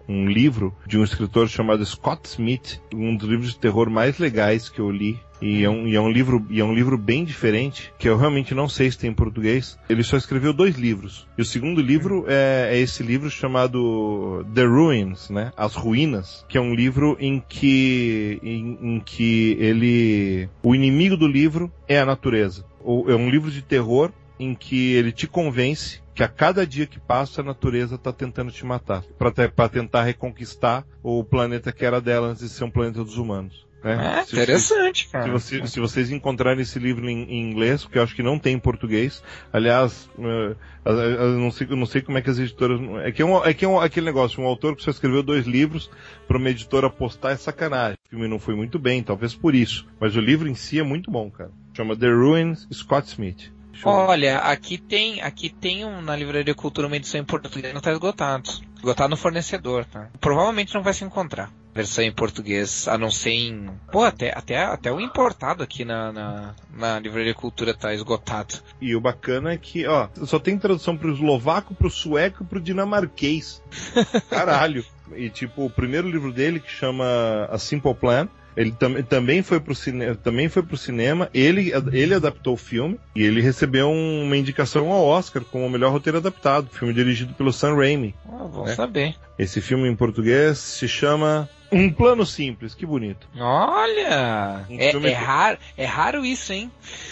um 0.06 0.26
livro 0.28 0.74
de 0.86 0.98
um 0.98 1.04
escritor 1.04 1.48
chamado 1.48 1.84
Scott 1.84 2.28
Smith, 2.28 2.80
um 2.94 3.16
dos 3.16 3.28
livros 3.28 3.50
de 3.52 3.58
terror 3.58 3.88
mais 3.90 4.18
legais 4.18 4.68
que 4.68 4.80
eu 4.80 4.90
li. 4.90 5.18
E 5.40 5.64
é, 5.64 5.70
um, 5.70 5.86
e 5.86 5.94
é 5.94 6.00
um 6.00 6.10
livro 6.10 6.44
e 6.50 6.60
é 6.60 6.64
um 6.64 6.74
livro 6.74 6.98
bem 6.98 7.24
diferente, 7.24 7.92
que 7.98 8.08
eu 8.08 8.16
realmente 8.16 8.54
não 8.54 8.68
sei 8.68 8.90
se 8.90 8.98
tem 8.98 9.10
em 9.10 9.14
português. 9.14 9.78
Ele 9.88 10.02
só 10.02 10.16
escreveu 10.16 10.52
dois 10.52 10.76
livros. 10.76 11.26
E 11.36 11.42
o 11.42 11.44
segundo 11.44 11.80
livro 11.80 12.24
é, 12.28 12.70
é 12.72 12.78
esse 12.78 13.02
livro 13.02 13.30
chamado 13.30 14.44
The 14.54 14.64
Ruins, 14.64 15.30
né? 15.30 15.52
As 15.56 15.74
Ruínas, 15.74 16.44
que 16.48 16.58
é 16.58 16.60
um 16.60 16.74
livro 16.74 17.16
em 17.20 17.42
que 17.46 18.40
em, 18.42 18.78
em 18.80 19.00
que 19.00 19.56
ele 19.60 20.48
o 20.62 20.74
inimigo 20.74 21.16
do 21.16 21.26
livro 21.26 21.72
é 21.86 21.98
a 21.98 22.06
natureza. 22.06 22.64
Ou 22.80 23.10
é 23.10 23.14
um 23.14 23.30
livro 23.30 23.50
de 23.50 23.62
terror 23.62 24.12
em 24.38 24.54
que 24.54 24.92
ele 24.92 25.12
te 25.12 25.26
convence 25.26 26.00
que 26.18 26.22
a 26.24 26.28
cada 26.28 26.66
dia 26.66 26.84
que 26.84 26.98
passa 26.98 27.40
a 27.40 27.44
natureza 27.44 27.94
está 27.94 28.12
tentando 28.12 28.50
te 28.50 28.66
matar, 28.66 29.04
para 29.16 29.68
tentar 29.68 30.02
reconquistar 30.02 30.84
o 31.00 31.22
planeta 31.22 31.70
que 31.70 31.84
era 31.84 32.00
dela 32.00 32.26
antes 32.26 32.42
de 32.42 32.48
ser 32.48 32.64
um 32.64 32.70
planeta 32.70 33.04
dos 33.04 33.18
humanos. 33.18 33.67
É, 33.84 34.24
se 34.24 34.34
interessante, 34.34 35.08
vocês, 35.08 35.12
cara. 35.12 35.24
Se, 35.24 35.30
você, 35.30 35.66
se, 35.66 35.80
vocês 35.80 36.10
encontrarem 36.10 36.60
esse 36.60 36.78
livro 36.78 37.08
em, 37.08 37.22
em, 37.22 37.50
inglês, 37.50 37.84
porque 37.84 37.98
eu 37.98 38.02
acho 38.02 38.14
que 38.14 38.22
não 38.22 38.38
tem 38.38 38.54
em 38.54 38.58
português, 38.58 39.22
aliás, 39.52 40.10
uh, 40.18 40.56
eu 40.84 41.38
não 41.38 41.50
sei, 41.50 41.66
eu 41.70 41.76
não 41.76 41.86
sei 41.86 42.02
como 42.02 42.18
é 42.18 42.22
que 42.22 42.28
as 42.28 42.38
editoras. 42.38 42.80
É 43.04 43.12
que 43.12 43.22
é, 43.22 43.24
um, 43.24 43.44
é, 43.44 43.54
que 43.54 43.64
é 43.64 43.68
um, 43.68 43.78
aquele 43.78 44.06
negócio, 44.06 44.42
um 44.42 44.46
autor 44.46 44.74
que 44.74 44.82
só 44.82 44.90
escreveu 44.90 45.22
dois 45.22 45.46
livros 45.46 45.90
para 46.26 46.38
uma 46.38 46.50
editora 46.50 46.90
postar 46.90 47.30
é 47.30 47.36
sacanagem. 47.36 47.96
O 48.06 48.10
filme 48.10 48.26
não 48.26 48.40
foi 48.40 48.56
muito 48.56 48.78
bem, 48.78 49.02
talvez 49.02 49.34
por 49.34 49.54
isso. 49.54 49.86
Mas 50.00 50.16
o 50.16 50.20
livro 50.20 50.48
em 50.48 50.54
si 50.54 50.80
é 50.80 50.82
muito 50.82 51.10
bom, 51.10 51.30
cara. 51.30 51.50
Chama 51.74 51.96
The 51.96 52.10
Ruins 52.10 52.66
Scott 52.72 53.08
Smith. 53.08 53.52
Olha, 53.84 54.38
aqui 54.38 54.76
tem, 54.76 55.22
aqui 55.22 55.48
tem 55.48 55.84
um, 55.84 56.02
na 56.02 56.16
Livraria 56.16 56.52
Cultura 56.52 56.88
uma 56.88 56.96
edição 56.96 57.20
em 57.20 57.24
português, 57.24 57.72
não 57.72 57.78
está 57.78 57.92
esgotado. 57.92 58.50
Esgotado 58.76 59.10
no 59.10 59.16
fornecedor, 59.16 59.84
tá? 59.84 60.08
Provavelmente 60.20 60.74
não 60.74 60.82
vai 60.82 60.92
se 60.92 61.04
encontrar 61.04 61.48
versão 61.74 62.04
em 62.04 62.12
português, 62.12 62.88
a 62.88 62.98
não 62.98 63.10
ser 63.10 63.30
em. 63.30 63.70
Pô, 63.92 64.02
até, 64.02 64.36
até, 64.36 64.56
até 64.64 64.92
o 64.92 65.00
importado 65.00 65.62
aqui 65.62 65.84
na, 65.84 66.12
na, 66.12 66.54
na 66.76 66.98
Livraria 66.98 67.34
Cultura 67.34 67.74
tá 67.74 67.94
esgotado. 67.94 68.56
E 68.80 68.94
o 68.94 69.00
bacana 69.00 69.52
é 69.52 69.56
que, 69.56 69.86
ó, 69.86 70.08
só 70.24 70.38
tem 70.38 70.58
tradução 70.58 70.96
pro 70.96 71.12
eslovaco, 71.12 71.74
pro 71.74 71.90
sueco 71.90 72.42
e 72.42 72.46
pro 72.46 72.60
dinamarquês. 72.60 73.62
Caralho. 74.28 74.84
E 75.14 75.30
tipo, 75.30 75.64
o 75.64 75.70
primeiro 75.70 76.08
livro 76.08 76.32
dele, 76.32 76.60
que 76.60 76.70
chama 76.70 77.04
A 77.50 77.58
Simple 77.58 77.94
Plan, 77.94 78.28
ele 78.58 78.72
tam 78.72 79.00
também 79.04 79.40
foi 79.40 79.60
pro 79.60 79.72
cinema, 79.72 80.16
também 80.16 80.48
foi 80.48 80.64
pro 80.64 80.76
cinema. 80.76 81.30
Ele, 81.32 81.72
ele 81.92 82.12
adaptou 82.12 82.54
o 82.54 82.56
filme 82.56 82.98
e 83.14 83.22
ele 83.22 83.40
recebeu 83.40 83.88
uma 83.88 84.36
indicação 84.36 84.90
ao 84.90 85.04
Oscar 85.04 85.44
como 85.44 85.64
o 85.64 85.70
melhor 85.70 85.92
roteiro 85.92 86.18
adaptado. 86.18 86.68
Filme 86.68 86.92
dirigido 86.92 87.32
pelo 87.34 87.52
Sam 87.52 87.76
Raimi. 87.76 88.16
Ah, 88.26 88.48
bom 88.52 88.64
né? 88.64 88.74
saber. 88.74 89.14
Esse 89.38 89.60
filme 89.60 89.88
em 89.88 89.94
português 89.94 90.58
se 90.58 90.88
chama 90.88 91.48
um 91.70 91.92
plano 91.92 92.24
simples, 92.24 92.74
que 92.74 92.86
bonito. 92.86 93.28
Olha! 93.38 94.66
Um 94.68 94.78
é, 94.78 95.10
é, 95.10 95.12
raro, 95.12 95.58
é 95.76 95.84
raro 95.84 96.24
isso, 96.24 96.52
hein? 96.52 96.70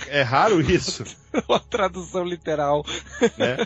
É 0.09 0.23
raro 0.23 0.61
isso. 0.61 1.05
Uma 1.49 1.61
tradução 1.61 2.25
literal. 2.25 2.85
Né? 3.37 3.59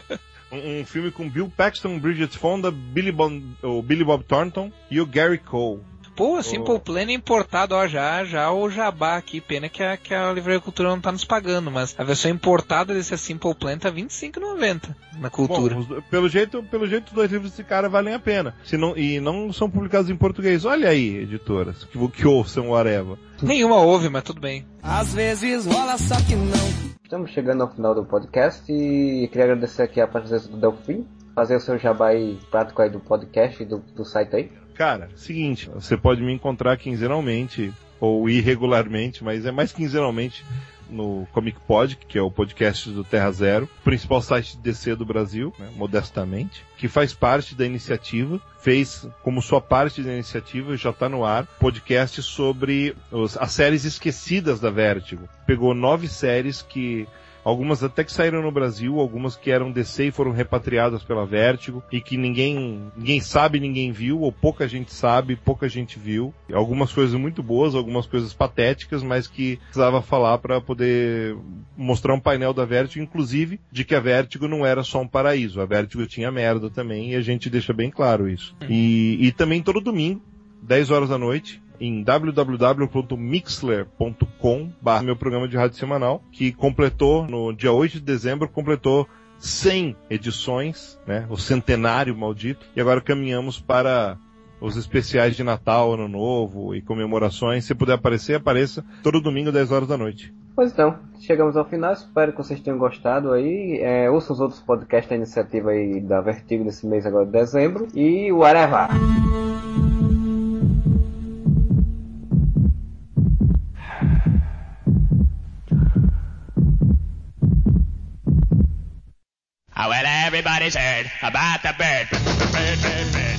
Um, 0.50 0.80
um, 0.80 0.86
filme 0.86 1.10
com 1.10 1.28
Bill 1.28 1.52
Paxton, 1.56 1.98
Bridget 1.98 2.36
Fonda, 2.36 2.70
Billy, 2.70 3.12
bon, 3.12 3.40
Billy 3.84 4.04
Bob 4.04 4.24
Thornton 4.24 4.72
e 4.90 5.00
o 5.00 5.06
Gary 5.06 5.38
Cole. 5.38 5.80
Pô, 6.20 6.42
Simple 6.42 6.74
oh. 6.74 6.78
Plan 6.78 7.06
é 7.08 7.12
importado, 7.12 7.74
ó, 7.74 7.86
já, 7.86 8.22
já 8.26 8.52
o 8.52 8.68
jabá 8.68 9.16
aqui. 9.16 9.40
Pena 9.40 9.70
que 9.70 9.82
a, 9.82 9.96
que 9.96 10.12
a 10.12 10.30
Livraria 10.30 10.60
Cultura 10.60 10.90
não 10.90 11.00
tá 11.00 11.10
nos 11.10 11.24
pagando, 11.24 11.70
mas 11.70 11.94
a 11.98 12.04
versão 12.04 12.30
importada 12.30 12.92
desse 12.92 13.16
Simple 13.16 13.54
Plan 13.54 13.78
tá 13.78 13.88
R$25,90 13.88 14.94
na 15.18 15.30
cultura. 15.30 15.76
Bom, 15.76 16.02
pelo 16.10 16.28
jeito, 16.28 16.62
pelo 16.64 16.86
jeito, 16.86 17.06
os 17.06 17.14
dois 17.14 17.32
livros 17.32 17.50
desse 17.50 17.64
cara 17.64 17.88
valem 17.88 18.12
a 18.12 18.18
pena. 18.18 18.54
Se 18.62 18.76
não, 18.76 18.94
e 18.98 19.18
não 19.18 19.50
são 19.50 19.70
publicados 19.70 20.10
em 20.10 20.14
português. 20.14 20.66
Olha 20.66 20.90
aí, 20.90 21.20
editoras, 21.20 21.84
que, 21.84 22.08
que 22.08 22.26
ouçam 22.26 22.68
o 22.68 22.76
Areva. 22.76 23.18
Nenhuma 23.42 23.76
ouve, 23.76 24.10
mas 24.10 24.22
tudo 24.22 24.42
bem. 24.42 24.66
Às 24.82 25.14
vezes 25.14 25.64
rola, 25.64 25.96
só 25.96 26.16
que 26.16 26.36
não. 26.36 26.90
Estamos 27.02 27.30
chegando 27.30 27.62
ao 27.62 27.74
final 27.74 27.94
do 27.94 28.04
podcast 28.04 28.70
e 28.70 29.26
queria 29.28 29.44
agradecer 29.44 29.84
aqui 29.84 30.02
a 30.02 30.06
presença 30.06 30.50
do 30.50 30.58
Delfim, 30.58 31.06
fazer 31.34 31.56
o 31.56 31.60
seu 31.60 31.78
jabá 31.78 32.08
aí 32.08 32.38
prático 32.50 32.82
aí 32.82 32.90
do 32.90 33.00
podcast 33.00 33.62
e 33.62 33.64
do, 33.64 33.78
do 33.78 34.04
site 34.04 34.36
aí. 34.36 34.59
Cara, 34.80 35.10
seguinte, 35.14 35.68
você 35.68 35.94
pode 35.94 36.22
me 36.22 36.32
encontrar 36.32 36.74
quinzenalmente 36.78 37.70
ou 38.00 38.30
irregularmente, 38.30 39.22
mas 39.22 39.44
é 39.44 39.50
mais 39.50 39.74
quinzenalmente 39.74 40.42
no 40.88 41.28
Comic 41.32 41.60
Pod, 41.68 41.98
que 42.08 42.16
é 42.16 42.22
o 42.22 42.30
podcast 42.30 42.88
do 42.88 43.04
Terra 43.04 43.30
Zero, 43.30 43.68
principal 43.84 44.22
site 44.22 44.56
de 44.56 44.62
DC 44.62 44.96
do 44.96 45.04
Brasil, 45.04 45.52
né, 45.58 45.68
modestamente, 45.76 46.64
que 46.78 46.88
faz 46.88 47.12
parte 47.12 47.54
da 47.54 47.66
iniciativa, 47.66 48.40
fez 48.62 49.06
como 49.22 49.42
sua 49.42 49.60
parte 49.60 50.02
da 50.02 50.14
iniciativa, 50.14 50.74
já 50.78 50.88
está 50.88 51.10
no 51.10 51.26
ar, 51.26 51.44
podcast 51.58 52.22
sobre 52.22 52.96
os, 53.12 53.36
as 53.36 53.52
séries 53.52 53.84
esquecidas 53.84 54.60
da 54.60 54.70
Vertigo. 54.70 55.28
Pegou 55.46 55.74
nove 55.74 56.08
séries 56.08 56.62
que 56.62 57.06
Algumas 57.50 57.82
até 57.82 58.04
que 58.04 58.12
saíram 58.12 58.40
no 58.40 58.52
Brasil, 58.52 59.00
algumas 59.00 59.34
que 59.34 59.50
eram 59.50 59.72
DC 59.72 60.06
e 60.06 60.10
foram 60.12 60.30
repatriadas 60.30 61.02
pela 61.02 61.26
Vertigo 61.26 61.82
e 61.90 62.00
que 62.00 62.16
ninguém, 62.16 62.92
ninguém 62.96 63.20
sabe, 63.20 63.58
ninguém 63.58 63.90
viu, 63.90 64.20
ou 64.20 64.30
pouca 64.30 64.68
gente 64.68 64.92
sabe, 64.92 65.34
pouca 65.34 65.68
gente 65.68 65.98
viu. 65.98 66.32
Algumas 66.52 66.92
coisas 66.92 67.18
muito 67.18 67.42
boas, 67.42 67.74
algumas 67.74 68.06
coisas 68.06 68.32
patéticas, 68.32 69.02
mas 69.02 69.26
que 69.26 69.56
precisava 69.56 70.00
falar 70.00 70.38
para 70.38 70.60
poder 70.60 71.36
mostrar 71.76 72.14
um 72.14 72.20
painel 72.20 72.54
da 72.54 72.64
Vertigo, 72.64 73.04
inclusive 73.04 73.58
de 73.72 73.84
que 73.84 73.96
a 73.96 74.00
Vertigo 74.00 74.46
não 74.46 74.64
era 74.64 74.84
só 74.84 75.00
um 75.00 75.08
paraíso, 75.08 75.60
a 75.60 75.66
Vertigo 75.66 76.06
tinha 76.06 76.30
merda 76.30 76.70
também 76.70 77.10
e 77.10 77.16
a 77.16 77.20
gente 77.20 77.50
deixa 77.50 77.72
bem 77.72 77.90
claro 77.90 78.28
isso. 78.28 78.54
E, 78.68 79.18
e 79.20 79.32
também 79.32 79.60
todo 79.60 79.80
domingo, 79.80 80.22
10 80.62 80.90
horas 80.92 81.08
da 81.08 81.18
noite, 81.18 81.60
em 81.80 82.02
www.mixler.com 82.02 84.70
meu 85.02 85.16
programa 85.16 85.48
de 85.48 85.56
rádio 85.56 85.78
semanal, 85.78 86.22
que 86.30 86.52
completou, 86.52 87.26
no 87.26 87.52
dia 87.52 87.72
8 87.72 87.94
de 87.94 88.00
dezembro, 88.00 88.48
completou 88.48 89.08
100 89.38 89.96
edições, 90.10 91.00
né? 91.06 91.26
O 91.30 91.36
centenário 91.36 92.14
maldito. 92.14 92.66
E 92.76 92.80
agora 92.80 93.00
caminhamos 93.00 93.58
para 93.58 94.18
os 94.60 94.76
especiais 94.76 95.34
de 95.34 95.42
Natal, 95.42 95.94
Ano 95.94 96.08
Novo 96.08 96.74
e 96.74 96.82
comemorações. 96.82 97.64
Se 97.64 97.74
puder 97.74 97.94
aparecer, 97.94 98.36
apareça 98.36 98.84
todo 99.02 99.20
domingo, 99.20 99.50
10 99.50 99.72
horas 99.72 99.88
da 99.88 99.96
noite. 99.96 100.34
Pois 100.54 100.72
então, 100.72 100.98
chegamos 101.20 101.56
ao 101.56 101.64
final. 101.64 101.94
Espero 101.94 102.32
que 102.32 102.38
vocês 102.38 102.60
tenham 102.60 102.78
gostado 102.78 103.32
aí. 103.32 103.78
É, 103.80 104.10
ouçam 104.10 104.34
os 104.34 104.40
outros 104.40 104.60
podcasts 104.60 105.08
da 105.08 105.16
iniciativa 105.16 105.70
aí 105.70 106.00
da 106.00 106.20
Vertigo 106.20 106.64
nesse 106.64 106.86
mês 106.86 107.06
agora 107.06 107.24
de 107.24 107.32
dezembro. 107.32 107.88
E 107.94 108.30
o 108.30 108.44
Areva! 108.44 108.88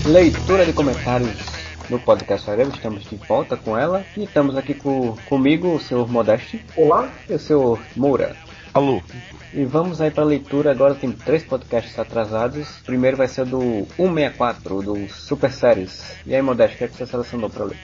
Leitura 0.05 0.65
de 0.65 0.73
comentários 0.73 1.38
no 1.88 1.99
podcast 1.99 2.49
Areva, 2.49 2.72
estamos 2.73 3.07
de 3.07 3.15
volta 3.15 3.55
com 3.55 3.77
ela 3.77 4.03
e 4.18 4.23
estamos 4.23 4.57
aqui 4.57 4.73
com, 4.73 5.15
comigo, 5.30 5.76
o 5.76 5.80
senhor 5.80 6.09
Modeste. 6.09 6.65
Olá. 6.76 7.09
E 7.30 7.35
o 7.35 7.39
senhor 7.39 7.80
Moura. 7.95 8.35
Alô. 8.73 9.03
E 9.53 9.65
vamos 9.65 9.99
aí 9.99 10.10
para 10.10 10.23
a 10.23 10.28
leitura. 10.28 10.72
Agora 10.72 10.95
tem 10.95 11.11
três 11.11 11.44
podcasts 11.44 11.98
atrasados. 11.99 12.80
O 12.80 12.86
primeiro 12.86 13.18
vai 13.18 13.28
ser 13.28 13.45
do 13.45 13.86
164, 13.98 14.82
do 14.82 15.10
Super 15.10 15.52
Séries. 15.52 16.15
E 16.26 16.34
aí, 16.34 16.41
Modesto, 16.41 16.76
o 16.76 16.78
que, 16.78 16.84
é 16.86 16.88
que 16.88 16.95
você 16.95 17.06
selecionou 17.06 17.49
para 17.49 17.65
ler? 17.65 17.78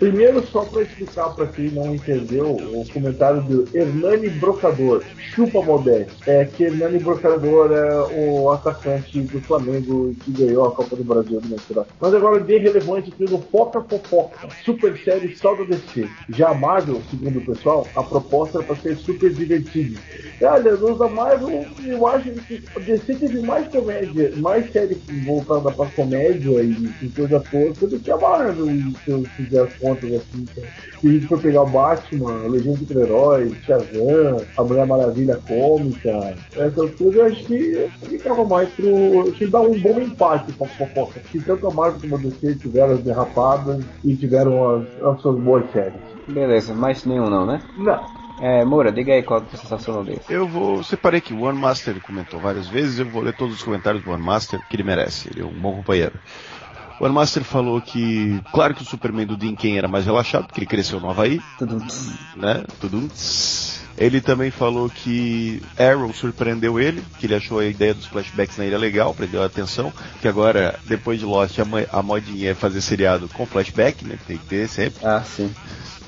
Primeiro, 0.00 0.44
só 0.48 0.64
para 0.64 0.82
explicar 0.82 1.28
para 1.34 1.46
quem 1.46 1.70
não 1.70 1.94
entendeu, 1.94 2.50
o 2.50 2.84
comentário 2.92 3.40
do 3.42 3.68
Hernani 3.72 4.30
Brocador. 4.30 5.04
Chupa 5.16 5.62
Modesto. 5.62 6.12
É 6.26 6.44
que 6.44 6.64
Hernani 6.64 6.98
Brocador 6.98 7.70
é 7.70 7.94
o 8.14 8.50
atacante 8.50 9.20
do 9.20 9.40
Flamengo 9.42 10.14
que 10.24 10.32
ganhou 10.32 10.66
a 10.66 10.72
Copa 10.72 10.96
do 10.96 11.04
Brasil 11.04 11.40
do 11.40 11.48
Mensurado. 11.48 11.88
Mas 12.00 12.14
agora, 12.14 12.40
bem 12.40 12.58
relevante, 12.58 13.12
no 13.20 13.38
Foca 13.42 13.80
Fofoca. 13.80 14.48
Super 14.64 14.98
Séries 14.98 15.38
só 15.38 15.54
do 15.54 15.64
DC. 15.66 16.08
Já 16.30 16.52
Marvel, 16.52 17.00
segundo 17.10 17.38
o 17.38 17.46
pessoal, 17.46 17.86
a 17.94 18.02
proposta 18.02 18.58
era 18.58 18.66
para 18.66 18.76
ser 18.76 18.96
super 18.96 19.32
divertido. 19.32 20.00
Olha, 20.40 20.72
nos 20.72 21.00
Marvel, 21.12 21.66
eu 21.84 22.06
acho 22.06 22.30
que 22.30 22.62
a 22.76 22.80
DC 22.80 23.14
teve 23.14 23.40
mais 23.40 23.68
comédia, 23.68 24.32
mais 24.36 24.70
série 24.72 24.94
voltada 25.24 25.70
pra 25.70 25.86
comédia 25.86 26.62
e, 26.62 26.90
e 27.02 27.08
coisa 27.10 27.40
toda 27.40 27.86
do 27.86 28.00
que 28.00 28.10
a 28.10 28.16
Marvel, 28.16 28.66
se 29.04 29.10
eu 29.10 29.22
fizer 29.36 29.62
as 29.62 29.72
contas 29.74 30.12
assim. 30.12 30.44
Então. 30.50 30.64
Se 31.00 31.08
a 31.08 31.12
gente 31.12 31.26
for 31.26 31.40
pegar 31.40 31.62
o 31.62 31.66
Batman, 31.66 32.44
a 32.44 32.48
Legião 32.48 32.74
de 32.74 32.80
Super-Heróis, 32.80 33.54
Shazam, 33.64 34.44
a 34.56 34.64
Mulher 34.64 34.86
Maravilha 34.86 35.40
cômica, 35.48 36.36
essas 36.56 36.94
coisas, 36.94 37.14
eu 37.14 37.26
acho 37.26 37.44
que 37.44 37.90
ficava 38.02 38.44
mais 38.44 38.68
pro. 38.70 39.22
Acho 39.22 39.32
que 39.32 39.46
dá 39.46 39.60
um 39.60 39.78
bom 39.80 40.00
empate 40.00 40.52
pra 40.52 40.66
fofoca. 40.68 41.20
Que 41.20 41.40
tanto 41.40 41.66
a 41.66 41.70
Marvel 41.72 42.00
como 42.00 42.16
a 42.16 42.18
DC 42.18 42.56
tiveram 42.56 42.94
as 42.94 43.00
derrapadas 43.00 43.84
e 44.04 44.14
tiveram 44.16 44.76
as, 44.76 45.02
as 45.02 45.20
suas 45.20 45.40
boas 45.40 45.70
séries. 45.72 46.00
Beleza, 46.28 46.72
mais 46.72 47.04
nenhum 47.04 47.28
não, 47.28 47.44
né? 47.44 47.60
Não. 47.76 48.21
É, 48.42 48.64
Moura, 48.64 48.90
diga 48.90 49.12
aí 49.12 49.22
qual 49.22 49.40
a 49.40 49.56
sensação 49.56 50.02
dele. 50.02 50.20
Eu 50.28 50.48
vou. 50.48 50.82
Separei 50.82 51.20
que 51.20 51.32
o 51.32 51.42
One 51.42 51.56
Master 51.56 52.00
comentou 52.00 52.40
várias 52.40 52.66
vezes, 52.66 52.98
eu 52.98 53.08
vou 53.08 53.22
ler 53.22 53.34
todos 53.34 53.54
os 53.54 53.62
comentários 53.62 54.02
do 54.02 54.10
One 54.10 54.20
Master, 54.22 54.60
que 54.68 54.74
ele 54.74 54.82
merece. 54.82 55.30
Ele 55.30 55.42
é 55.42 55.44
um 55.44 55.52
bom 55.52 55.76
companheiro. 55.76 56.14
O 56.98 57.04
One 57.04 57.14
Master 57.14 57.44
falou 57.44 57.80
que, 57.80 58.42
claro 58.52 58.74
que 58.74 58.82
o 58.82 58.84
Superman 58.84 59.26
do 59.26 59.36
Dean 59.36 59.54
Ken 59.54 59.78
era 59.78 59.86
mais 59.86 60.06
relaxado, 60.06 60.46
porque 60.46 60.58
ele 60.58 60.66
cresceu 60.66 60.98
no 60.98 61.08
Havaí. 61.08 61.40
Tudum. 61.56 61.78
Né? 62.36 62.64
Tudum. 62.80 63.08
Ele 63.96 64.20
também 64.20 64.50
falou 64.50 64.90
que 64.90 65.62
Arrow 65.78 66.12
surpreendeu 66.12 66.80
ele, 66.80 67.00
que 67.20 67.26
ele 67.26 67.36
achou 67.36 67.60
a 67.60 67.64
ideia 67.64 67.94
dos 67.94 68.06
flashbacks 68.06 68.56
na 68.56 68.66
ilha 68.66 68.78
legal, 68.78 69.14
prendeu 69.14 69.40
a 69.40 69.46
atenção, 69.46 69.92
que 70.20 70.26
agora, 70.26 70.80
depois 70.86 71.20
de 71.20 71.24
Lost, 71.24 71.60
a, 71.60 71.64
a 71.96 72.02
modinha 72.02 72.50
é 72.50 72.54
fazer 72.54 72.80
seriado 72.80 73.28
com 73.28 73.46
flashback, 73.46 74.04
né? 74.04 74.18
Tem 74.26 74.36
que 74.36 74.46
ter 74.46 74.68
sempre. 74.68 75.06
Ah, 75.06 75.22
sim. 75.22 75.54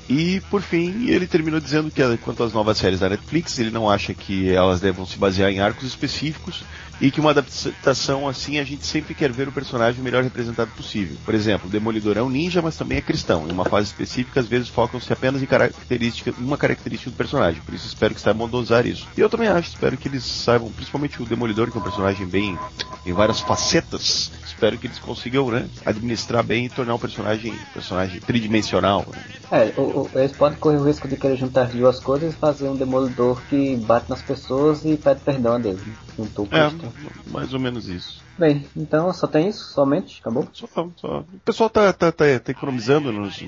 E, 0.07 0.39
por 0.51 0.61
fim, 0.61 1.09
ele 1.09 1.25
terminou 1.25 1.59
dizendo 1.59 1.89
que, 1.89 2.17
quanto 2.17 2.43
às 2.43 2.53
novas 2.53 2.77
séries 2.77 2.99
da 2.99 3.09
Netflix, 3.09 3.57
ele 3.57 3.71
não 3.71 3.89
acha 3.89 4.13
que 4.13 4.51
elas 4.51 4.79
devam 4.79 5.05
se 5.05 5.17
basear 5.17 5.49
em 5.49 5.59
arcos 5.59 5.87
específicos 5.87 6.63
e 7.01 7.11
que 7.11 7.19
uma 7.19 7.31
adaptação 7.31 8.27
assim 8.27 8.57
a 8.59 8.63
gente 8.63 8.85
sempre 8.85 9.13
quer 9.13 9.31
ver 9.31 9.47
o 9.47 9.51
personagem 9.51 10.01
melhor 10.01 10.23
representado 10.23 10.71
possível. 10.71 11.17
Por 11.25 11.33
exemplo, 11.33 11.69
Demolidor 11.69 12.17
é 12.17 12.21
um 12.21 12.29
ninja, 12.29 12.61
mas 12.61 12.77
também 12.77 12.97
é 12.97 13.01
cristão. 13.01 13.47
Em 13.47 13.51
uma 13.51 13.65
fase 13.65 13.87
específica, 13.87 14.39
às 14.39 14.47
vezes 14.47 14.69
focam-se 14.69 15.11
apenas 15.11 15.41
em 15.41 15.45
característica, 15.45 16.33
uma 16.37 16.57
característica 16.57 17.11
do 17.11 17.17
personagem. 17.17 17.61
Por 17.61 17.73
isso 17.73 17.87
espero 17.87 18.13
que 18.13 18.21
saibam 18.21 18.47
dosar 18.47 18.85
isso. 18.85 19.07
E 19.17 19.21
eu 19.21 19.29
também 19.29 19.47
acho, 19.47 19.69
espero 19.69 19.97
que 19.97 20.07
eles 20.07 20.23
saibam, 20.23 20.71
principalmente 20.71 21.21
o 21.21 21.25
Demolidor, 21.25 21.69
que 21.69 21.77
é 21.77 21.79
um 21.81 21.83
personagem 21.83 22.25
bem 22.27 22.57
em 23.05 23.13
várias 23.13 23.41
facetas. 23.41 24.31
Espero 24.65 24.79
que 24.79 24.87
eles 24.87 24.97
consigam 24.97 25.51
né, 25.51 25.69
administrar 25.85 26.43
bem 26.43 26.65
e 26.65 26.69
tornar 26.69 26.95
o 26.95 26.99
personagem 26.99 27.53
personagem 27.71 28.19
tridimensional. 28.19 29.05
Né? 29.13 29.21
É, 29.51 29.79
o, 29.79 29.81
o, 29.81 30.09
eles 30.15 30.31
podem 30.31 30.57
correr 30.57 30.77
o 30.77 30.83
risco 30.83 31.07
de 31.07 31.15
querer 31.15 31.35
juntar 31.35 31.65
as 31.65 31.73
duas 31.73 31.99
coisas 31.99 32.33
e 32.33 32.35
fazer 32.35 32.67
um 32.67 32.75
demolidor 32.75 33.39
que 33.47 33.75
bate 33.75 34.09
nas 34.09 34.23
pessoas 34.23 34.83
e 34.83 34.97
pede 34.97 35.19
perdão 35.19 35.53
a 35.53 35.57
Deus. 35.59 35.79
Né? 36.17 36.27
É, 36.51 37.31
mais 37.31 37.53
ou 37.53 37.59
menos 37.59 37.87
isso. 37.87 38.23
Bem, 38.37 38.65
então 38.75 39.13
só 39.13 39.27
tem 39.27 39.47
isso? 39.47 39.71
Somente? 39.71 40.19
Acabou? 40.19 40.45
Só, 40.51 40.67
só. 40.97 41.19
O 41.19 41.39
pessoal 41.45 41.69
tá, 41.69 41.93
tá, 41.93 42.11
tá, 42.11 42.25
tá 42.39 42.51
economizando 42.51 43.11
nos, 43.11 43.41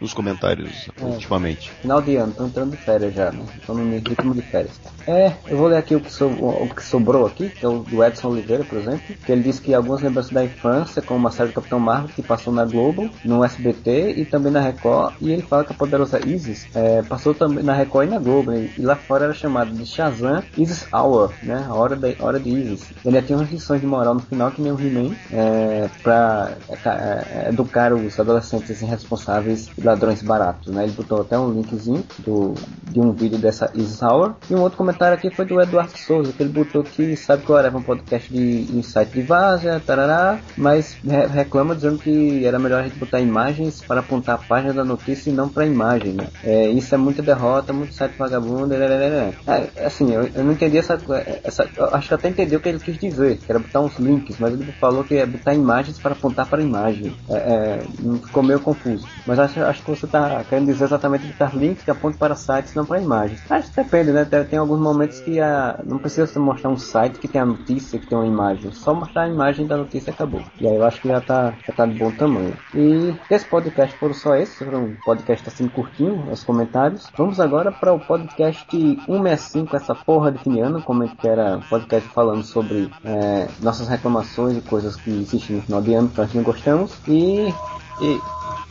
nos 0.00 0.12
comentários 0.12 0.88
é. 1.00 1.04
ultimamente. 1.04 1.70
Final 1.70 2.02
de 2.02 2.16
ano, 2.16 2.32
tô 2.32 2.46
entrando 2.46 2.72
de 2.72 2.76
férias 2.76 3.14
já, 3.14 3.30
né? 3.30 3.44
Tô 3.64 3.72
no 3.72 3.88
ritmo 3.88 4.34
de 4.34 4.42
férias. 4.42 4.80
É, 5.06 5.32
eu 5.46 5.56
vou 5.56 5.68
ler 5.68 5.76
aqui 5.76 5.94
o 5.94 6.00
que, 6.00 6.12
so, 6.12 6.26
o 6.26 6.68
que 6.74 6.82
sobrou 6.82 7.24
aqui, 7.24 7.50
que 7.50 7.64
é 7.64 7.68
o 7.68 7.80
do 7.80 8.02
Edson 8.02 8.30
Oliveira, 8.30 8.64
por 8.64 8.78
exemplo, 8.78 9.14
que 9.24 9.30
ele 9.30 9.42
disse 9.42 9.60
que 9.60 9.72
algumas 9.74 10.02
lembranças 10.02 10.32
da 10.32 10.44
infância, 10.44 11.00
como 11.00 11.20
uma 11.20 11.30
série 11.30 11.50
do 11.50 11.54
Capitão 11.54 11.78
Marvel 11.78 12.10
que 12.14 12.22
passou 12.22 12.52
na 12.52 12.64
Globo, 12.64 13.08
no 13.24 13.44
SBT 13.44 14.14
e 14.16 14.24
também 14.24 14.50
na 14.50 14.60
Record, 14.60 15.14
e 15.20 15.30
ele 15.30 15.42
fala 15.42 15.64
que 15.64 15.72
a 15.72 15.76
poderosa 15.76 16.18
Isis 16.26 16.66
é, 16.74 17.02
passou 17.02 17.32
também 17.32 17.62
na 17.62 17.74
Record 17.74 18.08
e 18.08 18.10
na 18.10 18.18
Globo, 18.18 18.50
né? 18.50 18.70
e 18.76 18.82
lá 18.82 18.96
fora 18.96 19.24
era 19.24 19.34
chamada 19.34 19.70
de 19.70 19.86
Shazam 19.86 20.42
Isis 20.56 20.86
Hour, 20.92 21.32
né? 21.42 21.64
A 21.68 21.74
hora, 21.74 21.94
da, 21.94 22.11
hora 22.20 22.38
de 22.38 22.50
Isis. 22.50 22.84
Ele 23.04 23.20
tinha 23.22 23.38
umas 23.38 23.50
lições 23.50 23.80
de 23.80 23.86
moral 23.86 24.14
no 24.14 24.20
final 24.20 24.50
que 24.50 24.60
nem 24.60 24.72
o 24.72 24.80
He-Man 24.80 25.14
é, 25.32 25.88
para 26.02 26.56
é, 26.68 26.88
é, 26.88 27.48
educar 27.48 27.92
os 27.92 28.18
adolescentes 28.18 28.80
irresponsáveis 28.82 29.70
e 29.76 29.80
ladrões 29.80 30.22
baratos, 30.22 30.72
né? 30.72 30.84
Ele 30.84 30.92
botou 30.92 31.20
até 31.20 31.38
um 31.38 31.52
linkzinho 31.52 32.04
do, 32.18 32.54
de 32.90 33.00
um 33.00 33.12
vídeo 33.12 33.38
dessa 33.38 33.72
Hour. 34.02 34.34
E 34.50 34.54
um 34.54 34.60
outro 34.60 34.78
comentário 34.78 35.14
aqui 35.14 35.30
foi 35.34 35.44
do 35.44 35.60
Eduardo 35.60 35.96
Souza, 35.96 36.32
que 36.32 36.42
ele 36.42 36.52
botou 36.52 36.82
que 36.82 37.16
sabe 37.16 37.44
que 37.44 37.50
eu 37.50 37.58
era 37.58 37.76
um 37.76 37.82
podcast 37.82 38.32
de 38.32 38.68
insight 38.76 39.12
de 39.12 39.22
Várzea, 39.22 39.80
tarará, 39.84 40.38
mas 40.56 40.96
re 41.04 41.26
reclama 41.26 41.74
dizendo 41.74 41.98
que 41.98 42.44
era 42.44 42.58
melhor 42.58 42.80
a 42.80 42.82
gente 42.84 42.98
botar 42.98 43.20
imagens 43.20 43.82
para 43.82 44.00
apontar 44.00 44.34
a 44.34 44.38
página 44.38 44.72
da 44.72 44.84
notícia 44.84 45.30
e 45.30 45.32
não 45.32 45.48
para 45.48 45.66
imagem, 45.66 46.12
né? 46.12 46.26
É, 46.44 46.68
isso 46.68 46.94
é 46.94 46.98
muita 46.98 47.22
derrota, 47.22 47.72
muito 47.72 47.94
site 47.94 48.16
vagabundo, 48.18 48.74
é, 48.74 49.84
assim, 49.84 50.12
eu, 50.12 50.28
eu, 50.34 50.44
não 50.44 50.52
entendi 50.52 50.78
essa, 50.78 50.98
essa 51.44 51.68
acho 52.02 52.08
que 52.08 52.14
até 52.14 52.28
entendi 52.28 52.56
o 52.56 52.60
que 52.60 52.68
ele 52.68 52.78
quis 52.78 52.98
dizer, 52.98 53.38
que 53.38 53.50
era 53.50 53.58
botar 53.58 53.80
uns 53.80 53.96
links, 53.98 54.36
mas 54.38 54.52
ele 54.52 54.70
falou 54.72 55.04
que 55.04 55.14
é 55.14 55.24
botar 55.24 55.54
imagens 55.54 55.98
para 55.98 56.12
apontar 56.12 56.46
para 56.46 56.60
a 56.60 56.64
imagem. 56.64 57.16
É, 57.30 57.36
é, 57.36 57.82
ficou 58.26 58.42
meio 58.42 58.60
confuso. 58.60 59.06
Mas 59.26 59.38
acho, 59.38 59.60
acho 59.60 59.82
que 59.82 59.90
você 59.90 60.06
está 60.06 60.44
querendo 60.44 60.66
dizer 60.66 60.84
exatamente 60.84 61.26
botar 61.26 61.54
links 61.54 61.84
que 61.84 61.90
apontam 61.90 62.18
para 62.18 62.34
sites, 62.34 62.74
não 62.74 62.84
para 62.84 63.00
imagens. 63.00 63.40
Acho 63.48 63.70
que 63.70 63.76
depende, 63.82 64.10
né? 64.10 64.24
Tem, 64.24 64.58
alguns 64.58 64.80
momentos 64.80 65.20
que 65.20 65.40
a, 65.40 65.80
não 65.84 65.98
precisa 65.98 66.26
você 66.26 66.38
mostrar 66.38 66.70
um 66.70 66.76
site 66.76 67.18
que 67.18 67.28
tem 67.28 67.40
a 67.40 67.46
notícia, 67.46 67.98
que 67.98 68.06
tem 68.06 68.18
uma 68.18 68.26
imagem. 68.26 68.72
Só 68.72 68.92
mostrar 68.92 69.22
a 69.22 69.28
imagem 69.28 69.66
da 69.66 69.76
notícia 69.76 70.10
e 70.10 70.12
acabou. 70.12 70.42
E 70.60 70.66
aí 70.66 70.74
eu 70.74 70.84
acho 70.84 71.00
que 71.00 71.08
já 71.08 71.18
está 71.18 71.54
já 71.66 71.72
tá 71.72 71.86
de 71.86 71.98
bom 71.98 72.10
tamanho. 72.10 72.56
E 72.74 73.14
esse 73.30 73.44
podcast 73.46 73.96
foram 73.98 74.14
só 74.14 74.34
esses. 74.34 74.56
Foi 74.56 74.74
um 74.74 74.96
podcast 75.04 75.48
assim 75.48 75.68
curtinho, 75.68 76.30
os 76.30 76.42
comentários. 76.42 77.08
Vamos 77.16 77.38
agora 77.38 77.70
para 77.70 77.92
o 77.92 78.00
podcast 78.00 78.66
165, 78.70 79.76
essa 79.76 79.94
porra 79.94 80.32
de 80.32 80.38
finiano, 80.38 80.82
como 80.82 81.04
é 81.04 81.08
que 81.08 81.28
era 81.28 81.56
um 81.56 81.62
podcast 81.92 82.08
falando 82.14 82.44
sobre 82.44 82.90
é, 83.04 83.48
nossas 83.60 83.88
reclamações 83.88 84.56
e 84.56 84.60
coisas 84.62 84.96
que 84.96 85.10
existem 85.10 85.56
no 85.56 85.62
final 85.62 85.82
de 85.82 85.94
ano 85.94 86.08
que 86.08 86.18
nós 86.18 86.32
não 86.32 86.42
gostamos. 86.42 86.92
E, 87.06 87.52
e, 88.00 88.20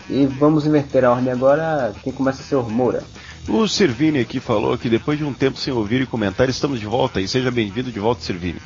e 0.09 0.25
vamos 0.25 0.65
inverter 0.65 1.05
a 1.05 1.11
ordem 1.11 1.31
agora. 1.31 1.93
Quem 2.03 2.11
começa 2.11 2.41
a 2.41 2.45
ser 2.45 2.55
o 2.55 2.63
Moura. 2.63 3.03
O 3.47 3.67
Servini 3.67 4.19
aqui 4.19 4.39
falou 4.39 4.77
que 4.77 4.89
depois 4.89 5.17
de 5.17 5.23
um 5.23 5.33
tempo 5.33 5.57
sem 5.57 5.73
ouvir 5.73 6.01
e 6.01 6.05
comentar, 6.05 6.49
estamos 6.49 6.79
de 6.79 6.85
volta 6.85 7.19
e 7.21 7.27
seja 7.27 7.51
bem-vindo 7.51 7.91
de 7.91 7.99
volta, 7.99 8.21
Servini. 8.21 8.59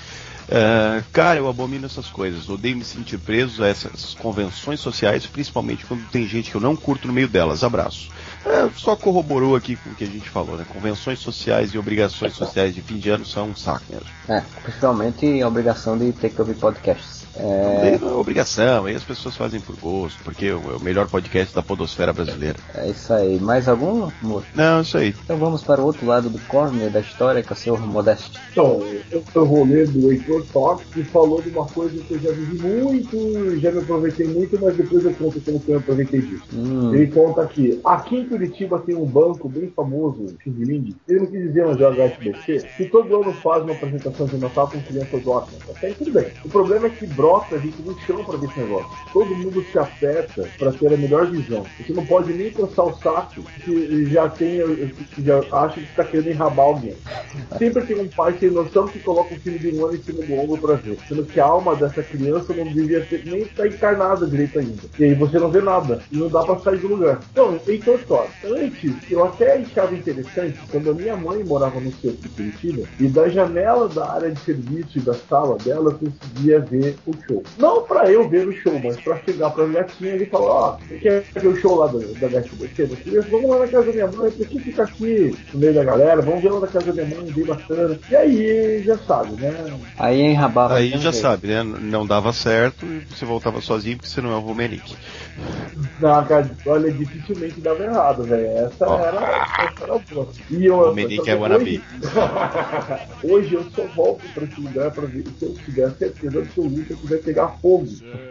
Uh, 0.47 1.03
cara, 1.11 1.39
eu 1.39 1.47
abomino 1.47 1.85
essas 1.85 2.07
coisas. 2.07 2.47
Odeio 2.49 2.77
me 2.77 2.83
sentir 2.83 3.17
preso 3.17 3.63
a 3.63 3.67
essas 3.67 4.13
convenções 4.13 4.79
sociais, 4.79 5.25
principalmente 5.25 5.85
quando 5.85 6.07
tem 6.09 6.27
gente 6.27 6.51
que 6.51 6.55
eu 6.55 6.61
não 6.61 6.75
curto 6.75 7.07
no 7.07 7.13
meio 7.13 7.27
delas. 7.27 7.63
Abraço. 7.63 8.09
É, 8.45 8.69
só 8.75 8.95
corroborou 8.95 9.55
aqui 9.55 9.75
com 9.75 9.89
o 9.89 9.95
que 9.95 10.03
a 10.03 10.07
gente 10.07 10.29
falou, 10.29 10.55
né? 10.55 10.65
Convenções 10.69 11.19
sociais 11.19 11.73
e 11.73 11.77
obrigações 11.77 12.33
sociais 12.33 12.75
de 12.75 12.81
fim 12.81 12.97
de 12.97 13.09
ano 13.09 13.25
são 13.25 13.49
um 13.49 13.55
saco 13.55 13.85
mesmo. 13.89 14.07
É, 14.29 14.43
principalmente 14.61 15.41
a 15.41 15.47
obrigação 15.47 15.97
de 15.97 16.11
ter 16.11 16.29
que 16.29 16.39
ouvir 16.39 16.55
podcasts. 16.55 17.25
É... 17.37 17.97
Não 17.99 18.09
é 18.09 18.13
obrigação, 18.13 18.85
aí 18.85 18.95
as 18.95 19.03
pessoas 19.03 19.35
fazem 19.35 19.59
por 19.59 19.75
gosto, 19.75 20.17
porque 20.23 20.45
é 20.45 20.55
o 20.55 20.79
melhor 20.79 21.07
podcast 21.07 21.53
da 21.53 21.61
podosfera 21.61 22.13
brasileira. 22.13 22.57
É 22.73 22.89
isso 22.89 23.13
aí. 23.13 23.39
Mais 23.39 23.67
algum, 23.67 24.09
amor? 24.23 24.43
Não, 24.53 24.81
isso 24.81 24.97
aí. 24.97 25.13
Então 25.23 25.37
vamos 25.37 25.61
para 25.61 25.81
o 25.81 25.85
outro 25.85 26.05
lado 26.05 26.29
do 26.29 26.39
corner 26.39 26.89
da 26.89 27.01
história, 27.01 27.43
que 27.43 27.49
é 27.49 27.53
o 27.53 27.57
seu 27.57 27.75
Modeste. 27.77 28.39
Então, 28.51 28.81
eu 29.33 29.45
vou 29.45 29.65
ler 29.65 29.87
do 29.87 30.11
Heitor 30.11 30.34
Tox, 30.43 30.85
que 30.93 31.03
falou 31.03 31.41
de 31.41 31.49
uma 31.49 31.65
coisa 31.65 31.97
que 32.03 32.13
eu 32.13 32.19
já 32.19 32.31
vivi 32.31 32.61
muito, 32.61 33.59
já 33.59 33.71
me 33.71 33.79
aproveitei 33.79 34.27
muito, 34.27 34.57
mas 34.61 34.75
depois 34.75 35.05
eu 35.05 35.13
conto 35.13 35.41
como 35.41 35.59
que 35.59 35.71
eu 35.71 35.77
aproveitei 35.77 36.21
disso. 36.21 36.43
Hum. 36.53 36.93
Ele 36.93 37.07
conta 37.07 37.41
aqui, 37.41 37.79
aqui 37.83 38.17
em 38.17 38.27
Curitiba 38.27 38.79
tem 38.79 38.95
um 38.95 39.05
banco 39.05 39.47
bem 39.49 39.71
famoso, 39.75 40.25
Xing 40.43 40.55
ele 41.07 41.19
não 41.19 41.25
quis 41.25 41.41
dizer 41.41 41.65
onde 41.65 41.83
é 41.83 41.87
o 41.87 41.93
HSBC, 41.93 42.67
que 42.77 42.85
todo 42.85 43.21
ano 43.21 43.33
faz 43.33 43.63
uma 43.63 43.73
apresentação 43.73 44.25
de 44.25 44.37
Natal 44.37 44.69
com 44.69 44.81
crianças 44.81 45.25
ótimas. 45.27 45.61
Até 45.69 45.91
tudo 45.91 46.11
bem. 46.11 46.27
O 46.43 46.49
problema 46.49 46.87
é 46.87 46.89
que 46.89 47.05
brota 47.07 47.59
gente 47.59 47.81
no 47.81 47.97
chão 48.01 48.23
para 48.23 48.37
ver 48.37 48.47
esse 48.47 48.59
negócio. 48.59 48.89
Todo 49.11 49.35
mundo 49.35 49.63
se 49.71 49.77
aperta 49.77 50.49
para 50.57 50.71
ter 50.71 50.93
a 50.93 50.97
melhor 50.97 51.27
visão. 51.27 51.65
Você 51.79 51.93
não 51.93 52.05
pode 52.05 52.33
nem 52.33 52.51
cansar 52.51 52.85
o 52.85 52.97
saco 52.97 53.43
que 53.63 54.05
já 54.05 54.29
tem, 54.29 54.59
que 55.13 55.23
já 55.23 55.39
acha 55.51 55.75
que 55.75 55.89
está 55.89 56.03
querendo 56.03 56.31
enrabar 56.31 56.65
alguém. 56.65 56.95
Sempre 57.57 57.85
tem 57.85 57.99
um 57.99 58.07
pai 58.07 58.35
sem 58.39 58.49
noção 58.49 58.87
que 58.87 58.99
coloca 58.99 59.33
o 59.33 59.39
filho 59.39 59.59
de 59.59 59.77
um 59.77 59.85
ano 59.85 59.95
em 59.95 60.01
cima 60.01 60.24
ombro 60.33 60.57
para 60.57 60.75
ver. 60.75 60.97
Sendo 61.07 61.25
que 61.25 61.39
a 61.39 61.45
alma 61.45 61.75
dessa 61.75 62.03
criança 62.03 62.53
não 62.53 62.65
devia 62.65 63.01
ter, 63.01 63.23
nem 63.25 63.41
estar 63.41 63.63
tá 63.63 63.67
encarnada 63.67 64.27
direito 64.27 64.59
ainda. 64.59 64.83
E 64.97 65.03
aí 65.03 65.13
você 65.13 65.39
não 65.39 65.49
vê 65.49 65.61
nada. 65.61 66.01
E 66.11 66.17
não 66.17 66.27
dá 66.27 66.43
para 66.43 66.59
sair 66.59 66.77
do 66.77 66.87
lugar. 66.87 67.19
Então, 67.31 67.59
Heitor 67.67 67.99
Todd, 68.07 68.29
antes, 68.43 68.93
eu 69.09 69.23
até 69.23 69.57
achava 69.57 69.95
interessante, 69.95 70.59
quando 70.71 70.91
a 70.91 70.93
minha 70.93 71.15
mãe 71.15 71.43
morava 71.43 71.79
no 71.79 71.91
centro 71.91 72.21
de 72.21 72.29
Curitiba, 72.29 72.87
e 72.99 73.07
da 73.07 73.27
janela 73.29 73.87
da 73.89 74.11
área 74.11 74.31
de 74.31 74.39
serviço 74.39 74.97
e 74.97 75.01
da 75.01 75.13
sala 75.13 75.57
dela, 75.57 75.91
eu 75.91 76.09
conseguia 76.09 76.59
ver 76.59 76.95
o 77.05 77.13
show. 77.27 77.43
Não 77.57 77.83
para 77.83 78.11
eu 78.11 78.27
ver 78.27 78.47
o 78.47 78.53
show, 78.53 78.79
mas 78.83 78.99
para 79.01 79.17
chegar 79.19 79.49
para 79.51 79.67
minha 79.67 79.83
tia 79.83 80.15
e 80.15 80.25
falar: 80.25 80.45
Ó, 80.45 80.77
oh, 80.77 80.99
quer 80.99 81.23
ver 81.33 81.47
o 81.47 81.55
show 81.55 81.75
lá 81.75 81.87
da, 81.87 81.99
da 81.99 82.27
GSBC? 82.27 82.85
Vamos 83.29 83.49
lá 83.49 83.59
na 83.59 83.67
casa 83.67 83.85
da 83.85 83.91
minha 83.91 84.07
mãe, 84.07 84.31
por 84.31 84.47
que 84.47 84.59
fica 84.59 84.83
aqui 84.83 85.35
no 85.53 85.59
meio 85.59 85.73
da 85.73 85.83
galera? 85.83 86.21
Vamos 86.21 86.41
ver 86.41 86.51
lá 86.51 86.59
na 86.59 86.67
casa 86.67 86.91
da 86.91 87.03
minha 87.03 87.17
mãe, 87.17 87.31
bem 87.31 87.45
bacana. 87.45 87.99
E 88.09 88.15
aí 88.15 88.83
já 88.83 88.97
sabe, 88.99 89.41
né? 89.41 89.53
Aí 89.97 90.14
enrabava. 90.21 90.75
Aí 90.75 90.97
já 90.97 91.11
sabe, 91.11 91.47
né? 91.47 91.63
Não 91.63 92.05
dava 92.05 92.31
certo 92.33 92.85
e 92.85 93.05
você 93.09 93.25
voltava 93.25 93.61
sozinho 93.61 93.97
porque 93.97 94.09
você 94.09 94.21
não 94.21 94.31
é 94.31 94.37
o. 94.37 94.55
Não, 95.99 96.25
cara, 96.25 96.49
olha, 96.65 96.91
dificilmente 96.91 97.59
dava 97.59 97.83
errado, 97.83 98.23
velho. 98.23 98.45
Essa, 98.45 98.87
oh. 98.87 98.99
era, 98.99 99.19
essa 99.65 99.83
era 99.83 99.99
boa. 99.99 100.27
E 100.49 100.65
eu, 100.65 100.97
é 100.97 101.35
Guanabi. 101.35 101.83
Hoje 103.23 103.55
eu 103.55 103.65
só 103.71 103.83
volto 103.95 104.23
para 104.33 104.43
esse 104.45 104.61
lugar 104.61 104.91
para 104.91 105.05
ver 105.05 105.25
se 105.37 105.45
eu 105.45 105.53
tiver 105.53 105.89
certeza 105.91 106.39
absoluta 106.39 106.93
que 106.93 107.07
vai 107.07 107.17
pegar 107.17 107.47
fogo 107.61 107.85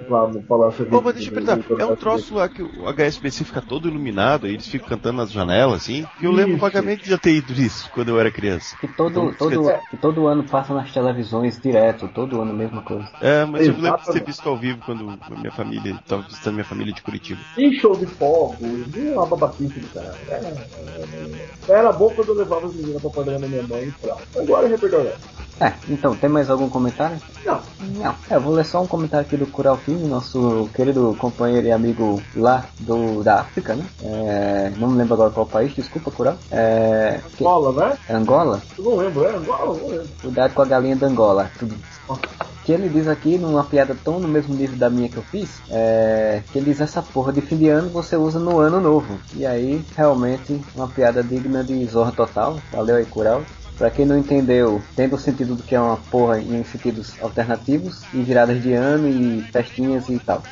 lá 0.09 0.29
no 0.29 0.43
Palácio 0.43 0.87
Pô, 0.87 1.01
mas 1.01 1.15
deixa 1.15 1.31
eu 1.31 1.35
perguntar, 1.35 1.61
é 1.79 1.87
um 1.87 1.97
troço 1.97 2.35
lá 2.35 2.49
que 2.49 2.63
o 2.63 2.89
HSBC 2.89 3.45
fica 3.45 3.61
todo 3.61 3.89
iluminado, 3.89 4.47
aí 4.47 4.55
eles 4.55 4.67
ficam 4.67 4.89
cantando 4.89 5.19
nas 5.19 5.31
janelas, 5.31 5.83
assim. 5.83 6.07
E 6.21 6.25
eu 6.25 6.31
isso. 6.31 6.41
lembro 6.41 6.57
vagamente 6.57 7.05
de 7.05 7.11
já 7.11 7.19
ter 7.19 7.33
ido 7.33 7.53
nisso 7.53 7.91
quando 7.93 8.09
eu 8.09 8.21
era 8.21 8.31
criança. 8.31 8.77
Que 8.79 8.89
todo, 8.89 9.11
então, 9.11 9.35
todo, 9.35 9.73
que 9.91 9.97
todo 9.97 10.27
ano 10.27 10.45
passa 10.45 10.75
nas 10.75 10.93
televisões 10.93 11.59
direto, 11.75 12.09
todo 12.09 12.41
ano 12.41 12.53
a 12.53 12.55
mesma 12.55 12.83
coisa. 12.83 13.09
É, 13.21 13.45
mas 13.45 13.63
Exatamente. 13.63 13.69
eu 13.69 13.83
lembro 13.83 14.05
de 14.05 14.13
ter 14.13 14.25
visto 14.25 14.49
ao 14.49 14.57
vivo 14.57 14.81
quando 14.85 15.19
minha 15.37 15.53
família, 15.53 15.95
estava 15.95 16.23
visitando 16.23 16.55
minha 16.55 16.65
família 16.65 16.93
de 16.93 17.03
Curitiba. 17.03 17.41
E 17.57 17.73
show 17.73 17.97
de 17.97 18.07
fogo, 18.07 18.57
e 18.63 19.01
uma 19.11 19.27
babaquice 19.27 19.81
do 19.81 19.89
cara. 19.89 20.15
É, 20.29 20.35
é, 20.35 21.73
era 21.73 21.93
bom 21.93 22.11
quando 22.11 22.29
eu 22.29 22.35
levava 22.35 22.67
as 22.67 22.75
meninas 22.75 23.03
pra 23.03 23.11
padrão 23.11 23.41
da 23.41 23.49
minha 23.49 23.63
mãe 23.65 23.89
e 23.89 23.93
pra. 23.93 24.17
Agora 24.41 24.67
é 24.67 24.71
repertório. 24.71 25.13
É, 25.61 25.73
então, 25.89 26.17
tem 26.17 26.29
mais 26.29 26.51
algum 26.51 26.69
comentário? 26.69 27.17
Não. 27.45 27.61
Não. 27.97 28.15
É, 28.31 28.37
eu 28.37 28.41
vou 28.41 28.55
ler 28.55 28.65
só 28.65 28.83
um 28.83 28.87
comentário 28.87 29.27
aqui 29.27 29.37
do 29.37 29.47
Cural 29.47 29.77
Filme, 29.77 30.09
nosso 30.09 30.69
querido 30.75 31.17
companheiro 31.19 31.67
e 31.67 31.73
amigo 31.73 32.21
lá 32.35 32.65
do, 32.81 33.23
da 33.23 33.41
África, 33.41 33.75
né? 33.75 33.87
É, 34.03 34.73
não 34.77 34.89
me 34.89 34.99
lembro 34.99 35.15
agora 35.15 35.31
qual 35.31 35.47
país, 35.47 35.75
desculpa, 35.75 36.11
Cural. 36.11 36.37
É, 36.51 37.21
que... 37.37 37.45
Angola, 37.45 37.89
né? 37.89 37.99
Angola? 38.11 38.63
Eu 38.77 38.85
não 38.85 38.97
lembro, 38.97 39.25
é 39.25 39.37
Angola? 39.37 39.79
Não 39.79 39.89
lembro. 39.89 40.09
Cuidado 40.21 40.55
com 40.55 40.63
a 40.63 40.67
galinha 40.67 40.97
da 40.97 41.07
Angola. 41.07 41.51
Tudo 41.59 41.75
que 42.65 42.73
ele 42.73 42.89
diz 42.89 43.07
aqui, 43.07 43.37
numa 43.37 43.63
piada 43.63 43.95
tão 44.03 44.19
no 44.19 44.27
mesmo 44.27 44.55
nível 44.55 44.77
da 44.77 44.89
minha 44.89 45.09
que 45.09 45.19
eu 45.19 45.23
fiz, 45.23 45.61
é, 45.71 46.43
que 46.51 46.59
ele 46.59 46.71
diz 46.71 46.81
essa 46.81 47.03
porra 47.03 47.33
de 47.33 47.43
fim 47.43 47.57
de 47.59 47.69
ano 47.69 47.91
você 47.91 48.17
usa 48.17 48.39
no 48.39 48.59
ano 48.59 48.81
novo. 48.81 49.19
E 49.35 49.45
aí, 49.45 49.85
realmente, 49.95 50.59
uma 50.75 50.89
piada 50.89 51.23
digna 51.23 51.63
de 51.63 51.85
zorra 51.87 52.11
total. 52.11 52.59
Valeu 52.73 52.97
aí, 52.97 53.05
Cural. 53.05 53.43
Pra 53.77 53.91
quem 53.91 54.07
não 54.07 54.17
entendeu, 54.17 54.81
tendo 54.95 55.17
o 55.17 55.19
sentido 55.19 55.57
do 55.57 55.63
que 55.65 55.75
é 55.75 55.81
uma 55.81 55.97
porra 55.97 56.41
em 56.41 56.63
sentidos 56.63 57.21
alternativos, 57.21 57.95
e 58.13 58.23
viradas 58.23 58.63
de 58.63 58.73
ano, 58.73 59.09
e 59.09 59.43
festinhas 59.53 60.09
e 60.09 60.19
tal. 60.21 60.43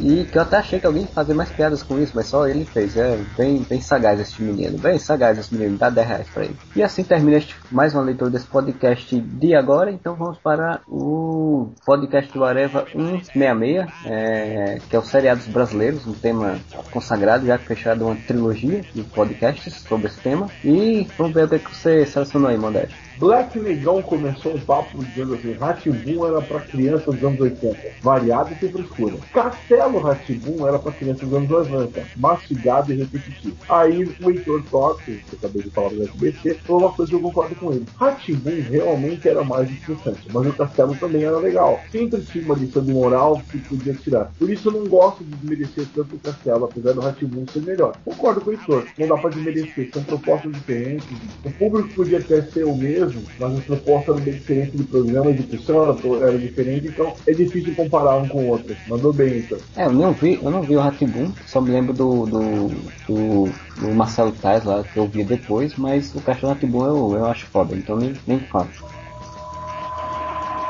E 0.00 0.24
que 0.24 0.38
eu 0.38 0.42
até 0.42 0.58
achei 0.58 0.78
que 0.78 0.86
alguém 0.86 1.02
ia 1.02 1.08
fazer 1.08 1.34
mais 1.34 1.50
piadas 1.50 1.82
com 1.82 1.98
isso, 1.98 2.12
mas 2.14 2.26
só 2.26 2.46
ele 2.46 2.64
fez. 2.64 2.96
É 2.96 3.18
bem, 3.36 3.64
bem 3.68 3.80
sagaz 3.80 4.20
esse 4.20 4.40
menino. 4.42 4.78
Bem 4.78 4.98
sagaz 4.98 5.38
esse 5.38 5.54
menino. 5.54 5.76
Dá 5.76 5.90
10 5.90 6.06
reais 6.06 6.28
pra 6.32 6.44
ele. 6.44 6.56
E 6.74 6.82
assim 6.82 7.02
termina 7.02 7.38
este, 7.38 7.54
mais 7.70 7.94
uma 7.94 8.02
leitura 8.02 8.30
desse 8.30 8.46
podcast 8.46 9.18
de 9.18 9.54
agora. 9.54 9.90
Então 9.90 10.14
vamos 10.14 10.38
para 10.38 10.80
o 10.86 11.70
podcast 11.84 12.32
do 12.32 12.44
Areva 12.44 12.86
166, 12.90 13.86
é, 14.06 14.78
que 14.88 14.96
é 14.96 14.98
o 14.98 15.02
Seriados 15.02 15.46
Brasileiros, 15.46 16.06
um 16.06 16.12
tema 16.12 16.58
consagrado, 16.90 17.46
já 17.46 17.58
fechado 17.58 18.06
uma 18.06 18.16
trilogia 18.16 18.82
de 18.94 19.02
podcasts 19.02 19.74
sobre 19.74 20.08
esse 20.08 20.20
tema. 20.20 20.48
E 20.64 21.06
vamos 21.16 21.34
ver 21.34 21.44
o 21.44 21.48
que, 21.48 21.56
é 21.56 21.58
você 21.58 22.06
selecionou 22.06 22.48
aí, 22.48 22.56
Modeste. 22.56 23.07
Black 23.18 23.58
Negão 23.58 24.00
começou 24.00 24.54
um 24.54 24.60
papo 24.60 25.04
dizendo 25.04 25.34
assim: 25.34 25.52
Ratibum 25.54 26.24
era 26.24 26.40
para 26.40 26.60
crianças 26.60 27.16
dos 27.16 27.24
anos 27.24 27.40
80, 27.40 27.76
variado 28.00 28.52
e 28.52 28.58
sem 28.60 28.70
frescura. 28.70 29.16
Castelo 29.32 29.98
Ratibum 29.98 30.66
era 30.68 30.78
para 30.78 30.92
crianças 30.92 31.28
dos 31.28 31.36
anos 31.36 31.68
90, 31.68 32.00
mastigado 32.16 32.92
e 32.92 32.96
repetitivo. 32.96 33.56
Aí 33.68 34.04
o 34.22 34.30
Heitor 34.30 34.62
Toque, 34.70 35.16
que 35.16 35.32
eu 35.32 35.38
acabei 35.38 35.62
de 35.62 35.70
falar 35.70 35.88
do 35.88 36.04
SBC, 36.04 36.54
falou 36.64 36.82
uma 36.82 36.92
coisa 36.92 37.10
que 37.10 37.16
eu 37.16 37.20
concordo 37.20 37.54
com 37.56 37.72
ele. 37.72 37.84
Ratibum 37.96 38.62
realmente 38.70 39.28
era 39.28 39.42
mais 39.42 39.68
interessante, 39.68 40.28
mas 40.32 40.46
o 40.46 40.52
Castelo 40.52 40.94
também 40.94 41.24
era 41.24 41.38
legal. 41.38 41.80
Sempre 41.90 42.20
tinha 42.20 42.44
uma 42.44 42.54
lição 42.54 42.84
de 42.84 42.92
moral 42.92 43.42
que 43.50 43.58
podia 43.58 43.94
tirar. 43.94 44.30
Por 44.38 44.48
isso 44.48 44.68
eu 44.68 44.72
não 44.74 44.86
gosto 44.86 45.24
de 45.24 45.34
desmerecer 45.34 45.86
tanto 45.92 46.14
o 46.14 46.18
Castelo, 46.20 46.66
apesar 46.66 46.92
do 46.92 47.00
Ratibum 47.00 47.44
ser 47.52 47.62
melhor. 47.62 47.96
Concordo 48.04 48.40
com 48.42 48.50
o 48.50 48.52
Heitor, 48.52 48.86
não 48.96 49.08
dá 49.08 49.16
para 49.16 49.30
desmerecer, 49.30 49.90
são 49.92 50.04
propostas 50.04 50.52
diferentes. 50.52 51.08
O 51.44 51.50
público 51.50 51.88
podia 51.94 52.18
até 52.18 52.42
ser 52.42 52.64
o 52.64 52.76
mesmo 52.76 53.07
mesmo, 53.08 53.22
mas 53.38 53.58
a 53.58 53.62
proposta 53.62 54.12
era 54.12 54.20
bem 54.20 54.34
diferente 54.34 54.76
do 54.76 54.84
programa, 54.84 55.32
de 55.32 55.42
discussão 55.42 55.82
era, 55.82 56.28
era 56.28 56.38
diferente, 56.38 56.88
então 56.88 57.14
é 57.26 57.32
difícil 57.32 57.74
comparar 57.74 58.16
um 58.16 58.28
com 58.28 58.44
o 58.44 58.48
outro. 58.48 58.76
Mandou 58.86 59.12
bem, 59.12 59.38
então. 59.38 59.58
É, 59.76 59.86
eu 59.86 59.92
não 59.92 60.12
vi, 60.12 60.38
eu 60.42 60.50
não 60.50 60.62
vi 60.62 60.76
o 60.76 60.80
Ratibum, 60.80 61.32
só 61.46 61.60
me 61.60 61.70
lembro 61.70 61.92
do, 61.92 62.26
do, 62.26 62.68
do, 63.06 63.50
do 63.80 63.94
Marcelo 63.94 64.32
Tais 64.32 64.64
lá, 64.64 64.82
que 64.82 64.96
eu 64.96 65.06
vi 65.06 65.24
depois, 65.24 65.74
mas 65.76 66.14
o 66.14 66.20
Cachorro 66.20 66.52
Ratibum 66.52 66.84
eu, 66.84 67.16
eu 67.16 67.26
acho 67.26 67.46
foda, 67.46 67.74
então 67.74 67.96
nem, 67.96 68.14
nem 68.26 68.38
falo. 68.40 68.68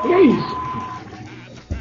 E 0.05 0.13
é 0.13 0.21
isso. 0.21 0.59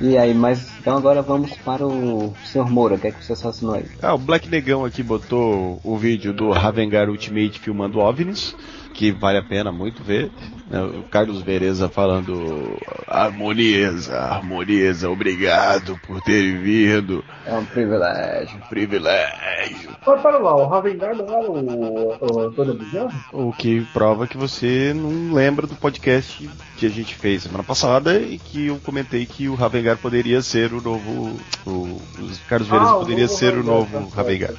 E 0.01 0.17
aí, 0.17 0.33
mas 0.33 0.69
então 0.79 0.97
agora 0.97 1.23
vamos 1.23 1.53
para 1.65 1.85
o 1.85 2.33
Sr. 2.45 2.71
Moura, 2.71 2.95
o 2.95 2.99
que 2.99 3.09
é 3.09 3.11
que 3.11 3.25
você 3.25 3.33
assassinou 3.33 3.75
aí? 3.75 3.85
Ah, 4.01 4.15
o 4.15 4.19
Black 4.19 4.49
Negão 4.49 4.85
aqui 4.85 5.03
botou 5.03 5.81
o 5.83 5.97
vídeo 5.97 6.33
do 6.33 6.51
Ravengar 6.51 7.11
Ultimate 7.11 7.59
filmando 7.59 7.99
OVNIs 7.99 8.55
que 8.99 9.13
vale 9.13 9.39
a 9.39 9.43
pena 9.43 9.71
muito 9.71 10.03
ver. 10.03 10.29
Né? 10.69 10.83
O 10.83 11.03
Carlos 11.05 11.43
Vereza 11.43 11.89
falando 11.89 12.77
harmoniza, 13.07 14.19
harmoniza, 14.19 15.11
obrigado 15.11 15.99
por 16.07 16.21
ter 16.21 16.59
vindo. 16.59 17.25
É 17.47 17.55
um 17.55 17.65
privilégio. 17.65 18.61
Privilégio. 18.69 19.91
Mas 20.07 20.21
para 20.21 20.39
lá, 20.39 20.55
o 20.57 20.67
Ravengard 20.67 21.23
não 21.23 21.39
era 21.39 21.51
o, 21.51 22.19
o 22.21 22.41
Antônio 22.41 22.75
Bizarro? 22.75 23.13
O 23.33 23.53
que 23.53 23.81
prova 23.93 24.27
que 24.27 24.37
você 24.37 24.93
não 24.95 25.33
lembra 25.33 25.67
do 25.67 25.75
podcast 25.75 26.49
que 26.77 26.87
a 26.87 26.91
gente 26.91 27.15
fez 27.15 27.43
semana 27.43 27.65
passada 27.65 28.19
e 28.21 28.39
que 28.39 28.67
eu 28.67 28.79
comentei 28.85 29.25
que 29.27 29.49
o 29.49 29.55
Ravengard 29.55 30.01
poderia 30.01 30.43
ser 30.43 30.73
o 30.73 30.81
novo. 30.81 31.39
O, 31.67 31.71
o 31.71 32.01
Carlos 32.49 32.69
Vereza 32.69 32.91
ah, 32.91 32.99
poderia 32.99 33.29
ser 33.29 33.57
o 33.57 33.65
novo 33.65 34.09
Ravengard. 34.09 34.59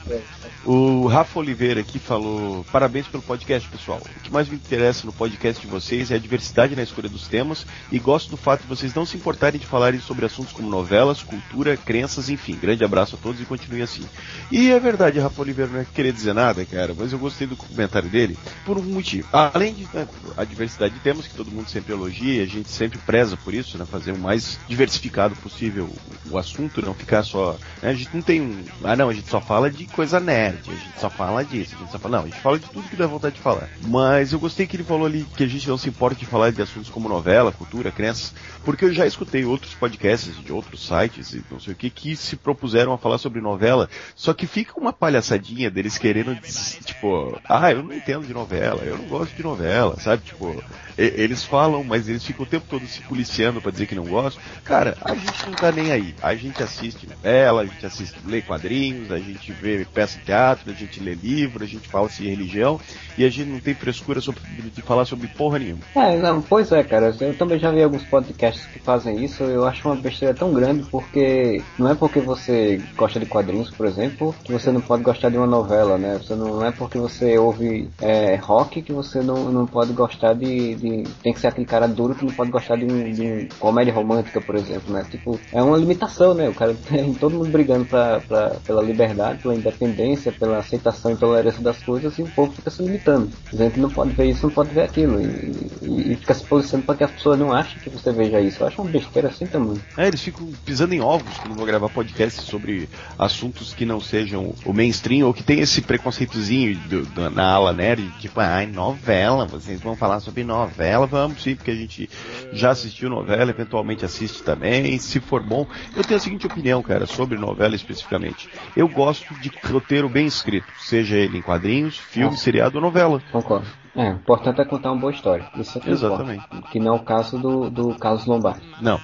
O 0.65 1.07
Rafa 1.07 1.40
Oliveira 1.40 1.80
aqui 1.81 1.99
falou: 1.99 2.65
parabéns 2.72 3.07
pelo 3.07 3.23
podcast, 3.23 3.68
pessoal. 3.69 3.99
O 3.99 4.19
que 4.22 4.31
mais 4.31 4.49
me 4.49 4.56
interessa 4.56 5.06
no 5.06 5.14
podcast 5.14 5.61
de 5.61 5.68
vocês 5.68 5.98
é 6.09 6.15
a 6.15 6.19
diversidade 6.19 6.76
na 6.76 6.84
escolha 6.84 7.09
dos 7.09 7.27
temas 7.27 7.65
e 7.91 7.99
gosto 7.99 8.30
do 8.31 8.38
fato 8.38 8.61
de 8.61 8.67
vocês 8.67 8.93
não 8.93 9.05
se 9.05 9.17
importarem 9.17 9.59
de 9.59 9.65
falarem 9.65 9.99
sobre 9.99 10.26
assuntos 10.26 10.53
como 10.53 10.69
novelas, 10.69 11.21
cultura, 11.21 11.76
crenças, 11.76 12.30
enfim. 12.30 12.57
Grande 12.59 12.84
abraço 12.84 13.15
a 13.15 13.19
todos 13.21 13.41
e 13.41 13.45
continue 13.45 13.81
assim. 13.81 14.03
E 14.51 14.71
é 14.71 14.80
verdade, 14.80 15.19
Rafa 15.19 15.41
Oliveira 15.41 15.71
não 15.71 15.81
é 15.81 15.85
querer 15.85 16.13
dizer 16.13 16.34
nada, 16.34 16.65
cara, 16.65 16.95
mas 16.97 17.11
eu 17.11 17.19
gostei 17.19 17.45
do 17.45 17.57
comentário 17.57 18.09
dele 18.09 18.38
por 18.65 18.77
um 18.77 18.84
motivo. 18.84 19.27
Além 19.34 19.73
de 19.73 19.84
né, 19.93 20.07
a 20.38 20.43
diversidade 20.45 20.93
de 20.93 20.99
temas 21.01 21.27
que 21.27 21.35
todo 21.35 21.51
mundo 21.51 21.69
sempre 21.69 21.93
elogia, 21.93 22.43
a 22.43 22.47
gente 22.47 22.69
sempre 22.69 22.97
preza 22.99 23.35
por 23.35 23.53
isso, 23.53 23.77
né? 23.77 23.85
Fazer 23.85 24.13
o 24.13 24.17
mais 24.17 24.57
diversificado 24.67 25.35
possível 25.35 25.89
o 26.30 26.38
assunto, 26.38 26.81
não 26.81 26.93
ficar 26.93 27.23
só. 27.23 27.57
Né, 27.81 27.89
a 27.89 27.93
gente 27.93 28.09
não 28.13 28.21
tem 28.21 28.41
um. 28.41 28.63
Ah, 28.84 28.95
não, 28.95 29.09
a 29.09 29.13
gente 29.13 29.30
só 29.30 29.41
fala 29.41 29.69
de 29.69 29.85
coisa 29.85 30.19
nerd 30.19 30.59
a 30.67 30.76
gente 30.76 30.99
só 30.99 31.09
fala 31.09 31.43
disso, 31.43 31.76
a 31.76 31.80
gente 31.80 31.91
só 31.91 31.99
fala, 31.99 32.17
não, 32.17 32.26
a 32.26 32.27
gente 32.27 32.41
fala 32.41 32.59
de 32.59 32.65
tudo 32.69 32.88
que 32.89 32.95
dá 32.95 33.07
vontade 33.07 33.35
de 33.35 33.41
falar. 33.41 33.69
Mas 33.88 34.31
eu 34.31 34.39
gostei 34.39 34.67
que 34.67 34.76
ele 34.76 34.84
falou 34.84 35.05
ali 35.05 35.26
que 35.35 35.43
a 35.43 35.47
gente 35.47 35.67
não 35.67 35.77
se 35.77 35.89
importa 35.90 36.20
de 36.20 36.26
falar 36.26 36.52
de 36.52 36.61
assuntos 36.61 36.90
como 36.90 37.10
novela, 37.10 37.52
cultura, 37.52 37.91
crenças, 37.91 38.34
porque 38.64 38.86
eu 38.86 38.94
já 38.94 39.06
escutei 39.06 39.45
outros 39.45 39.74
podcasts 39.74 40.36
de 40.44 40.52
outros 40.52 40.86
sites 40.86 41.34
e 41.34 41.44
não 41.49 41.60
sei 41.60 41.74
o 41.74 41.76
que 41.76 41.90
que 41.90 42.16
se 42.16 42.36
propuseram 42.36 42.94
a 42.94 42.98
falar 42.98 43.18
sobre 43.18 43.41
novela, 43.41 43.90
só 44.16 44.34
que 44.34 44.48
fica 44.48 44.80
uma 44.80 44.94
palhaçadinha 44.94 45.70
deles 45.70 45.98
querendo, 45.98 46.36
tipo, 46.84 47.40
ah, 47.48 47.72
eu 47.72 47.84
não 47.84 47.94
entendo 47.94 48.26
de 48.26 48.34
novela, 48.34 48.82
eu 48.84 48.98
não 48.98 49.06
gosto 49.06 49.36
de 49.36 49.44
novela, 49.44 49.99
sabe? 49.99 50.24
Tipo, 50.24 50.64
eles 50.98 51.44
falam, 51.44 51.84
mas 51.84 52.10
eles 52.10 52.26
ficam 52.26 52.44
o 52.44 52.49
tempo 52.49 52.66
todo 52.70 52.86
se 52.86 53.02
policiando 53.02 53.61
para 53.61 53.72
dizer 53.72 53.86
que 53.88 53.95
não 53.95 54.06
gostam. 54.06 54.41
Cara, 54.66 54.98
a 55.02 55.16
gente 55.16 55.45
não 55.45 55.53
tá 55.53 55.72
nem 55.72 55.91
aí. 55.91 56.14
A 56.22 56.36
gente 56.36 56.61
assiste 56.61 57.07
novela, 57.07 57.61
a 57.61 57.66
gente 57.66 57.86
assiste, 57.86 58.18
lê 58.26 58.41
quadrinhos, 58.41 59.11
a 59.11 59.18
gente 59.18 59.52
vê 59.53 59.86
peça 59.86 60.20
de 60.20 60.26
teatro, 60.26 60.70
a 60.70 60.74
gente 60.74 60.99
lê 60.99 61.14
livro, 61.14 61.64
a 61.64 61.68
gente 61.68 61.88
fala 61.88 62.10
de 62.10 62.28
religião 62.28 62.80
e 63.18 63.24
a 63.24 63.30
gente 63.30 63.49
não 63.49 63.60
tem 63.60 63.74
frescura 63.74 64.20
sobre, 64.20 64.41
de 64.41 64.82
falar 64.82 65.06
sobre 65.06 65.28
porra 65.28 65.60
nenhuma. 65.60 65.78
É, 65.95 66.18
não, 66.18 66.41
pois 66.41 66.72
é, 66.72 66.84
cara. 66.84 67.14
Eu 67.19 67.38
também 67.38 67.60
já 67.60 67.72
vi 67.72 67.84
alguns 67.84 68.03
podcasts 68.03 68.65
que 68.68 68.80
fazem 68.80 69.23
isso. 69.23 69.43
Eu 69.43 69.65
acho 69.65 69.88
uma 69.88 69.95
besteira 69.95 70.34
tão 70.34 70.53
grande 70.53 70.84
porque 70.89 71.61
não 71.77 71.89
é 71.89 71.95
porque 71.95 72.19
você 72.19 72.81
gosta 72.95 73.19
de 73.19 73.26
quadrinhos, 73.26 73.72
por 73.72 73.85
exemplo, 73.85 74.35
que 74.43 74.51
você 74.51 74.72
não 74.72 74.81
pode 74.81 75.03
gostar 75.03 75.30
de 75.30 75.38
uma 75.38 75.47
novela, 75.47 75.97
né? 75.97 76.18
Você 76.18 76.35
não, 76.35 76.64
é 76.65 76.72
porque 76.72 76.97
você 76.97 77.38
ouve 77.38 77.89
é, 78.01 78.35
rock 78.35 78.81
que 78.81 78.93
você 78.93 79.22
não, 79.22 79.51
não 79.51 79.65
pode 79.65 79.93
gostar 79.93 80.34
de, 80.34 80.76
de 80.76 81.03
tem 81.23 81.34
que 81.34 81.39
ser 81.39 81.47
aquele 81.47 81.65
cara 81.65 81.88
duro 81.88 82.15
que 82.15 82.26
não 82.26 82.34
pode 82.34 82.51
gostar 82.51 82.76
de 82.77 82.89
de 83.14 83.47
comédia 83.60 83.93
romântica, 83.93 84.41
por 84.41 84.56
exemplo, 84.56 84.93
né? 84.93 85.06
Tipo, 85.10 85.39
é 85.51 85.61
uma 85.61 85.77
limitação, 85.77 86.34
né? 86.34 86.49
O 86.49 86.53
cara 86.53 86.76
tem 86.89 87.14
todo 87.14 87.35
mundo 87.35 87.49
brigando 87.49 87.85
pra, 87.85 88.19
pra, 88.22 88.56
pela 88.65 88.81
liberdade, 88.81 89.41
pela 89.41 89.56
independência, 89.56 90.31
pela 90.31 90.57
aceitação 90.57 91.11
e 91.11 91.15
tolerância 91.15 91.61
das 91.61 91.81
coisas 91.84 92.18
e 92.18 92.23
o 92.23 92.27
povo 92.27 92.51
fica 92.53 92.69
se 92.69 92.81
limitando. 92.81 93.30
A 93.51 93.56
gente 93.56 93.80
não 93.80 93.89
pode 93.89 94.11
ver 94.11 94.26
isso, 94.26 94.47
não 94.47 94.53
pode 94.53 94.69
ver 94.73 94.81
aquilo. 94.81 95.22
E, 95.22 95.68
e, 95.81 96.13
e 96.13 96.15
fica 96.15 96.33
se 96.33 96.43
posicionando 96.43 96.85
para 96.85 96.95
que 96.95 97.03
as 97.03 97.11
pessoas 97.11 97.39
não 97.39 97.51
achem 97.51 97.79
que 97.79 97.89
você 97.89 98.11
veja 98.11 98.39
isso. 98.39 98.63
Eu 98.63 98.67
acho 98.67 98.81
uma 98.81 98.91
besteira 98.91 99.27
assim 99.27 99.45
também. 99.45 99.79
É, 99.97 100.07
eles 100.07 100.21
ficam 100.21 100.49
pisando 100.65 100.93
em 100.93 101.01
ovos 101.01 101.37
quando 101.37 101.55
vão 101.55 101.65
gravar 101.65 101.89
podcasts 101.89 102.43
sobre 102.43 102.89
assuntos 103.17 103.73
que 103.73 103.85
não 103.85 103.99
sejam 103.99 104.53
o 104.65 104.73
mainstream 104.73 105.27
ou 105.27 105.33
que 105.33 105.43
tem 105.43 105.59
esse 105.59 105.81
preconceitozinho 105.81 106.77
do, 106.87 107.05
do, 107.05 107.29
na 107.29 107.51
ala 107.53 107.73
nerd, 107.73 108.09
tipo, 108.19 108.39
ai, 108.39 108.65
novela, 108.65 109.45
vocês 109.45 109.79
vão 109.81 109.95
falar 109.95 110.19
sobre 110.19 110.43
novela 110.43 111.07
vamos 111.09 111.41
sim, 111.41 111.55
porque 111.55 111.71
a 111.71 111.75
gente 111.75 112.09
já 112.53 112.71
assistiu 112.71 113.09
novela, 113.09 113.49
eventualmente 113.49 114.05
assiste 114.05 114.43
também, 114.43 114.97
se 114.97 115.19
for 115.19 115.41
bom. 115.41 115.65
Eu 115.95 116.03
tenho 116.03 116.17
a 116.17 116.19
seguinte 116.19 116.45
opinião, 116.45 116.81
cara, 116.81 117.05
sobre 117.05 117.37
novela 117.37 117.75
especificamente. 117.75 118.49
Eu 118.75 118.87
gosto 118.87 119.33
de 119.35 119.51
roteiro 119.65 120.07
bem 120.07 120.27
escrito, 120.27 120.67
seja 120.79 121.15
ele 121.15 121.37
em 121.39 121.41
quadrinhos, 121.41 121.97
filme, 121.97 122.33
ah. 122.33 122.37
seriado 122.37 122.77
ou 122.77 122.81
novela. 122.81 123.21
Concordo. 123.31 123.67
É, 123.95 124.11
o 124.11 124.16
importante 124.16 124.61
é 124.61 124.66
contar 124.66 124.91
uma 124.91 125.02
boa 125.02 125.11
história. 125.11 125.45
Isso 125.56 125.78
é 125.78 125.82
que 125.82 125.90
Exatamente. 125.90 126.45
Importa. 126.45 126.68
Que 126.72 126.80
não 126.80 126.94
é 126.94 126.95
o 126.95 127.03
caso 127.03 127.38
do, 127.38 127.70
do 127.70 127.95
Carlos 127.95 128.26
Lombardi. 128.26 128.61
Não. 128.82 128.99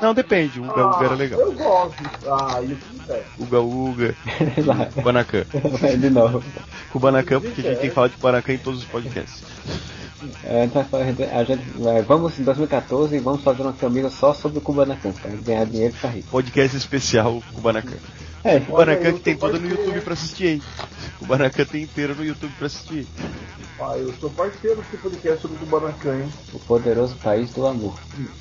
Não, 0.00 0.12
depende. 0.12 0.60
O 0.60 0.64
Uga 0.64 0.82
ah, 0.82 0.96
Uga 0.96 1.04
era 1.04 1.14
legal. 1.14 1.40
Eu 1.40 1.52
gosto. 1.52 2.02
Ah, 2.28 2.60
isso 2.62 3.12
é. 3.12 3.22
Uga 3.38 3.60
Uga. 3.60 4.14
Kubanacan. 4.94 5.44
de 5.98 6.10
novo. 6.10 6.42
Kubanacan, 6.92 7.40
porque 7.40 7.60
a 7.60 7.64
gente 7.64 7.80
tem 7.80 7.88
que 7.88 7.94
falar 7.94 8.08
de 8.08 8.16
Kubanacan 8.16 8.52
em 8.52 8.58
todos 8.58 8.80
os 8.80 8.86
podcasts. 8.86 9.42
É, 10.42 10.64
então, 10.64 10.84
a 11.32 11.44
gente, 11.44 11.62
vamos 12.06 12.38
em 12.38 12.44
2014 12.44 13.14
e 13.14 13.18
vamos 13.18 13.42
fazer 13.42 13.62
uma 13.62 13.72
camisa 13.72 14.10
só 14.10 14.32
sobre 14.32 14.58
o 14.58 14.60
Kubanacan, 14.60 15.12
pra 15.12 15.30
ganhar 15.30 15.66
dinheiro 15.66 15.92
e 15.92 15.96
ficar 15.96 16.08
rico. 16.08 16.28
Podcast 16.28 16.76
especial 16.76 17.42
Kubanacan. 17.52 17.98
É, 18.44 18.60
Kubanacan 18.60 19.14
que 19.14 19.20
tem 19.20 19.36
toda 19.36 19.58
no 19.58 19.66
YouTube 19.66 20.00
pra 20.02 20.12
assistir, 20.12 20.46
hein? 20.46 20.62
Kubanacan 21.18 21.64
tem 21.64 21.82
inteiro 21.82 22.14
no 22.14 22.22
YouTube 22.22 22.52
pra 22.58 22.66
assistir. 22.66 23.06
Ah, 23.80 23.96
eu 23.96 24.12
sou 24.20 24.30
parceiro 24.30 24.76
desse 24.76 24.96
podcast 24.98 25.42
sobre 25.42 25.56
o 25.56 25.60
Kubanacan, 25.60 26.20
hein? 26.20 26.28
O 26.52 26.58
poderoso 26.60 27.16
país 27.16 27.50
do 27.52 27.66
amor. 27.66 27.94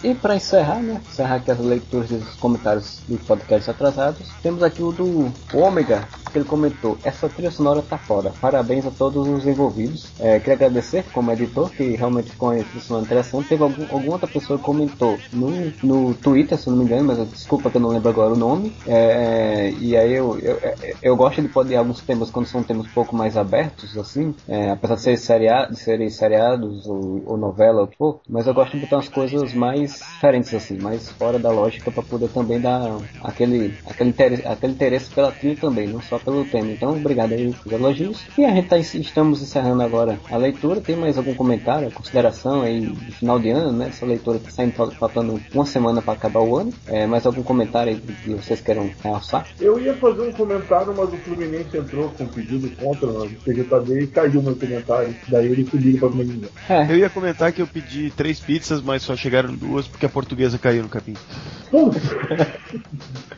E 0.03 0.13
para 0.13 0.35
encerrar, 0.35 0.79
né? 0.79 1.01
Encerrar 1.09 1.35
aqui 1.35 1.49
as 1.49 1.59
leituras 1.59 2.09
dos 2.09 2.35
comentários 2.35 2.99
dos 3.07 3.21
podcasts 3.21 3.67
atrasados, 3.67 4.27
temos 4.43 4.61
aqui 4.61 4.83
o 4.83 4.91
do 4.91 5.31
Ômega, 5.53 6.07
que 6.31 6.37
ele 6.37 6.45
comentou: 6.45 6.97
Essa 7.03 7.29
trilha 7.29 7.49
sonora 7.49 7.81
tá 7.81 7.97
foda. 7.97 8.31
Parabéns 8.41 8.85
a 8.85 8.91
todos 8.91 9.27
os 9.27 9.45
envolvidos. 9.47 10.07
É, 10.19 10.39
queria 10.39 10.53
agradecer 10.53 11.03
como 11.13 11.31
editor, 11.31 11.69
que 11.71 11.95
realmente 11.95 12.31
ficou 12.31 12.51
uma 12.51 12.63
trilha 12.63 12.81
sonora 12.81 13.05
interessante. 13.05 13.49
Teve 13.49 13.63
algum, 13.63 13.83
alguma 13.83 14.13
outra 14.13 14.27
pessoa 14.27 14.59
que 14.59 14.65
comentou 14.65 15.17
no, 15.31 15.73
no 15.81 16.13
Twitter, 16.13 16.57
se 16.57 16.69
não 16.69 16.77
me 16.77 16.83
engano, 16.83 17.05
mas 17.05 17.29
desculpa 17.29 17.71
que 17.71 17.77
eu 17.77 17.81
não 17.81 17.89
lembro 17.89 18.09
agora 18.09 18.33
o 18.33 18.37
nome. 18.37 18.75
É, 18.85 19.73
e 19.79 19.92
aí 19.95 20.13
eu, 20.13 20.37
eu, 20.39 20.59
eu, 21.01 21.15
gosto 21.15 21.41
de 21.41 21.47
poder 21.47 21.75
alguns 21.75 22.01
temas 22.01 22.29
quando 22.29 22.45
são 22.45 22.63
temas 22.63 22.85
um 22.85 22.89
pouco 22.89 23.15
mais 23.15 23.37
abertos, 23.37 23.97
assim, 23.97 24.33
é, 24.47 24.71
apesar 24.71 24.95
de 24.95 25.01
serem 25.01 25.17
seriados, 25.17 25.79
serem 25.79 26.09
seriados 26.09 26.87
ou, 26.87 27.23
ou 27.25 27.37
novela, 27.37 27.89
ou 27.99 28.21
mas 28.29 28.47
eu 28.47 28.53
gosto 28.53 28.77
de 28.77 28.83
botar 28.83 28.97
umas 28.97 29.09
coisas 29.09 29.53
mais 29.53 29.93
diferentes, 29.93 30.53
assim, 30.53 30.77
mais 30.79 31.09
fora 31.09 31.37
da 31.39 31.51
lógica 31.51 31.91
para 31.91 32.03
poder 32.03 32.29
também 32.29 32.59
dar 32.59 32.97
aquele, 33.23 33.75
aquele, 33.85 34.09
interesse, 34.09 34.47
aquele 34.47 34.73
interesse 34.73 35.09
pela 35.11 35.31
trilha 35.31 35.57
também, 35.57 35.87
não 35.87 36.01
só 36.01 36.17
pelo 36.19 36.45
tema. 36.45 36.71
Então, 36.71 36.91
obrigado 36.91 37.33
aí 37.33 37.53
pelos 37.53 37.79
elogios. 37.79 38.25
E 38.37 38.45
a 38.45 38.51
gente 38.51 38.67
tá, 38.67 38.77
estamos 38.77 39.41
encerrando 39.41 39.83
agora 39.83 40.19
a 40.29 40.37
leitura. 40.37 40.81
Tem 40.81 40.95
mais 40.95 41.17
algum 41.17 41.33
comentário, 41.33 41.91
consideração 41.91 42.61
aí 42.61 42.81
de 42.81 43.11
final 43.11 43.39
de 43.39 43.49
ano, 43.49 43.71
né? 43.71 43.87
Essa 43.89 44.05
leitura 44.05 44.39
tá 44.39 44.49
saindo 44.49 44.73
faltando 44.73 45.39
uma 45.53 45.65
semana 45.65 46.01
para 46.01 46.13
acabar 46.13 46.41
o 46.41 46.57
ano. 46.57 46.73
É, 46.87 47.05
mais 47.05 47.25
algum 47.25 47.43
comentário 47.43 47.93
aí 47.93 47.99
que 47.99 48.33
vocês 48.33 48.61
queiram 48.61 48.89
realçar? 49.03 49.47
Eu 49.59 49.82
ia 49.83 49.93
fazer 49.95 50.21
um 50.21 50.31
comentário, 50.31 50.93
mas 50.95 51.09
o 51.13 51.17
Fluminense 51.17 51.77
entrou 51.77 52.09
com 52.09 52.25
pedido 52.27 52.69
contra 52.77 53.07
o 53.07 53.29
TGTD 53.29 54.01
e 54.01 54.07
caiu 54.07 54.41
meu 54.41 54.55
comentário. 54.55 55.15
Daí 55.27 55.47
ele 55.47 55.63
pediu 55.63 55.99
para 55.99 56.09
mim. 56.09 56.43
É. 56.69 56.91
Eu 56.91 56.97
ia 56.97 57.09
comentar 57.09 57.51
que 57.51 57.61
eu 57.61 57.67
pedi 57.67 58.11
três 58.11 58.39
pizzas, 58.39 58.81
mas 58.81 59.03
só 59.03 59.15
chegaram 59.15 59.53
duas 59.53 59.87
porque 59.87 60.05
a 60.05 60.09
portuguesa 60.09 60.57
caiu 60.57 60.83
no 60.83 60.89
capim. 60.89 61.13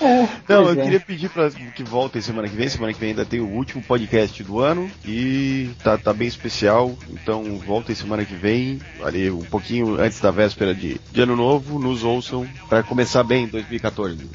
É, 0.00 0.26
não, 0.48 0.68
eu 0.68 0.72
é. 0.72 0.82
queria 0.82 1.00
pedir 1.00 1.28
para 1.28 1.48
que 1.50 1.84
voltem 1.84 2.20
semana 2.20 2.48
que 2.48 2.56
vem. 2.56 2.68
Semana 2.68 2.92
que 2.92 2.98
vem 2.98 3.10
ainda 3.10 3.24
tem 3.24 3.40
o 3.40 3.48
último 3.48 3.82
podcast 3.82 4.42
do 4.42 4.58
ano 4.58 4.90
e 5.04 5.70
tá, 5.82 5.96
tá 5.96 6.12
bem 6.12 6.26
especial. 6.26 6.92
Então 7.10 7.44
voltem 7.58 7.94
semana 7.94 8.24
que 8.24 8.34
vem, 8.34 8.80
ali 9.02 9.30
um 9.30 9.42
pouquinho 9.42 10.00
antes 10.00 10.20
da 10.20 10.30
véspera 10.30 10.74
de, 10.74 11.00
de 11.12 11.20
ano 11.20 11.36
novo, 11.36 11.78
nos 11.78 12.02
ouçam 12.02 12.46
para 12.68 12.82
começar 12.82 13.22
bem 13.22 13.46
2014. 13.46 14.28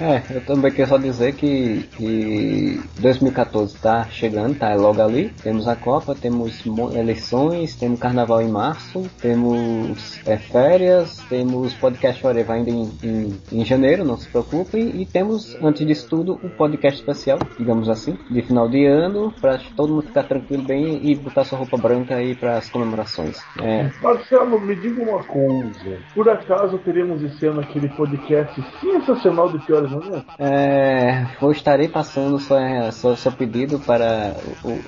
É, 0.00 0.22
eu 0.30 0.40
também 0.44 0.70
quero 0.70 0.88
só 0.88 0.98
dizer 0.98 1.34
que, 1.34 1.82
que 1.96 2.80
2014 3.00 3.74
está 3.74 4.04
chegando, 4.04 4.56
tá 4.56 4.74
logo 4.74 5.02
ali. 5.02 5.30
Temos 5.42 5.66
a 5.66 5.74
Copa, 5.74 6.14
temos 6.14 6.64
eleições, 6.94 7.74
temos 7.74 7.98
Carnaval 7.98 8.40
em 8.42 8.48
março, 8.48 9.10
temos 9.20 10.20
é, 10.26 10.36
férias, 10.36 11.18
temos 11.28 11.74
podcast 11.74 12.20
Forever 12.22 12.50
ainda 12.50 12.70
em, 12.70 12.90
em, 13.02 13.40
em, 13.52 13.64
janeiro, 13.64 14.04
não 14.04 14.16
se 14.16 14.28
preocupem. 14.28 15.00
E 15.00 15.04
temos, 15.04 15.56
antes 15.62 15.84
disso 15.86 16.08
tudo, 16.08 16.38
um 16.44 16.48
podcast 16.48 17.00
especial, 17.00 17.38
digamos 17.58 17.88
assim, 17.88 18.16
de 18.30 18.42
final 18.42 18.68
de 18.68 18.86
ano, 18.86 19.32
para 19.40 19.58
todo 19.76 19.94
mundo 19.94 20.06
ficar 20.06 20.24
tranquilo 20.24 20.62
bem 20.62 21.00
e 21.02 21.16
botar 21.16 21.44
sua 21.44 21.58
roupa 21.58 21.76
branca 21.76 22.14
aí 22.14 22.36
para 22.36 22.58
as 22.58 22.68
comemorações. 22.70 23.38
É. 23.60 23.90
Marcelo, 24.00 24.60
me 24.60 24.76
diga 24.76 25.02
uma 25.02 25.24
coisa. 25.24 25.98
Por 26.14 26.28
acaso 26.28 26.78
teremos 26.78 27.22
esse 27.22 27.46
ano 27.46 27.60
aquele 27.60 27.88
podcast 27.88 28.62
sensacional 28.80 29.50
de 29.50 29.58
piores 29.66 29.87
é, 30.38 31.26
eu 31.40 31.50
estarei 31.50 31.88
passando 31.88 32.38
sua, 32.38 32.90
seu, 32.92 33.16
seu 33.16 33.32
pedido 33.32 33.78
para 33.78 34.36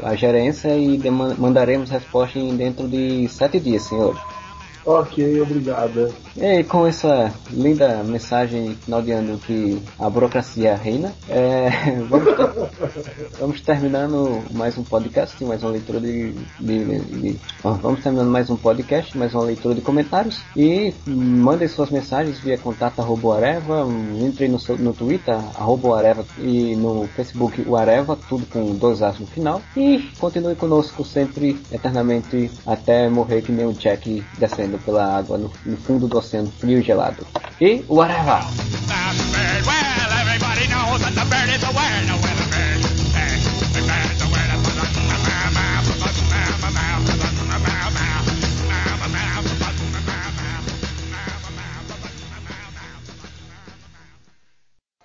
a 0.03 0.15
gerência 0.15 0.77
e 0.77 0.99
mandaremos 1.11 1.91
resposta 1.91 2.39
dentro 2.57 2.89
de 2.89 3.29
sete 3.29 3.59
dias, 3.61 3.83
senhor. 3.83 4.17
Ok, 4.85 5.41
obrigada. 5.43 6.11
E 6.37 6.65
com 6.65 6.87
essa 6.87 7.33
linda 7.51 8.03
mensagem 8.03 8.75
final 8.77 9.03
de 9.03 9.13
ano 9.13 9.39
que 9.39 9.81
a 9.99 10.09
burocracia 10.09 10.75
reina, 10.75 11.13
é, 11.29 11.71
vamos, 12.09 12.35
vamos, 13.39 13.61
terminando 13.61 14.43
mais 14.53 14.79
um 14.79 14.83
podcast, 14.83 15.43
mais 15.45 15.63
uma 15.63 15.73
leitura 15.73 16.01
de. 16.01 16.33
de, 16.59 16.85
de, 16.85 16.99
de 16.99 17.41
vamos 17.63 18.03
terminando 18.03 18.31
mais 18.31 18.49
um 18.49 18.57
podcast, 18.57 19.17
mais 19.17 19.35
uma 19.35 19.45
leitura 19.45 19.75
de 19.75 19.81
comentários. 19.83 20.41
E 20.57 20.95
mandem 21.07 21.69
suas 21.69 21.91
mensagens 21.91 22.39
via 22.39 22.57
contato 22.57 23.01
arroba 23.01 23.37
areva, 23.37 23.87
entre 24.21 24.49
no, 24.49 24.59
no 24.79 24.93
Twitter, 24.95 25.35
arroba 25.57 25.99
areva, 25.99 26.25
e 26.39 26.75
no 26.77 27.07
Facebook 27.09 27.63
o 27.67 27.77
Areva, 27.77 28.17
tudo 28.29 28.47
com 28.47 28.75
dois 28.77 29.03
as 29.03 29.19
no 29.19 29.27
final. 29.27 29.61
E 29.77 30.11
continue 30.19 30.55
conosco 30.55 31.05
sempre, 31.05 31.61
eternamente, 31.71 32.51
até 32.67 33.09
morrer 33.09 33.43
que 33.43 33.53
nem 33.53 33.67
um 33.67 33.73
Jack 33.73 34.25
descendo 34.39 34.70
pela 34.79 35.17
água 35.17 35.39
no, 35.39 35.51
no 35.65 35.77
fundo 35.77 36.07
do 36.07 36.19
oceano 36.19 36.51
frio 36.51 36.79
e 36.79 36.83
gelado. 36.83 37.27
E 37.61 37.85
whatever! 37.89 38.41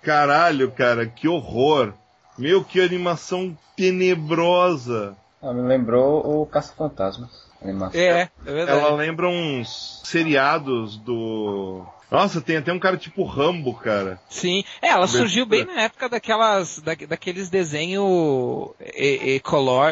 Caralho, 0.02 0.70
cara, 0.70 1.04
que 1.04 1.26
horror! 1.26 1.92
Meu, 2.38 2.62
que 2.62 2.80
animação 2.80 3.58
tenebrosa! 3.76 5.16
Ah, 5.42 5.52
me 5.52 5.62
lembrou 5.62 6.42
o 6.42 6.46
Caça-Fantasmas. 6.46 7.45
Animação. 7.70 8.00
É, 8.00 8.28
é 8.46 8.52
verdade. 8.52 8.78
Ela 8.78 8.94
lembra 8.94 9.28
uns 9.28 10.00
seriados 10.04 10.96
do. 10.96 11.84
Nossa, 12.10 12.40
tem 12.40 12.56
até 12.56 12.72
um 12.72 12.78
cara 12.78 12.96
tipo 12.96 13.24
Rambo, 13.24 13.74
cara. 13.74 14.20
Sim, 14.28 14.62
é, 14.80 14.88
ela 14.88 15.08
surgiu 15.08 15.44
bem 15.44 15.64
na 15.64 15.82
época 15.82 16.08
daquelas, 16.08 16.78
da, 16.78 16.94
daqueles 16.94 17.50
desenhos 17.50 18.70
ecolor, 18.78 19.90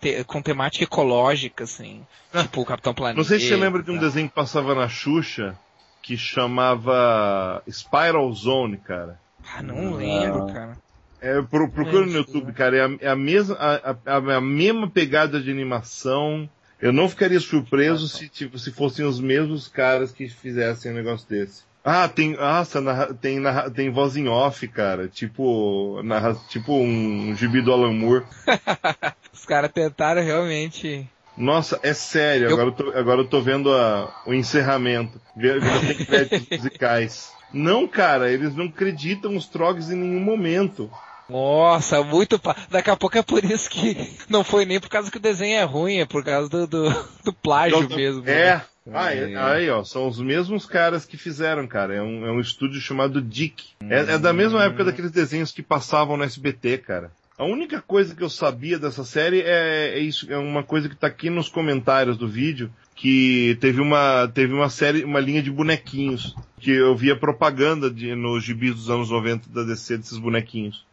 te, 0.00 0.24
com 0.24 0.42
temática 0.42 0.84
ecológica, 0.84 1.62
assim. 1.62 2.04
Ah, 2.34 2.42
tipo 2.42 2.62
o 2.62 2.66
Capitão 2.66 2.92
Planeta. 2.92 3.16
Não 3.16 3.24
sei 3.24 3.38
se 3.38 3.46
você 3.46 3.56
lembra 3.56 3.80
de 3.82 3.92
um 3.92 3.98
desenho 3.98 4.28
que 4.28 4.34
passava 4.34 4.74
na 4.74 4.88
Xuxa, 4.88 5.56
que 6.02 6.16
chamava 6.16 7.62
Spiral 7.70 8.32
Zone, 8.32 8.78
cara. 8.78 9.20
Ah, 9.54 9.62
não 9.62 9.94
lembro, 9.94 10.46
cara. 10.48 10.76
É, 11.20 11.40
pro, 11.42 11.70
procura 11.70 12.04
no 12.04 12.12
YouTube, 12.12 12.52
cara. 12.52 12.76
É 12.76 12.84
a, 12.84 12.90
é 13.02 13.08
a 13.10 13.16
mesma, 13.16 13.54
a, 13.56 13.96
a, 14.04 14.16
a 14.16 14.40
mesma 14.40 14.90
pegada 14.90 15.40
de 15.40 15.50
animação 15.50 16.50
eu 16.82 16.92
não 16.92 17.08
ficaria 17.08 17.38
surpreso 17.38 18.08
se, 18.08 18.28
tipo, 18.28 18.58
se 18.58 18.72
fossem 18.72 19.06
os 19.06 19.20
mesmos 19.20 19.68
caras 19.68 20.10
que 20.10 20.28
fizessem 20.28 20.90
um 20.90 20.96
negócio 20.96 21.28
desse. 21.28 21.62
Ah, 21.84 22.08
tem, 22.08 22.36
nossa, 22.36 22.80
narra, 22.80 23.14
tem, 23.14 23.38
narra, 23.38 23.70
tem 23.70 23.88
voz 23.88 24.16
em 24.16 24.26
off, 24.26 24.66
cara. 24.66 25.06
Tipo, 25.06 26.02
narra, 26.02 26.34
tipo 26.48 26.74
um 26.74 27.34
gibi 27.36 27.62
do 27.62 27.72
Alan 27.72 27.92
Moore. 27.92 28.24
os 29.32 29.46
caras 29.46 29.70
tentaram 29.70 30.22
realmente. 30.22 31.08
Nossa, 31.36 31.78
é 31.84 31.94
sério. 31.94 32.48
Eu... 32.48 32.52
Agora, 32.54 32.68
eu 32.68 32.72
tô, 32.72 32.98
agora 32.98 33.20
eu 33.20 33.28
tô 33.28 33.40
vendo 33.40 33.72
a, 33.72 34.12
o 34.26 34.34
encerramento. 34.34 35.20
Vendo 35.36 35.64
créditos 36.04 36.48
musicais. 36.58 37.32
Não, 37.52 37.86
cara, 37.86 38.28
eles 38.28 38.56
não 38.56 38.66
acreditam 38.66 39.36
os 39.36 39.46
trogs 39.46 39.88
em 39.88 39.96
nenhum 39.96 40.20
momento. 40.20 40.90
Nossa, 41.28 42.02
muito. 42.02 42.38
Pa... 42.38 42.56
Daqui 42.70 42.90
a 42.90 42.96
pouco 42.96 43.16
é 43.16 43.22
por 43.22 43.44
isso 43.44 43.70
que 43.70 43.96
não 44.28 44.44
foi 44.44 44.64
nem 44.64 44.80
por 44.80 44.88
causa 44.88 45.10
que 45.10 45.16
o 45.16 45.20
desenho 45.20 45.56
é 45.56 45.64
ruim, 45.64 45.98
é 45.98 46.06
por 46.06 46.24
causa 46.24 46.48
do, 46.48 46.66
do, 46.66 46.90
do 47.24 47.32
plágio 47.32 47.82
então, 47.82 47.96
mesmo. 47.96 48.28
É. 48.28 48.56
Né? 48.56 48.62
Ah, 48.92 49.14
é, 49.14 49.36
aí, 49.36 49.70
ó, 49.70 49.84
são 49.84 50.08
os 50.08 50.20
mesmos 50.20 50.66
caras 50.66 51.04
que 51.04 51.16
fizeram, 51.16 51.66
cara. 51.68 51.94
É 51.94 52.02
um, 52.02 52.26
é 52.26 52.32
um 52.32 52.40
estúdio 52.40 52.80
chamado 52.80 53.22
Dick. 53.22 53.64
É, 53.88 54.14
é 54.14 54.18
da 54.18 54.32
mesma 54.32 54.64
época 54.64 54.84
daqueles 54.84 55.12
desenhos 55.12 55.52
que 55.52 55.62
passavam 55.62 56.16
no 56.16 56.24
SBT, 56.24 56.78
cara. 56.78 57.12
A 57.38 57.44
única 57.44 57.80
coisa 57.80 58.14
que 58.14 58.22
eu 58.22 58.28
sabia 58.28 58.78
dessa 58.78 59.04
série 59.04 59.40
é, 59.40 59.94
é 59.94 59.98
isso, 59.98 60.30
é 60.30 60.36
uma 60.36 60.62
coisa 60.62 60.88
que 60.88 60.96
tá 60.96 61.06
aqui 61.06 61.30
nos 61.30 61.48
comentários 61.48 62.16
do 62.16 62.28
vídeo, 62.28 62.70
que 62.94 63.56
teve 63.60 63.80
uma, 63.80 64.28
teve 64.28 64.52
uma 64.52 64.68
série, 64.68 65.02
uma 65.02 65.18
linha 65.18 65.42
de 65.42 65.50
bonequinhos, 65.50 66.36
que 66.58 66.70
eu 66.70 66.94
via 66.94 67.16
propaganda 67.16 67.90
de, 67.90 68.14
nos 68.14 68.44
gibis 68.44 68.74
dos 68.74 68.90
anos 68.90 69.10
90 69.10 69.48
da 69.50 69.62
DC 69.62 69.96
desses 69.98 70.18
bonequinhos. 70.18 70.84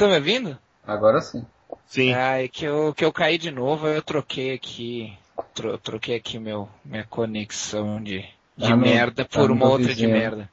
Estão 0.00 0.08
me 0.08 0.16
ouvindo? 0.16 0.56
Agora 0.86 1.20
sim. 1.20 1.44
Sim. 1.86 2.14
Ah, 2.14 2.42
é 2.42 2.48
que 2.48 2.64
eu, 2.64 2.94
que 2.94 3.04
eu 3.04 3.12
caí 3.12 3.36
de 3.36 3.50
novo, 3.50 3.86
eu 3.86 4.00
troquei 4.00 4.54
aqui. 4.54 5.12
Tro, 5.54 5.76
troquei 5.76 6.16
aqui 6.16 6.38
meu, 6.38 6.70
minha 6.82 7.04
conexão 7.04 8.02
de, 8.02 8.24
de 8.56 8.72
ah, 8.72 8.76
merda 8.76 9.26
por 9.26 9.48
tá 9.48 9.52
uma 9.52 9.68
outra 9.68 9.88
vizinho. 9.88 10.08
de 10.08 10.14
merda. 10.14 10.50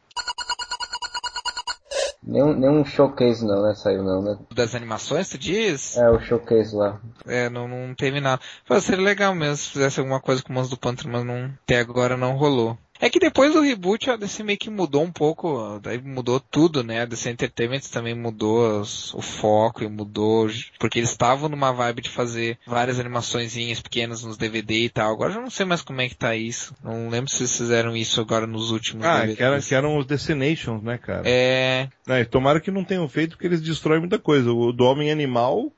Nenhum, 2.22 2.54
nenhum 2.56 2.84
showcase 2.84 3.46
não, 3.46 3.64
né? 3.64 3.74
Saiu 3.74 4.04
não, 4.04 4.22
né? 4.22 4.38
Das 4.54 4.76
animações, 4.76 5.30
tu 5.30 5.38
diz? 5.38 5.96
É, 5.96 6.10
o 6.10 6.20
showcase 6.20 6.76
lá. 6.76 7.00
É, 7.26 7.50
não, 7.50 7.70
não 7.70 7.96
teve 7.96 8.20
nada. 8.20 8.42
Pô, 8.68 8.78
seria 8.82 9.06
legal 9.06 9.34
mesmo 9.34 9.56
se 9.56 9.70
fizesse 9.70 10.02
alguma 10.02 10.20
coisa 10.20 10.44
com 10.44 10.52
o 10.52 10.54
Monstro 10.54 10.76
do 10.76 10.80
Pântano, 10.82 11.14
mas 11.14 11.24
não, 11.24 11.54
até 11.64 11.80
agora 11.80 12.18
não 12.18 12.36
rolou. 12.36 12.78
É 13.00 13.10
que 13.10 13.20
depois 13.20 13.54
do 13.54 13.62
reboot 13.62 14.10
a 14.10 14.16
DC 14.16 14.44
meio 14.44 14.58
que 14.58 14.70
mudou 14.70 15.04
um 15.04 15.12
pouco, 15.12 15.80
daí 15.82 16.00
mudou 16.02 16.40
tudo, 16.40 16.84
né? 16.84 17.02
A 17.02 17.06
DC 17.06 17.30
Entertainment 17.30 17.82
também 17.92 18.16
mudou 18.16 18.82
os, 18.82 19.14
o 19.14 19.22
foco 19.22 19.84
e 19.84 19.88
mudou, 19.88 20.48
porque 20.80 21.00
eles 21.00 21.12
estavam 21.12 21.50
numa 21.50 21.72
vibe 21.72 22.02
de 22.02 22.10
fazer 22.10 22.58
várias 22.66 23.00
animaçõezinhas 23.00 23.80
pequenas 23.80 24.24
nos 24.24 24.38
DVD 24.38 24.86
e 24.86 24.90
tal. 24.90 25.12
Agora 25.12 25.34
eu 25.34 25.42
não 25.42 25.50
sei 25.50 25.66
mais 25.66 25.82
como 25.82 26.02
é 26.02 26.10
que 26.10 26.16
tá 26.16 26.36
isso. 26.36 26.74
Não 26.84 27.10
lembro 27.10 27.30
se 27.30 27.42
eles 27.42 27.56
fizeram 27.56 27.96
isso 27.96 28.20
agora 28.20 28.48
nos 28.48 28.72
últimos 28.72 29.06
Ah, 29.06 29.20
DVDs. 29.20 29.38
que, 29.38 29.44
era, 29.44 29.62
que 29.62 29.76
eram 29.76 29.98
os 29.98 30.06
Destinations, 30.06 30.82
né, 30.82 30.98
cara? 30.98 31.24
É. 31.26 31.88
é. 32.08 32.24
Tomara 32.26 32.60
que 32.60 32.72
não 32.72 32.84
tenham 32.84 33.08
feito 33.08 33.32
porque 33.32 33.48
eles 33.48 33.62
destroem 33.62 34.00
muita 34.00 34.18
coisa. 34.18 34.52
O 34.52 34.72
do 34.72 34.84
Homem 34.86 35.12
Animal 35.12 35.72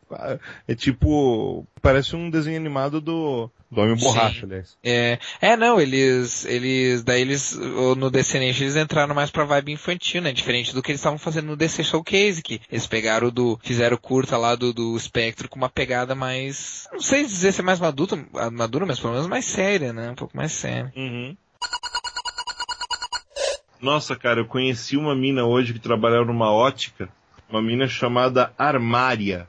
é 0.67 0.75
tipo, 0.75 1.65
parece 1.81 2.15
um 2.15 2.29
desenho 2.29 2.57
animado 2.57 2.99
do, 2.99 3.49
do 3.69 3.81
Homem 3.81 3.95
Borracha, 3.95 4.45
aliás. 4.45 4.77
É, 4.83 5.19
é, 5.41 5.55
não, 5.55 5.79
eles, 5.79 6.45
eles, 6.45 7.03
daí 7.03 7.21
eles, 7.21 7.55
no 7.55 8.09
Descendente 8.09 8.63
eles 8.63 8.75
entraram 8.75 9.13
mais 9.13 9.29
pra 9.29 9.43
vibe 9.43 9.73
infantil, 9.73 10.21
né? 10.21 10.31
Diferente 10.31 10.73
do 10.73 10.81
que 10.81 10.91
eles 10.91 10.99
estavam 10.99 11.19
fazendo 11.19 11.47
no 11.47 11.55
DC 11.55 11.83
Showcase, 11.83 12.41
que 12.41 12.61
eles 12.71 12.87
pegaram 12.87 13.29
do, 13.29 13.59
fizeram 13.63 13.97
curta 13.97 14.37
lá 14.37 14.55
do, 14.55 14.73
do 14.73 14.99
Spectro 14.99 15.47
com 15.47 15.57
uma 15.57 15.69
pegada 15.69 16.15
mais, 16.15 16.87
não 16.91 17.01
sei 17.01 17.25
dizer 17.25 17.51
se 17.51 17.61
é 17.61 17.63
mais 17.63 17.79
maduro, 17.79 18.25
maduro, 18.51 18.87
mas 18.87 18.99
pelo 18.99 19.13
menos 19.13 19.27
mais 19.27 19.45
séria, 19.45 19.93
né? 19.93 20.11
Um 20.11 20.15
pouco 20.15 20.35
mais 20.35 20.51
séria. 20.51 20.91
Uhum. 20.95 21.35
Nossa, 23.81 24.15
cara, 24.15 24.41
eu 24.41 24.45
conheci 24.45 24.97
uma 24.97 25.15
mina 25.15 25.45
hoje 25.45 25.73
que 25.73 25.79
trabalhava 25.79 26.25
numa 26.25 26.51
ótica, 26.51 27.09
uma 27.49 27.61
mina 27.61 27.87
chamada 27.87 28.53
Armária. 28.57 29.47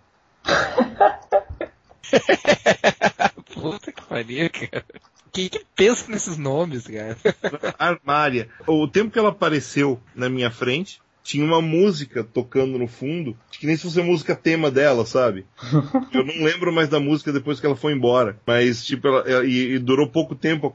Puta 3.55 3.93
que 3.93 4.03
pariu, 4.03 4.51
cara. 4.51 4.85
Quem 5.33 5.49
que 5.49 5.65
pensa 5.77 6.11
nesses 6.11 6.37
nomes, 6.37 6.87
cara? 6.87 7.17
Armária. 7.79 8.49
O 8.67 8.89
tempo 8.89 9.11
que 9.11 9.19
ela 9.19 9.29
apareceu 9.29 10.01
na 10.15 10.29
minha 10.29 10.51
frente, 10.51 11.01
tinha 11.23 11.45
uma 11.45 11.61
música 11.61 12.25
tocando 12.25 12.79
no 12.79 12.89
fundo, 12.89 13.37
que 13.53 13.67
nem 13.67 13.77
se 13.77 13.85
fosse 13.85 14.01
a 14.01 14.05
música 14.05 14.35
tema 14.35 14.71
dela, 14.71 15.07
sabe? 15.07 15.47
Eu 16.13 16.25
não 16.25 16.45
lembro 16.45 16.73
mais 16.73 16.89
da 16.89 16.99
música 16.99 17.33
depois 17.33 17.61
que 17.61 17.67
ela 17.67 17.77
foi 17.77 17.93
embora. 17.93 18.39
Mas, 18.47 18.85
tipo, 18.85 19.07
ela, 19.07 19.45
e, 19.45 19.75
e 19.75 19.79
durou 19.79 20.09
pouco 20.09 20.35
tempo 20.35 20.75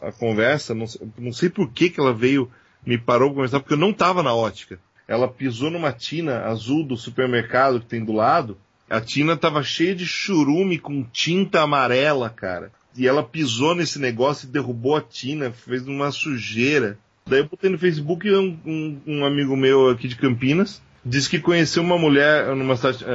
a, 0.00 0.06
a, 0.06 0.08
a 0.08 0.12
conversa. 0.12 0.74
Não, 0.74 0.86
não, 1.18 1.32
sei 1.32 1.48
por 1.48 1.70
que, 1.72 1.90
que 1.90 1.98
ela 1.98 2.12
veio, 2.12 2.50
me 2.86 2.98
parou 2.98 3.30
pra 3.30 3.36
conversar, 3.36 3.60
porque 3.60 3.74
eu 3.74 3.78
não 3.78 3.92
tava 3.92 4.22
na 4.22 4.34
ótica. 4.34 4.78
Ela 5.08 5.26
pisou 5.26 5.70
numa 5.70 5.92
tina 5.92 6.44
azul 6.44 6.84
do 6.84 6.96
supermercado 6.96 7.80
que 7.80 7.86
tem 7.86 8.04
do 8.04 8.12
lado, 8.12 8.58
a 8.88 9.00
tina 9.00 9.36
tava 9.36 9.62
cheia 9.62 9.94
de 9.94 10.06
churume 10.06 10.78
com 10.78 11.04
tinta 11.04 11.60
amarela, 11.60 12.30
cara. 12.30 12.72
E 12.96 13.06
ela 13.06 13.22
pisou 13.22 13.74
nesse 13.74 13.98
negócio 13.98 14.46
e 14.46 14.50
derrubou 14.50 14.96
a 14.96 15.00
tina, 15.00 15.52
fez 15.52 15.86
uma 15.86 16.10
sujeira. 16.10 16.98
Daí 17.26 17.40
eu 17.40 17.48
botei 17.48 17.70
no 17.70 17.78
Facebook 17.78 18.28
um, 18.30 18.58
um, 18.64 19.00
um 19.06 19.24
amigo 19.24 19.56
meu 19.56 19.90
aqui 19.90 20.08
de 20.08 20.16
Campinas, 20.16 20.82
disse 21.04 21.28
que 21.28 21.38
conheceu 21.38 21.82
uma 21.82 21.98
mulher 21.98 22.54
numa 22.56 22.76
cidade, 22.76 23.04
é, 23.04 23.08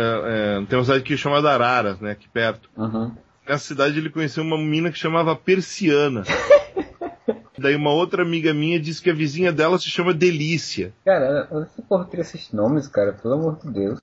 é, 0.62 0.66
tem 0.66 0.78
uma 0.78 0.86
cidade 0.86 1.02
aqui 1.02 1.18
chamada 1.18 1.52
Araras, 1.52 2.00
né, 2.00 2.12
aqui 2.12 2.30
perto. 2.30 2.70
Uhum. 2.78 3.12
Nessa 3.48 3.66
cidade 3.66 3.98
ele 3.98 4.10
conheceu 4.10 4.44
uma 4.44 4.58
menina 4.58 4.92
que 4.92 4.98
chamava 4.98 5.36
Persiana. 5.36 6.24
Daí 7.58 7.76
uma 7.76 7.92
outra 7.92 8.24
amiga 8.24 8.54
minha 8.54 8.80
disse 8.80 9.02
que 9.02 9.10
a 9.10 9.14
vizinha 9.14 9.52
dela 9.52 9.78
se 9.78 9.90
chama 9.90 10.14
Delícia. 10.14 10.94
Cara, 11.06 11.48
essa 11.52 11.82
porra 11.82 12.06
ter 12.06 12.20
esses 12.20 12.52
nomes, 12.52 12.88
cara, 12.88 13.14
pelo 13.14 13.36
amor 13.36 13.60
de 13.60 13.72
Deus. 13.72 14.00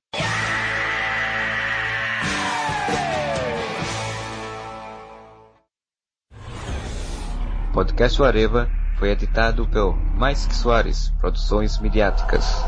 Podcast 7.81 8.23
Areva 8.23 8.70
foi 8.93 9.09
editado 9.09 9.66
pelo 9.66 9.94
Mais 10.15 10.44
Que 10.44 10.55
Soares 10.55 11.15
Produções 11.19 11.78
Midiáticas. 11.78 12.62